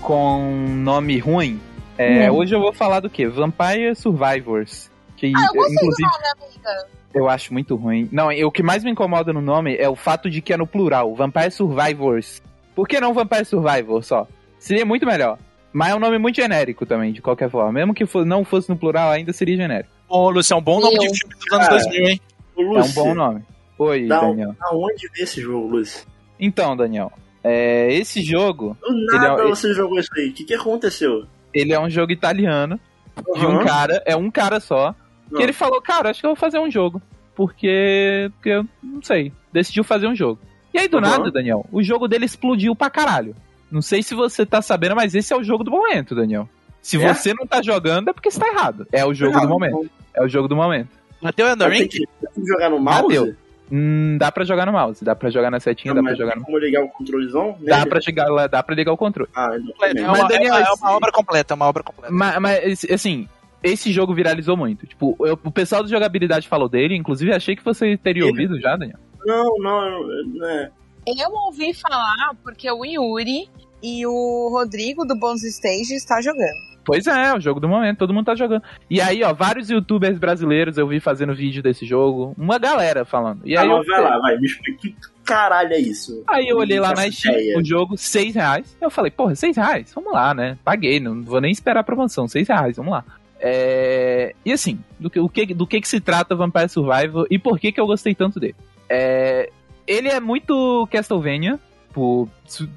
com 0.00 0.66
nome 0.66 1.18
ruim, 1.18 1.60
é, 1.98 2.30
uh. 2.30 2.34
hoje 2.34 2.54
eu 2.54 2.58
vou 2.58 2.72
falar 2.72 3.00
do 3.00 3.10
que? 3.10 3.26
Vampire 3.26 3.94
Survivors. 3.94 4.90
Que, 5.14 5.26
ah, 5.26 5.46
eu 5.48 5.54
gostei 5.54 5.74
inclusive, 5.74 6.08
do 6.08 6.12
nome, 6.14 6.46
amiga. 6.46 6.86
Eu 7.12 7.28
acho 7.28 7.52
muito 7.52 7.76
ruim. 7.76 8.08
Não, 8.10 8.30
o 8.30 8.50
que 8.50 8.62
mais 8.62 8.82
me 8.82 8.90
incomoda 8.90 9.30
no 9.30 9.42
nome 9.42 9.76
é 9.76 9.90
o 9.90 9.94
fato 9.94 10.30
de 10.30 10.40
que 10.40 10.54
é 10.54 10.56
no 10.56 10.66
plural, 10.66 11.14
Vampire 11.14 11.50
Survivors. 11.50 12.42
Por 12.74 12.88
que 12.88 12.98
não 12.98 13.12
Vampire 13.12 13.44
Survivor 13.44 14.02
só? 14.02 14.26
Seria 14.58 14.86
muito 14.86 15.04
melhor. 15.04 15.38
Mas 15.70 15.90
é 15.90 15.96
um 15.96 16.00
nome 16.00 16.16
muito 16.16 16.36
genérico 16.36 16.86
também, 16.86 17.12
de 17.12 17.20
qualquer 17.20 17.50
forma. 17.50 17.70
Mesmo 17.72 17.92
que 17.92 18.06
não 18.24 18.42
fosse 18.42 18.70
no 18.70 18.76
plural, 18.78 19.10
ainda 19.10 19.34
seria 19.34 19.54
genérico. 19.54 19.90
Ô, 20.08 20.30
Lúcio, 20.30 20.54
é 20.54 20.56
um 20.56 20.62
bom 20.62 20.80
nome 20.80 20.96
eu. 20.96 21.12
de 21.12 21.18
filme 21.18 21.34
dos 21.34 21.52
anos 21.52 21.68
2000, 21.68 22.08
hein? 22.08 22.20
é 22.56 22.62
um 22.62 22.92
bom 22.92 23.14
nome. 23.14 23.44
Oi, 23.78 24.06
da, 24.06 24.20
Daniel. 24.20 24.56
Aonde 24.60 25.08
vê 25.14 25.22
esse 25.22 25.40
jogo, 25.40 25.68
Luiz? 25.68 26.06
Então, 26.38 26.76
Daniel, 26.76 27.12
é, 27.42 27.92
esse 27.92 28.22
jogo. 28.22 28.76
Do 28.80 28.92
nada 29.06 29.42
é, 29.42 29.46
você 29.46 29.72
jogou 29.72 29.98
isso 29.98 30.10
aí. 30.16 30.30
O 30.30 30.32
que, 30.32 30.44
que 30.44 30.54
aconteceu? 30.54 31.26
Ele 31.54 31.72
é 31.72 31.78
um 31.80 31.88
jogo 31.88 32.12
italiano. 32.12 32.80
Uhum. 33.26 33.38
De 33.38 33.46
um 33.46 33.64
cara, 33.64 34.02
é 34.04 34.16
um 34.16 34.30
cara 34.30 34.60
só. 34.60 34.94
Que 35.34 35.42
ele 35.42 35.52
falou, 35.52 35.80
cara, 35.80 36.10
acho 36.10 36.20
que 36.20 36.26
eu 36.26 36.30
vou 36.30 36.36
fazer 36.36 36.58
um 36.58 36.70
jogo. 36.70 37.00
Porque. 37.34 38.30
Porque 38.34 38.50
eu 38.50 38.66
não 38.82 39.02
sei. 39.02 39.32
Decidiu 39.52 39.84
fazer 39.84 40.06
um 40.06 40.14
jogo. 40.14 40.40
E 40.74 40.78
aí, 40.78 40.88
do 40.88 40.96
uhum. 40.96 41.02
nada, 41.02 41.30
Daniel, 41.30 41.64
o 41.70 41.82
jogo 41.82 42.08
dele 42.08 42.24
explodiu 42.24 42.74
pra 42.74 42.90
caralho. 42.90 43.34
Não 43.70 43.80
sei 43.80 44.02
se 44.02 44.14
você 44.14 44.44
tá 44.44 44.60
sabendo, 44.60 44.96
mas 44.96 45.14
esse 45.14 45.32
é 45.32 45.36
o 45.36 45.44
jogo 45.44 45.64
do 45.64 45.70
momento, 45.70 46.14
Daniel. 46.14 46.48
Se 46.82 47.02
é? 47.02 47.14
você 47.14 47.32
não 47.32 47.46
tá 47.46 47.62
jogando, 47.62 48.10
é 48.10 48.12
porque 48.12 48.30
você 48.30 48.38
tá 48.38 48.48
errado. 48.48 48.86
É 48.92 49.04
o 49.04 49.14
jogo 49.14 49.34
não, 49.34 49.42
do 49.42 49.48
momento. 49.48 49.72
Não. 49.72 49.90
É 50.14 50.22
o 50.22 50.28
jogo 50.28 50.48
do 50.48 50.56
momento. 50.56 50.88
Bateu 51.22 51.46
Ring? 51.68 51.88
Tem 51.88 52.06
que 52.34 52.46
jogar 52.46 52.70
no 52.70 52.78
mouse? 52.78 53.02
Bateu. 53.02 53.36
Hum, 53.70 54.16
dá 54.18 54.30
pra 54.30 54.44
jogar 54.44 54.64
no 54.66 54.72
mouse, 54.72 55.04
dá 55.04 55.14
pra 55.16 55.28
jogar 55.28 55.50
na 55.50 55.58
setinha, 55.58 55.92
não, 55.92 56.02
dá 56.02 56.08
pra 56.08 56.16
jogar 56.16 56.36
no. 56.36 56.44
Como 56.44 56.58
ligar 56.58 56.84
o 56.84 56.88
controlezão? 56.88 57.56
Dá 57.60 57.84
pra, 57.84 58.00
chegar, 58.00 58.26
dá 58.48 58.62
pra 58.62 58.74
ligar 58.74 58.92
o 58.92 58.96
controle. 58.96 59.28
Ah, 59.34 59.50
é, 59.82 60.00
é, 60.00 60.08
uma, 60.08 60.28
Daniel, 60.28 60.54
é, 60.54 60.72
uma 60.72 60.92
obra 60.92 61.10
completa, 61.10 61.54
é 61.54 61.56
uma 61.56 61.66
obra 61.66 61.82
completa. 61.82 62.12
Mas, 62.12 62.38
mas, 62.38 62.84
assim, 62.90 63.28
esse 63.62 63.92
jogo 63.92 64.14
viralizou 64.14 64.56
muito. 64.56 64.86
Tipo, 64.86 65.16
eu, 65.20 65.38
o 65.42 65.50
pessoal 65.50 65.82
de 65.82 65.90
jogabilidade 65.90 66.48
falou 66.48 66.68
dele, 66.68 66.96
inclusive 66.96 67.32
achei 67.32 67.56
que 67.56 67.64
você 67.64 67.96
teria 67.96 68.22
Ele... 68.22 68.30
ouvido 68.30 68.60
já, 68.60 68.76
Daniel. 68.76 68.98
Não, 69.24 69.58
não, 69.58 70.06
não 70.26 70.48
é. 70.48 70.70
Eu 71.06 71.30
ouvi 71.32 71.74
falar 71.74 72.32
porque 72.42 72.70
o 72.70 72.84
Yuri 72.84 73.48
e 73.82 74.06
o 74.06 74.48
Rodrigo 74.50 75.04
do 75.04 75.16
Bons 75.16 75.42
Stage 75.42 75.94
está 75.94 76.20
jogando. 76.20 76.75
Pois 76.86 77.04
é, 77.08 77.26
é 77.26 77.34
o 77.34 77.40
jogo 77.40 77.58
do 77.58 77.68
momento, 77.68 77.98
todo 77.98 78.14
mundo 78.14 78.26
tá 78.26 78.36
jogando. 78.36 78.62
E 78.88 79.00
aí, 79.00 79.24
ó, 79.24 79.34
vários 79.34 79.68
youtubers 79.68 80.18
brasileiros 80.18 80.78
eu 80.78 80.86
vi 80.86 81.00
fazendo 81.00 81.34
vídeo 81.34 81.60
desse 81.60 81.84
jogo, 81.84 82.32
uma 82.38 82.60
galera 82.60 83.04
falando. 83.04 83.40
E 83.44 83.56
aí 83.56 83.68
ah, 83.68 83.72
eu, 83.72 83.84
vai 83.84 84.00
lá, 84.00 84.18
vai, 84.20 84.38
me 84.38 84.46
explica 84.46 84.80
que 84.80 84.96
caralho 85.24 85.72
é 85.72 85.80
isso. 85.80 86.22
Aí 86.28 86.46
eu 86.46 86.56
olhei 86.56 86.78
lá 86.78 86.94
na 86.94 87.10
Steam, 87.10 87.58
o 87.58 87.64
jogo, 87.64 87.98
6 87.98 88.36
reais. 88.36 88.76
Eu 88.80 88.88
falei, 88.88 89.10
porra, 89.10 89.34
6 89.34 89.56
reais? 89.56 89.92
Vamos 89.92 90.12
lá, 90.12 90.32
né? 90.32 90.56
Paguei, 90.64 91.00
não 91.00 91.24
vou 91.24 91.40
nem 91.40 91.50
esperar 91.50 91.80
a 91.80 91.84
promoção, 91.84 92.28
6 92.28 92.46
reais, 92.46 92.76
vamos 92.76 92.92
lá. 92.92 93.04
É... 93.40 94.32
E 94.44 94.52
assim, 94.52 94.78
do 95.00 95.10
que, 95.10 95.18
o 95.18 95.28
que, 95.28 95.52
do 95.52 95.66
que, 95.66 95.80
que 95.80 95.88
se 95.88 96.00
trata 96.00 96.36
Vampire 96.36 96.68
Survivor 96.68 97.26
e 97.28 97.36
por 97.36 97.58
que, 97.58 97.72
que 97.72 97.80
eu 97.80 97.86
gostei 97.86 98.14
tanto 98.14 98.38
dele? 98.38 98.54
É... 98.88 99.50
Ele 99.84 100.08
é 100.08 100.20
muito 100.20 100.86
Castlevania, 100.90 101.58
tipo, 101.96 102.28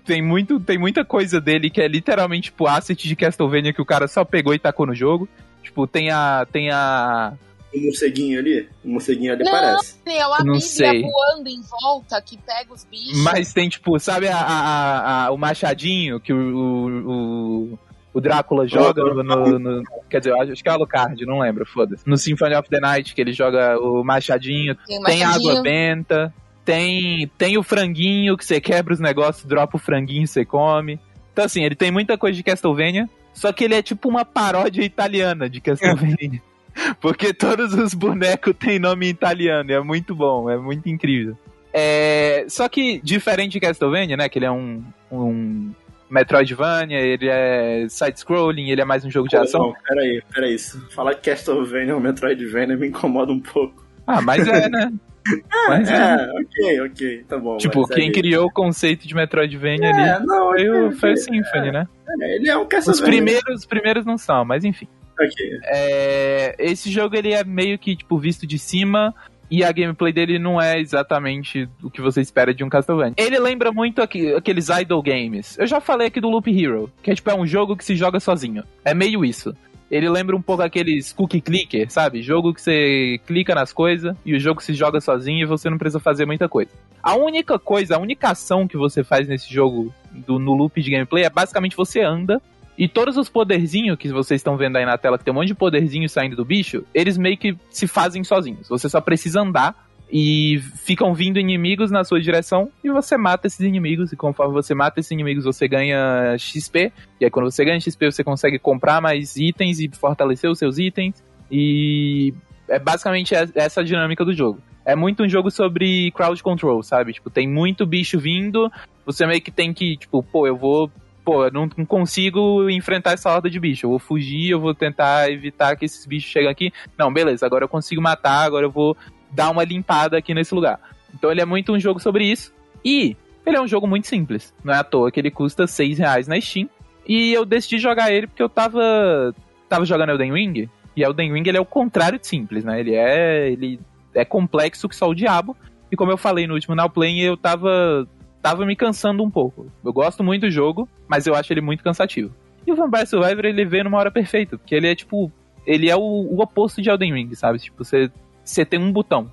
tem, 0.05 0.21
muito, 0.21 0.59
tem 0.59 0.77
muita 0.77 1.03
coisa 1.03 1.41
dele 1.41 1.69
que 1.69 1.81
é 1.81 1.87
literalmente 1.87 2.43
tipo 2.43 2.65
asset 2.67 3.07
de 3.07 3.15
Castlevania 3.15 3.73
que 3.73 3.81
o 3.81 3.85
cara 3.85 4.07
só 4.07 4.23
pegou 4.23 4.53
e 4.53 4.59
tacou 4.59 4.85
no 4.85 4.95
jogo. 4.95 5.27
Tipo, 5.61 5.85
tem 5.85 6.09
a. 6.09 6.47
Tem 6.49 6.71
a. 6.71 7.33
O 7.73 7.79
morceguinho 7.81 8.39
ali? 8.39 8.67
O 8.83 8.89
morceguinho 8.89 9.33
ali 9.33 9.43
não, 9.43 9.51
parece. 9.51 9.97
Tem 9.99 10.21
a 10.21 10.43
não 10.43 10.59
sei. 10.59 11.01
voando 11.01 11.49
em 11.49 11.61
volta 11.61 12.19
que 12.21 12.37
pega 12.37 12.73
os 12.73 12.85
bichos. 12.85 13.21
Mas 13.21 13.53
tem, 13.53 13.69
tipo, 13.69 13.99
sabe 13.99 14.27
a, 14.27 14.37
a, 14.37 15.25
a 15.25 15.31
o 15.31 15.37
machadinho 15.37 16.19
que 16.19 16.33
o, 16.33 17.75
o, 17.75 17.79
o 18.11 18.21
Drácula 18.21 18.67
joga 18.67 19.03
no, 19.03 19.23
no, 19.23 19.59
no, 19.59 19.83
Quer 20.09 20.19
dizer, 20.19 20.33
acho 20.33 20.63
que 20.63 20.69
é 20.69 20.71
o 20.71 20.75
Alucard, 20.75 21.23
não 21.27 21.39
lembro, 21.39 21.63
foda-se. 21.63 22.07
No 22.07 22.17
Symphony 22.17 22.55
of 22.55 22.67
the 22.69 22.79
Night, 22.79 23.13
que 23.13 23.21
ele 23.21 23.33
joga 23.33 23.77
o 23.77 24.03
machadinho. 24.03 24.75
Tem, 24.87 25.03
tem 25.03 25.23
água 25.23 25.61
benta. 25.61 26.33
Tem, 26.69 27.27
tem 27.35 27.57
o 27.57 27.63
franguinho, 27.63 28.37
que 28.37 28.45
você 28.45 28.61
quebra 28.61 28.93
os 28.93 28.99
negócios, 28.99 29.43
dropa 29.43 29.77
o 29.77 29.79
franguinho 29.79 30.25
e 30.25 30.27
você 30.27 30.45
come. 30.45 30.99
Então, 31.33 31.43
assim, 31.43 31.63
ele 31.63 31.73
tem 31.73 31.89
muita 31.89 32.15
coisa 32.15 32.37
de 32.37 32.43
Castlevania, 32.43 33.09
só 33.33 33.51
que 33.51 33.63
ele 33.63 33.73
é 33.73 33.81
tipo 33.81 34.07
uma 34.07 34.23
paródia 34.23 34.83
italiana 34.83 35.49
de 35.49 35.59
Castlevania. 35.61 36.39
Porque 37.01 37.33
todos 37.33 37.73
os 37.73 37.95
bonecos 37.95 38.53
têm 38.55 38.77
nome 38.77 39.09
italiano, 39.09 39.71
e 39.71 39.73
é 39.73 39.79
muito 39.79 40.13
bom, 40.13 40.47
é 40.47 40.59
muito 40.59 40.87
incrível. 40.87 41.35
É, 41.73 42.45
só 42.47 42.69
que, 42.69 43.01
diferente 43.03 43.53
de 43.53 43.61
Castlevania, 43.61 44.15
né, 44.15 44.29
que 44.29 44.37
ele 44.37 44.45
é 44.45 44.51
um, 44.51 44.83
um 45.11 45.71
Metroidvania, 46.07 46.99
ele 46.99 47.27
é 47.27 47.87
side-scrolling, 47.89 48.69
ele 48.69 48.81
é 48.81 48.85
mais 48.85 49.03
um 49.03 49.09
jogo 49.09 49.27
de 49.27 49.35
ação. 49.35 49.69
Não, 49.69 49.73
peraí, 49.87 50.21
peraí. 50.31 50.55
Falar 50.93 51.15
que 51.15 51.31
Castlevania 51.31 51.93
é 51.93 51.95
um 51.95 51.99
Metroidvania 51.99 52.77
me 52.77 52.89
incomoda 52.89 53.31
um 53.31 53.39
pouco. 53.39 53.83
Ah, 54.05 54.21
mas 54.21 54.47
é, 54.47 54.69
né? 54.69 54.93
Mas, 55.67 55.89
é, 55.89 55.95
é, 55.95 56.31
ok, 56.31 56.81
ok, 56.81 57.23
tá 57.27 57.37
bom. 57.37 57.57
Tipo, 57.57 57.87
quem 57.87 58.07
aí... 58.07 58.11
criou 58.11 58.47
o 58.47 58.51
conceito 58.51 59.07
de 59.07 59.13
Metroidvania 59.13 59.87
é, 59.87 59.91
ali 59.91 60.25
não, 60.25 60.51
foi, 60.51 60.69
o, 60.69 60.91
foi 60.93 61.13
o 61.13 61.17
Symphony, 61.17 61.71
né? 61.71 61.87
É, 62.21 62.35
ele 62.35 62.49
é 62.49 62.57
um 62.57 62.67
Os 62.67 63.01
primeiros, 63.01 63.59
os 63.59 63.65
primeiros 63.65 64.05
não 64.05 64.17
são, 64.17 64.43
mas 64.43 64.63
enfim. 64.63 64.87
Okay. 65.13 65.59
É, 65.65 66.55
esse 66.57 66.89
jogo 66.89 67.15
ele 67.15 67.33
é 67.33 67.43
meio 67.43 67.77
que 67.77 67.95
tipo 67.95 68.17
visto 68.17 68.47
de 68.47 68.57
cima 68.57 69.13
e 69.51 69.63
a 69.63 69.71
gameplay 69.71 70.13
dele 70.13 70.37
não 70.37 70.61
é 70.61 70.79
exatamente 70.79 71.67
o 71.83 71.89
que 71.89 72.01
você 72.01 72.21
espera 72.21 72.53
de 72.53 72.63
um 72.63 72.69
Castlevania. 72.69 73.15
Ele 73.17 73.39
lembra 73.39 73.71
muito 73.71 74.01
aqu 74.01 74.35
aqueles 74.37 74.69
idle 74.69 75.01
games. 75.01 75.57
Eu 75.57 75.67
já 75.67 75.81
falei 75.81 76.07
aqui 76.07 76.21
do 76.21 76.29
Loop 76.29 76.47
Hero, 76.47 76.91
que 77.01 77.11
é 77.11 77.15
tipo 77.15 77.29
é 77.29 77.35
um 77.35 77.45
jogo 77.45 77.75
que 77.75 77.83
se 77.83 77.95
joga 77.95 78.19
sozinho. 78.19 78.63
É 78.85 78.93
meio 78.93 79.25
isso. 79.25 79.53
Ele 79.89 80.09
lembra 80.09 80.35
um 80.35 80.41
pouco 80.41 80.61
aqueles 80.61 81.11
cookie 81.13 81.41
clicker, 81.41 81.89
sabe? 81.91 82.21
Jogo 82.21 82.53
que 82.53 82.61
você 82.61 83.19
clica 83.25 83.55
nas 83.55 83.73
coisas 83.73 84.15
e 84.25 84.35
o 84.35 84.39
jogo 84.39 84.61
se 84.61 84.73
joga 84.73 85.01
sozinho 85.01 85.43
e 85.43 85.45
você 85.45 85.69
não 85.69 85.77
precisa 85.77 85.99
fazer 85.99 86.25
muita 86.25 86.47
coisa. 86.47 86.71
A 87.01 87.15
única 87.15 87.57
coisa, 87.57 87.95
a 87.95 87.99
única 87.99 88.29
ação 88.29 88.67
que 88.67 88.77
você 88.77 89.03
faz 89.03 89.27
nesse 89.27 89.51
jogo 89.51 89.93
do, 90.11 90.37
no 90.37 90.53
loop 90.53 90.81
de 90.81 90.91
gameplay 90.91 91.23
é 91.23 91.29
basicamente 91.29 91.75
você 91.75 92.01
anda 92.01 92.41
e 92.77 92.87
todos 92.87 93.17
os 93.17 93.27
poderzinhos 93.27 93.97
que 93.97 94.07
vocês 94.09 94.39
estão 94.39 94.55
vendo 94.55 94.77
aí 94.77 94.85
na 94.85 94.97
tela, 94.97 95.17
que 95.17 95.25
tem 95.25 95.33
um 95.33 95.35
monte 95.35 95.47
de 95.47 95.55
poderzinho 95.55 96.07
saindo 96.07 96.37
do 96.37 96.45
bicho, 96.45 96.85
eles 96.93 97.17
meio 97.17 97.37
que 97.37 97.57
se 97.69 97.87
fazem 97.87 98.23
sozinhos. 98.23 98.69
Você 98.69 98.87
só 98.87 99.01
precisa 99.01 99.41
andar 99.41 99.88
e 100.11 100.59
ficam 100.83 101.13
vindo 101.13 101.39
inimigos 101.39 101.91
na 101.91 102.03
sua 102.03 102.19
direção 102.19 102.69
e 102.83 102.89
você 102.89 103.15
mata 103.15 103.45
esses 103.45 103.59
inimigos 103.59 104.11
e 104.11 104.15
conforme 104.15 104.53
você 104.53 104.73
mata 104.73 104.99
esses 104.99 105.11
inimigos 105.11 105.45
você 105.45 105.67
ganha 105.67 106.35
XP 106.37 106.91
e 107.21 107.25
aí 107.25 107.31
quando 107.31 107.51
você 107.51 107.63
ganha 107.63 107.79
XP 107.79 108.11
você 108.11 108.23
consegue 108.23 108.57
comprar 108.57 108.99
mais 109.01 109.35
itens 109.35 109.79
e 109.79 109.89
fortalecer 109.89 110.49
os 110.49 110.57
seus 110.57 110.79
itens 110.79 111.23
e 111.51 112.33
é 112.67 112.79
basicamente 112.79 113.33
essa 113.55 113.81
a 113.81 113.83
dinâmica 113.83 114.23
do 114.23 114.33
jogo. 114.33 114.61
É 114.85 114.95
muito 114.95 115.23
um 115.23 115.29
jogo 115.29 115.51
sobre 115.51 116.11
crowd 116.11 116.41
control, 116.41 116.81
sabe? 116.81 117.13
Tipo, 117.13 117.29
tem 117.29 117.47
muito 117.47 117.85
bicho 117.85 118.19
vindo, 118.19 118.71
você 119.05 119.25
meio 119.25 119.41
que 119.41 119.51
tem 119.51 119.73
que, 119.73 119.97
tipo, 119.97 120.23
pô, 120.23 120.47
eu 120.47 120.55
vou 120.55 120.89
pô, 121.23 121.45
eu 121.45 121.51
não 121.51 121.69
consigo 121.85 122.69
enfrentar 122.69 123.11
essa 123.11 123.29
horda 123.29 123.49
de 123.49 123.59
bicho. 123.59 123.85
Eu 123.85 123.91
vou 123.91 123.99
fugir, 123.99 124.49
eu 124.49 124.59
vou 124.59 124.73
tentar 124.73 125.29
evitar 125.29 125.75
que 125.75 125.85
esses 125.85 126.05
bichos 126.05 126.31
cheguem 126.31 126.49
aqui. 126.49 126.73
Não, 126.97 127.13
beleza, 127.13 127.45
agora 127.45 127.65
eu 127.65 127.69
consigo 127.69 128.01
matar, 128.01 128.45
agora 128.45 128.65
eu 128.65 128.71
vou 128.71 128.97
dar 129.31 129.49
uma 129.49 129.63
limpada 129.63 130.17
aqui 130.17 130.33
nesse 130.33 130.53
lugar. 130.53 130.79
Então 131.13 131.31
ele 131.31 131.41
é 131.41 131.45
muito 131.45 131.73
um 131.73 131.79
jogo 131.79 131.99
sobre 131.99 132.25
isso. 132.25 132.53
E 132.83 133.15
ele 133.45 133.57
é 133.57 133.61
um 133.61 133.67
jogo 133.67 133.87
muito 133.87 134.07
simples. 134.07 134.53
Não 134.63 134.73
é 134.73 134.77
à 134.77 134.83
toa 134.83 135.11
que 135.11 135.19
ele 135.19 135.31
custa 135.31 135.67
6 135.67 135.99
reais 135.99 136.27
na 136.27 136.39
Steam. 136.39 136.69
E 137.07 137.33
eu 137.33 137.45
decidi 137.45 137.79
jogar 137.79 138.11
ele 138.11 138.27
porque 138.27 138.43
eu 138.43 138.49
tava, 138.49 139.33
tava 139.67 139.85
jogando 139.85 140.09
Elden 140.11 140.33
Ring. 140.33 140.69
E 140.95 141.03
Elden 141.03 141.33
Ring 141.33 141.43
ele 141.47 141.57
é 141.57 141.61
o 141.61 141.65
contrário 141.65 142.19
de 142.19 142.27
simples, 142.27 142.63
né? 142.63 142.79
Ele 142.79 142.93
é, 142.93 143.51
ele 143.51 143.79
é 144.13 144.23
complexo 144.23 144.87
que 144.87 144.95
só 144.95 145.09
o 145.09 145.15
diabo. 145.15 145.55
E 145.91 145.95
como 145.95 146.11
eu 146.11 146.17
falei 146.17 146.45
no 146.45 146.53
último 146.53 146.75
Now 146.75 146.89
Playing, 146.89 147.21
eu 147.21 147.35
tava, 147.35 148.07
tava 148.41 148.65
me 148.65 148.75
cansando 148.75 149.23
um 149.23 149.29
pouco. 149.29 149.71
Eu 149.83 149.91
gosto 149.91 150.23
muito 150.23 150.41
do 150.41 150.51
jogo, 150.51 150.87
mas 151.07 151.25
eu 151.25 151.33
acho 151.33 151.51
ele 151.51 151.61
muito 151.61 151.83
cansativo. 151.83 152.31
E 152.65 152.71
o 152.71 152.75
Vampire 152.75 153.07
Survivor 153.07 153.45
ele 153.45 153.65
veio 153.65 153.85
numa 153.85 153.97
hora 153.97 154.11
perfeita, 154.11 154.57
porque 154.57 154.75
ele 154.75 154.87
é 154.87 154.95
tipo. 154.95 155.31
Ele 155.65 155.89
é 155.89 155.95
o, 155.95 155.99
o 155.99 156.41
oposto 156.41 156.81
de 156.81 156.89
Elden 156.89 157.13
Ring, 157.13 157.35
sabe? 157.35 157.59
Tipo, 157.59 157.83
você 157.83 158.11
você 158.49 158.65
tem 158.65 158.79
um 158.79 158.91
botão, 158.91 159.31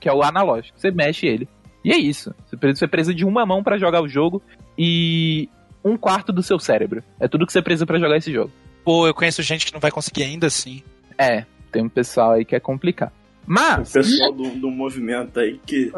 que 0.00 0.08
é 0.08 0.12
o 0.12 0.22
analógico. 0.22 0.78
Você 0.78 0.90
mexe 0.90 1.26
ele. 1.26 1.48
E 1.84 1.92
é 1.92 1.96
isso. 1.96 2.34
Você 2.50 2.86
precisa 2.86 3.14
de 3.14 3.24
uma 3.24 3.46
mão 3.46 3.62
para 3.62 3.78
jogar 3.78 4.02
o 4.02 4.08
jogo 4.08 4.42
e 4.76 5.48
um 5.84 5.96
quarto 5.96 6.32
do 6.32 6.42
seu 6.42 6.58
cérebro. 6.58 7.02
É 7.18 7.28
tudo 7.28 7.46
que 7.46 7.52
você 7.52 7.62
precisa 7.62 7.86
para 7.86 7.98
jogar 7.98 8.16
esse 8.16 8.32
jogo. 8.32 8.50
Pô, 8.84 9.06
eu 9.06 9.14
conheço 9.14 9.42
gente 9.42 9.66
que 9.66 9.72
não 9.72 9.80
vai 9.80 9.90
conseguir 9.90 10.24
ainda 10.24 10.46
assim. 10.46 10.82
É, 11.16 11.44
tem 11.72 11.82
um 11.82 11.88
pessoal 11.88 12.32
aí 12.32 12.44
que 12.44 12.54
é 12.54 12.60
complicado. 12.60 13.12
Mas. 13.46 13.90
O 13.90 13.92
pessoal 13.94 14.32
do, 14.32 14.50
do 14.50 14.70
movimento 14.70 15.40
aí 15.40 15.58
que 15.66 15.90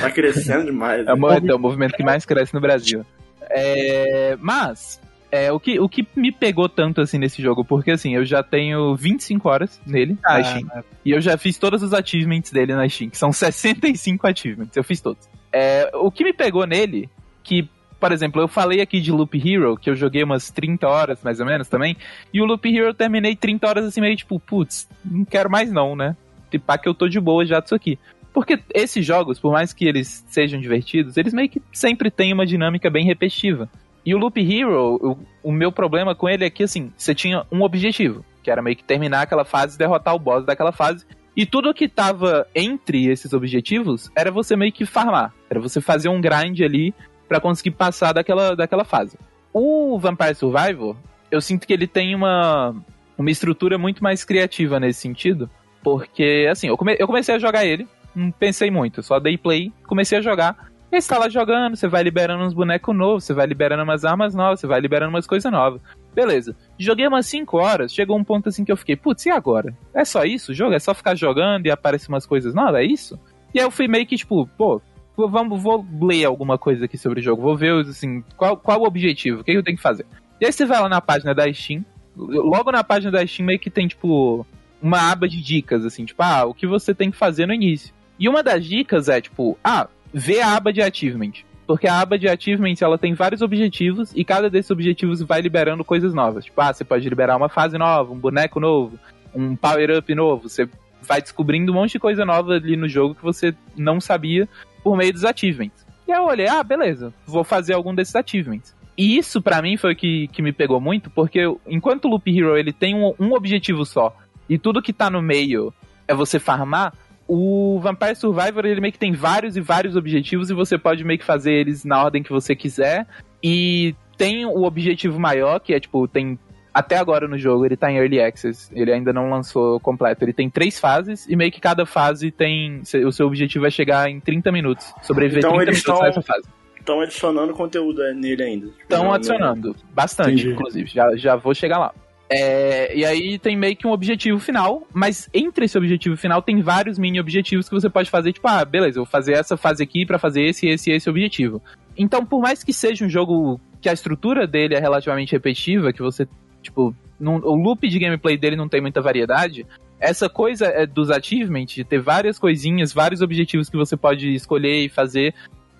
tá 0.00 0.10
crescendo 0.10 0.64
demais. 0.66 1.06
É, 1.06 1.14
o, 1.14 1.32
é 1.32 1.54
o 1.54 1.58
movimento 1.58 1.94
que 1.94 2.02
mais 2.02 2.24
cresce 2.26 2.52
no 2.52 2.60
Brasil. 2.60 3.04
É, 3.50 4.36
mas, 4.40 5.00
é, 5.30 5.52
o, 5.52 5.60
que, 5.60 5.78
o 5.78 5.88
que 5.88 6.06
me 6.16 6.32
pegou 6.32 6.68
tanto 6.68 7.00
assim 7.00 7.18
nesse 7.18 7.42
jogo, 7.42 7.64
porque 7.64 7.90
assim, 7.90 8.14
eu 8.14 8.24
já 8.24 8.42
tenho 8.42 8.94
25 8.96 9.48
horas 9.48 9.80
nele 9.86 10.16
ah, 10.24 10.38
na 10.38 10.44
Steam. 10.44 10.68
E 11.04 11.10
eu 11.10 11.20
já 11.20 11.36
fiz 11.36 11.58
todos 11.58 11.82
os 11.82 11.92
achievements 11.92 12.50
dele 12.50 12.74
na 12.74 12.88
Steam, 12.88 13.10
que 13.10 13.18
são 13.18 13.30
65 13.32 14.26
achievements, 14.26 14.76
eu 14.76 14.84
fiz 14.84 15.00
todos. 15.00 15.28
É, 15.52 15.90
o 15.94 16.10
que 16.10 16.24
me 16.24 16.32
pegou 16.32 16.66
nele, 16.66 17.08
que, 17.42 17.68
por 18.00 18.12
exemplo, 18.12 18.40
eu 18.40 18.48
falei 18.48 18.80
aqui 18.80 19.00
de 19.00 19.12
Loop 19.12 19.36
Hero, 19.36 19.76
que 19.76 19.90
eu 19.90 19.94
joguei 19.94 20.22
umas 20.22 20.50
30 20.50 20.88
horas 20.88 21.22
mais 21.22 21.40
ou 21.40 21.46
menos 21.46 21.68
também, 21.68 21.96
e 22.32 22.40
o 22.40 22.44
Loop 22.44 22.66
Hero 22.66 22.86
eu 22.86 22.94
terminei 22.94 23.36
30 23.36 23.68
horas 23.68 23.84
assim, 23.84 24.00
meio 24.00 24.16
tipo, 24.16 24.40
putz, 24.40 24.88
não 25.04 25.24
quero 25.24 25.50
mais 25.50 25.70
não, 25.70 25.94
né? 25.94 26.16
Tipo, 26.50 26.78
que 26.78 26.88
eu 26.88 26.94
tô 26.94 27.08
de 27.08 27.20
boa 27.20 27.44
já 27.44 27.60
disso 27.60 27.74
aqui. 27.74 27.98
Porque 28.32 28.58
esses 28.72 29.04
jogos, 29.04 29.38
por 29.38 29.52
mais 29.52 29.72
que 29.72 29.86
eles 29.86 30.24
sejam 30.28 30.60
divertidos, 30.60 31.16
eles 31.16 31.34
meio 31.34 31.48
que 31.48 31.60
sempre 31.72 32.10
têm 32.10 32.32
uma 32.32 32.46
dinâmica 32.46 32.88
bem 32.88 33.04
repetitiva. 33.04 33.68
E 34.08 34.14
o 34.14 34.18
Loop 34.18 34.40
Hero, 34.40 34.98
o, 35.02 35.18
o 35.50 35.52
meu 35.52 35.70
problema 35.70 36.14
com 36.14 36.26
ele 36.26 36.42
é 36.42 36.48
que, 36.48 36.62
assim, 36.62 36.90
você 36.96 37.14
tinha 37.14 37.44
um 37.52 37.60
objetivo, 37.60 38.24
que 38.42 38.50
era 38.50 38.62
meio 38.62 38.74
que 38.74 38.82
terminar 38.82 39.20
aquela 39.20 39.44
fase 39.44 39.76
derrotar 39.76 40.14
o 40.14 40.18
boss 40.18 40.46
daquela 40.46 40.72
fase. 40.72 41.04
E 41.36 41.44
tudo 41.44 41.74
que 41.74 41.86
tava 41.86 42.46
entre 42.54 43.04
esses 43.04 43.34
objetivos 43.34 44.10
era 44.16 44.30
você 44.30 44.56
meio 44.56 44.72
que 44.72 44.86
farmar. 44.86 45.34
Era 45.50 45.60
você 45.60 45.78
fazer 45.78 46.08
um 46.08 46.22
grind 46.22 46.58
ali 46.62 46.94
para 47.28 47.38
conseguir 47.38 47.72
passar 47.72 48.14
daquela, 48.14 48.56
daquela 48.56 48.82
fase. 48.82 49.18
O 49.52 49.98
Vampire 49.98 50.34
Survivor, 50.34 50.96
eu 51.30 51.42
sinto 51.42 51.66
que 51.66 51.72
ele 51.74 51.86
tem 51.86 52.14
uma, 52.14 52.74
uma 53.18 53.30
estrutura 53.30 53.76
muito 53.76 54.02
mais 54.02 54.24
criativa 54.24 54.80
nesse 54.80 55.02
sentido. 55.02 55.50
Porque, 55.82 56.48
assim, 56.50 56.68
eu, 56.68 56.78
come, 56.78 56.96
eu 56.98 57.06
comecei 57.06 57.34
a 57.34 57.38
jogar 57.38 57.66
ele, 57.66 57.86
não 58.14 58.30
pensei 58.30 58.70
muito, 58.70 59.02
só 59.02 59.20
dei 59.20 59.36
play, 59.36 59.70
comecei 59.86 60.16
a 60.16 60.22
jogar. 60.22 60.67
E 60.90 61.00
você 61.00 61.08
tá 61.08 61.18
lá 61.18 61.28
jogando, 61.28 61.76
você 61.76 61.86
vai 61.86 62.02
liberando 62.02 62.42
uns 62.44 62.54
bonecos 62.54 62.96
novos, 62.96 63.24
você 63.24 63.34
vai 63.34 63.46
liberando 63.46 63.82
umas 63.82 64.04
armas 64.04 64.34
novas, 64.34 64.60
você 64.60 64.66
vai 64.66 64.80
liberando 64.80 65.10
umas 65.10 65.26
coisas 65.26 65.50
novas. 65.52 65.82
Beleza. 66.14 66.56
Joguei 66.78 67.06
umas 67.06 67.26
5 67.26 67.56
horas, 67.58 67.92
chegou 67.92 68.16
um 68.16 68.24
ponto 68.24 68.48
assim 68.48 68.64
que 68.64 68.72
eu 68.72 68.76
fiquei, 68.76 68.96
putz, 68.96 69.26
e 69.26 69.30
agora? 69.30 69.76
É 69.92 70.04
só 70.04 70.24
isso 70.24 70.52
o 70.52 70.54
jogo? 70.54 70.74
É 70.74 70.78
só 70.78 70.94
ficar 70.94 71.14
jogando 71.14 71.66
e 71.66 71.70
aparecem 71.70 72.08
umas 72.08 72.24
coisas 72.24 72.54
novas? 72.54 72.76
É 72.76 72.84
isso? 72.84 73.18
E 73.54 73.58
aí 73.58 73.66
eu 73.66 73.70
fui 73.70 73.86
meio 73.86 74.06
que 74.06 74.16
tipo, 74.16 74.46
pô, 74.56 74.80
vamos, 75.16 75.62
vou 75.62 75.84
ler 76.00 76.24
alguma 76.24 76.56
coisa 76.56 76.84
aqui 76.84 76.96
sobre 76.96 77.20
o 77.20 77.22
jogo, 77.22 77.42
vou 77.42 77.56
ver, 77.56 77.72
assim, 77.86 78.22
qual, 78.36 78.56
qual 78.56 78.80
o 78.80 78.86
objetivo, 78.86 79.40
o 79.40 79.44
que 79.44 79.52
eu 79.52 79.62
tenho 79.62 79.76
que 79.76 79.82
fazer. 79.82 80.06
E 80.40 80.46
aí 80.46 80.52
você 80.52 80.64
vai 80.64 80.80
lá 80.80 80.88
na 80.88 81.00
página 81.00 81.34
da 81.34 81.52
Steam, 81.52 81.84
logo 82.16 82.70
na 82.70 82.84
página 82.84 83.10
da 83.10 83.26
Steam 83.26 83.46
meio 83.46 83.58
que 83.58 83.70
tem, 83.70 83.88
tipo, 83.88 84.46
uma 84.80 85.10
aba 85.10 85.28
de 85.28 85.42
dicas, 85.42 85.84
assim, 85.84 86.04
tipo, 86.04 86.22
ah, 86.22 86.44
o 86.44 86.54
que 86.54 86.66
você 86.66 86.94
tem 86.94 87.10
que 87.10 87.16
fazer 87.16 87.46
no 87.46 87.54
início. 87.54 87.92
E 88.18 88.28
uma 88.28 88.42
das 88.42 88.64
dicas 88.64 89.08
é, 89.08 89.20
tipo, 89.20 89.58
ah, 89.62 89.88
vê 90.12 90.40
a 90.40 90.56
aba 90.56 90.72
de 90.72 90.82
achievement. 90.82 91.32
Porque 91.66 91.86
a 91.86 92.00
aba 92.00 92.18
de 92.18 92.26
achievement 92.26 92.74
ela 92.80 92.96
tem 92.96 93.12
vários 93.12 93.42
objetivos 93.42 94.10
e 94.14 94.24
cada 94.24 94.48
desses 94.48 94.70
objetivos 94.70 95.20
vai 95.20 95.40
liberando 95.40 95.84
coisas 95.84 96.14
novas. 96.14 96.46
Tipo, 96.46 96.60
ah, 96.62 96.72
você 96.72 96.82
pode 96.82 97.06
liberar 97.08 97.36
uma 97.36 97.48
fase 97.48 97.76
nova, 97.76 98.12
um 98.12 98.18
boneco 98.18 98.58
novo, 98.58 98.98
um 99.34 99.54
power-up 99.54 100.14
novo. 100.14 100.48
Você 100.48 100.68
vai 101.02 101.20
descobrindo 101.20 101.70
um 101.70 101.74
monte 101.74 101.92
de 101.92 101.98
coisa 101.98 102.24
nova 102.24 102.54
ali 102.54 102.76
no 102.76 102.88
jogo 102.88 103.14
que 103.14 103.22
você 103.22 103.54
não 103.76 104.00
sabia 104.00 104.48
por 104.82 104.96
meio 104.96 105.12
dos 105.12 105.24
achievements. 105.24 105.86
E 106.06 106.12
aí 106.12 106.18
eu 106.18 106.24
olhei, 106.24 106.48
ah, 106.48 106.62
beleza, 106.62 107.12
vou 107.26 107.44
fazer 107.44 107.74
algum 107.74 107.94
desses 107.94 108.16
achievements. 108.16 108.74
E 108.96 109.18
isso 109.18 109.40
para 109.42 109.60
mim 109.62 109.76
foi 109.76 109.92
o 109.92 109.96
que, 109.96 110.26
que 110.28 110.42
me 110.42 110.52
pegou 110.52 110.80
muito, 110.80 111.10
porque 111.10 111.40
enquanto 111.66 112.06
o 112.06 112.08
Loop 112.08 112.26
Hero 112.28 112.56
ele 112.56 112.72
tem 112.72 112.94
um, 112.94 113.14
um 113.20 113.32
objetivo 113.34 113.84
só, 113.84 114.16
e 114.48 114.58
tudo 114.58 114.82
que 114.82 114.92
tá 114.92 115.10
no 115.10 115.20
meio 115.20 115.72
é 116.08 116.14
você 116.14 116.38
farmar, 116.38 116.94
o 117.28 117.78
Vampire 117.78 118.16
Survivor 118.16 118.64
ele 118.64 118.80
meio 118.80 118.92
que 118.92 118.98
tem 118.98 119.12
vários 119.12 119.54
e 119.54 119.60
vários 119.60 119.94
objetivos 119.94 120.48
e 120.48 120.54
você 120.54 120.78
pode 120.78 121.04
meio 121.04 121.18
que 121.18 121.24
fazer 121.24 121.52
eles 121.52 121.84
na 121.84 122.02
ordem 122.02 122.22
que 122.22 122.30
você 122.30 122.56
quiser. 122.56 123.06
E 123.44 123.94
tem 124.16 124.46
o 124.46 124.62
objetivo 124.62 125.20
maior, 125.20 125.60
que 125.60 125.74
é 125.74 125.78
tipo, 125.78 126.08
tem. 126.08 126.38
Até 126.72 126.96
agora 126.96 127.28
no 127.28 127.36
jogo 127.36 127.66
ele 127.66 127.76
tá 127.76 127.90
em 127.90 127.96
Early 127.96 128.20
Access, 128.20 128.70
ele 128.72 128.92
ainda 128.92 129.12
não 129.12 129.28
lançou 129.28 129.78
completo. 129.80 130.24
Ele 130.24 130.32
tem 130.32 130.48
três 130.48 130.80
fases 130.80 131.26
e 131.28 131.36
meio 131.36 131.52
que 131.52 131.60
cada 131.60 131.84
fase 131.84 132.30
tem. 132.30 132.80
O 133.04 133.12
seu 133.12 133.26
objetivo 133.26 133.66
é 133.66 133.70
chegar 133.70 134.08
em 134.08 134.20
30 134.20 134.50
minutos. 134.50 134.94
Sobreviver 135.02 135.40
então, 135.40 135.50
30 135.50 135.64
minutos 135.70 135.82
tão, 135.82 136.00
nessa 136.00 136.22
fase. 136.22 136.48
Estão 136.78 137.00
adicionando 137.00 137.52
conteúdo 137.52 138.02
nele 138.14 138.42
ainda. 138.42 138.68
Estão 138.80 139.12
adicionando. 139.12 139.76
Bastante, 139.92 140.32
Entendi. 140.32 140.50
inclusive. 140.52 140.88
Já, 140.88 141.14
já 141.16 141.36
vou 141.36 141.52
chegar 141.52 141.78
lá. 141.78 141.92
É, 142.30 142.94
e 142.94 143.04
aí 143.06 143.38
tem 143.38 143.56
meio 143.56 143.74
que 143.74 143.86
um 143.86 143.90
objetivo 143.90 144.38
final, 144.38 144.86
mas 144.92 145.30
entre 145.32 145.64
esse 145.64 145.78
objetivo 145.78 146.16
final 146.16 146.42
tem 146.42 146.60
vários 146.60 146.98
mini 146.98 147.18
objetivos 147.18 147.68
que 147.68 147.74
você 147.74 147.88
pode 147.88 148.10
fazer, 148.10 148.32
tipo, 148.32 148.46
ah, 148.46 148.64
beleza, 148.64 148.98
eu 148.98 149.04
vou 149.04 149.10
fazer 149.10 149.32
essa 149.32 149.56
fase 149.56 149.82
aqui 149.82 150.04
para 150.04 150.18
fazer 150.18 150.42
esse, 150.42 150.66
esse 150.68 150.90
esse 150.90 151.08
objetivo. 151.08 151.62
Então, 151.96 152.24
por 152.24 152.40
mais 152.40 152.62
que 152.62 152.72
seja 152.72 153.04
um 153.04 153.08
jogo 153.08 153.58
que 153.80 153.88
a 153.88 153.92
estrutura 153.92 154.46
dele 154.46 154.74
é 154.74 154.78
relativamente 154.78 155.32
repetitiva, 155.32 155.92
que 155.92 156.02
você, 156.02 156.28
tipo, 156.62 156.94
não, 157.18 157.36
o 157.36 157.54
loop 157.54 157.88
de 157.88 157.98
gameplay 157.98 158.36
dele 158.36 158.56
não 158.56 158.68
tem 158.68 158.80
muita 158.80 159.00
variedade, 159.00 159.66
essa 159.98 160.28
coisa 160.28 160.66
é 160.66 160.86
dos 160.86 161.10
achievements, 161.10 161.74
de 161.74 161.82
ter 161.82 161.98
várias 161.98 162.38
coisinhas, 162.38 162.92
vários 162.92 163.22
objetivos 163.22 163.70
que 163.70 163.76
você 163.76 163.96
pode 163.96 164.32
escolher 164.34 164.84
e 164.84 164.88
fazer, 164.88 165.34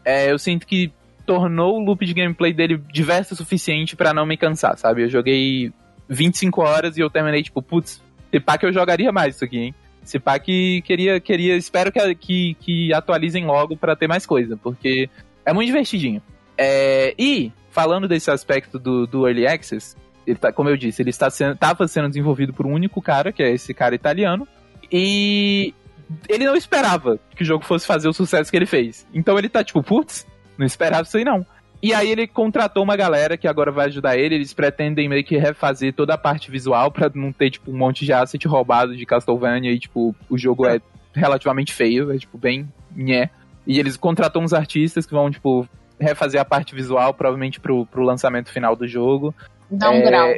é, 0.05 0.33
eu 0.33 0.39
sinto 0.39 0.67
que 0.67 0.91
tornou 1.27 1.77
o 1.77 1.85
loop 1.85 2.07
de 2.07 2.15
gameplay 2.15 2.55
dele 2.55 2.81
diverso 2.91 3.35
o 3.35 3.37
suficiente 3.37 3.95
para 3.95 4.15
não 4.15 4.25
me 4.25 4.37
cansar, 4.37 4.79
sabe? 4.79 5.03
Eu 5.03 5.11
joguei 5.11 5.71
25 6.09 6.61
horas 6.63 6.97
e 6.97 7.01
eu 7.01 7.11
terminei, 7.11 7.43
tipo, 7.43 7.63
putz, 7.63 8.03
se 8.31 8.41
pá 8.41 8.57
que 8.57 8.67
eu 8.67 8.73
jogaria 8.73 9.13
mais 9.13 9.37
isso 9.37 9.45
aqui, 9.45 9.59
hein? 9.59 9.75
Se 10.03 10.19
pá 10.19 10.39
que 10.39 10.83
queria, 10.83 11.21
queria 11.21 11.57
espero 11.57 11.93
que, 11.93 12.15
que, 12.15 12.55
que 12.55 12.95
atualizem 12.95 13.45
logo 13.45 13.77
para 13.77 13.95
ter 13.95 14.09
mais 14.09 14.25
coisa, 14.25 14.57
porque 14.57 15.11
é 15.45 15.53
muito 15.53 15.67
divertidinho. 15.67 16.23
É, 16.57 17.15
e, 17.19 17.53
falando 17.71 18.09
desse 18.09 18.31
aspecto 18.31 18.79
do, 18.79 19.07
do 19.07 19.27
Early 19.29 19.47
Access, 19.47 19.97
ele 20.27 20.39
tá, 20.39 20.53
como 20.53 20.69
eu 20.69 20.77
disse, 20.77 21.03
ele 21.03 21.11
está 21.11 21.31
sendo, 21.31 21.55
estava 21.55 21.87
sendo 21.87 22.09
desenvolvido 22.09 22.53
por 22.53 22.67
um 22.67 22.73
único 22.73 23.01
cara, 23.01 23.33
que 23.33 23.43
é 23.43 23.51
esse 23.51 23.73
cara 23.73 23.95
italiano, 23.95 24.47
e 24.91 25.75
ele 26.29 26.45
não 26.45 26.57
esperava 26.57 27.19
que 27.35 27.43
o 27.43 27.47
jogo 27.47 27.65
fosse 27.65 27.87
fazer 27.87 28.09
o 28.09 28.13
sucesso 28.13 28.51
que 28.51 28.57
ele 28.57 28.67
fez. 28.67 29.07
Então 29.13 29.39
ele 29.39 29.49
tá 29.49 29.63
tipo, 29.63 29.83
putz, 29.83 30.27
não 30.57 30.67
esperava 30.67 31.03
isso 31.03 31.17
aí 31.17 31.25
não. 31.25 31.47
E 31.81 31.95
aí 31.95 32.11
ele 32.11 32.27
contratou 32.27 32.83
uma 32.83 32.97
galera 32.97 33.37
que 33.37 33.47
agora 33.47 33.71
vai 33.71 33.87
ajudar 33.87 34.17
ele. 34.17 34.35
Eles 34.35 34.53
pretendem 34.53 35.09
meio 35.09 35.25
que 35.25 35.37
refazer 35.37 35.93
toda 35.93 36.15
a 36.15 36.19
parte 36.19 36.51
visual 36.51 36.91
para 36.91 37.11
não 37.15 37.33
ter, 37.33 37.51
tipo, 37.51 37.71
um 37.71 37.77
monte 37.77 38.05
de 38.05 38.13
asset 38.13 38.47
roubado 38.49 38.97
de 38.97 39.07
Castlevania 39.07 39.71
e, 39.71 39.79
tipo, 39.79 40.15
o 40.29 40.37
jogo 40.37 40.67
é 40.67 40.81
relativamente 41.15 41.73
feio, 41.73 42.13
é, 42.13 42.19
tipo, 42.19 42.37
bem 42.37 42.69
nhé. 42.95 43.31
E 43.67 43.79
eles 43.79 43.97
contratam 43.97 44.43
uns 44.43 44.53
artistas 44.53 45.07
que 45.07 45.13
vão, 45.13 45.31
tipo, 45.31 45.69
refazer 46.01 46.41
a 46.41 46.45
parte 46.45 46.75
visual, 46.75 47.15
provavelmente 47.15 47.61
pro, 47.61 47.87
pro 47.87 48.03
lançamento 48.03 48.51
final 48.51 48.75
do 48.75 48.87
jogo. 48.87 49.35
Dá 49.71 49.91
um 49.91 49.95
é, 49.95 50.03
grau. 50.03 50.35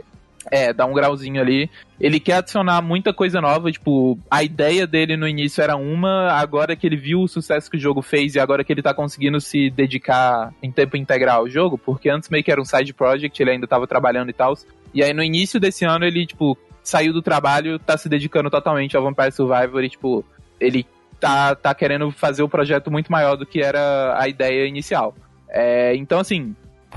É, 0.50 0.72
dá 0.72 0.86
um 0.86 0.94
grauzinho 0.94 1.40
ali. 1.40 1.68
Ele 2.00 2.18
quer 2.18 2.34
adicionar 2.34 2.80
muita 2.80 3.12
coisa 3.12 3.40
nova, 3.40 3.70
tipo, 3.70 4.18
a 4.30 4.42
ideia 4.42 4.86
dele 4.86 5.16
no 5.16 5.28
início 5.28 5.62
era 5.62 5.76
uma, 5.76 6.32
agora 6.32 6.74
que 6.74 6.86
ele 6.86 6.96
viu 6.96 7.20
o 7.20 7.28
sucesso 7.28 7.70
que 7.70 7.76
o 7.76 7.80
jogo 7.80 8.00
fez 8.00 8.34
e 8.34 8.40
agora 8.40 8.64
que 8.64 8.72
ele 8.72 8.82
tá 8.82 8.94
conseguindo 8.94 9.38
se 9.40 9.68
dedicar 9.68 10.52
em 10.62 10.72
tempo 10.72 10.96
integral 10.96 11.40
ao 11.40 11.48
jogo, 11.48 11.76
porque 11.76 12.08
antes 12.08 12.30
meio 12.30 12.42
que 12.42 12.50
era 12.50 12.60
um 12.60 12.64
side 12.64 12.94
project, 12.94 13.40
ele 13.42 13.50
ainda 13.50 13.66
tava 13.66 13.86
trabalhando 13.86 14.30
e 14.30 14.32
tal. 14.32 14.54
E 14.94 15.02
aí 15.02 15.12
no 15.12 15.22
início 15.22 15.60
desse 15.60 15.84
ano 15.84 16.06
ele, 16.06 16.26
tipo, 16.26 16.56
saiu 16.82 17.12
do 17.12 17.22
trabalho, 17.22 17.78
tá 17.78 17.96
se 17.96 18.08
dedicando 18.08 18.50
totalmente 18.50 18.96
ao 18.96 19.02
Vampire 19.02 19.32
Survivor 19.32 19.84
e, 19.84 19.90
tipo, 19.90 20.24
ele 20.58 20.86
tá, 21.18 21.54
tá 21.54 21.74
querendo 21.74 22.10
fazer 22.10 22.42
o 22.42 22.48
projeto 22.48 22.90
muito 22.90 23.12
maior 23.12 23.36
do 23.36 23.46
que 23.46 23.60
era 23.60 24.18
a 24.18 24.26
ideia 24.26 24.66
inicial. 24.66 25.14
É, 25.48 25.94
então, 25.96 26.18
assim, 26.18 26.54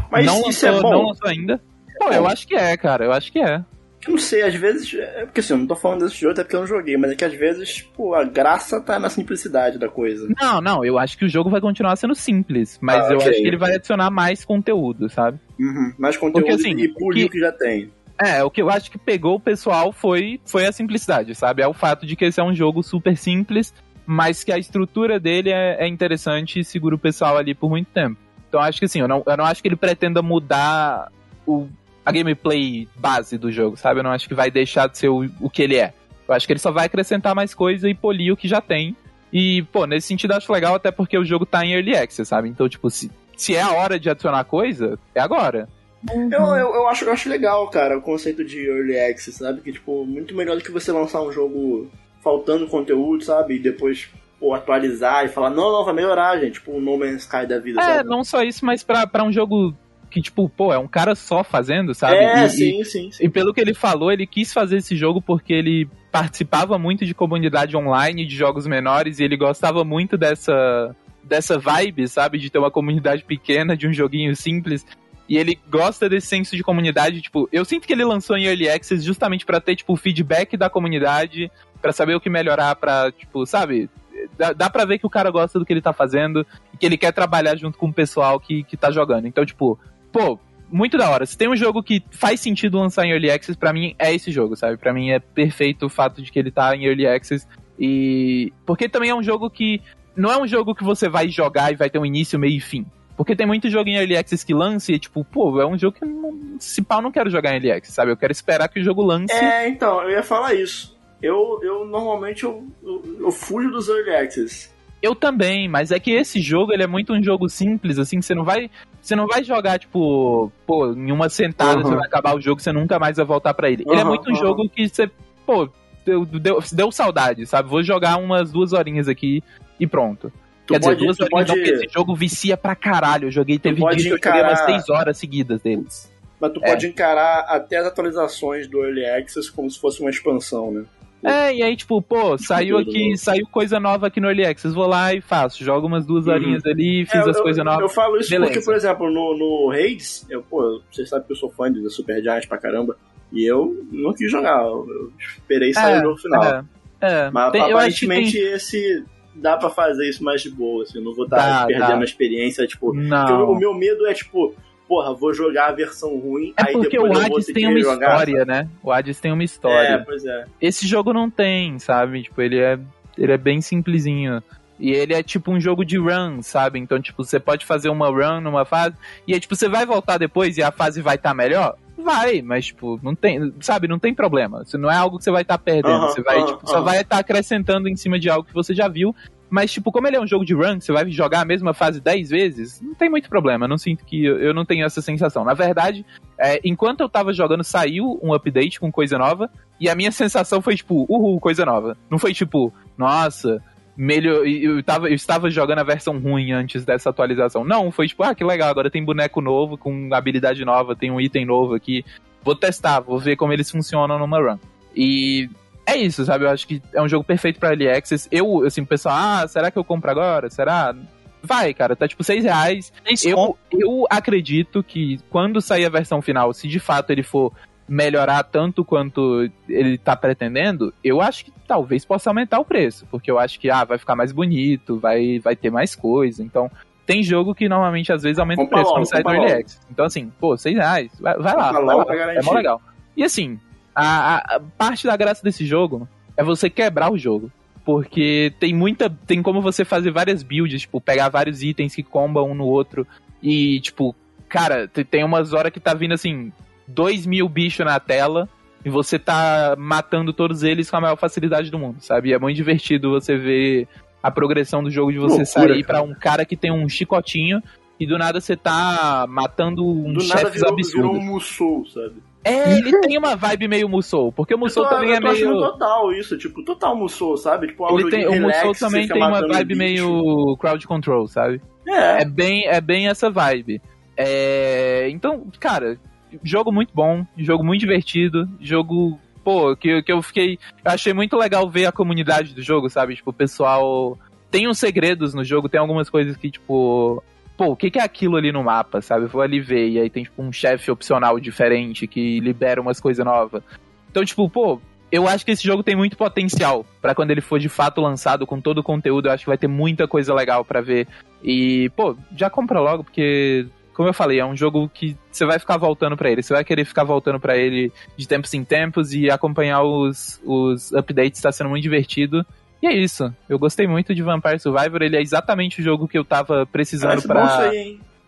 Mas 0.09 0.25
não, 0.25 0.41
lançou, 0.41 0.69
é 0.69 0.81
não 0.81 1.07
lançou 1.07 1.27
ainda. 1.27 1.61
Pô, 1.97 2.09
eu 2.11 2.27
acho 2.27 2.47
que 2.47 2.55
é, 2.55 2.75
cara. 2.77 3.05
Eu 3.05 3.11
acho 3.11 3.31
que 3.31 3.39
é. 3.39 3.63
Eu 4.05 4.11
não 4.11 4.17
sei, 4.17 4.41
às 4.41 4.53
vezes. 4.55 4.93
É 4.93 5.25
porque 5.25 5.39
assim, 5.39 5.53
eu 5.53 5.59
não 5.59 5.67
tô 5.67 5.75
falando 5.75 6.03
desse 6.03 6.19
jogo 6.19 6.33
até 6.33 6.43
porque 6.43 6.55
eu 6.55 6.61
não 6.61 6.67
joguei, 6.67 6.97
mas 6.97 7.11
é 7.11 7.15
que 7.15 7.23
às 7.23 7.33
vezes, 7.33 7.81
pô, 7.81 8.13
a 8.13 8.23
graça 8.23 8.81
tá 8.81 8.99
na 8.99 9.09
simplicidade 9.09 9.79
da 9.79 9.87
coisa. 9.87 10.27
Não, 10.39 10.59
não, 10.59 10.85
eu 10.85 10.99
acho 10.99 11.17
que 11.17 11.25
o 11.25 11.29
jogo 11.29 11.49
vai 11.49 11.61
continuar 11.61 11.95
sendo 11.95 12.13
simples, 12.13 12.77
mas 12.81 13.05
ah, 13.05 13.11
eu 13.11 13.17
okay. 13.17 13.29
acho 13.29 13.41
que 13.41 13.47
ele 13.47 13.57
vai 13.57 13.75
adicionar 13.75 14.11
mais 14.11 14.43
conteúdo, 14.43 15.09
sabe? 15.09 15.39
Uhum, 15.59 15.93
mais 15.97 16.17
conteúdo 16.17 16.45
porque, 16.45 16.53
assim, 16.53 16.75
e 16.77 17.25
o 17.25 17.29
que 17.29 17.39
já 17.39 17.51
tem. 17.51 17.91
É, 18.21 18.43
o 18.43 18.51
que 18.51 18.61
eu 18.61 18.69
acho 18.69 18.91
que 18.91 18.97
pegou 18.97 19.35
o 19.35 19.39
pessoal 19.39 19.91
foi, 19.91 20.39
foi 20.45 20.65
a 20.65 20.71
simplicidade, 20.71 21.33
sabe? 21.33 21.63
É 21.63 21.67
o 21.67 21.73
fato 21.73 22.05
de 22.05 22.15
que 22.15 22.25
esse 22.25 22.39
é 22.39 22.43
um 22.43 22.53
jogo 22.53 22.83
super 22.83 23.17
simples, 23.17 23.73
mas 24.05 24.43
que 24.43 24.51
a 24.51 24.57
estrutura 24.57 25.19
dele 25.19 25.49
é, 25.49 25.85
é 25.85 25.87
interessante 25.87 26.59
e 26.59 26.63
segura 26.63 26.95
o 26.95 26.99
pessoal 26.99 27.37
ali 27.37 27.55
por 27.55 27.69
muito 27.69 27.87
tempo. 27.87 28.17
Então 28.47 28.61
acho 28.61 28.79
que 28.79 28.85
assim, 28.85 28.99
eu 28.99 29.07
não, 29.07 29.23
eu 29.25 29.37
não 29.37 29.45
acho 29.45 29.61
que 29.61 29.67
ele 29.67 29.75
pretenda 29.75 30.21
mudar 30.21 31.11
o 31.45 31.67
a 32.05 32.11
gameplay 32.11 32.87
base 32.95 33.37
do 33.37 33.51
jogo, 33.51 33.77
sabe? 33.77 33.99
Eu 33.99 34.03
não 34.03 34.11
acho 34.11 34.27
que 34.27 34.33
vai 34.33 34.51
deixar 34.51 34.87
de 34.87 34.97
ser 34.97 35.09
o, 35.09 35.29
o 35.39 35.49
que 35.49 35.61
ele 35.61 35.77
é. 35.77 35.93
Eu 36.27 36.33
acho 36.33 36.45
que 36.47 36.53
ele 36.53 36.59
só 36.59 36.71
vai 36.71 36.85
acrescentar 36.85 37.35
mais 37.35 37.53
coisa 37.53 37.89
e 37.89 37.93
polir 37.93 38.33
o 38.33 38.37
que 38.37 38.47
já 38.47 38.61
tem. 38.61 38.95
E, 39.31 39.63
pô, 39.71 39.85
nesse 39.85 40.07
sentido 40.07 40.31
eu 40.31 40.37
acho 40.37 40.51
legal 40.53 40.75
até 40.75 40.91
porque 40.91 41.17
o 41.17 41.25
jogo 41.25 41.45
tá 41.45 41.65
em 41.65 41.73
Early 41.73 41.95
Access, 41.95 42.29
sabe? 42.29 42.49
Então, 42.49 42.69
tipo, 42.69 42.89
se, 42.89 43.11
se 43.35 43.55
é 43.55 43.61
a 43.61 43.71
hora 43.71 43.99
de 43.99 44.09
adicionar 44.09 44.43
coisa, 44.43 44.99
é 45.15 45.19
agora. 45.19 45.67
Uhum. 46.11 46.29
Eu, 46.31 46.41
eu, 46.55 46.75
eu, 46.75 46.87
acho, 46.87 47.05
eu 47.05 47.13
acho 47.13 47.29
legal, 47.29 47.67
cara, 47.69 47.97
o 47.97 48.01
conceito 48.01 48.43
de 48.43 48.67
Early 48.67 48.99
Access, 48.99 49.39
sabe? 49.39 49.61
Que, 49.61 49.71
tipo, 49.71 50.05
muito 50.05 50.35
melhor 50.35 50.57
do 50.57 50.63
que 50.63 50.71
você 50.71 50.91
lançar 50.91 51.21
um 51.21 51.31
jogo 51.31 51.89
faltando 52.21 52.67
conteúdo, 52.67 53.23
sabe? 53.23 53.55
E 53.55 53.59
depois 53.59 54.07
pô, 54.39 54.53
atualizar 54.53 55.25
e 55.25 55.29
falar, 55.29 55.49
não, 55.49 55.71
não, 55.71 55.85
vai 55.85 55.93
melhorar, 55.93 56.37
gente. 56.37 56.53
Tipo, 56.55 56.73
um 56.73 56.81
No 56.81 56.97
Man's 56.97 57.23
Sky 57.23 57.45
da 57.47 57.59
vida, 57.59 57.81
É, 57.81 57.83
sabe? 57.83 58.09
não 58.09 58.23
só 58.23 58.43
isso, 58.43 58.65
mas 58.65 58.83
pra, 58.83 59.07
pra 59.07 59.23
um 59.23 59.31
jogo 59.31 59.73
que, 60.13 60.21
tipo, 60.21 60.47
pô, 60.47 60.71
é 60.71 60.77
um 60.77 60.87
cara 60.87 61.15
só 61.15 61.43
fazendo, 61.43 61.95
sabe? 61.95 62.17
É, 62.17 62.45
e, 62.45 62.49
sim, 62.49 62.79
e, 62.79 62.85
sim, 62.85 63.11
sim. 63.11 63.25
E 63.25 63.27
pelo 63.27 63.51
que 63.51 63.59
ele 63.59 63.73
falou, 63.73 64.11
ele 64.11 64.27
quis 64.27 64.53
fazer 64.53 64.77
esse 64.77 64.95
jogo 64.95 65.19
porque 65.19 65.51
ele 65.51 65.89
participava 66.11 66.77
muito 66.77 67.03
de 67.03 67.15
comunidade 67.15 67.75
online, 67.75 68.23
de 68.23 68.35
jogos 68.35 68.67
menores, 68.67 69.19
e 69.19 69.23
ele 69.23 69.35
gostava 69.35 69.83
muito 69.83 70.15
dessa, 70.15 70.95
dessa 71.23 71.57
vibe, 71.57 72.07
sabe? 72.07 72.37
De 72.37 72.51
ter 72.51 72.59
uma 72.59 72.69
comunidade 72.69 73.23
pequena, 73.23 73.75
de 73.75 73.87
um 73.87 73.93
joguinho 73.93 74.35
simples. 74.35 74.85
E 75.27 75.35
ele 75.35 75.57
gosta 75.67 76.07
desse 76.07 76.27
senso 76.27 76.55
de 76.55 76.61
comunidade, 76.61 77.19
tipo, 77.19 77.49
eu 77.51 77.65
sinto 77.65 77.87
que 77.87 77.93
ele 77.93 78.05
lançou 78.05 78.37
em 78.37 78.45
Early 78.45 78.69
Access 78.69 79.03
justamente 79.03 79.47
para 79.47 79.59
ter, 79.59 79.75
tipo, 79.75 79.93
o 79.93 79.97
feedback 79.97 80.55
da 80.55 80.69
comunidade, 80.69 81.51
para 81.81 81.91
saber 81.91 82.13
o 82.13 82.21
que 82.21 82.29
melhorar, 82.29 82.75
pra, 82.75 83.11
tipo, 83.11 83.47
sabe? 83.47 83.89
Dá, 84.37 84.53
dá 84.53 84.69
pra 84.69 84.85
ver 84.85 84.99
que 84.99 85.07
o 85.07 85.09
cara 85.09 85.31
gosta 85.31 85.57
do 85.57 85.65
que 85.65 85.73
ele 85.73 85.81
tá 85.81 85.91
fazendo 85.91 86.45
e 86.71 86.77
que 86.77 86.85
ele 86.85 86.97
quer 86.97 87.11
trabalhar 87.11 87.57
junto 87.57 87.79
com 87.79 87.87
o 87.87 87.93
pessoal 87.93 88.39
que, 88.39 88.63
que 88.63 88.77
tá 88.77 88.91
jogando. 88.91 89.27
Então, 89.27 89.43
tipo, 89.43 89.79
pô, 90.13 90.39
muito 90.71 90.97
da 90.97 91.09
hora. 91.09 91.25
Se 91.25 91.37
tem 91.37 91.49
um 91.49 91.55
jogo 91.55 91.83
que 91.83 92.03
faz 92.11 92.39
sentido 92.39 92.77
lançar 92.77 93.05
em 93.05 93.11
Early 93.11 93.31
Access, 93.31 93.57
pra 93.57 93.73
mim 93.73 93.95
é 93.99 94.13
esse 94.13 94.31
jogo, 94.31 94.55
sabe? 94.55 94.77
Pra 94.77 94.93
mim 94.93 95.09
é 95.09 95.19
perfeito 95.19 95.87
o 95.87 95.89
fato 95.89 96.21
de 96.21 96.31
que 96.31 96.39
ele 96.39 96.51
tá 96.51 96.75
em 96.75 96.85
Early 96.85 97.07
Access. 97.07 97.47
E. 97.77 98.53
Porque 98.65 98.87
também 98.87 99.09
é 99.09 99.15
um 99.15 99.23
jogo 99.23 99.49
que. 99.49 99.81
Não 100.15 100.31
é 100.31 100.37
um 100.37 100.47
jogo 100.47 100.75
que 100.75 100.83
você 100.83 101.09
vai 101.09 101.27
jogar 101.27 101.71
e 101.71 101.75
vai 101.75 101.89
ter 101.89 101.97
um 101.97 102.05
início, 102.05 102.37
meio 102.37 102.57
e 102.57 102.61
fim. 102.61 102.85
Porque 103.17 103.35
tem 103.35 103.47
muito 103.47 103.69
jogo 103.69 103.89
em 103.89 103.95
Early 103.95 104.17
Access 104.17 104.45
que 104.45 104.53
lance 104.53 104.93
e, 104.93 104.99
tipo, 104.99 105.23
pô, 105.23 105.59
é 105.59 105.65
um 105.65 105.77
jogo 105.77 105.97
que, 105.97 106.05
não, 106.05 106.57
se 106.59 106.81
pau, 106.81 107.01
não 107.01 107.11
quero 107.11 107.29
jogar 107.29 107.51
em 107.51 107.55
Early 107.55 107.71
Access, 107.71 107.95
sabe? 107.95 108.11
Eu 108.11 108.17
quero 108.17 108.31
esperar 108.31 108.67
que 108.67 108.79
o 108.79 108.83
jogo 108.83 109.01
lance. 109.01 109.33
É, 109.33 109.67
então, 109.67 110.01
eu 110.03 110.11
ia 110.11 110.23
falar 110.23 110.53
isso. 110.53 110.97
Eu, 111.21 111.59
eu 111.63 111.85
normalmente, 111.85 112.43
eu, 112.43 112.67
eu, 112.83 113.17
eu 113.21 113.31
fujo 113.31 113.69
dos 113.69 113.87
Early 113.87 114.15
Access. 114.15 114.73
Eu 115.03 115.13
também, 115.13 115.67
mas 115.67 115.91
é 115.91 115.99
que 115.99 116.11
esse 116.11 116.39
jogo, 116.39 116.71
ele 116.71 116.81
é 116.81 116.87
muito 116.87 117.11
um 117.11 117.21
jogo 117.21 117.49
simples, 117.49 117.99
assim, 117.99 118.19
que 118.19 118.25
você 118.25 118.33
não 118.33 118.45
vai, 118.45 118.71
você 119.01 119.17
não 119.17 119.27
vai 119.27 119.43
jogar, 119.43 119.77
tipo, 119.77 120.49
pô, 120.65 120.93
em 120.93 121.11
uma 121.11 121.27
sentada 121.27 121.75
uhum. 121.75 121.83
você 121.83 121.95
vai 121.95 122.07
acabar 122.07 122.33
o 122.33 122.39
jogo, 122.39 122.61
você 122.61 122.71
nunca 122.71 122.97
mais 122.97 123.17
vai 123.17 123.25
voltar 123.25 123.53
para 123.53 123.69
ele. 123.69 123.83
Uhum, 123.85 123.91
ele 123.91 124.01
é 124.01 124.05
muito 124.05 124.29
um 124.29 124.33
uhum. 124.33 124.39
jogo 124.39 124.69
que 124.69 124.87
você, 124.87 125.11
pô, 125.45 125.67
deu, 126.05 126.25
deu, 126.25 126.63
deu 126.71 126.89
saudade, 126.89 127.45
sabe? 127.45 127.67
Vou 127.67 127.83
jogar 127.83 128.15
umas 128.17 128.49
duas 128.49 128.71
horinhas 128.71 129.09
aqui 129.09 129.43
e 129.77 129.85
pronto. 129.85 130.31
Tu 130.65 130.73
Quer 130.73 130.79
pode, 130.79 130.95
dizer, 130.95 131.05
duas 131.05 131.19
horinhas 131.19 131.47
pode... 131.49 131.61
não, 131.61 131.73
esse 131.73 131.93
jogo 131.93 132.15
vicia 132.15 132.55
pra 132.55 132.73
caralho. 132.73 133.27
Eu 133.27 133.31
joguei, 133.31 133.59
teve 133.59 133.81
dia 133.81 133.89
que 133.89 134.15
encarar... 134.15 134.37
eu 134.37 134.55
joguei 134.55 134.63
umas 134.63 134.65
seis 134.83 134.89
horas 134.89 135.17
seguidas 135.17 135.61
deles. 135.61 136.09
Mas 136.39 136.53
tu 136.53 136.61
é. 136.63 136.69
pode 136.69 136.87
encarar 136.87 137.41
até 137.49 137.75
as 137.75 137.87
atualizações 137.87 138.69
do 138.69 138.81
Early 138.85 139.05
Access 139.05 139.51
como 139.51 139.69
se 139.69 139.77
fosse 139.77 139.99
uma 139.99 140.09
expansão, 140.09 140.71
né? 140.71 140.85
É, 141.23 141.55
e 141.55 141.63
aí, 141.63 141.75
tipo, 141.75 142.01
pô, 142.01 142.37
saiu 142.37 142.77
aqui, 142.77 143.15
saiu 143.17 143.47
coisa 143.47 143.79
nova 143.79 144.07
aqui 144.07 144.19
no 144.19 144.27
Early 144.27 144.45
Access, 144.45 144.75
vou 144.75 144.85
lá 144.85 145.13
e 145.13 145.21
faço, 145.21 145.63
jogo 145.63 145.87
umas 145.87 146.05
duas 146.05 146.27
uhum. 146.27 146.33
horinhas 146.33 146.65
ali, 146.65 147.05
fiz 147.05 147.25
é, 147.25 147.29
as 147.29 147.39
coisas 147.39 147.63
novas. 147.63 147.81
Eu 147.81 147.89
falo 147.89 148.17
isso 148.17 148.29
Beleza. 148.29 148.51
porque, 148.51 148.65
por 148.65 148.75
exemplo, 148.75 149.09
no, 149.09 149.37
no 149.37 149.71
Hades, 149.71 150.25
eu, 150.29 150.43
pô, 150.43 150.81
vocês 150.91 151.07
sabem 151.07 151.25
que 151.25 151.31
eu 151.31 151.37
sou 151.37 151.49
fã 151.49 151.71
de 151.71 151.89
Super 151.89 152.21
Giants 152.21 152.45
pra 152.45 152.57
caramba, 152.57 152.97
e 153.31 153.49
eu 153.49 153.85
não 153.91 154.13
quis 154.13 154.29
jogar, 154.29 154.63
eu 154.63 155.11
esperei 155.17 155.73
sair 155.73 155.99
é, 155.99 156.01
no 156.01 156.17
final. 156.17 156.43
É, 156.43 156.65
é. 157.01 157.31
Mas 157.31 157.51
tem, 157.51 157.61
aparentemente 157.61 158.33
tem... 158.33 158.53
esse 158.53 159.05
dá 159.35 159.57
pra 159.57 159.69
fazer 159.69 160.07
isso 160.07 160.23
mais 160.23 160.41
de 160.41 160.49
boa, 160.49 160.83
assim, 160.83 160.99
eu 160.99 161.03
não 161.03 161.13
vou 161.13 161.23
estar 161.23 161.65
perdendo 161.65 161.87
dá. 161.87 161.99
a 161.99 162.03
experiência, 162.03 162.67
tipo, 162.67 162.91
o 162.91 163.55
meu 163.55 163.73
medo 163.73 164.05
é, 164.05 164.13
tipo, 164.13 164.53
porra, 164.93 165.11
vou 165.11 165.33
jogar 165.33 165.69
a 165.69 165.71
versão 165.71 166.19
ruim. 166.19 166.53
É 166.55 166.71
porque 166.71 166.99
o 166.99 167.11
Hades 167.11 167.47
tem 167.47 167.67
uma 167.67 167.79
jogar, 167.79 168.11
história, 168.11 168.45
né? 168.45 168.69
O 168.83 168.91
Hades 168.91 169.19
tem 169.19 169.31
uma 169.31 169.43
história. 169.43 169.95
É, 169.95 169.97
pois 169.97 170.23
é. 170.23 170.45
Esse 170.61 170.85
jogo 170.85 171.11
não 171.11 171.31
tem, 171.31 171.79
sabe? 171.79 172.21
Tipo, 172.21 172.39
ele 172.43 172.59
é, 172.59 172.77
ele 173.17 173.31
é 173.31 173.37
bem 173.37 173.59
simplesinho. 173.59 174.43
E 174.79 174.91
ele 174.91 175.15
é 175.15 175.23
tipo 175.23 175.51
um 175.51 175.59
jogo 175.59 175.83
de 175.83 175.97
run, 175.97 176.43
sabe? 176.43 176.77
Então, 176.77 177.01
tipo, 177.01 177.23
você 177.23 177.39
pode 177.39 177.65
fazer 177.65 177.89
uma 177.89 178.07
run 178.07 178.41
numa 178.41 178.65
fase 178.65 178.95
e 179.27 179.33
é 179.33 179.39
tipo, 179.39 179.55
você 179.55 179.67
vai 179.67 179.83
voltar 179.83 180.19
depois 180.19 180.57
e 180.57 180.63
a 180.63 180.71
fase 180.71 181.01
vai 181.01 181.15
estar 181.15 181.29
tá 181.29 181.35
melhor? 181.35 181.75
Vai, 181.97 182.41
mas, 182.41 182.67
tipo, 182.67 182.99
não 183.01 183.15
tem, 183.15 183.53
sabe, 183.61 183.87
não 183.87 183.97
tem 183.97 184.13
problema. 184.13 184.61
Isso 184.63 184.77
não 184.77 184.91
é 184.91 184.95
algo 184.95 185.17
que 185.17 185.23
você 185.23 185.31
vai 185.31 185.43
estar 185.43 185.57
tá 185.57 185.63
perdendo. 185.63 186.01
você 186.01 186.21
vai, 186.21 186.45
tipo, 186.45 186.67
só 186.67 186.81
vai 186.81 187.01
estar 187.01 187.15
tá 187.15 187.21
acrescentando 187.21 187.87
em 187.87 187.95
cima 187.95 188.19
de 188.19 188.29
algo 188.29 188.47
que 188.47 188.53
você 188.53 188.73
já 188.75 188.87
viu. 188.87 189.15
Mas, 189.53 189.71
tipo, 189.71 189.91
como 189.91 190.07
ele 190.07 190.15
é 190.15 190.19
um 190.19 190.25
jogo 190.25 190.43
de 190.43 190.55
run, 190.55 190.81
você 190.81 190.91
vai 190.91 191.07
jogar 191.11 191.41
a 191.41 191.45
mesma 191.45 191.75
fase 191.75 192.01
10 192.01 192.31
vezes, 192.31 192.81
não 192.81 192.95
tem 192.95 193.07
muito 193.07 193.29
problema. 193.29 193.65
Eu 193.65 193.69
não 193.69 193.77
sinto 193.77 194.03
que. 194.03 194.25
Eu, 194.25 194.51
não 194.51 194.65
tenho 194.65 194.83
essa 194.83 194.99
sensação. 194.99 195.45
Na 195.45 195.53
verdade, 195.53 196.03
é, 196.39 196.59
enquanto 196.63 197.01
eu 197.01 197.07
tava 197.07 197.31
jogando, 197.31 197.63
saiu 197.63 198.19
um 198.23 198.33
update 198.33 198.79
com 198.79 198.91
coisa 198.91 199.15
nova. 199.15 199.51
E 199.79 199.87
a 199.87 199.93
minha 199.93 200.09
sensação 200.11 200.59
foi, 200.59 200.75
tipo, 200.75 201.05
uhul, 201.07 201.39
coisa 201.39 201.63
nova. 201.63 201.95
Não 202.09 202.17
foi 202.17 202.33
tipo, 202.33 202.73
nossa, 202.97 203.61
melhor. 203.95 204.43
Eu, 204.47 204.81
tava, 204.81 205.07
eu 205.07 205.13
estava 205.13 205.51
jogando 205.51 205.77
a 205.77 205.83
versão 205.83 206.17
ruim 206.17 206.51
antes 206.51 206.83
dessa 206.83 207.11
atualização. 207.11 207.63
Não, 207.63 207.91
foi 207.91 208.07
tipo, 208.07 208.23
ah, 208.23 208.33
que 208.33 208.43
legal, 208.43 208.71
agora 208.71 208.89
tem 208.89 209.05
boneco 209.05 209.39
novo, 209.39 209.77
com 209.77 210.09
habilidade 210.11 210.65
nova, 210.65 210.95
tem 210.95 211.11
um 211.11 211.21
item 211.21 211.45
novo 211.45 211.75
aqui. 211.75 212.03
Vou 212.41 212.55
testar, 212.55 213.01
vou 213.01 213.19
ver 213.19 213.35
como 213.35 213.53
eles 213.53 213.69
funcionam 213.69 214.17
numa 214.17 214.39
run. 214.39 214.57
E 214.95 215.47
é 215.85 215.97
isso, 215.97 216.23
sabe? 216.25 216.45
Eu 216.45 216.49
acho 216.49 216.67
que 216.67 216.81
é 216.93 217.01
um 217.01 217.07
jogo 217.07 217.23
perfeito 217.23 217.59
pra 217.59 217.69
Early 217.69 217.89
Access. 217.89 218.27
Eu, 218.31 218.65
assim, 218.65 218.81
o 218.81 218.85
pessoal, 218.85 219.15
ah, 219.17 219.47
será 219.47 219.69
que 219.69 219.77
eu 219.77 219.83
compro 219.83 220.09
agora? 220.09 220.49
Será? 220.49 220.95
Vai, 221.41 221.73
cara, 221.73 221.95
tá 221.95 222.07
tipo 222.07 222.23
6 222.23 222.43
reais. 222.43 222.93
Eu, 223.25 223.57
eu 223.71 224.05
acredito 224.09 224.81
que 224.81 225.19
quando 225.29 225.61
sair 225.61 225.85
a 225.85 225.89
versão 225.89 226.21
final, 226.21 226.53
se 226.53 226.67
de 226.67 226.79
fato 226.79 227.09
ele 227.11 227.23
for 227.23 227.51
melhorar 227.87 228.43
tanto 228.43 228.85
quanto 228.85 229.49
ele 229.67 229.97
tá 229.97 230.15
pretendendo, 230.15 230.93
eu 231.03 231.21
acho 231.21 231.43
que 231.45 231.53
talvez 231.67 232.05
possa 232.05 232.29
aumentar 232.29 232.59
o 232.59 232.65
preço, 232.65 233.05
porque 233.11 233.29
eu 233.29 233.37
acho 233.37 233.59
que 233.59 233.69
ah, 233.69 233.83
vai 233.83 233.97
ficar 233.97 234.15
mais 234.15 234.31
bonito, 234.31 234.97
vai, 234.97 235.37
vai 235.39 235.55
ter 235.55 235.69
mais 235.69 235.95
coisa. 235.95 236.41
Então, 236.41 236.71
tem 237.05 237.21
jogo 237.21 237.53
que 237.53 237.67
normalmente 237.67 238.13
às 238.13 238.23
vezes 238.23 238.39
aumenta 238.39 238.63
o 238.63 238.69
preço 238.69 238.91
quando 238.91 239.05
sai 239.05 239.21
do 239.21 239.29
Early 239.29 239.51
Access. 239.51 239.85
Então, 239.91 240.05
assim, 240.05 240.31
pô, 240.39 240.55
6 240.55 240.77
reais, 240.77 241.11
vai, 241.19 241.37
vai 241.37 241.55
lá, 241.55 241.71
vai 241.73 241.83
lá. 241.83 242.33
é 242.33 242.41
mó 242.41 242.53
legal. 242.53 242.81
E 243.17 243.23
assim, 243.23 243.59
a, 243.95 244.55
a, 244.55 244.59
parte 244.77 245.05
da 245.05 245.15
graça 245.15 245.43
desse 245.43 245.65
jogo 245.65 246.07
é 246.35 246.43
você 246.43 246.69
quebrar 246.69 247.11
o 247.11 247.17
jogo. 247.17 247.51
Porque 247.85 248.53
tem 248.59 248.73
muita. 248.73 249.09
Tem 249.09 249.41
como 249.41 249.61
você 249.61 249.83
fazer 249.83 250.11
várias 250.11 250.41
builds, 250.41 250.81
tipo, 250.81 251.01
pegar 251.01 251.29
vários 251.29 251.61
itens 251.61 251.93
que 251.93 252.01
combam 252.01 252.51
um 252.51 252.55
no 252.55 252.65
outro. 252.65 253.05
E, 253.41 253.81
tipo, 253.81 254.15
cara, 254.47 254.87
tem 254.87 255.23
umas 255.23 255.51
horas 255.51 255.71
que 255.71 255.81
tá 255.81 255.93
vindo 255.93 256.13
assim, 256.13 256.51
dois 256.87 257.25
mil 257.25 257.47
bichos 257.49 257.85
na 257.85 257.99
tela. 257.99 258.47
E 258.85 258.89
você 258.89 259.17
tá 259.17 259.75
matando 259.77 260.33
todos 260.33 260.61
eles 260.61 260.89
com 260.89 260.97
a 260.97 261.01
maior 261.01 261.15
facilidade 261.15 261.71
do 261.71 261.79
mundo, 261.79 262.01
sabe? 262.01 262.29
E 262.29 262.33
é 262.33 262.39
muito 262.39 262.57
divertido 262.57 263.11
você 263.11 263.37
ver 263.37 263.87
a 264.21 264.29
progressão 264.29 264.83
do 264.83 264.89
jogo 264.89 265.11
de 265.11 265.19
você 265.19 265.37
Loucura, 265.37 265.73
sair 265.73 265.85
para 265.85 266.01
um 266.01 266.13
cara 266.13 266.45
que 266.45 266.57
tem 266.57 266.69
um 266.69 266.87
chicotinho 266.89 267.63
e 267.99 268.05
do 268.05 268.17
nada 268.17 268.41
você 268.41 268.55
tá 268.55 269.25
matando 269.29 269.85
um 269.85 270.19
chefe 270.19 270.65
absurdo. 270.65 271.13
Virou 271.13 271.15
um 271.15 271.25
Musou, 271.25 271.85
sabe? 271.85 272.15
É, 272.43 272.73
ele 272.77 272.99
tem 273.01 273.17
uma 273.17 273.35
vibe 273.35 273.67
meio 273.67 273.89
Musou, 273.89 274.31
porque 274.31 274.53
o 274.53 274.57
Musou 274.57 274.87
também 274.87 275.13
é 275.13 275.19
meio. 275.19 275.59
total 275.59 276.11
isso, 276.11 276.37
tipo, 276.37 276.63
total 276.63 276.95
Musou, 276.95 277.37
sabe? 277.37 277.67
Tipo, 277.67 277.99
ele 277.99 278.09
tem, 278.09 278.27
o 278.27 278.41
Musou 278.41 278.73
também 278.73 279.07
tem 279.07 279.21
uma 279.21 279.47
vibe 279.47 279.75
meio 279.75 280.57
crowd 280.57 280.85
control, 280.85 281.27
sabe? 281.27 281.61
É. 281.87 282.21
É 282.21 282.25
bem, 282.25 282.67
é 282.67 282.81
bem 282.81 283.07
essa 283.07 283.29
vibe. 283.29 283.81
É... 284.15 285.09
Então, 285.09 285.47
cara, 285.59 285.97
jogo 286.43 286.71
muito 286.71 286.93
bom, 286.93 287.25
jogo 287.37 287.63
muito 287.63 287.81
divertido, 287.81 288.47
jogo. 288.59 289.19
Pô, 289.43 289.75
que, 289.75 290.01
que 290.03 290.11
eu 290.11 290.21
fiquei. 290.21 290.57
Eu 290.83 290.91
achei 290.91 291.13
muito 291.13 291.35
legal 291.35 291.69
ver 291.69 291.85
a 291.85 291.91
comunidade 291.91 292.53
do 292.53 292.61
jogo, 292.61 292.89
sabe? 292.89 293.15
Tipo, 293.15 293.31
o 293.31 293.33
pessoal. 293.33 294.17
Tem 294.49 294.67
uns 294.67 294.77
segredos 294.77 295.33
no 295.33 295.43
jogo, 295.43 295.67
tem 295.67 295.79
algumas 295.79 296.09
coisas 296.11 296.37
que, 296.37 296.51
tipo 296.51 297.23
pô, 297.57 297.67
o 297.67 297.75
que, 297.75 297.91
que 297.91 297.99
é 297.99 298.03
aquilo 298.03 298.35
ali 298.35 298.51
no 298.51 298.63
mapa, 298.63 299.01
sabe? 299.01 299.25
Eu 299.25 299.29
vou 299.29 299.41
ali 299.41 299.59
ver, 299.59 299.89
e 299.89 299.99
aí 299.99 300.09
tem, 300.09 300.23
tipo, 300.23 300.41
um 300.41 300.51
chefe 300.51 300.89
opcional 300.91 301.39
diferente 301.39 302.07
que 302.07 302.39
libera 302.39 302.81
umas 302.81 302.99
coisas 302.99 303.23
novas. 303.23 303.63
Então, 304.09 304.23
tipo, 304.25 304.49
pô, 304.49 304.81
eu 305.11 305.27
acho 305.27 305.45
que 305.45 305.51
esse 305.51 305.63
jogo 305.63 305.83
tem 305.83 305.95
muito 305.95 306.17
potencial 306.17 306.85
para 306.99 307.13
quando 307.13 307.31
ele 307.31 307.41
for 307.41 307.59
de 307.59 307.69
fato 307.69 308.01
lançado 308.01 308.47
com 308.47 308.59
todo 308.59 308.79
o 308.79 308.83
conteúdo, 308.83 309.27
eu 309.27 309.31
acho 309.31 309.43
que 309.43 309.49
vai 309.49 309.57
ter 309.57 309.67
muita 309.67 310.07
coisa 310.07 310.33
legal 310.33 310.65
para 310.65 310.81
ver. 310.81 311.07
E, 311.43 311.91
pô, 311.95 312.17
já 312.35 312.49
compra 312.49 312.79
logo, 312.79 313.03
porque, 313.03 313.67
como 313.93 314.09
eu 314.09 314.13
falei, 314.13 314.39
é 314.39 314.45
um 314.45 314.55
jogo 314.55 314.89
que 314.89 315.15
você 315.31 315.45
vai 315.45 315.59
ficar 315.59 315.77
voltando 315.77 316.17
para 316.17 316.31
ele. 316.31 316.41
Você 316.41 316.53
vai 316.53 316.63
querer 316.63 316.85
ficar 316.85 317.03
voltando 317.03 317.39
para 317.39 317.55
ele 317.55 317.91
de 318.17 318.27
tempos 318.27 318.51
em 318.55 318.63
tempos 318.63 319.13
e 319.13 319.29
acompanhar 319.29 319.83
os, 319.83 320.41
os 320.43 320.91
updates, 320.93 321.41
tá 321.41 321.51
sendo 321.51 321.69
muito 321.69 321.83
divertido. 321.83 322.43
E 322.83 322.85
é 322.85 322.91
isso. 322.91 323.33
Eu 323.47 323.57
gostei 323.57 323.87
muito 323.87 324.13
de 324.13 324.21
Vampire 324.21 324.59
Survivor. 324.59 325.01
Ele 325.01 325.15
é 325.15 325.21
exatamente 325.21 325.79
o 325.79 325.83
jogo 325.83 326.05
que 326.05 326.17
eu 326.17 326.25
tava 326.25 326.65
precisando 326.65 327.21
para 327.25 327.71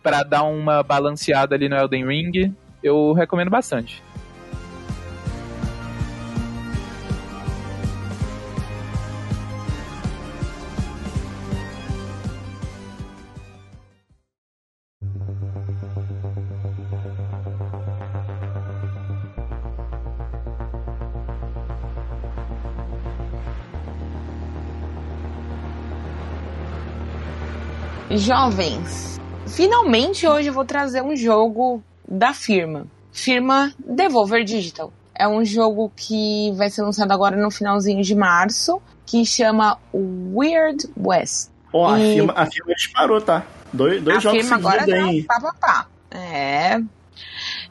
para 0.02 0.22
dar 0.22 0.44
uma 0.44 0.82
balanceada 0.82 1.54
ali 1.54 1.68
no 1.68 1.76
Elden 1.76 2.06
Ring. 2.06 2.54
Eu 2.82 3.12
recomendo 3.12 3.50
bastante. 3.50 4.02
Jovens, 28.16 29.20
finalmente 29.46 30.26
hoje 30.26 30.48
eu 30.48 30.54
vou 30.54 30.64
trazer 30.64 31.02
um 31.02 31.14
jogo 31.14 31.82
da 32.08 32.32
firma. 32.32 32.86
Firma 33.12 33.72
Devolver 33.78 34.42
Digital. 34.42 34.92
É 35.14 35.28
um 35.28 35.44
jogo 35.44 35.92
que 35.94 36.50
vai 36.56 36.70
ser 36.70 36.82
lançado 36.82 37.12
agora 37.12 37.36
no 37.36 37.50
finalzinho 37.50 38.02
de 38.02 38.14
março, 38.14 38.80
que 39.04 39.24
chama 39.24 39.78
Weird 39.94 40.88
West. 40.96 41.50
Ó, 41.72 41.90
oh, 41.90 41.94
a, 41.94 41.98
firma, 41.98 42.32
a 42.36 42.46
firma 42.46 42.74
disparou, 42.74 43.20
tá? 43.20 43.44
Dois, 43.72 44.02
dois 44.02 44.16
a 44.16 44.20
jogos 44.20 44.40
firma 44.40 44.56
agora 44.56 44.86
tá, 44.86 44.94
pá, 45.28 45.40
pá, 45.40 45.54
pá. 45.60 45.86
É. 46.10 46.80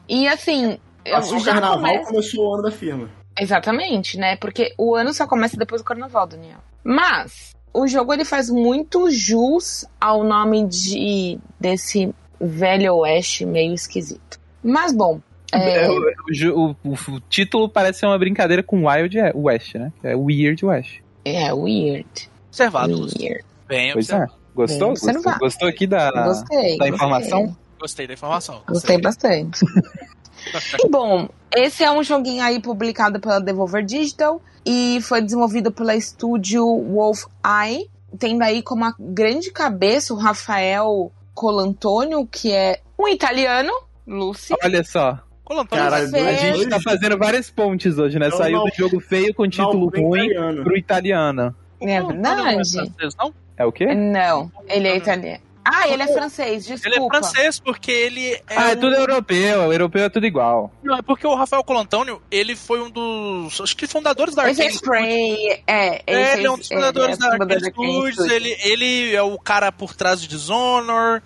E 0.08 0.28
assim. 0.28 0.78
Passou 1.10 1.38
o 1.38 1.44
carnaval, 1.44 2.04
começou 2.04 2.48
o 2.48 2.54
ano 2.54 2.62
da 2.62 2.70
firma. 2.70 3.10
Exatamente, 3.38 4.16
né? 4.16 4.36
Porque 4.36 4.72
o 4.78 4.94
ano 4.94 5.12
só 5.12 5.26
começa 5.26 5.56
depois 5.56 5.82
do 5.82 5.84
carnaval, 5.84 6.26
Daniel. 6.26 6.58
Mas, 6.82 7.55
o 7.76 7.86
jogo 7.86 8.12
ele 8.12 8.24
faz 8.24 8.48
muito 8.48 9.10
jus 9.10 9.84
ao 10.00 10.24
nome 10.24 10.66
de 10.66 11.38
desse 11.60 12.14
velho 12.40 12.94
oeste 12.96 13.44
meio 13.44 13.74
esquisito. 13.74 14.40
Mas 14.62 14.92
bom. 14.92 15.20
É... 15.52 15.84
é 15.84 15.88
o, 15.88 16.74
o, 16.82 16.92
o, 16.92 17.20
título 17.28 17.68
parece 17.68 18.00
ser 18.00 18.06
uma 18.06 18.18
brincadeira 18.18 18.62
com 18.62 18.88
Wild 18.88 19.16
West, 19.34 19.74
né? 19.74 19.92
É 20.02 20.16
Weird 20.16 20.64
West. 20.64 21.00
É, 21.24 21.52
Weird. 21.52 22.28
Observado. 22.48 22.92
Weird. 22.94 23.44
Bem 23.68 23.92
pois 23.92 24.10
é. 24.10 24.26
Gostou? 24.54 24.94
Bem 24.94 25.14
gostou? 25.14 25.38
Gostou 25.38 25.68
aqui 25.68 25.86
da, 25.86 26.10
gostei, 26.10 26.78
da 26.78 26.88
informação? 26.88 27.40
Gostei. 27.42 27.56
gostei 27.78 28.06
da 28.06 28.14
informação. 28.14 28.62
Gostei, 28.66 28.96
gostei 28.96 29.00
bastante. 29.00 29.60
bom, 30.90 31.28
esse 31.54 31.84
é 31.84 31.90
um 31.90 32.02
joguinho 32.02 32.42
aí 32.42 32.60
publicado 32.60 33.20
pela 33.20 33.40
Devolver 33.40 33.84
Digital 33.84 34.40
e 34.64 34.98
foi 35.02 35.22
desenvolvido 35.22 35.70
pela 35.70 35.94
estúdio 35.94 36.64
Wolf 36.64 37.24
Eye, 37.44 37.88
tendo 38.18 38.42
aí 38.42 38.62
como 38.62 38.84
a 38.84 38.94
grande 38.98 39.50
cabeça 39.50 40.12
o 40.12 40.16
Rafael 40.16 41.12
Colantônio, 41.34 42.26
que 42.26 42.52
é 42.52 42.80
um 42.98 43.08
italiano, 43.08 43.72
Lucy. 44.06 44.54
Olha 44.62 44.82
só. 44.82 45.20
Colantônio 45.44 45.84
Cara, 45.84 45.96
a 45.98 46.32
gente 46.34 46.68
tá 46.68 46.80
fazendo 46.80 47.16
várias 47.16 47.48
pontes 47.48 47.98
hoje, 47.98 48.18
né? 48.18 48.30
Saiu 48.32 48.64
do 48.64 48.74
jogo 48.74 48.98
feio 48.98 49.32
com 49.32 49.48
título 49.48 49.88
ruim 49.88 50.26
italiano. 50.26 50.64
pro 50.64 50.76
italiano. 50.76 51.54
É 51.80 52.02
verdade. 52.02 52.76
Não, 53.16 53.32
é 53.56 53.64
o 53.64 53.70
quê? 53.70 53.94
Não, 53.94 54.50
ele 54.68 54.88
é 54.88 54.96
italiano. 54.96 55.45
Ah, 55.68 55.88
ele 55.88 56.02
é 56.02 56.06
francês, 56.06 56.64
desculpa. 56.64 56.96
Ele 56.96 57.04
é 57.04 57.08
francês 57.08 57.58
porque 57.58 57.90
ele 57.90 58.34
é. 58.34 58.42
Ah, 58.48 58.70
é 58.70 58.76
tudo 58.76 58.94
europeu. 58.94 59.72
Europeu 59.72 60.04
é 60.04 60.08
tudo 60.08 60.24
igual. 60.24 60.70
Não, 60.82 60.96
é 60.96 61.02
porque 61.02 61.26
o 61.26 61.34
Rafael 61.34 61.64
Colantônio, 61.64 62.22
ele 62.30 62.54
foi 62.54 62.80
um 62.80 62.88
dos. 62.88 63.60
Acho 63.60 63.76
que 63.76 63.86
fundadores 63.88 64.34
da 64.34 64.42
Arkane. 64.42 64.68
Esse 64.68 64.76
Spray, 64.76 65.62
é. 65.66 66.02
Ele, 66.06 66.20
é, 66.20 66.32
ele 66.34 66.46
é 66.46 66.50
um 66.50 66.56
dos 66.56 66.68
fundadores 66.68 67.16
é, 67.16 67.18
da 67.18 67.32
Arkane 67.32 67.70
Studios. 67.70 68.30
Ele, 68.30 68.56
ele 68.62 69.14
é 69.14 69.22
o 69.22 69.36
cara 69.38 69.72
por 69.72 69.94
trás 69.94 70.20
de 70.20 70.28
Dishonor 70.28 71.20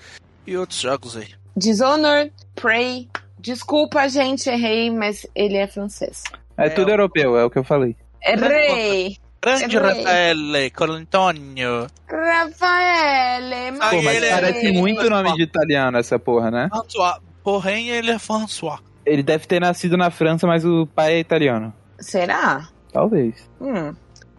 e 0.46 0.56
outros 0.56 0.80
jogos 0.80 1.16
aí. 1.16 1.28
Dishonor, 1.54 2.30
Prey. 2.54 3.08
Desculpa, 3.38 4.08
gente, 4.08 4.48
errei, 4.48 4.90
mas 4.90 5.26
ele 5.34 5.56
é 5.56 5.66
francês. 5.66 6.22
É, 6.56 6.66
é 6.66 6.70
tudo 6.70 6.90
europeu, 6.90 7.36
é 7.38 7.44
o 7.44 7.50
que 7.50 7.58
eu 7.58 7.64
falei. 7.64 7.96
Errei. 8.22 9.18
Grande 9.42 9.78
Raffaele 9.78 10.70
Colantonio. 10.70 11.86
Raffaele, 12.06 13.70
mas, 13.78 13.90
Pô, 13.90 14.02
mas 14.02 14.28
parece 14.28 14.72
muito 14.72 15.08
nome 15.08 15.34
de 15.34 15.42
italiano 15.42 15.96
essa 15.96 16.18
porra, 16.18 16.50
né? 16.50 16.68
Porém, 17.42 17.88
ele 17.88 18.10
é 18.10 18.18
François. 18.18 18.80
Ele 19.04 19.22
deve 19.22 19.46
ter 19.46 19.60
nascido 19.60 19.96
na 19.96 20.10
França, 20.10 20.46
mas 20.46 20.64
o 20.64 20.86
pai 20.86 21.14
é 21.14 21.18
italiano. 21.20 21.72
Será? 21.98 22.68
Talvez. 22.92 23.34
Hum. 23.60 23.94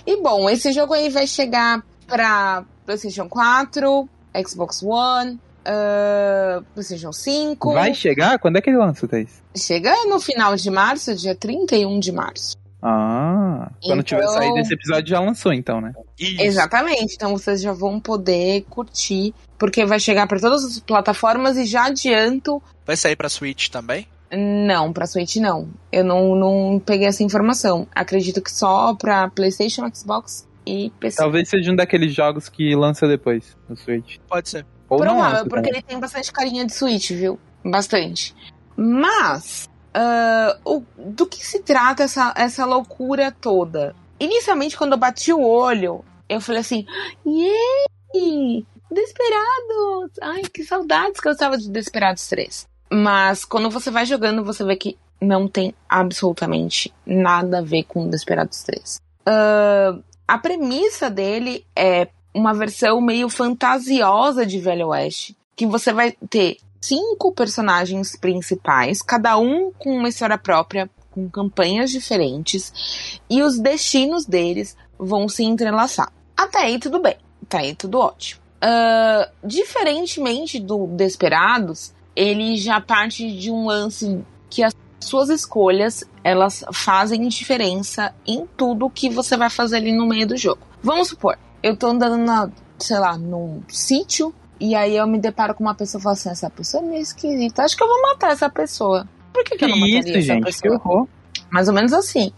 E 0.06 0.22
bom, 0.22 0.50
esse 0.50 0.72
jogo 0.72 0.94
aí 0.94 1.10
vai 1.10 1.26
chegar 1.26 1.84
pra 2.08 2.64
PlayStation 2.86 3.28
4, 3.28 4.08
Xbox 4.46 4.84
One, 4.84 5.40
uh, 5.66 6.64
PlayStation 6.74 7.12
5. 7.12 7.74
Vai 7.74 7.94
chegar? 7.94 8.38
Quando 8.38 8.58
é 8.58 8.62
que 8.62 8.70
ele 8.70 8.78
lança, 8.78 9.08
Thaís? 9.08 9.42
Chega 9.56 10.06
no 10.06 10.20
final 10.20 10.56
de 10.56 10.70
março, 10.70 11.16
dia 11.16 11.36
31 11.36 12.00
de 12.00 12.12
março. 12.12 12.61
Ah, 12.82 13.72
quando 13.82 14.02
então... 14.02 14.04
tiver 14.04 14.28
saído 14.28 14.58
esse 14.58 14.74
episódio 14.74 15.10
já 15.10 15.20
lançou, 15.20 15.54
então, 15.54 15.80
né? 15.80 15.94
Isso. 16.20 16.42
Exatamente, 16.42 17.14
então 17.16 17.38
vocês 17.38 17.62
já 17.62 17.74
vão 17.74 18.00
poder 18.00 18.66
curtir, 18.70 19.36
porque 19.58 19.86
vai 19.86 20.00
chegar 20.00 20.28
para 20.28 20.40
todas 20.40 20.66
as 20.66 20.80
plataformas 20.80 21.58
e 21.58 21.66
já 21.66 21.86
adianto. 21.86 22.62
Vai 22.86 22.98
sair 22.98 23.16
para 23.16 23.30
Switch 23.30 23.70
também? 23.70 24.08
Não, 24.34 24.94
pra 24.94 25.06
Switch 25.06 25.36
não. 25.36 25.70
Eu 25.92 26.04
não, 26.04 26.36
não 26.36 26.80
peguei 26.80 27.08
essa 27.08 27.22
informação. 27.22 27.88
Acredito 27.94 28.42
que 28.42 28.52
só 28.52 28.96
pra 28.96 29.30
PlayStation, 29.30 29.88
Xbox 29.94 30.48
e 30.66 30.90
PC. 31.00 31.18
Talvez 31.18 31.50
seja 31.50 31.72
um 31.72 31.76
daqueles 31.76 32.14
jogos 32.14 32.48
que 32.48 32.74
lança 32.76 33.08
depois 33.08 33.58
no 33.68 33.76
Switch. 33.76 34.18
Pode 34.28 34.50
ser. 34.50 34.66
Ou 34.90 34.98
Provável, 34.98 35.48
porque 35.48 35.70
ele 35.70 35.82
tem 35.82 36.00
bastante 36.00 36.32
carinha 36.32 36.66
de 36.66 36.74
Switch, 36.74 37.12
viu? 37.12 37.40
Bastante. 37.64 38.36
Mas, 38.76 39.70
uh, 39.96 40.60
o, 40.64 40.84
do 40.98 41.26
que 41.26 41.46
se 41.46 41.60
trata 41.60 42.04
essa, 42.04 42.34
essa 42.36 42.66
loucura 42.66 43.32
toda? 43.32 43.96
Inicialmente, 44.20 44.78
quando 44.78 44.94
eu 44.94 44.98
bati 44.98 45.34
o 45.34 45.42
olho, 45.42 46.04
eu 46.30 46.40
falei 46.42 46.62
assim: 46.62 46.86
Yay! 47.26 48.66
Desperados! 48.92 50.12
Ai, 50.22 50.42
que 50.44 50.64
saudades 50.64 51.20
que 51.20 51.28
eu 51.28 51.32
estava 51.32 51.58
de 51.58 51.70
Desperados 51.70 52.28
3. 52.28 52.68
Mas 52.92 53.46
quando 53.46 53.70
você 53.70 53.90
vai 53.90 54.06
jogando, 54.06 54.44
você 54.44 54.66
vê 54.66 54.76
que 54.76 54.98
não 55.22 55.48
tem 55.48 55.74
absolutamente 55.88 56.94
nada 57.06 57.60
a 57.60 57.62
ver 57.62 57.84
com 57.84 58.10
Desperados 58.10 58.64
3. 58.64 58.98
Uh, 59.22 60.04
a 60.28 60.38
premissa 60.38 61.10
dele 61.10 61.66
é 61.76 62.10
uma 62.34 62.54
versão 62.54 63.00
meio 63.00 63.30
fantasiosa 63.30 64.46
de 64.46 64.60
Velho 64.60 64.88
Oeste, 64.88 65.38
que 65.56 65.66
você 65.66 65.94
vai 65.94 66.14
ter 66.30 66.58
cinco 66.82 67.32
personagens 67.32 68.16
principais, 68.16 69.02
cada 69.02 69.38
um 69.38 69.72
com 69.72 69.96
uma 69.98 70.10
história 70.10 70.38
própria, 70.38 70.90
com 71.12 71.30
campanhas 71.30 71.92
diferentes, 71.92 73.20
e 73.30 73.42
os 73.44 73.60
destinos 73.60 74.26
deles 74.26 74.76
vão 74.98 75.30
se 75.30 75.44
entrelaçar. 75.44 76.12
Até 76.36 76.60
aí 76.60 76.80
tudo 76.80 77.00
bem, 77.00 77.18
até 77.44 77.60
aí 77.60 77.76
tudo 77.76 78.00
ótimo. 78.00 78.42
Uh, 78.64 79.48
diferentemente 79.48 80.60
do 80.60 80.88
Desperados, 80.88 81.94
ele 82.16 82.58
já 82.58 82.80
parte 82.80 83.32
de 83.32 83.52
um 83.52 83.66
lance 83.68 84.24
que 84.50 84.64
as 84.64 84.74
suas 85.00 85.30
escolhas 85.30 86.04
elas 86.24 86.64
fazem 86.72 87.28
diferença 87.28 88.14
em 88.26 88.46
tudo 88.56 88.90
que 88.90 89.10
você 89.10 89.36
vai 89.36 89.50
fazer 89.50 89.78
ali 89.78 89.92
no 89.92 90.08
meio 90.08 90.28
do 90.28 90.38
jogo. 90.38 90.62
Vamos 90.84 91.10
supor, 91.10 91.38
eu 91.64 91.76
tô 91.76 91.88
andando 91.88 92.18
na, 92.18 92.50
sei 92.78 93.00
lá, 93.00 93.18
num 93.18 93.64
sítio 93.68 94.34
e 94.62 94.76
aí 94.76 94.96
eu 94.96 95.08
me 95.08 95.18
deparo 95.18 95.56
com 95.56 95.64
uma 95.64 95.74
pessoa 95.74 96.00
e 96.00 96.04
falo 96.04 96.14
assim, 96.14 96.30
essa 96.30 96.50
pessoa 96.50 96.84
é 96.84 96.88
meio 96.88 97.02
esquisita, 97.02 97.64
acho 97.64 97.76
que 97.76 97.84
eu 97.84 97.88
vou 97.88 98.02
matar 98.04 98.32
essa 98.32 98.50
pessoa. 98.50 99.08
Por 99.34 99.44
que, 99.44 99.52
que, 99.52 99.58
que 99.58 99.66
eu 99.66 99.70
não 99.70 99.78
mataria 99.78 100.00
isso, 100.00 100.10
essa 100.10 100.22
gente, 100.22 100.44
pessoa? 100.44 100.80
Que 100.80 100.88
horror. 100.88 101.08
Mais 101.50 101.68
ou 101.68 101.74
menos 101.74 101.94
assim. 101.94 102.32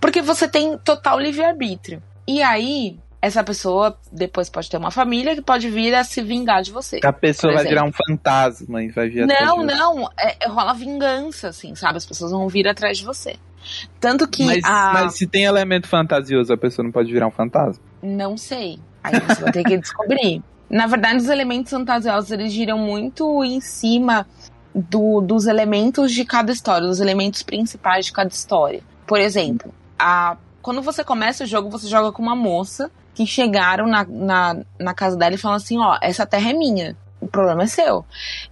Porque 0.00 0.20
você 0.20 0.48
tem 0.48 0.76
total 0.78 1.18
livre-arbítrio. 1.18 2.02
E 2.26 2.42
aí, 2.42 2.98
essa 3.22 3.44
pessoa 3.44 3.98
depois 4.10 4.48
pode 4.48 4.68
ter 4.68 4.78
uma 4.78 4.90
família 4.90 5.34
que 5.34 5.42
pode 5.42 5.68
vir 5.68 5.94
a 5.94 6.02
se 6.02 6.22
vingar 6.22 6.62
de 6.62 6.72
você. 6.72 7.00
A 7.04 7.12
pessoa 7.12 7.52
vai 7.52 7.64
virar 7.64 7.84
um 7.84 7.92
fantasma 7.92 8.82
e 8.82 8.88
vai 8.88 9.08
vir 9.08 9.26
Não, 9.26 9.64
não, 9.64 10.08
é, 10.18 10.36
é, 10.40 10.48
rola 10.48 10.72
vingança, 10.72 11.48
assim, 11.48 11.74
sabe? 11.74 11.98
As 11.98 12.06
pessoas 12.06 12.32
vão 12.32 12.48
vir 12.48 12.66
atrás 12.66 12.98
de 12.98 13.04
você. 13.04 13.36
Tanto 14.00 14.26
que. 14.26 14.44
Mas, 14.44 14.64
a... 14.64 14.92
mas 14.94 15.14
se 15.14 15.26
tem 15.26 15.44
elemento 15.44 15.86
fantasioso, 15.86 16.52
a 16.52 16.56
pessoa 16.56 16.84
não 16.84 16.92
pode 16.92 17.12
virar 17.12 17.26
um 17.26 17.30
fantasma? 17.30 17.82
Não 18.02 18.36
sei. 18.36 18.78
Aí 19.02 19.18
você 19.20 19.42
vai 19.42 19.52
ter 19.52 19.64
que 19.64 19.78
descobrir. 19.78 20.42
Na 20.70 20.86
verdade, 20.86 21.16
os 21.16 21.28
elementos 21.28 21.70
fantasiosos 21.70 22.30
eles 22.30 22.52
giram 22.52 22.78
muito 22.78 23.44
em 23.44 23.60
cima 23.60 24.24
do, 24.72 25.20
dos 25.20 25.46
elementos 25.46 26.12
de 26.12 26.24
cada 26.24 26.52
história, 26.52 26.86
dos 26.86 27.00
elementos 27.00 27.42
principais 27.42 28.06
de 28.06 28.12
cada 28.12 28.30
história. 28.30 28.80
Por 29.04 29.18
exemplo, 29.18 29.74
a, 29.98 30.36
quando 30.62 30.80
você 30.80 31.02
começa 31.02 31.42
o 31.42 31.46
jogo, 31.46 31.68
você 31.68 31.88
joga 31.88 32.12
com 32.12 32.22
uma 32.22 32.36
moça 32.36 32.90
que 33.14 33.26
chegaram 33.26 33.86
na, 33.86 34.04
na, 34.04 34.56
na 34.78 34.94
casa 34.94 35.16
dela 35.16 35.34
e 35.34 35.38
falam 35.38 35.56
assim: 35.56 35.78
ó, 35.78 35.98
essa 36.00 36.24
terra 36.24 36.50
é 36.50 36.52
minha, 36.52 36.96
o 37.20 37.26
problema 37.26 37.64
é 37.64 37.66
seu. 37.66 38.04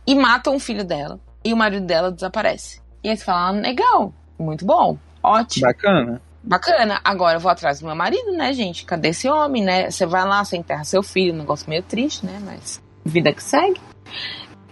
E 0.06 0.14
matam 0.14 0.56
o 0.56 0.60
filho 0.60 0.84
dela. 0.84 1.20
E 1.44 1.52
o 1.52 1.56
marido 1.56 1.86
dela 1.86 2.10
desaparece. 2.10 2.80
E 3.02 3.08
aí 3.08 3.16
você 3.16 3.24
fala: 3.24 3.48
ah, 3.48 3.52
legal, 3.52 4.12
muito 4.36 4.66
bom, 4.66 4.98
ótimo. 5.22 5.66
Bacana. 5.66 6.20
Bacana. 6.48 6.98
Agora 7.04 7.36
eu 7.36 7.40
vou 7.40 7.50
atrás 7.50 7.80
do 7.80 7.86
meu 7.86 7.94
marido, 7.94 8.32
né, 8.32 8.54
gente? 8.54 8.86
Cadê 8.86 9.10
esse 9.10 9.28
homem, 9.28 9.62
né? 9.62 9.90
Você 9.90 10.06
vai 10.06 10.26
lá, 10.26 10.42
você 10.42 10.56
enterra 10.56 10.82
seu 10.82 11.02
filho, 11.02 11.34
um 11.34 11.36
negócio 11.36 11.68
meio 11.68 11.82
triste, 11.82 12.24
né? 12.24 12.40
Mas 12.42 12.82
vida 13.04 13.34
que 13.34 13.42
segue. 13.42 13.78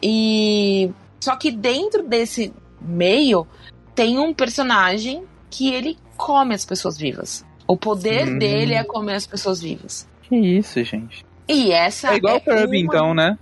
E. 0.03 0.91
Só 1.21 1.37
que 1.37 1.51
dentro 1.51 2.03
desse 2.03 2.51
meio 2.81 3.47
tem 3.95 4.19
um 4.19 4.33
personagem 4.33 5.25
que 5.51 5.71
ele 5.75 5.99
come 6.17 6.55
as 6.55 6.65
pessoas 6.65 6.97
vivas. 6.97 7.45
O 7.69 7.77
poder 7.77 8.27
hum. 8.27 8.39
dele 8.39 8.73
é 8.73 8.83
comer 8.83 9.17
as 9.17 9.27
pessoas 9.27 9.61
vivas. 9.61 10.09
Que 10.23 10.35
isso, 10.35 10.83
gente. 10.83 11.27
E 11.47 11.73
essa 11.73 12.15
é 12.15 12.17
igual 12.17 12.37
é 12.37 12.39
o 12.39 12.41
Kirby, 12.41 12.79
uma... 12.79 12.87
então, 12.87 13.15
né? 13.15 13.39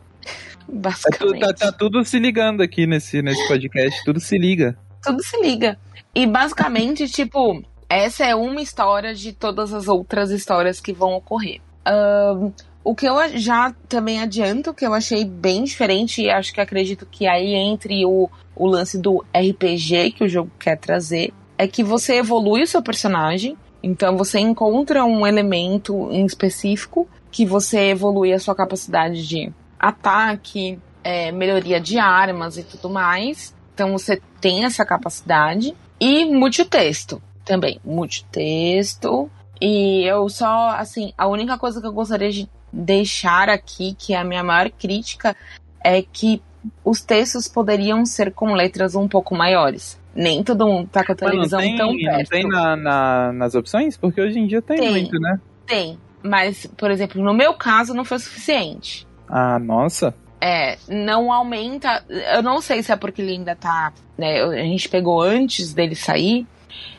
Basicamente. 0.68 1.44
É, 1.44 1.52
tá, 1.52 1.52
tá, 1.52 1.72
tudo 1.72 2.04
se 2.04 2.18
ligando 2.18 2.62
aqui 2.62 2.84
nesse, 2.84 3.22
nesse 3.22 3.46
podcast, 3.46 4.04
tudo 4.04 4.18
se 4.18 4.36
liga. 4.36 4.76
Tudo 5.02 5.22
se 5.22 5.40
liga. 5.40 5.78
E 6.12 6.26
basicamente, 6.26 7.08
tipo, 7.08 7.62
essa 7.96 8.24
é 8.24 8.34
uma 8.34 8.60
história 8.60 9.14
de 9.14 9.32
todas 9.32 9.72
as 9.72 9.88
outras 9.88 10.30
histórias 10.30 10.80
que 10.80 10.92
vão 10.92 11.14
ocorrer. 11.14 11.60
Um, 11.86 12.52
o 12.82 12.94
que 12.94 13.06
eu 13.06 13.16
já 13.38 13.74
também 13.88 14.20
adianto, 14.20 14.74
que 14.74 14.86
eu 14.86 14.92
achei 14.92 15.24
bem 15.24 15.64
diferente, 15.64 16.22
e 16.22 16.30
acho 16.30 16.52
que 16.52 16.60
acredito 16.60 17.06
que 17.10 17.26
aí 17.26 17.54
entre 17.54 18.04
o, 18.04 18.28
o 18.54 18.66
lance 18.66 18.98
do 18.98 19.24
RPG 19.34 20.12
que 20.12 20.24
o 20.24 20.28
jogo 20.28 20.50
quer 20.58 20.76
trazer, 20.76 21.32
é 21.56 21.66
que 21.66 21.82
você 21.82 22.16
evolui 22.16 22.62
o 22.62 22.66
seu 22.66 22.82
personagem, 22.82 23.56
então 23.82 24.16
você 24.16 24.38
encontra 24.38 25.04
um 25.04 25.26
elemento 25.26 26.10
em 26.10 26.26
específico 26.26 27.08
que 27.30 27.46
você 27.46 27.90
evolui 27.90 28.32
a 28.32 28.38
sua 28.38 28.54
capacidade 28.54 29.26
de 29.26 29.52
ataque, 29.78 30.78
é, 31.02 31.30
melhoria 31.30 31.80
de 31.80 31.98
armas 31.98 32.56
e 32.56 32.62
tudo 32.62 32.88
mais. 32.88 33.54
Então 33.74 33.92
você 33.92 34.20
tem 34.40 34.64
essa 34.64 34.84
capacidade. 34.84 35.76
E 36.00 36.24
multitexto 36.24 37.20
também. 37.44 37.80
Multitexto. 37.84 39.30
E 39.60 40.04
eu 40.04 40.28
só, 40.28 40.70
assim, 40.70 41.12
a 41.16 41.26
única 41.26 41.56
coisa 41.58 41.80
que 41.80 41.86
eu 41.86 41.92
gostaria 41.92 42.30
de 42.30 42.48
deixar 42.72 43.48
aqui, 43.48 43.94
que 43.98 44.14
é 44.14 44.18
a 44.18 44.24
minha 44.24 44.42
maior 44.42 44.70
crítica, 44.70 45.36
é 45.82 46.02
que 46.02 46.42
os 46.84 47.00
textos 47.00 47.46
poderiam 47.46 48.04
ser 48.04 48.32
com 48.32 48.54
letras 48.54 48.94
um 48.94 49.06
pouco 49.06 49.34
maiores 49.34 50.02
nem 50.14 50.42
todo 50.42 50.66
mundo 50.66 50.88
tá 50.90 51.04
com 51.04 51.12
a 51.12 51.14
televisão 51.14 51.60
tem, 51.60 51.76
tão 51.76 51.96
perto. 51.96 52.30
Tem 52.30 52.46
na, 52.46 52.76
na, 52.76 53.32
nas 53.32 53.54
opções? 53.54 53.96
Porque 53.96 54.20
hoje 54.20 54.38
em 54.38 54.46
dia 54.46 54.62
tem, 54.62 54.78
tem, 54.78 54.90
muito, 54.90 55.18
né? 55.18 55.40
Tem. 55.66 55.98
Mas, 56.22 56.66
por 56.76 56.90
exemplo, 56.90 57.22
no 57.22 57.34
meu 57.34 57.54
caso 57.54 57.92
não 57.92 58.04
foi 58.04 58.18
suficiente. 58.18 59.06
Ah, 59.28 59.58
nossa. 59.58 60.14
É, 60.40 60.78
não 60.88 61.32
aumenta. 61.32 62.04
Eu 62.08 62.42
não 62.42 62.60
sei 62.60 62.82
se 62.82 62.92
é 62.92 62.96
porque 62.96 63.20
ele 63.20 63.32
ainda 63.32 63.56
tá. 63.56 63.92
Né, 64.16 64.42
a 64.42 64.62
gente 64.62 64.88
pegou 64.88 65.20
antes 65.20 65.74
dele 65.74 65.94
sair. 65.94 66.46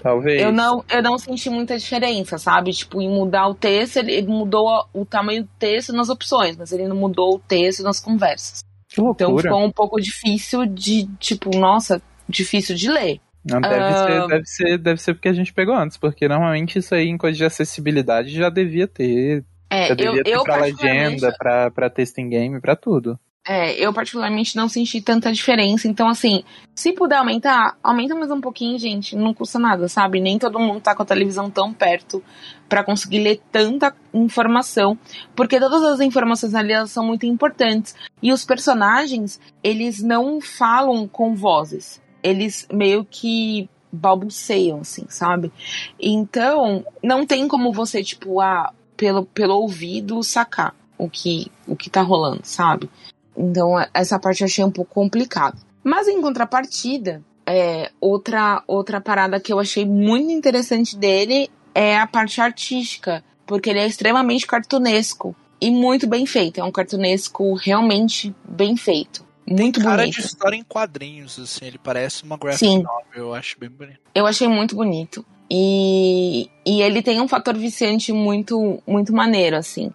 Talvez. 0.01 0.41
Eu 0.41 0.51
não, 0.51 0.83
eu 0.89 1.01
não 1.01 1.17
senti 1.17 1.49
muita 1.49 1.77
diferença, 1.77 2.37
sabe? 2.37 2.71
Tipo, 2.71 3.01
em 3.01 3.09
mudar 3.09 3.47
o 3.47 3.55
texto, 3.55 3.97
ele 3.97 4.21
mudou 4.27 4.85
o 4.93 5.05
tamanho 5.05 5.43
do 5.43 5.49
texto 5.57 5.93
nas 5.93 6.09
opções, 6.09 6.55
mas 6.55 6.71
ele 6.71 6.87
não 6.87 6.95
mudou 6.95 7.35
o 7.35 7.39
texto 7.39 7.83
nas 7.83 7.99
conversas. 7.99 8.63
Que 8.87 9.01
loucura. 9.01 9.29
Então 9.29 9.37
ficou 9.37 9.65
um 9.65 9.71
pouco 9.71 9.99
difícil 9.99 10.65
de, 10.65 11.07
tipo, 11.19 11.49
nossa, 11.57 12.01
difícil 12.29 12.75
de 12.75 12.89
ler. 12.89 13.19
Não, 13.43 13.61
deve, 13.61 13.75
uh... 13.75 13.97
ser, 13.97 14.27
deve, 14.27 14.45
ser, 14.45 14.77
deve 14.77 15.01
ser 15.01 15.13
porque 15.13 15.29
a 15.29 15.33
gente 15.33 15.53
pegou 15.53 15.75
antes, 15.75 15.97
porque 15.97 16.27
normalmente 16.27 16.79
isso 16.79 16.95
aí 16.95 17.07
em 17.07 17.17
coisa 17.17 17.37
de 17.37 17.45
acessibilidade 17.45 18.29
já 18.29 18.49
devia 18.49 18.87
ter. 18.87 19.43
É, 19.69 19.87
já 19.87 19.93
devia 19.93 20.19
eu, 20.19 20.23
ter 20.23 20.31
eu 20.31 20.43
pra 20.43 20.57
legenda, 20.57 21.33
pra, 21.37 21.71
pra 21.71 21.89
texto 21.89 22.19
em 22.19 22.29
game, 22.29 22.59
pra 22.59 22.75
tudo. 22.75 23.19
É, 23.47 23.73
eu 23.73 23.93
particularmente 23.93 24.55
não 24.55 24.67
senti 24.67 25.01
tanta 25.01 25.31
diferença. 25.31 25.87
Então, 25.87 26.07
assim, 26.07 26.43
se 26.73 26.93
puder 26.93 27.17
aumentar, 27.17 27.77
aumenta 27.83 28.15
mais 28.15 28.31
um 28.31 28.41
pouquinho, 28.41 28.79
gente. 28.79 29.15
Não 29.15 29.33
custa 29.33 29.59
nada, 29.59 29.87
sabe? 29.87 30.19
Nem 30.19 30.39
todo 30.39 30.59
mundo 30.59 30.81
tá 30.81 30.95
com 30.95 31.03
a 31.03 31.05
televisão 31.05 31.49
tão 31.49 31.71
perto 31.71 32.23
para 32.67 32.83
conseguir 32.83 33.19
ler 33.19 33.41
tanta 33.51 33.95
informação. 34.13 34.97
Porque 35.35 35.59
todas 35.59 35.83
as 35.83 35.99
informações 35.99 36.55
ali 36.55 36.73
são 36.87 37.05
muito 37.05 37.25
importantes. 37.25 37.95
E 38.21 38.33
os 38.33 38.43
personagens, 38.43 39.39
eles 39.63 40.01
não 40.01 40.41
falam 40.41 41.07
com 41.07 41.35
vozes 41.35 42.03
eles 42.25 42.67
meio 42.73 43.05
que 43.05 43.69
balbuceiam, 43.91 44.79
assim, 44.79 45.05
sabe? 45.07 45.53
Então, 45.99 46.83
não 47.03 47.23
tem 47.23 47.47
como 47.47 47.71
você, 47.71 48.03
tipo, 48.03 48.41
ah, 48.41 48.73
pelo, 48.97 49.27
pelo 49.27 49.53
ouvido 49.53 50.23
sacar 50.23 50.73
o 50.97 51.07
que, 51.07 51.51
o 51.67 51.75
que 51.75 51.87
tá 51.87 52.01
rolando, 52.01 52.41
sabe? 52.43 52.89
Então, 53.37 53.73
essa 53.93 54.19
parte 54.19 54.41
eu 54.41 54.45
achei 54.45 54.63
um 54.63 54.71
pouco 54.71 54.93
complicado. 54.93 55.57
Mas 55.83 56.07
em 56.07 56.21
contrapartida, 56.21 57.23
é, 57.45 57.91
outra, 58.01 58.63
outra 58.67 58.99
parada 58.99 59.39
que 59.39 59.53
eu 59.53 59.59
achei 59.59 59.85
muito 59.85 60.31
interessante 60.31 60.97
dele 60.97 61.49
é 61.73 61.97
a 61.97 62.07
parte 62.07 62.41
artística, 62.41 63.23
porque 63.45 63.69
ele 63.69 63.79
é 63.79 63.85
extremamente 63.85 64.47
cartunesco 64.47 65.35
e 65.59 65.69
muito 65.69 66.07
bem 66.07 66.25
feito. 66.25 66.59
É 66.59 66.63
um 66.63 66.71
cartunesco 66.71 67.53
realmente 67.53 68.33
bem 68.47 68.75
feito. 68.75 69.25
Muito 69.47 69.79
cara 69.79 69.97
bonito. 69.97 70.15
de 70.15 70.25
história 70.25 70.55
em 70.55 70.63
quadrinhos, 70.63 71.37
assim, 71.37 71.65
ele 71.65 71.77
parece 71.77 72.23
uma 72.23 72.35
graphic 72.35 72.65
Sim. 72.65 72.81
novel, 72.81 73.27
eu 73.27 73.33
acho 73.33 73.59
bem 73.59 73.69
bonito. 73.69 73.99
Eu 74.15 74.25
achei 74.25 74.47
muito 74.47 74.75
bonito. 74.75 75.23
E, 75.49 76.49
e 76.65 76.81
ele 76.81 77.03
tem 77.03 77.21
um 77.21 77.27
fator 77.27 77.55
viciante 77.55 78.11
muito, 78.11 78.81
muito 78.87 79.13
maneiro, 79.13 79.55
assim. 79.55 79.91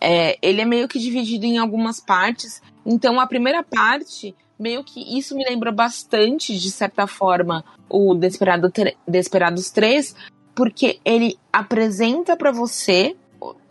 É, 0.00 0.38
ele 0.40 0.60
é 0.60 0.64
meio 0.64 0.86
que 0.86 1.00
dividido 1.00 1.46
em 1.46 1.58
algumas 1.58 1.98
partes. 1.98 2.62
Então, 2.84 3.20
a 3.20 3.26
primeira 3.26 3.62
parte, 3.62 4.34
meio 4.58 4.82
que 4.84 5.18
isso 5.18 5.36
me 5.36 5.44
lembra 5.44 5.72
bastante, 5.72 6.58
de 6.58 6.70
certa 6.70 7.06
forma, 7.06 7.64
o 7.88 8.14
Desperado, 8.14 8.72
Desperados 9.06 9.70
3, 9.70 10.14
porque 10.54 11.00
ele 11.04 11.38
apresenta 11.52 12.36
para 12.36 12.52
você 12.52 13.16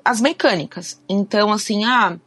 as 0.03 0.19
mecânicas. 0.19 1.01
Então, 1.07 1.51
assim, 1.51 1.85
ah, 1.85 2.17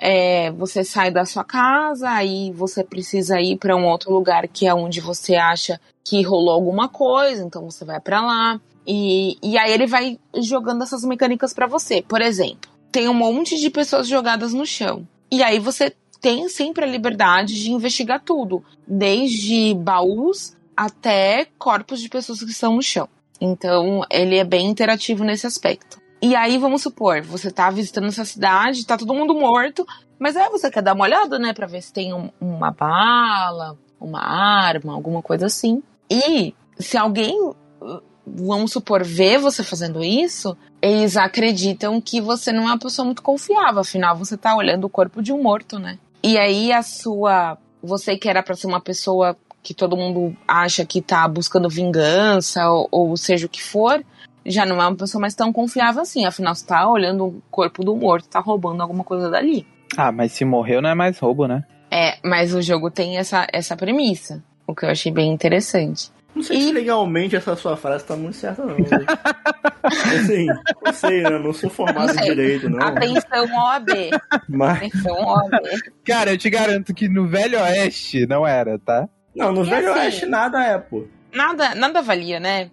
é, 0.00 0.50
você 0.52 0.84
sai 0.84 1.10
da 1.10 1.24
sua 1.24 1.44
casa, 1.44 2.10
aí 2.10 2.52
você 2.52 2.82
precisa 2.84 3.40
ir 3.40 3.56
para 3.58 3.76
um 3.76 3.86
outro 3.86 4.12
lugar 4.12 4.46
que 4.48 4.66
é 4.66 4.74
onde 4.74 5.00
você 5.00 5.36
acha 5.36 5.80
que 6.04 6.22
rolou 6.22 6.54
alguma 6.54 6.88
coisa, 6.88 7.42
então 7.42 7.64
você 7.70 7.84
vai 7.84 8.00
para 8.00 8.20
lá. 8.20 8.60
E, 8.86 9.38
e 9.42 9.56
aí 9.56 9.72
ele 9.72 9.86
vai 9.86 10.18
jogando 10.36 10.82
essas 10.82 11.04
mecânicas 11.04 11.54
para 11.54 11.66
você. 11.66 12.02
Por 12.02 12.20
exemplo, 12.20 12.70
tem 12.92 13.08
um 13.08 13.14
monte 13.14 13.58
de 13.58 13.70
pessoas 13.70 14.06
jogadas 14.06 14.52
no 14.52 14.66
chão. 14.66 15.06
E 15.30 15.42
aí 15.42 15.58
você 15.58 15.94
tem 16.24 16.48
sempre 16.48 16.86
a 16.86 16.88
liberdade 16.88 17.52
de 17.52 17.70
investigar 17.70 18.18
tudo, 18.18 18.64
desde 18.88 19.74
baús 19.74 20.56
até 20.74 21.46
corpos 21.58 22.00
de 22.00 22.08
pessoas 22.08 22.42
que 22.42 22.50
estão 22.50 22.76
no 22.76 22.82
chão. 22.82 23.06
Então, 23.38 24.00
ele 24.10 24.38
é 24.38 24.42
bem 24.42 24.66
interativo 24.66 25.22
nesse 25.22 25.46
aspecto. 25.46 26.00
E 26.22 26.34
aí, 26.34 26.56
vamos 26.56 26.80
supor, 26.80 27.20
você 27.20 27.50
tá 27.50 27.68
visitando 27.68 28.06
essa 28.06 28.24
cidade, 28.24 28.86
tá 28.86 28.96
todo 28.96 29.12
mundo 29.12 29.34
morto, 29.34 29.86
mas 30.18 30.34
aí 30.34 30.48
você 30.48 30.70
quer 30.70 30.82
dar 30.82 30.94
uma 30.94 31.04
olhada, 31.04 31.38
né, 31.38 31.52
pra 31.52 31.66
ver 31.66 31.82
se 31.82 31.92
tem 31.92 32.14
um, 32.14 32.30
uma 32.40 32.70
bala, 32.70 33.76
uma 34.00 34.22
arma, 34.22 34.94
alguma 34.94 35.20
coisa 35.20 35.44
assim. 35.44 35.82
E 36.10 36.54
se 36.78 36.96
alguém, 36.96 37.38
vamos 38.26 38.72
supor, 38.72 39.04
vê 39.04 39.36
você 39.36 39.62
fazendo 39.62 40.02
isso, 40.02 40.56
eles 40.80 41.18
acreditam 41.18 42.00
que 42.00 42.18
você 42.18 42.50
não 42.50 42.62
é 42.62 42.66
uma 42.68 42.78
pessoa 42.78 43.04
muito 43.04 43.20
confiável, 43.20 43.82
afinal 43.82 44.16
você 44.16 44.38
tá 44.38 44.56
olhando 44.56 44.84
o 44.84 44.90
corpo 44.90 45.20
de 45.20 45.30
um 45.30 45.42
morto, 45.42 45.78
né? 45.78 45.98
E 46.24 46.38
aí 46.38 46.72
a 46.72 46.82
sua. 46.82 47.58
Você 47.82 48.16
que 48.16 48.30
era 48.30 48.42
pra 48.42 48.56
ser 48.56 48.66
uma 48.66 48.80
pessoa 48.80 49.36
que 49.62 49.74
todo 49.74 49.94
mundo 49.94 50.34
acha 50.48 50.86
que 50.86 51.02
tá 51.02 51.28
buscando 51.28 51.68
vingança, 51.68 52.66
ou, 52.70 52.88
ou 52.90 53.16
seja 53.16 53.44
o 53.44 53.48
que 53.48 53.62
for, 53.62 54.02
já 54.46 54.64
não 54.64 54.80
é 54.80 54.86
uma 54.86 54.96
pessoa 54.96 55.20
mais 55.20 55.34
tão 55.34 55.52
confiável 55.52 56.00
assim. 56.00 56.24
Afinal, 56.24 56.54
você 56.54 56.66
tá 56.66 56.88
olhando 56.88 57.26
o 57.26 57.42
corpo 57.50 57.84
do 57.84 57.94
morto, 57.94 58.26
tá 58.26 58.40
roubando 58.40 58.80
alguma 58.80 59.04
coisa 59.04 59.28
dali. 59.28 59.66
Ah, 59.98 60.10
mas 60.10 60.32
se 60.32 60.46
morreu 60.46 60.80
não 60.80 60.88
é 60.88 60.94
mais 60.94 61.18
roubo, 61.18 61.46
né? 61.46 61.62
É, 61.90 62.16
mas 62.24 62.54
o 62.54 62.62
jogo 62.62 62.90
tem 62.90 63.18
essa, 63.18 63.46
essa 63.52 63.76
premissa, 63.76 64.42
o 64.66 64.74
que 64.74 64.86
eu 64.86 64.90
achei 64.90 65.12
bem 65.12 65.30
interessante. 65.30 66.10
Não 66.34 66.42
sei 66.42 66.58
e... 66.58 66.62
se 66.64 66.72
legalmente 66.72 67.36
essa 67.36 67.54
sua 67.54 67.76
frase 67.76 68.04
tá 68.04 68.16
muito 68.16 68.36
certa, 68.36 68.64
não. 68.64 68.76
assim, 69.84 70.46
não 70.84 70.92
sei, 70.92 71.22
né? 71.22 71.38
Não 71.38 71.52
sou 71.52 71.70
formado 71.70 72.12
não 72.12 72.22
em 72.22 72.26
direito, 72.26 72.68
não. 72.68 72.80
Atenção, 72.80 73.44
OAB. 73.44 73.88
Mas... 74.48 74.76
Atenção, 74.78 75.14
OAB. 75.14 75.52
Cara, 76.04 76.32
eu 76.32 76.38
te 76.38 76.50
garanto 76.50 76.92
que 76.92 77.08
no 77.08 77.26
Velho 77.28 77.58
Oeste 77.60 78.26
não 78.26 78.46
era, 78.46 78.78
tá? 78.78 79.08
Não, 79.34 79.52
no 79.52 79.64
e 79.64 79.70
Velho 79.70 79.90
assim, 79.90 80.00
Oeste 80.00 80.26
nada 80.26 80.62
é, 80.62 80.78
pô. 80.78 81.06
Nada, 81.32 81.74
nada 81.74 82.02
valia, 82.02 82.40
né? 82.40 82.70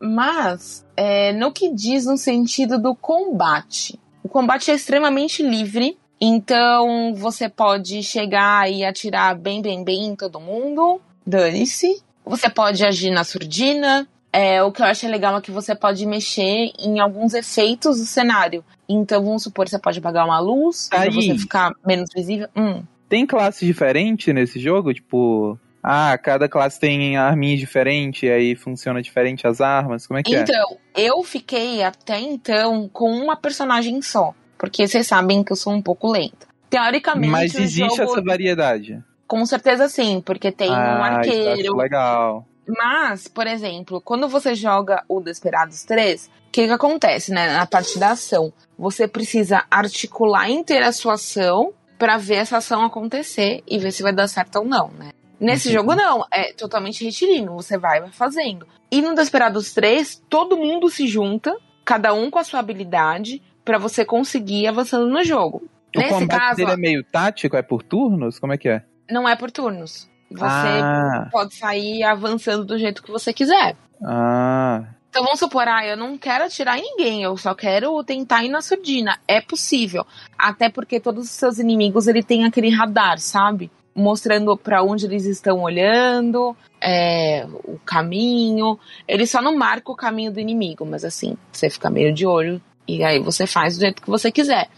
Mas, 0.00 0.84
é, 0.96 1.32
no 1.32 1.52
que 1.52 1.72
diz 1.72 2.06
no 2.06 2.16
sentido 2.16 2.80
do 2.80 2.94
combate. 2.94 4.00
O 4.22 4.28
combate 4.28 4.70
é 4.70 4.74
extremamente 4.74 5.42
livre, 5.42 5.98
então 6.20 7.14
você 7.14 7.48
pode 7.48 8.02
chegar 8.02 8.70
e 8.70 8.84
atirar 8.84 9.36
bem, 9.36 9.60
bem, 9.60 9.84
bem 9.84 10.06
em 10.06 10.16
todo 10.16 10.40
mundo. 10.40 11.00
Dane-se. 11.26 12.02
Você 12.24 12.48
pode 12.48 12.84
agir 12.84 13.10
na 13.10 13.24
surdina. 13.24 14.06
É, 14.32 14.62
o 14.62 14.72
que 14.72 14.80
eu 14.80 14.86
acho 14.86 15.06
legal 15.08 15.36
é 15.36 15.40
que 15.40 15.50
você 15.50 15.74
pode 15.74 16.06
mexer 16.06 16.72
em 16.78 16.98
alguns 17.00 17.34
efeitos 17.34 17.98
do 17.98 18.06
cenário. 18.06 18.64
Então, 18.88 19.22
vamos 19.22 19.42
supor, 19.42 19.68
você 19.68 19.78
pode 19.78 19.98
apagar 19.98 20.24
uma 20.24 20.40
luz 20.40 20.88
pra 20.88 21.10
você 21.10 21.36
ficar 21.36 21.72
menos 21.86 22.08
visível. 22.14 22.48
Hum. 22.56 22.82
Tem 23.08 23.26
classe 23.26 23.66
diferente 23.66 24.32
nesse 24.32 24.58
jogo? 24.58 24.94
Tipo, 24.94 25.58
ah, 25.82 26.16
cada 26.16 26.48
classe 26.48 26.80
tem 26.80 27.16
arminha 27.18 27.58
diferente, 27.58 28.26
aí 28.26 28.54
funciona 28.54 29.02
diferente 29.02 29.46
as 29.46 29.60
armas? 29.60 30.06
Como 30.06 30.18
é 30.18 30.22
que 30.22 30.34
então, 30.34 30.42
é? 30.42 30.44
Então, 30.46 30.78
eu 30.96 31.22
fiquei 31.22 31.82
até 31.82 32.18
então 32.18 32.88
com 32.88 33.10
uma 33.10 33.36
personagem 33.36 34.00
só. 34.00 34.34
Porque 34.56 34.86
vocês 34.86 35.06
sabem 35.06 35.42
que 35.42 35.52
eu 35.52 35.56
sou 35.56 35.72
um 35.72 35.82
pouco 35.82 36.10
lenta. 36.10 36.46
Teoricamente. 36.70 37.30
Mas 37.30 37.54
existe 37.54 37.96
jogo... 37.96 38.12
essa 38.12 38.22
variedade? 38.22 39.02
Com 39.32 39.46
certeza 39.46 39.88
sim, 39.88 40.20
porque 40.20 40.52
tem 40.52 40.68
ah, 40.68 40.98
um 40.98 41.02
arqueiro. 41.02 41.74
legal. 41.74 42.46
Mas, 42.68 43.26
por 43.26 43.46
exemplo, 43.46 43.98
quando 43.98 44.28
você 44.28 44.54
joga 44.54 45.02
o 45.08 45.22
Desperados 45.22 45.84
3, 45.84 46.26
o 46.26 46.50
que, 46.52 46.66
que 46.66 46.70
acontece, 46.70 47.32
né? 47.32 47.50
Na 47.50 47.64
parte 47.64 47.98
da 47.98 48.10
ação, 48.10 48.52
você 48.76 49.08
precisa 49.08 49.64
articular 49.70 50.50
inteira 50.50 50.88
a 50.88 50.92
sua 50.92 51.14
ação 51.14 51.72
para 51.98 52.18
ver 52.18 52.34
essa 52.34 52.58
ação 52.58 52.84
acontecer 52.84 53.62
e 53.66 53.78
ver 53.78 53.90
se 53.90 54.02
vai 54.02 54.12
dar 54.12 54.28
certo 54.28 54.56
ou 54.56 54.66
não, 54.66 54.88
né? 54.88 55.12
Nesse 55.40 55.68
uhum. 55.68 55.74
jogo, 55.76 55.94
não. 55.94 56.26
É 56.30 56.52
totalmente 56.52 57.02
retilíneo. 57.02 57.54
Você 57.54 57.78
vai, 57.78 58.02
vai 58.02 58.12
fazendo. 58.12 58.66
E 58.90 59.00
no 59.00 59.14
Desperados 59.14 59.72
3, 59.72 60.24
todo 60.28 60.58
mundo 60.58 60.90
se 60.90 61.06
junta, 61.06 61.56
cada 61.86 62.12
um 62.12 62.30
com 62.30 62.38
a 62.38 62.44
sua 62.44 62.60
habilidade, 62.60 63.40
para 63.64 63.78
você 63.78 64.04
conseguir 64.04 64.64
ir 64.64 64.66
avançando 64.66 65.08
no 65.08 65.24
jogo. 65.24 65.62
O 65.96 65.98
Nesse 65.98 66.12
combate 66.12 66.38
caso, 66.38 66.56
dele 66.56 66.72
é 66.72 66.76
meio 66.76 67.02
tático? 67.02 67.56
É 67.56 67.62
por 67.62 67.82
turnos? 67.82 68.38
Como 68.38 68.52
é 68.52 68.58
que 68.58 68.68
é? 68.68 68.82
Não 69.12 69.28
é 69.28 69.36
por 69.36 69.50
turnos. 69.50 70.08
Você 70.30 70.80
ah. 70.82 71.28
pode 71.30 71.54
sair 71.54 72.02
avançando 72.02 72.64
do 72.64 72.78
jeito 72.78 73.02
que 73.02 73.10
você 73.10 73.32
quiser. 73.32 73.76
Ah. 74.02 74.84
Então 75.10 75.22
vamos 75.24 75.38
supor, 75.38 75.68
ah, 75.68 75.86
eu 75.86 75.94
não 75.94 76.16
quero 76.16 76.44
atirar 76.44 76.78
em 76.78 76.82
ninguém, 76.82 77.22
eu 77.22 77.36
só 77.36 77.54
quero 77.54 78.02
tentar 78.02 78.42
ir 78.42 78.48
na 78.48 78.62
surdina. 78.62 79.18
É 79.28 79.42
possível. 79.42 80.06
Até 80.38 80.70
porque 80.70 80.98
todos 80.98 81.24
os 81.26 81.30
seus 81.32 81.58
inimigos 81.58 82.08
ele 82.08 82.22
tem 82.22 82.46
aquele 82.46 82.70
radar, 82.70 83.18
sabe? 83.18 83.70
Mostrando 83.94 84.56
para 84.56 84.82
onde 84.82 85.04
eles 85.04 85.26
estão 85.26 85.60
olhando, 85.60 86.56
é, 86.80 87.46
o 87.64 87.78
caminho. 87.84 88.78
Ele 89.06 89.26
só 89.26 89.42
não 89.42 89.54
marca 89.54 89.92
o 89.92 89.96
caminho 89.96 90.32
do 90.32 90.40
inimigo, 90.40 90.86
mas 90.86 91.04
assim, 91.04 91.36
você 91.52 91.68
fica 91.68 91.90
meio 91.90 92.14
de 92.14 92.26
olho 92.26 92.58
e 92.88 93.04
aí 93.04 93.18
você 93.18 93.46
faz 93.46 93.76
do 93.76 93.82
jeito 93.82 94.00
que 94.00 94.08
você 94.08 94.32
quiser. 94.32 94.70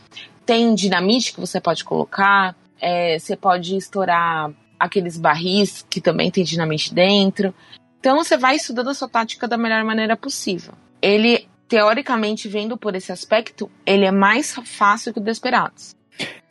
Tem 0.45 0.75
dinamite 0.75 1.33
que 1.33 1.41
você 1.41 1.61
pode 1.61 1.85
colocar, 1.85 2.57
é, 2.85 3.19
você 3.19 3.35
pode 3.35 3.77
estourar 3.77 4.53
aqueles 4.79 5.17
barris 5.17 5.87
que 5.89 6.03
também 6.03 6.31
tem 6.31 6.45
dinamite 6.45 6.93
dentro. 6.93 7.55
Então 7.99 8.17
você 8.17 8.37
vai 8.37 8.57
estudando 8.57 8.91
a 8.91 8.95
sua 8.95 9.09
tática 9.09 9.49
da 9.49 9.57
melhor 9.57 9.83
maneira 9.85 10.15
possível. 10.15 10.75
Ele, 11.01 11.49
teoricamente, 11.67 12.47
vendo 12.47 12.77
por 12.77 12.95
esse 12.95 13.11
aspecto, 13.11 13.71
ele 13.87 14.05
é 14.05 14.11
mais 14.11 14.55
fácil 14.67 15.15
que 15.15 15.19
o 15.19 15.23
Desperados. 15.23 15.95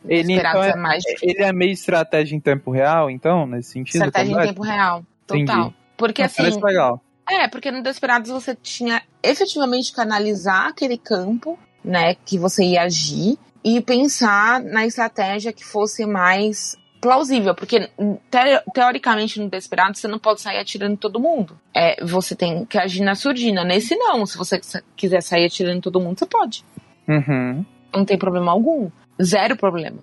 Ele, 0.06 0.34
então, 0.34 0.64
é, 0.64 0.72
é 0.72 0.76
mais 0.76 1.04
ele 1.22 1.44
é 1.44 1.54
meio 1.54 1.72
estratégia 1.72 2.36
em 2.36 2.40
tempo 2.40 2.72
real, 2.72 3.12
então, 3.12 3.46
nesse 3.46 3.74
sentido? 3.74 4.04
Estratégia 4.04 4.34
em 4.34 4.48
tempo 4.48 4.64
real, 4.64 5.06
total. 5.28 5.40
Entendi. 5.40 5.76
Porque 5.96 6.22
Mas 6.24 6.40
assim. 6.40 6.62
legal. 6.62 7.02
É, 7.30 7.48
porque 7.48 7.72
no 7.72 7.84
Desperados 7.84 8.32
você 8.32 8.56
tinha 8.56 9.04
efetivamente 9.22 9.94
que 9.94 10.02
analisar 10.02 10.70
aquele 10.70 10.98
campo, 10.98 11.58
né, 11.86 12.16
que 12.26 12.38
você 12.38 12.66
ia 12.66 12.82
agir 12.82 13.38
e 13.64 13.82
pensar 13.82 14.62
na 14.62 14.86
estratégia 14.86 15.54
que 15.54 15.64
fosse 15.64 16.06
mais 16.06 16.78
plausível, 17.04 17.54
porque 17.54 17.82
te, 17.82 18.64
teoricamente 18.74 19.40
no 19.40 19.50
Desperado 19.50 19.98
você 19.98 20.08
não 20.08 20.18
pode 20.18 20.40
sair 20.42 20.58
atirando 20.58 20.96
todo 20.96 21.20
mundo. 21.20 21.60
É, 21.76 22.04
você 22.04 22.34
tem 22.34 22.66
que 22.66 22.78
agir 22.78 23.04
na 23.04 23.14
surdina. 23.14 23.64
Nesse 23.66 23.96
não, 23.96 24.26
se 24.26 24.38
você 24.38 24.60
quiser 24.96 25.22
sair 25.22 25.46
atirando 25.46 25.82
todo 25.82 26.00
mundo, 26.00 26.18
você 26.18 26.26
pode. 26.26 26.64
Uhum. 27.08 27.66
Não 27.94 28.06
tem 28.06 28.18
problema 28.18 28.52
algum. 28.54 28.90
Zero 29.22 29.58
problema. 29.58 30.00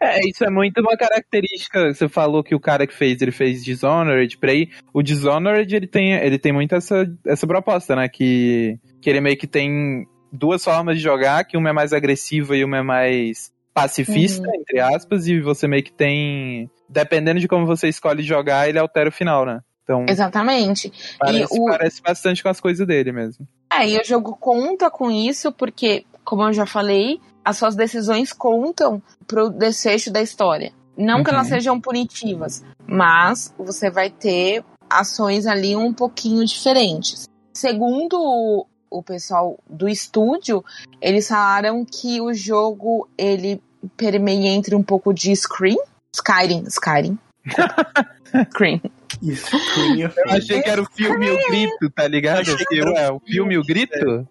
É, 0.00 0.26
isso 0.26 0.42
é 0.42 0.50
muito 0.50 0.80
uma 0.80 0.96
característica. 0.96 1.92
Você 1.92 2.08
falou 2.08 2.42
que 2.42 2.54
o 2.54 2.60
cara 2.60 2.86
que 2.86 2.94
fez, 2.94 3.20
ele 3.20 3.30
fez 3.30 3.62
Dishonored 3.62 4.38
pra 4.38 4.50
aí. 4.50 4.70
O 4.92 5.02
Dishonored, 5.02 5.74
ele 5.74 5.86
tem, 5.86 6.14
ele 6.14 6.38
tem 6.38 6.52
muito 6.52 6.74
essa, 6.74 7.06
essa 7.26 7.46
proposta, 7.46 7.94
né? 7.94 8.08
Que, 8.08 8.78
que 9.02 9.10
ele 9.10 9.20
meio 9.20 9.36
que 9.36 9.46
tem 9.46 10.06
duas 10.32 10.62
formas 10.62 10.96
de 10.96 11.02
jogar, 11.02 11.44
que 11.44 11.56
uma 11.56 11.70
é 11.70 11.72
mais 11.72 11.92
agressiva 11.92 12.56
e 12.56 12.64
uma 12.64 12.78
é 12.78 12.82
mais 12.82 13.52
pacifista, 13.72 14.46
uhum. 14.46 14.54
entre 14.54 14.80
aspas, 14.80 15.26
e 15.26 15.40
você 15.40 15.68
meio 15.68 15.82
que 15.82 15.92
tem. 15.92 16.70
Dependendo 16.88 17.38
de 17.38 17.48
como 17.48 17.66
você 17.66 17.88
escolhe 17.88 18.22
jogar, 18.22 18.68
ele 18.68 18.78
altera 18.78 19.08
o 19.08 19.12
final, 19.12 19.44
né? 19.44 19.60
Então, 19.82 20.04
Exatamente. 20.08 20.92
Parece, 21.18 21.56
e 21.56 21.60
o... 21.60 21.64
parece 21.64 22.02
bastante 22.02 22.42
com 22.42 22.48
as 22.48 22.60
coisas 22.60 22.86
dele 22.86 23.12
mesmo. 23.12 23.46
É, 23.72 23.88
e 23.88 23.98
o 23.98 24.04
jogo 24.04 24.36
conta 24.36 24.90
com 24.90 25.10
isso, 25.10 25.52
porque, 25.52 26.04
como 26.24 26.42
eu 26.42 26.52
já 26.52 26.66
falei, 26.66 27.20
as 27.44 27.56
suas 27.56 27.74
decisões 27.74 28.32
contam 28.32 29.02
pro 29.26 29.48
desfecho 29.48 30.12
da 30.12 30.20
história. 30.20 30.72
Não 30.96 31.18
uhum. 31.18 31.24
que 31.24 31.30
elas 31.30 31.46
uhum. 31.46 31.54
sejam 31.54 31.80
punitivas, 31.80 32.64
mas 32.86 33.54
você 33.56 33.90
vai 33.90 34.10
ter 34.10 34.64
ações 34.90 35.46
ali 35.46 35.76
um 35.76 35.92
pouquinho 35.92 36.44
diferentes. 36.44 37.26
Segundo 37.54 38.66
o 38.90 39.02
pessoal 39.02 39.58
do 39.68 39.88
estúdio, 39.88 40.64
eles 41.00 41.28
falaram 41.28 41.84
que 41.84 42.20
o 42.20 42.32
jogo 42.32 43.08
ele 43.16 43.60
permeia 43.96 44.48
entre 44.48 44.74
um 44.74 44.82
pouco 44.82 45.12
de 45.12 45.34
Scream, 45.34 45.78
Skyrim, 46.12 46.64
Skyrim. 46.66 47.18
Scream. 48.50 48.80
Scream. 49.22 50.12
Eu 50.16 50.30
achei 50.30 50.62
que 50.62 50.68
era 50.68 50.82
o 50.82 50.86
filme 50.86 51.30
O 51.30 51.48
Grito, 51.48 51.90
tá 51.90 52.06
ligado? 52.06 52.50
É, 52.96 53.10
o 53.10 53.20
filme 53.20 53.58
O 53.58 53.64
Grito? 53.64 54.28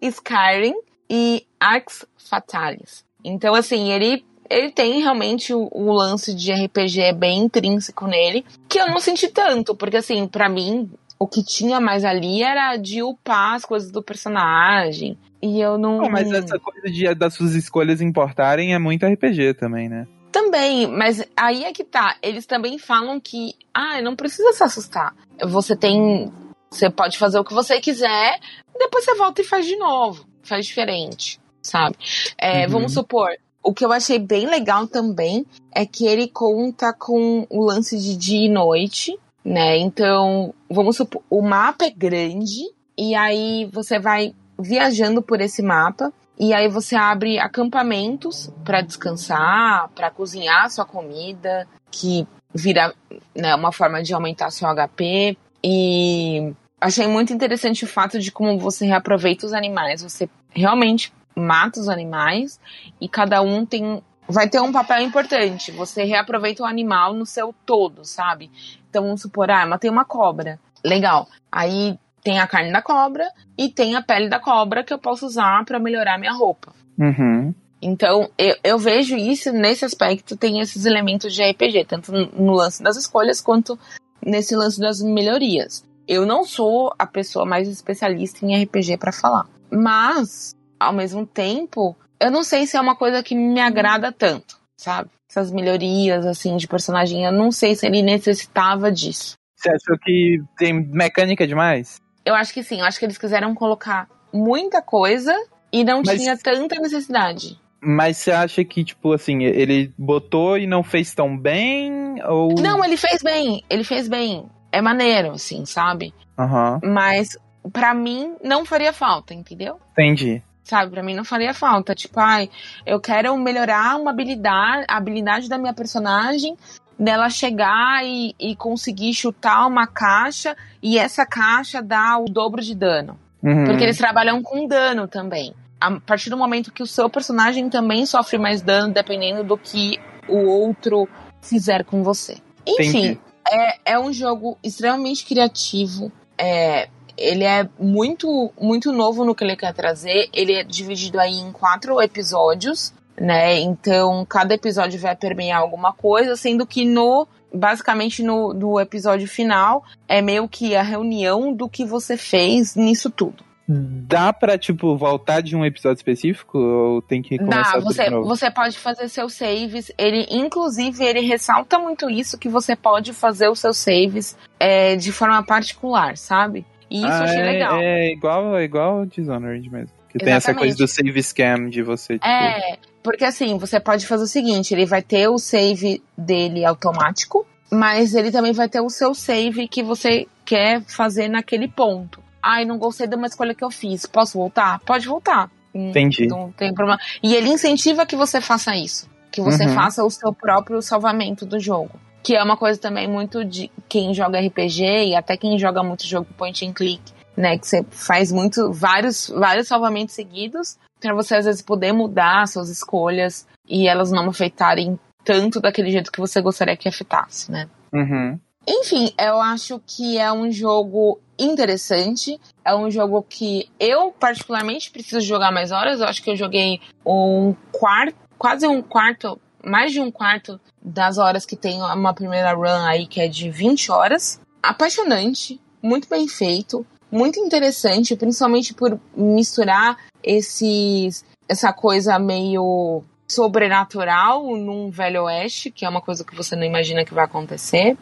Skyrim 0.00 0.74
e 1.08 1.46
Arx 1.58 2.04
Fatalis. 2.16 3.04
Então, 3.24 3.54
assim, 3.54 3.92
ele 3.92 4.24
ele 4.50 4.70
tem 4.70 5.00
realmente 5.00 5.54
o, 5.54 5.68
o, 5.72 5.92
lance 5.92 6.34
de 6.34 6.52
RPG 6.52 7.14
bem 7.14 7.38
intrínseco 7.44 8.06
nele, 8.06 8.44
que 8.68 8.78
eu 8.78 8.86
não 8.86 9.00
senti 9.00 9.28
tanto, 9.28 9.74
porque 9.74 9.96
assim, 9.96 10.28
para 10.28 10.46
mim, 10.46 10.90
o 11.22 11.28
que 11.28 11.40
tinha 11.44 11.80
mais 11.80 12.04
ali 12.04 12.42
era 12.42 12.76
de 12.76 13.00
upar 13.00 13.54
as 13.54 13.64
coisas 13.64 13.92
do 13.92 14.02
personagem. 14.02 15.16
E 15.40 15.60
eu 15.60 15.78
não. 15.78 15.98
não 15.98 16.10
mas 16.10 16.32
essa 16.32 16.58
coisa 16.58 16.90
de, 16.90 17.14
das 17.14 17.34
suas 17.34 17.54
escolhas 17.54 18.00
importarem 18.00 18.74
é 18.74 18.78
muito 18.78 19.06
RPG 19.06 19.54
também, 19.54 19.88
né? 19.88 20.08
Também, 20.32 20.88
mas 20.88 21.24
aí 21.36 21.62
é 21.62 21.72
que 21.72 21.84
tá. 21.84 22.16
Eles 22.20 22.44
também 22.44 22.76
falam 22.76 23.20
que, 23.20 23.54
ah, 23.72 24.02
não 24.02 24.16
precisa 24.16 24.52
se 24.52 24.64
assustar. 24.64 25.14
Você 25.44 25.76
tem. 25.76 26.32
Você 26.68 26.90
pode 26.90 27.16
fazer 27.16 27.38
o 27.38 27.44
que 27.44 27.54
você 27.54 27.80
quiser, 27.80 28.40
depois 28.76 29.04
você 29.04 29.14
volta 29.14 29.42
e 29.42 29.44
faz 29.44 29.64
de 29.64 29.76
novo. 29.76 30.26
Faz 30.42 30.66
diferente, 30.66 31.38
sabe? 31.62 31.96
É, 32.36 32.64
uhum. 32.64 32.72
Vamos 32.72 32.94
supor, 32.94 33.28
o 33.62 33.72
que 33.72 33.84
eu 33.84 33.92
achei 33.92 34.18
bem 34.18 34.46
legal 34.46 34.88
também 34.88 35.46
é 35.70 35.86
que 35.86 36.04
ele 36.04 36.26
conta 36.26 36.92
com 36.92 37.46
o 37.48 37.62
lance 37.62 37.96
de 37.96 38.16
dia 38.16 38.46
e 38.46 38.50
noite, 38.50 39.16
né? 39.44 39.78
Então, 39.78 40.54
vamos 40.70 40.96
supor, 40.96 41.22
o 41.28 41.42
mapa 41.42 41.84
é 41.84 41.90
grande 41.90 42.62
e 42.96 43.14
aí 43.14 43.68
você 43.72 43.98
vai 43.98 44.34
viajando 44.58 45.22
por 45.22 45.40
esse 45.40 45.62
mapa 45.62 46.12
e 46.38 46.52
aí 46.52 46.68
você 46.68 46.96
abre 46.96 47.38
acampamentos 47.38 48.50
para 48.64 48.80
descansar, 48.80 49.88
para 49.94 50.10
cozinhar 50.10 50.70
sua 50.70 50.84
comida, 50.84 51.66
que 51.90 52.26
vira 52.54 52.94
né, 53.34 53.54
uma 53.54 53.72
forma 53.72 54.02
de 54.02 54.12
aumentar 54.14 54.50
seu 54.50 54.68
HP. 54.68 55.36
E 55.62 56.52
achei 56.80 57.06
muito 57.06 57.32
interessante 57.32 57.84
o 57.84 57.88
fato 57.88 58.18
de 58.18 58.32
como 58.32 58.58
você 58.58 58.86
reaproveita 58.86 59.46
os 59.46 59.52
animais. 59.52 60.02
Você 60.02 60.28
realmente 60.50 61.12
mata 61.34 61.80
os 61.80 61.88
animais 61.88 62.60
e 63.00 63.08
cada 63.08 63.40
um 63.40 63.64
tem 63.64 64.02
vai 64.28 64.48
ter 64.48 64.60
um 64.60 64.72
papel 64.72 65.00
importante. 65.02 65.70
Você 65.72 66.04
reaproveita 66.04 66.62
o 66.62 66.66
animal 66.66 67.12
no 67.12 67.26
seu 67.26 67.54
todo, 67.66 68.04
sabe? 68.04 68.50
Então 68.92 69.04
vamos 69.04 69.22
supor, 69.22 69.50
ah, 69.50 69.64
matei 69.64 69.88
uma 69.88 70.04
cobra. 70.04 70.60
Legal. 70.84 71.26
Aí 71.50 71.98
tem 72.22 72.38
a 72.38 72.46
carne 72.46 72.70
da 72.70 72.82
cobra 72.82 73.26
e 73.56 73.70
tem 73.70 73.96
a 73.96 74.02
pele 74.02 74.28
da 74.28 74.38
cobra 74.38 74.84
que 74.84 74.92
eu 74.92 74.98
posso 74.98 75.24
usar 75.24 75.64
para 75.64 75.78
melhorar 75.78 76.18
minha 76.18 76.34
roupa. 76.34 76.74
Uhum. 76.98 77.54
Então, 77.80 78.28
eu, 78.36 78.54
eu, 78.62 78.78
vejo 78.78 79.16
isso 79.16 79.50
nesse 79.50 79.86
aspecto, 79.86 80.36
tem 80.36 80.60
esses 80.60 80.84
elementos 80.84 81.34
de 81.34 81.42
RPG, 81.42 81.86
tanto 81.86 82.12
no 82.12 82.52
lance 82.52 82.82
das 82.82 82.98
escolhas 82.98 83.40
quanto 83.40 83.78
nesse 84.24 84.54
lance 84.54 84.78
das 84.78 85.00
melhorias. 85.00 85.82
Eu 86.06 86.26
não 86.26 86.44
sou 86.44 86.92
a 86.98 87.06
pessoa 87.06 87.46
mais 87.46 87.66
especialista 87.66 88.44
em 88.44 88.62
RPG 88.62 88.98
para 88.98 89.10
falar, 89.10 89.46
mas 89.70 90.54
ao 90.78 90.92
mesmo 90.92 91.26
tempo, 91.26 91.96
eu 92.20 92.30
não 92.30 92.44
sei 92.44 92.66
se 92.66 92.76
é 92.76 92.80
uma 92.80 92.94
coisa 92.94 93.22
que 93.22 93.34
me 93.34 93.60
agrada 93.60 94.12
tanto, 94.12 94.60
sabe? 94.82 95.10
Essas 95.30 95.50
melhorias, 95.50 96.26
assim, 96.26 96.56
de 96.56 96.66
personagem, 96.66 97.24
eu 97.24 97.32
não 97.32 97.50
sei 97.50 97.74
se 97.74 97.86
ele 97.86 98.02
necessitava 98.02 98.90
disso. 98.90 99.34
Você 99.56 99.70
achou 99.70 99.98
que 99.98 100.42
tem 100.58 100.72
mecânica 100.72 101.46
demais? 101.46 101.96
Eu 102.24 102.34
acho 102.34 102.52
que 102.52 102.62
sim, 102.62 102.80
eu 102.80 102.84
acho 102.84 102.98
que 102.98 103.04
eles 103.04 103.18
quiseram 103.18 103.54
colocar 103.54 104.08
muita 104.32 104.82
coisa 104.82 105.34
e 105.72 105.84
não 105.84 106.02
Mas... 106.04 106.20
tinha 106.20 106.36
tanta 106.36 106.80
necessidade. 106.80 107.60
Mas 107.84 108.18
você 108.18 108.30
acha 108.30 108.64
que, 108.64 108.84
tipo, 108.84 109.12
assim, 109.12 109.42
ele 109.42 109.92
botou 109.98 110.56
e 110.56 110.68
não 110.68 110.84
fez 110.84 111.12
tão 111.14 111.36
bem? 111.36 112.22
Ou... 112.24 112.54
Não, 112.60 112.84
ele 112.84 112.96
fez 112.96 113.22
bem, 113.22 113.64
ele 113.68 113.82
fez 113.82 114.06
bem. 114.06 114.46
É 114.70 114.80
maneiro, 114.80 115.32
assim, 115.32 115.66
sabe? 115.66 116.14
Uhum. 116.38 116.92
Mas, 116.92 117.36
para 117.72 117.92
mim, 117.92 118.36
não 118.42 118.64
faria 118.64 118.92
falta, 118.92 119.34
entendeu? 119.34 119.80
Entendi 119.92 120.42
sabe? 120.64 120.90
Para 120.90 121.02
mim 121.02 121.14
não 121.14 121.24
faria 121.24 121.54
falta. 121.54 121.94
Tipo, 121.94 122.20
ai, 122.20 122.50
eu 122.86 123.00
quero 123.00 123.36
melhorar 123.36 123.96
uma 123.96 124.10
habilidade, 124.10 124.84
a 124.88 124.96
habilidade 124.96 125.48
da 125.48 125.58
minha 125.58 125.72
personagem, 125.72 126.56
dela 126.98 127.28
chegar 127.28 128.04
e, 128.04 128.34
e 128.38 128.54
conseguir 128.54 129.12
chutar 129.14 129.66
uma 129.66 129.86
caixa 129.86 130.56
e 130.82 130.98
essa 130.98 131.26
caixa 131.26 131.82
dá 131.82 132.18
o 132.18 132.26
dobro 132.26 132.62
de 132.62 132.74
dano. 132.74 133.18
Uhum. 133.42 133.64
Porque 133.64 133.82
eles 133.82 133.98
trabalham 133.98 134.42
com 134.42 134.66
dano 134.66 135.08
também. 135.08 135.54
A 135.80 135.98
partir 136.00 136.30
do 136.30 136.36
momento 136.36 136.72
que 136.72 136.82
o 136.82 136.86
seu 136.86 137.10
personagem 137.10 137.68
também 137.68 138.06
sofre 138.06 138.38
mais 138.38 138.62
dano, 138.62 138.94
dependendo 138.94 139.42
do 139.42 139.58
que 139.58 139.98
o 140.28 140.46
outro 140.46 141.08
fizer 141.40 141.84
com 141.84 142.04
você. 142.04 142.36
Enfim, 142.64 143.18
é, 143.50 143.94
é 143.94 143.98
um 143.98 144.12
jogo 144.12 144.56
extremamente 144.62 145.26
criativo. 145.26 146.12
É, 146.38 146.88
ele 147.22 147.44
é 147.44 147.68
muito, 147.78 148.52
muito 148.60 148.92
novo 148.92 149.24
no 149.24 149.34
que 149.34 149.44
ele 149.44 149.56
quer 149.56 149.72
trazer. 149.72 150.28
Ele 150.32 150.52
é 150.52 150.64
dividido 150.64 151.20
aí 151.20 151.38
em 151.38 151.52
quatro 151.52 152.00
episódios, 152.00 152.92
né? 153.18 153.58
Então, 153.60 154.26
cada 154.28 154.54
episódio 154.54 154.98
vai 154.98 155.14
permear 155.14 155.60
alguma 155.60 155.92
coisa, 155.92 156.36
sendo 156.36 156.66
que 156.66 156.84
no 156.84 157.26
basicamente 157.54 158.22
no, 158.22 158.54
no 158.54 158.80
episódio 158.80 159.28
final 159.28 159.84
é 160.08 160.22
meio 160.22 160.48
que 160.48 160.74
a 160.74 160.82
reunião 160.82 161.52
do 161.52 161.68
que 161.68 161.84
você 161.84 162.16
fez 162.16 162.74
nisso 162.74 163.10
tudo. 163.10 163.44
Dá 163.68 164.32
pra, 164.32 164.58
tipo, 164.58 164.96
voltar 164.96 165.40
de 165.40 165.54
um 165.54 165.64
episódio 165.64 165.96
específico 165.96 166.58
ou 166.58 167.02
tem 167.02 167.22
que 167.22 167.38
começar 167.38 167.74
Dá, 167.74 167.80
você, 167.80 168.10
você 168.10 168.50
pode 168.50 168.76
fazer 168.78 169.08
seus 169.08 169.34
saves. 169.34 169.90
Ele, 169.96 170.26
inclusive, 170.30 171.04
ele 171.04 171.20
ressalta 171.20 171.78
muito 171.78 172.10
isso, 172.10 172.38
que 172.38 172.48
você 172.48 172.74
pode 172.74 173.12
fazer 173.12 173.48
os 173.48 173.60
seus 173.60 173.78
saves 173.78 174.36
é, 174.58 174.96
de 174.96 175.12
forma 175.12 175.42
particular, 175.44 176.16
sabe? 176.16 176.66
E 176.92 176.98
isso 176.98 177.06
ah, 177.06 177.24
achei 177.24 177.40
é, 177.40 177.52
legal. 177.52 177.80
É 177.80 178.12
igual, 178.12 178.56
é 178.58 178.64
igual 178.64 179.06
Dishonored 179.06 179.70
mesmo. 179.70 179.96
Que 180.10 180.18
Exatamente. 180.18 180.24
tem 180.24 180.32
essa 180.34 180.54
coisa 180.54 180.76
do 180.76 180.86
save 180.86 181.22
scam 181.22 181.70
de 181.70 181.82
você. 181.82 182.14
Tipo... 182.18 182.26
É, 182.26 182.76
porque 183.02 183.24
assim, 183.24 183.56
você 183.56 183.80
pode 183.80 184.06
fazer 184.06 184.24
o 184.24 184.26
seguinte: 184.26 184.74
ele 184.74 184.84
vai 184.84 185.00
ter 185.00 185.26
o 185.26 185.38
save 185.38 186.02
dele 186.16 186.66
automático, 186.66 187.46
mas 187.72 188.14
ele 188.14 188.30
também 188.30 188.52
vai 188.52 188.68
ter 188.68 188.82
o 188.82 188.90
seu 188.90 189.14
save 189.14 189.66
que 189.68 189.82
você 189.82 190.26
quer 190.44 190.82
fazer 190.82 191.28
naquele 191.28 191.66
ponto. 191.66 192.22
Ai, 192.42 192.66
não 192.66 192.76
gostei 192.76 193.06
de 193.06 193.16
uma 193.16 193.26
escolha 193.26 193.54
que 193.54 193.64
eu 193.64 193.70
fiz. 193.70 194.04
Posso 194.04 194.36
voltar? 194.36 194.78
Pode 194.80 195.08
voltar. 195.08 195.50
Hum, 195.74 195.88
Entendi. 195.88 196.26
Não 196.26 196.52
tem 196.52 196.74
problema. 196.74 197.00
E 197.22 197.34
ele 197.34 197.48
incentiva 197.48 198.04
que 198.04 198.16
você 198.16 198.38
faça 198.38 198.76
isso. 198.76 199.08
Que 199.30 199.40
você 199.40 199.64
uhum. 199.64 199.72
faça 199.72 200.04
o 200.04 200.10
seu 200.10 200.30
próprio 200.34 200.82
salvamento 200.82 201.46
do 201.46 201.58
jogo. 201.58 201.98
Que 202.22 202.36
é 202.36 202.42
uma 202.42 202.56
coisa 202.56 202.80
também 202.80 203.08
muito 203.08 203.44
de 203.44 203.70
quem 203.88 204.14
joga 204.14 204.40
RPG 204.40 205.08
e 205.08 205.14
até 205.14 205.36
quem 205.36 205.58
joga 205.58 205.82
muito 205.82 206.06
jogo 206.06 206.26
point 206.36 206.64
and 206.64 206.72
click, 206.72 207.02
né? 207.36 207.58
Que 207.58 207.66
você 207.66 207.84
faz 207.90 208.30
muito, 208.30 208.72
vários, 208.72 209.28
vários 209.28 209.68
salvamentos 209.68 210.14
seguidos 210.14 210.78
para 211.00 211.14
você 211.14 211.34
às 211.34 211.44
vezes 211.44 211.60
poder 211.62 211.92
mudar 211.92 212.46
suas 212.46 212.68
escolhas 212.68 213.46
e 213.68 213.88
elas 213.88 214.12
não 214.12 214.28
afetarem 214.28 214.98
tanto 215.24 215.60
daquele 215.60 215.90
jeito 215.90 216.12
que 216.12 216.20
você 216.20 216.40
gostaria 216.40 216.76
que 216.76 216.88
afetasse, 216.88 217.50
né? 217.50 217.68
Uhum. 217.92 218.38
Enfim, 218.66 219.12
eu 219.18 219.40
acho 219.40 219.80
que 219.84 220.18
é 220.18 220.32
um 220.32 220.50
jogo 220.50 221.20
interessante. 221.38 222.40
É 222.64 222.74
um 222.74 222.90
jogo 222.90 223.24
que 223.28 223.68
eu, 223.78 224.12
particularmente, 224.12 224.90
preciso 224.90 225.20
jogar 225.20 225.50
mais 225.50 225.72
horas. 225.72 226.00
Eu 226.00 226.06
acho 226.06 226.22
que 226.22 226.30
eu 226.30 226.36
joguei 226.36 226.80
um 227.04 227.54
quarto, 227.72 228.16
quase 228.38 228.66
um 228.66 228.80
quarto, 228.80 229.38
mais 229.64 229.92
de 229.92 230.00
um 230.00 230.10
quarto 230.10 230.60
das 230.82 231.18
horas 231.18 231.46
que 231.46 231.56
tem 231.56 231.80
uma 231.80 232.12
primeira 232.12 232.52
run 232.52 232.84
aí, 232.86 233.06
que 233.06 233.20
é 233.20 233.28
de 233.28 233.50
20 233.50 233.90
horas. 233.90 234.40
Apaixonante, 234.62 235.60
muito 235.82 236.08
bem 236.08 236.28
feito, 236.28 236.86
muito 237.10 237.38
interessante, 237.38 238.16
principalmente 238.16 238.74
por 238.74 238.98
misturar 239.16 239.96
esses, 240.22 241.24
essa 241.48 241.72
coisa 241.72 242.18
meio 242.18 243.02
sobrenatural 243.28 244.56
num 244.56 244.90
velho 244.90 245.24
oeste, 245.24 245.70
que 245.70 245.84
é 245.84 245.88
uma 245.88 246.00
coisa 246.00 246.24
que 246.24 246.36
você 246.36 246.54
não 246.54 246.64
imagina 246.64 247.04
que 247.04 247.14
vai 247.14 247.24
acontecer. 247.24 247.96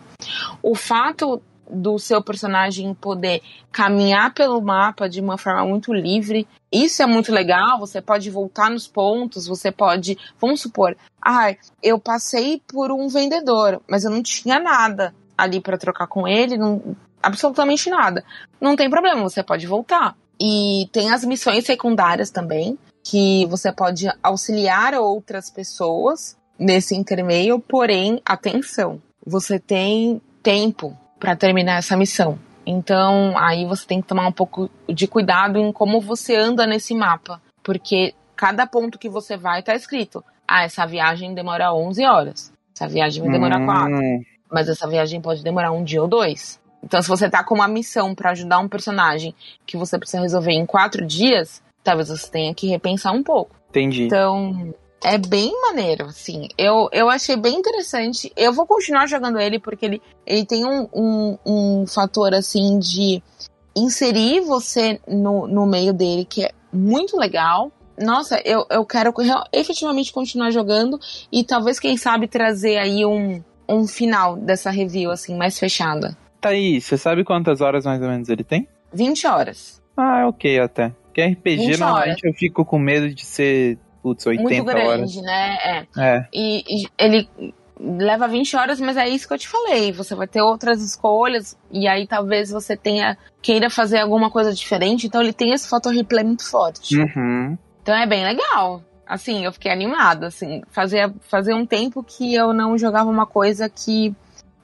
O 0.63 0.75
fato 0.75 1.41
do 1.71 1.99
seu 1.99 2.23
personagem 2.23 2.93
poder 2.95 3.43
caminhar 3.71 4.35
pelo 4.35 4.61
mapa 4.61 5.09
de 5.09 5.21
uma 5.21 5.39
forma 5.39 5.65
muito 5.65 5.93
livre. 5.93 6.47
Isso 6.73 7.03
é 7.03 7.07
muito 7.07 7.33
legal. 7.33 7.79
Você 7.81 8.01
pode 8.01 8.31
voltar 8.31 8.71
nos 8.71 8.87
pontos, 8.87 9.47
você 9.47 9.73
pode. 9.73 10.17
Vamos 10.41 10.61
supor, 10.61 10.97
ah, 11.21 11.55
eu 11.83 11.99
passei 11.99 12.63
por 12.67 12.93
um 12.93 13.09
vendedor, 13.09 13.81
mas 13.89 14.05
eu 14.05 14.11
não 14.11 14.23
tinha 14.23 14.59
nada 14.59 15.15
ali 15.37 15.61
para 15.61 15.79
trocar 15.79 16.07
com 16.07 16.29
ele, 16.29 16.57
não, 16.57 16.97
absolutamente 17.23 17.89
nada. 17.89 18.25
Não 18.61 18.77
tem 18.77 18.91
problema, 18.91 19.23
você 19.23 19.43
pode 19.43 19.67
voltar. 19.67 20.17
E 20.39 20.89
tem 20.93 21.11
as 21.11 21.25
missões 21.25 21.65
secundárias 21.65 22.31
também, 22.31 22.79
que 23.03 23.47
você 23.47 23.73
pode 23.73 24.07
auxiliar 24.23 24.95
outras 24.95 25.51
pessoas 25.51 26.37
nesse 26.59 26.95
intermeio, 26.95 27.59
porém, 27.59 28.21
atenção, 28.25 29.01
você 29.25 29.59
tem 29.59 30.21
tempo 30.43 30.97
para 31.19 31.37
terminar 31.37 31.79
essa 31.79 31.97
missão. 31.97 32.39
Então, 32.67 33.37
aí 33.37 33.65
você 33.65 33.87
tem 33.87 34.01
que 34.01 34.09
tomar 34.09 34.27
um 34.27 34.33
pouco 34.33 34.71
de 34.89 35.07
cuidado 35.07 35.59
em 35.59 35.73
como 35.73 36.01
você 36.01 36.37
anda 36.37 36.67
nesse 36.67 36.95
mapa, 36.95 37.41
porque 37.63 38.15
cada 38.37 38.67
ponto 38.67 38.99
que 38.99 39.09
você 39.09 39.37
vai 39.37 39.63
tá 39.63 39.75
escrito: 39.75 40.23
"Ah, 40.47 40.63
essa 40.65 40.87
viagem 40.87 41.35
demora 41.35 41.73
11 41.73 42.05
horas. 42.05 42.53
Essa 42.75 42.89
viagem 42.89 43.23
vai 43.23 43.33
demorar 43.33 43.61
hum. 43.61 43.67
4. 43.67 44.01
Mas 44.51 44.69
essa 44.69 44.89
viagem 44.89 45.21
pode 45.21 45.45
demorar 45.45 45.71
um 45.71 45.85
dia 45.85 46.03
ou 46.03 46.09
dois. 46.09 46.61
Então, 46.83 47.01
se 47.03 47.09
você 47.09 47.29
tá 47.29 47.45
com 47.45 47.55
uma 47.55 47.69
missão 47.69 48.15
para 48.15 48.31
ajudar 48.31 48.59
um 48.59 48.69
personagem 48.69 49.35
que 49.67 49.77
você 49.77 49.99
precisa 49.99 50.23
resolver 50.23 50.53
em 50.53 50.65
quatro 50.65 51.07
dias, 51.07 51.63
talvez 51.85 52.09
você 52.09 52.31
tenha 52.31 52.55
que 52.55 52.67
repensar 52.69 53.13
um 53.13 53.23
pouco. 53.23 53.55
Entendi. 53.69 54.05
Então, 54.05 54.75
é 55.03 55.17
bem 55.17 55.53
maneiro, 55.63 56.07
assim. 56.07 56.49
Eu, 56.57 56.89
eu 56.93 57.09
achei 57.09 57.37
bem 57.37 57.57
interessante. 57.57 58.33
Eu 58.37 58.53
vou 58.53 58.67
continuar 58.67 59.07
jogando 59.07 59.39
ele 59.39 59.59
porque 59.59 59.87
ele, 59.87 60.03
ele 60.27 60.45
tem 60.45 60.65
um, 60.65 60.89
um, 60.93 61.39
um 61.47 61.87
fator, 61.87 62.35
assim, 62.35 62.79
de 62.79 63.23
inserir 63.75 64.41
você 64.41 65.01
no, 65.07 65.47
no 65.47 65.67
meio 65.67 65.93
dele 65.93 66.25
que 66.25 66.45
é 66.45 66.51
muito 66.73 67.17
legal. 67.17 67.73
Nossa, 67.99 68.41
eu, 68.45 68.67
eu 68.71 68.85
quero 68.85 69.13
efetivamente 69.53 70.13
continuar 70.13 70.51
jogando 70.51 70.99
e 71.31 71.45
talvez, 71.45 71.79
quem 71.79 71.97
sabe, 71.97 72.27
trazer 72.27 72.79
aí 72.79 73.05
um, 73.05 73.43
um 73.69 73.87
final 73.87 74.37
dessa 74.37 74.71
review, 74.71 75.11
assim, 75.11 75.37
mais 75.37 75.59
fechada. 75.59 76.17
Tá 76.41 76.51
aí, 76.51 76.81
você 76.81 76.97
sabe 76.97 77.25
quantas 77.25 77.61
horas 77.61 77.85
mais 77.85 78.01
ou 78.01 78.09
menos 78.09 78.29
ele 78.29 78.43
tem? 78.43 78.67
20 78.93 79.27
horas. 79.27 79.83
Ah, 79.97 80.27
ok 80.27 80.59
até. 80.59 80.93
Porque 81.05 81.23
RPG 81.23 81.77
normalmente 81.77 82.27
eu 82.27 82.33
fico 82.33 82.65
com 82.65 82.79
medo 82.79 83.13
de 83.13 83.25
ser 83.25 83.79
putz, 84.03 84.27
80 84.27 84.43
Muito 84.43 84.65
grande, 84.65 84.89
horas. 84.89 85.17
né? 85.17 85.59
É. 85.63 85.87
é. 85.99 86.29
E, 86.33 86.65
e, 86.69 86.89
ele 86.99 87.29
leva 87.81 88.29
20 88.29 88.57
horas, 88.57 88.81
mas 88.81 88.97
é 88.97 89.09
isso 89.09 89.27
que 89.27 89.35
eu 89.35 89.39
te 89.39 89.49
falei. 89.49 89.93
Você 89.93 90.15
vai 90.15 90.27
ter 90.27 90.43
outras 90.43 90.83
escolhas, 90.83 91.57
e 91.71 91.89
aí 91.89 92.07
talvez 92.07 92.51
você 92.51 92.77
tenha 92.77 93.17
queira 93.41 93.71
fazer 93.71 94.01
alguma 94.01 94.31
coisa 94.31 94.53
diferente. 94.53 95.07
Então 95.07 95.21
ele 95.21 95.33
tem 95.33 95.53
esse 95.53 95.69
fator 95.69 95.93
replay 95.93 96.25
muito 96.25 96.49
forte. 96.49 96.99
Uhum. 96.99 97.57
Então 97.83 97.95
é 97.95 98.07
bem 98.07 98.25
legal. 98.25 98.83
Assim, 99.07 99.45
eu 99.45 99.53
fiquei 99.53 99.73
animada, 99.73 100.29
assim. 100.29 100.63
Fazia, 100.71 101.13
fazia 101.29 101.57
um 101.57 101.67
tempo 101.67 102.05
que 102.05 102.35
eu 102.35 102.53
não 102.53 102.79
jogava 102.79 103.11
uma 103.11 103.27
coisa 103.27 103.69
que 103.69 104.15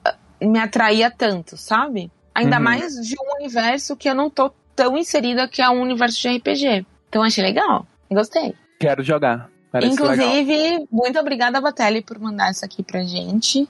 ah, 0.05 0.15
me 0.41 0.59
atraía 0.59 1.11
tanto, 1.11 1.57
sabe? 1.57 2.11
Ainda 2.33 2.57
uhum. 2.57 2.63
mais 2.63 2.93
de 2.93 3.15
um 3.19 3.35
universo 3.39 3.95
que 3.97 4.07
eu 4.07 4.15
não 4.15 4.29
tô 4.29 4.51
tão 4.75 4.95
inserida 4.95 5.47
que 5.47 5.61
é 5.61 5.69
um 5.69 5.81
universo 5.81 6.21
de 6.21 6.37
RPG. 6.37 6.85
Então 7.09 7.23
achei 7.23 7.43
legal. 7.43 7.85
Gostei. 8.09 8.53
Quero 8.79 9.03
jogar. 9.03 9.49
Parece 9.71 9.93
Inclusive, 9.93 10.55
legal. 10.55 10.87
muito 10.91 11.19
obrigada, 11.19 11.59
Batelli, 11.59 12.01
por 12.01 12.19
mandar 12.19 12.51
isso 12.51 12.63
aqui 12.63 12.81
pra 12.81 13.03
gente 13.03 13.67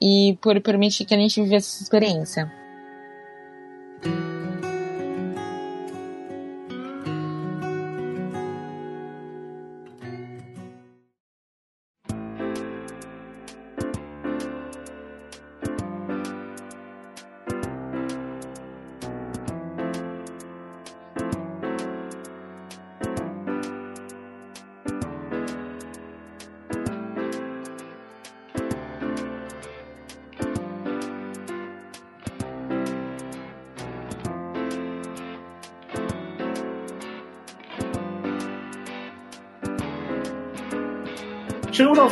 e 0.00 0.38
por 0.40 0.60
permitir 0.60 1.04
que 1.04 1.14
a 1.14 1.18
gente 1.18 1.42
vivesse 1.42 1.74
essa 1.74 1.82
experiência. 1.82 2.52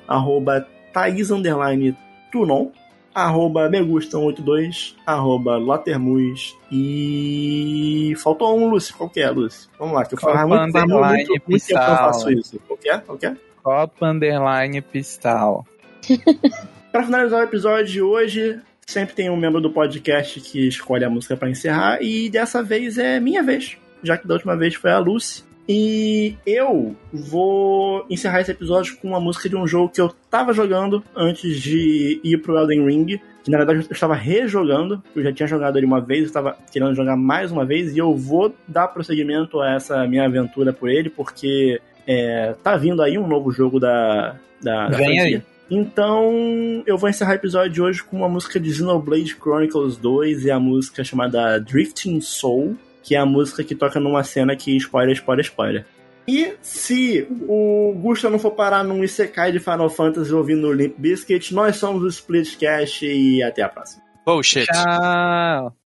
arroba 0.08 0.66
Thaís 0.96 1.30
Underline 1.30 1.94
Tunon, 2.32 2.70
arroba 3.14 3.68
Megustam82, 3.68 4.94
arroba 5.04 5.58
Latermus 5.58 6.56
e. 6.72 8.14
Faltou 8.16 8.58
um, 8.58 8.70
Lúcio. 8.70 8.96
Qual 8.96 9.10
que 9.10 9.20
é, 9.20 9.28
Lúcio? 9.28 9.68
Vamos 9.78 9.94
lá, 9.94 10.06
que 10.06 10.14
eu 10.14 10.18
falo 10.18 10.48
muito, 10.48 10.72
muito, 10.72 10.88
muito, 10.88 11.42
muito 11.46 11.66
tempo 11.66 11.66
que 11.66 11.74
eu 11.74 11.78
faço 11.78 12.30
isso. 12.30 12.58
Qual 12.66 12.78
que 12.78 12.88
é? 12.88 12.96
Qual 12.96 13.18
que 13.18 13.26
é? 13.26 13.36
Copa 13.62 14.06
Underline 14.06 14.80
Pistal. 14.80 15.66
pra 16.90 17.04
finalizar 17.04 17.40
o 17.40 17.44
episódio 17.44 17.92
de 17.92 18.00
hoje, 18.00 18.58
sempre 18.86 19.14
tem 19.14 19.28
um 19.28 19.36
membro 19.36 19.60
do 19.60 19.70
podcast 19.70 20.40
que 20.40 20.66
escolhe 20.66 21.04
a 21.04 21.10
música 21.10 21.36
para 21.36 21.50
encerrar, 21.50 21.98
e 22.00 22.30
dessa 22.30 22.62
vez 22.62 22.96
é 22.96 23.20
minha 23.20 23.42
vez, 23.42 23.76
já 24.02 24.16
que 24.16 24.26
da 24.26 24.32
última 24.32 24.56
vez 24.56 24.74
foi 24.76 24.92
a 24.92 24.98
Lucy. 24.98 25.44
E 25.68 26.36
eu 26.46 26.94
vou 27.12 28.06
encerrar 28.08 28.40
esse 28.40 28.52
episódio 28.52 28.96
com 28.98 29.08
uma 29.08 29.20
música 29.20 29.48
de 29.48 29.56
um 29.56 29.66
jogo 29.66 29.88
que 29.88 30.00
eu 30.00 30.14
tava 30.30 30.52
jogando 30.52 31.02
antes 31.14 31.60
de 31.60 32.20
ir 32.22 32.38
pro 32.38 32.56
Elden 32.56 32.86
Ring. 32.86 33.20
Que 33.42 33.50
na 33.50 33.58
verdade 33.58 33.80
eu 33.80 33.92
estava 33.92 34.14
rejogando, 34.14 35.02
eu 35.14 35.22
já 35.22 35.32
tinha 35.32 35.46
jogado 35.46 35.76
ele 35.76 35.86
uma 35.86 36.00
vez, 36.00 36.22
eu 36.22 36.26
estava 36.26 36.56
querendo 36.72 36.94
jogar 36.94 37.16
mais 37.16 37.52
uma 37.52 37.64
vez, 37.64 37.94
e 37.94 37.98
eu 37.98 38.12
vou 38.12 38.52
dar 38.66 38.88
prosseguimento 38.88 39.60
a 39.60 39.74
essa 39.74 40.04
minha 40.04 40.24
aventura 40.24 40.72
por 40.72 40.88
ele, 40.88 41.08
porque 41.08 41.80
é, 42.06 42.56
tá 42.60 42.76
vindo 42.76 43.02
aí 43.02 43.16
um 43.16 43.26
novo 43.28 43.52
jogo 43.52 43.78
da, 43.78 44.34
da, 44.60 44.88
da 44.88 44.96
Vem 44.96 45.20
aí. 45.20 45.42
Então, 45.70 46.82
eu 46.86 46.96
vou 46.96 47.08
encerrar 47.08 47.32
o 47.32 47.34
episódio 47.34 47.72
de 47.72 47.82
hoje 47.82 48.02
com 48.02 48.16
uma 48.16 48.28
música 48.28 48.58
de 48.58 48.72
Xenoblade 48.72 49.36
Chronicles 49.36 49.96
2 49.96 50.44
e 50.44 50.50
a 50.50 50.60
música 50.60 51.02
chamada 51.02 51.60
Drifting 51.60 52.20
Soul 52.20 52.76
que 53.06 53.14
é 53.14 53.18
a 53.18 53.24
música 53.24 53.62
que 53.62 53.76
toca 53.76 54.00
numa 54.00 54.24
cena 54.24 54.56
que 54.56 54.76
spoiler, 54.76 55.14
spoiler, 55.14 55.44
spoiler. 55.44 55.86
E 56.26 56.54
se 56.60 57.24
o 57.48 57.94
Gusta 57.96 58.28
não 58.28 58.36
for 58.36 58.50
parar 58.50 58.82
num 58.82 59.04
Isekai 59.04 59.52
de 59.52 59.60
Final 59.60 59.88
Fantasy 59.88 60.34
ouvindo 60.34 60.72
Limp 60.72 60.96
Biscuit, 60.98 61.54
nós 61.54 61.76
somos 61.76 62.02
o 62.02 62.08
Splitcast 62.08 63.06
e 63.06 63.40
até 63.44 63.62
a 63.62 63.68
próxima. 63.68 64.02
Bullshit. 64.24 64.66
Tchau. 64.66 65.85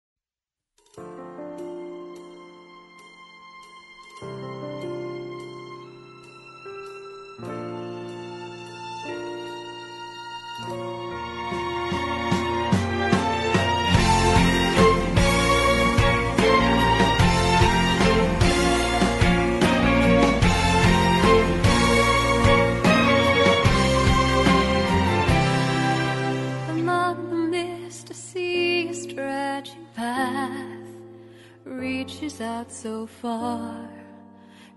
reaches 31.83 32.39
out 32.39 32.71
so 32.71 33.05
far 33.05 33.89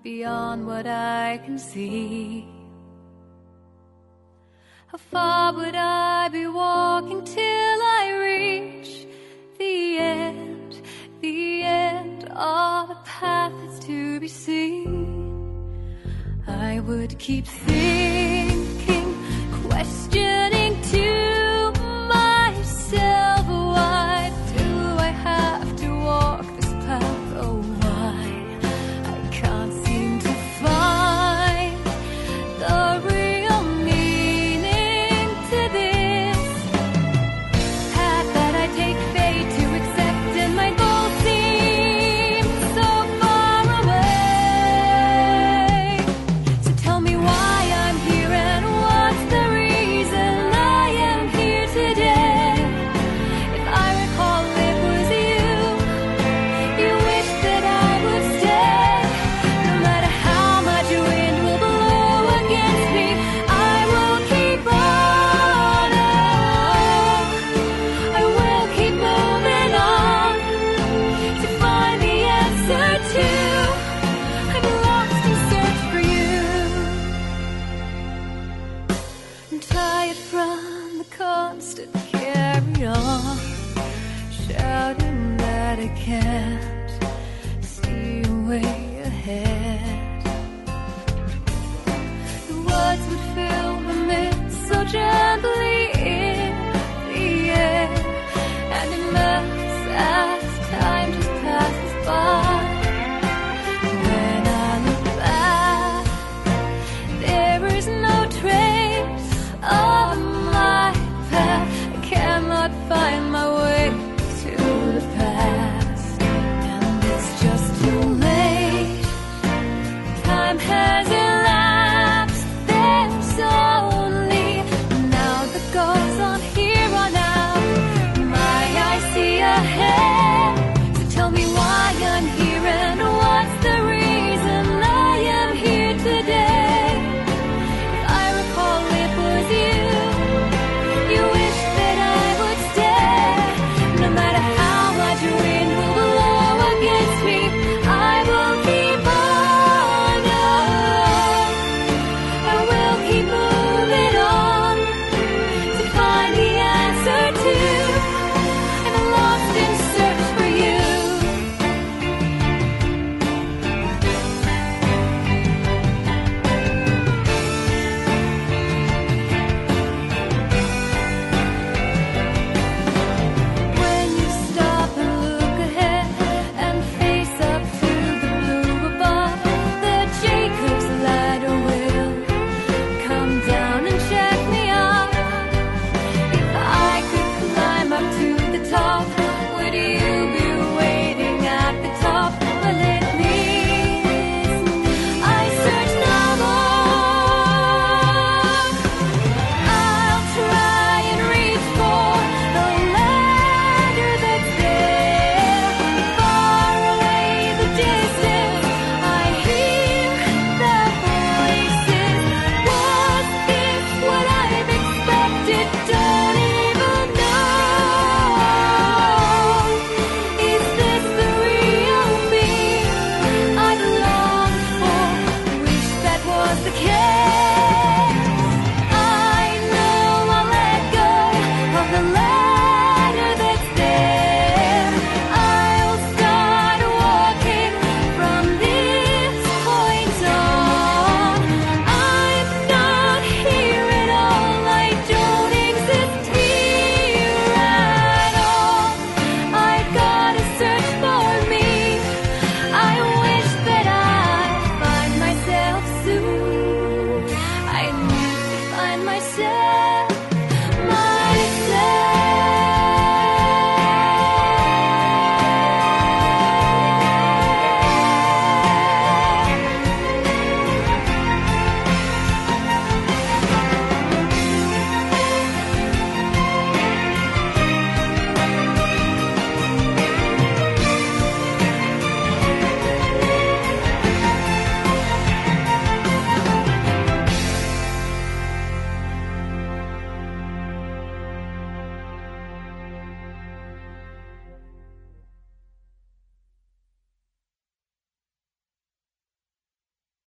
beyond 0.03 0.66
what 0.66 0.87
I 0.89 1.41
can 1.45 1.57
see. 1.57 2.45
How 4.89 4.99
far 4.99 5.53
would 5.53 5.77
I 5.77 6.28
be 6.31 6.49
walking 6.49 7.23
till 7.24 7.78
I 8.01 8.05
reach 8.27 9.07
the 9.57 9.99
end, 9.99 10.83
the 11.20 11.62
end 11.62 12.24
of 12.24 12.89
the 12.89 12.99
path 13.05 13.53
that's 13.61 13.78
to 13.87 14.19
be 14.19 14.27
seen? 14.27 14.99
I 16.49 16.81
would 16.81 17.16
keep 17.20 17.47
thinking, 17.47 19.11
questioning 19.62 20.74
too. 20.91 21.36